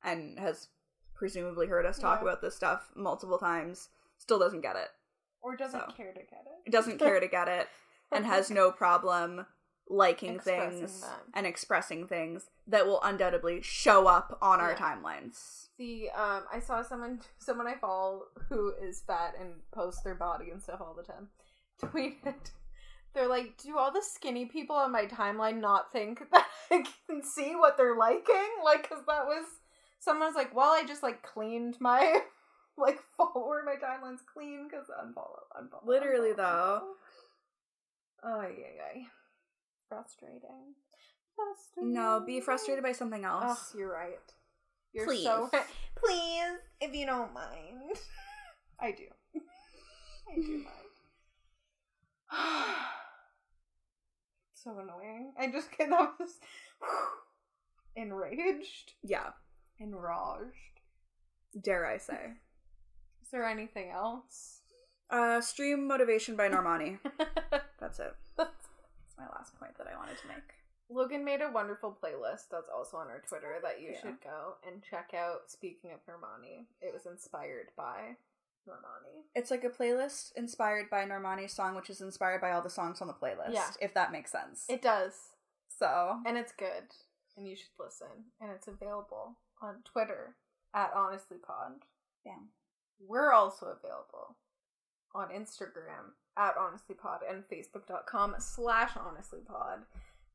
and 0.03 0.39
has 0.39 0.69
presumably 1.15 1.67
heard 1.69 1.87
us 1.87 1.99
talk 1.99 2.19
Yeah. 2.21 2.29
about 2.29 2.41
this 2.43 2.57
stuff 2.57 2.91
multiple 2.95 3.39
times 3.39 3.89
still 4.19 4.39
doesn't 4.39 4.61
get 4.63 4.77
it. 4.77 4.91
or 5.43 5.55
doesn't 5.55 5.81
So. 5.91 5.93
care 5.97 6.13
to 6.13 6.19
get 6.19 6.45
it. 6.45 6.63
It 6.67 6.71
doesn't 6.73 6.99
care 6.99 7.21
to 7.21 7.29
get 7.29 7.47
it 7.47 7.69
and 8.11 8.27
has 8.27 8.51
no 8.51 8.73
problem 8.73 9.47
liking 9.89 10.37
Expressing 10.37 10.79
things 10.81 11.01
that. 11.01 11.23
and 11.35 11.47
expressing 11.47 12.07
things 12.07 12.51
that 12.67 12.87
will 12.87 13.01
undoubtedly 13.03 13.61
show 13.63 14.07
up 14.07 14.39
on 14.43 14.61
our 14.61 14.75
timelines. 14.75 15.69
The 15.79 16.09
um, 16.11 16.45
I 16.53 16.59
saw 16.61 16.83
someone 16.83 17.21
someone 17.39 17.67
I 17.67 17.75
follow 17.75 18.25
who 18.49 18.73
is 18.83 19.03
fat 19.07 19.35
and 19.41 19.51
posts 19.73 20.03
their 20.03 20.15
body 20.15 20.51
and 20.51 20.63
stuff 20.63 20.81
all 20.81 20.95
the 20.95 21.03
time. 21.03 21.29
Tweeted, 21.83 22.51
they're 23.15 23.29
like, 23.29 23.59
do 23.63 23.77
all 23.77 23.93
the 23.93 24.03
skinny 24.03 24.47
people 24.47 24.77
on 24.77 24.91
my 24.91 25.05
timeline 25.05 25.61
not 25.61 25.93
think 25.93 26.21
that 26.33 26.47
I 26.71 26.85
can 27.07 27.23
see 27.23 27.55
what 27.55 27.77
they're 27.77 27.97
liking? 27.97 28.49
Like, 28.65 28.89
cause 28.89 29.03
that 29.07 29.27
was 29.27 29.45
someone's 30.01 30.37
like, 30.37 30.55
well, 30.55 30.71
I 30.71 30.85
just 30.87 31.03
like 31.03 31.23
cleaned 31.23 31.77
my 31.81 32.21
like 32.79 32.99
follower, 33.17 33.63
my 33.65 33.75
timeline's 33.77 34.23
clean 34.33 34.69
because 34.69 34.87
unfollow, 34.89 35.41
unfollow. 35.57 35.87
Literally, 35.87 36.31
unfollow, 36.31 36.37
though. 36.37 36.83
Oh 38.25 38.43
yeah, 38.43 38.93
yeah. 38.97 39.03
Frustrating. 39.89 40.75
Frustrating. 41.35 41.93
No, 41.93 42.23
be 42.27 42.41
frustrated 42.41 42.83
by 42.83 42.93
something 42.93 43.25
Oh, 43.25 43.41
else. 43.49 43.75
you're 43.77 43.93
right. 43.93 44.19
You're 44.93 45.07
Please. 45.07 45.25
so 45.25 45.49
please, 45.97 46.59
if 46.81 46.95
you 46.95 47.07
don't 47.07 47.33
mind. 47.35 47.97
I 48.81 48.93
do. 48.93 49.05
I 50.31 50.35
do 50.37 50.65
mind. 50.65 50.67
so 54.55 54.71
annoying. 54.79 55.33
I 55.39 55.49
just 55.51 55.71
get 55.77 55.91
that 55.91 56.13
was 56.19 56.41
enraged, 57.97 58.93
Yeah, 59.03 59.31
enraged. 59.79 60.81
dare 61.63 61.87
I 61.87 61.99
say. 61.99 62.33
Is 63.23 63.31
there 63.31 63.45
anything 63.45 63.91
else? 63.91 64.61
Uh, 65.11 65.41
stream 65.41 65.87
motivation 65.87 66.35
by 66.37 66.49
Normani. 66.49 66.99
That's 67.81 67.99
it. 68.01 68.15
That's 69.17 69.31
my 69.31 69.37
last 69.39 69.59
point 69.59 69.77
that 69.79 69.87
I 69.93 69.97
wanted 69.97 70.19
to 70.19 70.29
make. 70.29 70.53
Logan 70.89 71.25
made 71.25 71.41
a 71.41 71.51
wonderful 71.51 71.97
playlist 72.03 72.49
that's 72.51 72.69
also 72.75 72.97
on 72.99 73.09
our 73.09 73.21
Twitter 73.27 73.57
that 73.63 73.81
you 73.81 73.91
Yeah. 73.93 74.01
should 74.01 74.21
go 74.21 74.57
and 74.67 74.83
check 74.83 75.15
out. 75.15 75.51
Speaking 75.51 75.93
of 75.93 76.01
Normani, 76.07 76.67
it 76.81 76.93
was 76.93 77.07
inspired 77.07 77.71
by 77.77 78.17
Normani. 78.69 79.25
It's 79.35 79.51
like 79.51 79.65
a 79.65 79.71
playlist 79.71 80.33
inspired 80.37 80.89
by 80.91 81.05
Normani's 81.05 81.53
song, 81.53 81.75
which 81.75 81.91
is 81.91 82.01
inspired 82.01 82.41
by 82.41 82.53
all 82.53 82.63
the 82.63 82.71
songs 82.71 83.01
on 83.01 83.09
the 83.09 83.15
playlist. 83.15 83.53
Yeah. 83.53 83.71
If 83.81 83.95
that 83.95 84.13
makes 84.13 84.31
sense. 84.31 84.67
It 84.69 84.83
does. 84.83 85.31
so 85.69 86.21
and 86.25 86.39
it's 86.39 86.53
good 86.53 86.85
and 87.37 87.47
you 87.47 87.55
should 87.57 87.75
listen 87.79 88.31
and 88.41 88.51
it's 88.53 88.67
available 88.69 89.37
on 89.61 89.83
twitter 89.85 90.37
at 90.73 90.95
honestlypod 90.95 91.83
Damn. 92.25 92.49
we're 93.01 93.33
also 93.33 93.67
available 93.67 94.37
on 95.17 95.29
instagram 95.29 96.13
at 96.37 96.55
honestlypod 96.57 97.19
and 97.29 97.45
facebook.com 97.49 98.35
slash 98.39 98.91
honestlypod 98.91 99.79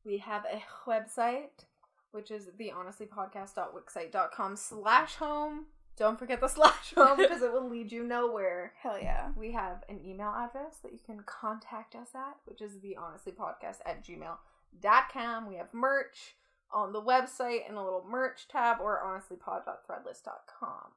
we 0.04 0.18
have 0.18 0.44
a 0.44 0.62
website 0.88 1.64
which 2.10 2.30
is 2.30 2.48
the 2.58 2.72
honestlypodcast.wixsite.com 2.76 4.56
slash 4.56 5.14
home 5.14 5.66
don't 5.96 6.18
forget 6.18 6.40
the 6.40 6.48
slash 6.48 6.94
home 6.96 7.16
because 7.18 7.42
it 7.42 7.52
will 7.52 7.68
lead 7.68 7.92
you 7.92 8.02
nowhere 8.02 8.72
hell 8.82 8.98
yeah. 9.00 9.28
we 9.36 9.52
have 9.52 9.84
an 9.88 10.00
email 10.04 10.34
address 10.36 10.76
that 10.82 10.92
you 10.92 10.98
can 11.04 11.20
contact 11.26 11.94
us 11.94 12.08
at, 12.14 12.36
which 12.44 12.60
is 12.60 12.80
the 12.80 12.96
honestly 12.96 13.32
podcast 13.32 13.76
at 13.84 14.04
gmail.com. 14.04 15.48
We 15.48 15.56
have 15.56 15.72
merch 15.74 16.36
on 16.72 16.92
the 16.92 17.02
website 17.02 17.68
and 17.68 17.76
a 17.76 17.82
little 17.82 18.04
merch 18.08 18.48
tab 18.48 18.78
or 18.80 19.00
honestlypod.threadless.com. 19.04 20.92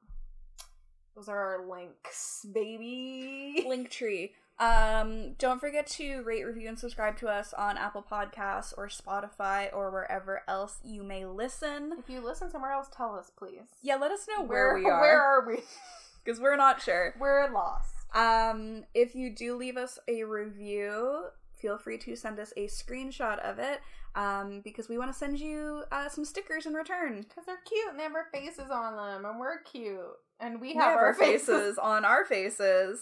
Those 1.16 1.28
are 1.30 1.38
our 1.38 1.66
links, 1.66 2.44
baby. 2.52 3.64
Linktree. 3.66 4.30
Um, 4.58 5.34
don't 5.34 5.60
forget 5.60 5.86
to 5.88 6.22
rate, 6.22 6.44
review, 6.44 6.68
and 6.68 6.78
subscribe 6.78 7.18
to 7.18 7.28
us 7.28 7.52
on 7.52 7.76
Apple 7.76 8.02
Podcasts 8.10 8.72
or 8.76 8.88
Spotify 8.88 9.68
or 9.70 9.90
wherever 9.90 10.42
else 10.48 10.78
you 10.82 11.02
may 11.02 11.26
listen. 11.26 11.92
If 11.98 12.08
you 12.08 12.24
listen 12.24 12.50
somewhere 12.50 12.72
else, 12.72 12.88
tell 12.90 13.14
us, 13.14 13.30
please. 13.36 13.68
Yeah, 13.82 13.96
let 13.96 14.12
us 14.12 14.26
know 14.26 14.42
where, 14.42 14.74
we 14.74 14.86
are. 14.86 15.00
Where 15.02 15.20
are 15.20 15.42
are 15.42 15.46
we? 15.46 15.58
because 16.24 16.40
we're 16.40 16.56
not 16.56 16.80
sure. 16.80 17.14
We're 17.20 17.52
lost. 17.52 17.94
Um, 18.14 18.84
if 18.94 19.14
you 19.14 19.28
do 19.28 19.56
leave 19.56 19.76
us 19.76 19.98
a 20.08 20.24
review, 20.24 21.26
feel 21.52 21.76
free 21.76 21.98
to 21.98 22.16
send 22.16 22.38
us 22.38 22.54
a 22.56 22.66
screenshot 22.66 23.38
of 23.40 23.58
it. 23.58 23.80
Um, 24.14 24.62
because 24.64 24.88
we 24.88 24.96
want 24.96 25.12
to 25.12 25.18
send 25.18 25.38
you 25.38 25.84
uh, 25.92 26.08
some 26.08 26.24
stickers 26.24 26.64
in 26.64 26.72
return. 26.72 27.26
Because 27.28 27.44
they're 27.44 27.58
cute 27.66 27.90
and 27.90 27.98
they 27.98 28.04
have 28.04 28.14
our 28.14 28.28
faces 28.32 28.70
on 28.70 28.96
them, 28.96 29.26
and 29.26 29.38
we're 29.38 29.60
cute. 29.64 30.16
And 30.40 30.60
we 30.60 30.68
We 30.68 30.74
have, 30.74 30.90
have 30.92 30.98
our 30.98 31.14
faces 31.18 31.78
on 31.78 32.04
our 32.04 32.24
faces. 32.24 33.00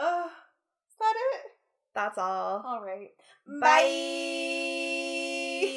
Ugh. 0.00 0.26
is 0.26 0.96
that 1.00 1.14
it? 1.34 1.40
That's 1.94 2.18
all. 2.18 2.62
All 2.66 2.82
right. 2.84 3.08
Bye. 3.60 3.80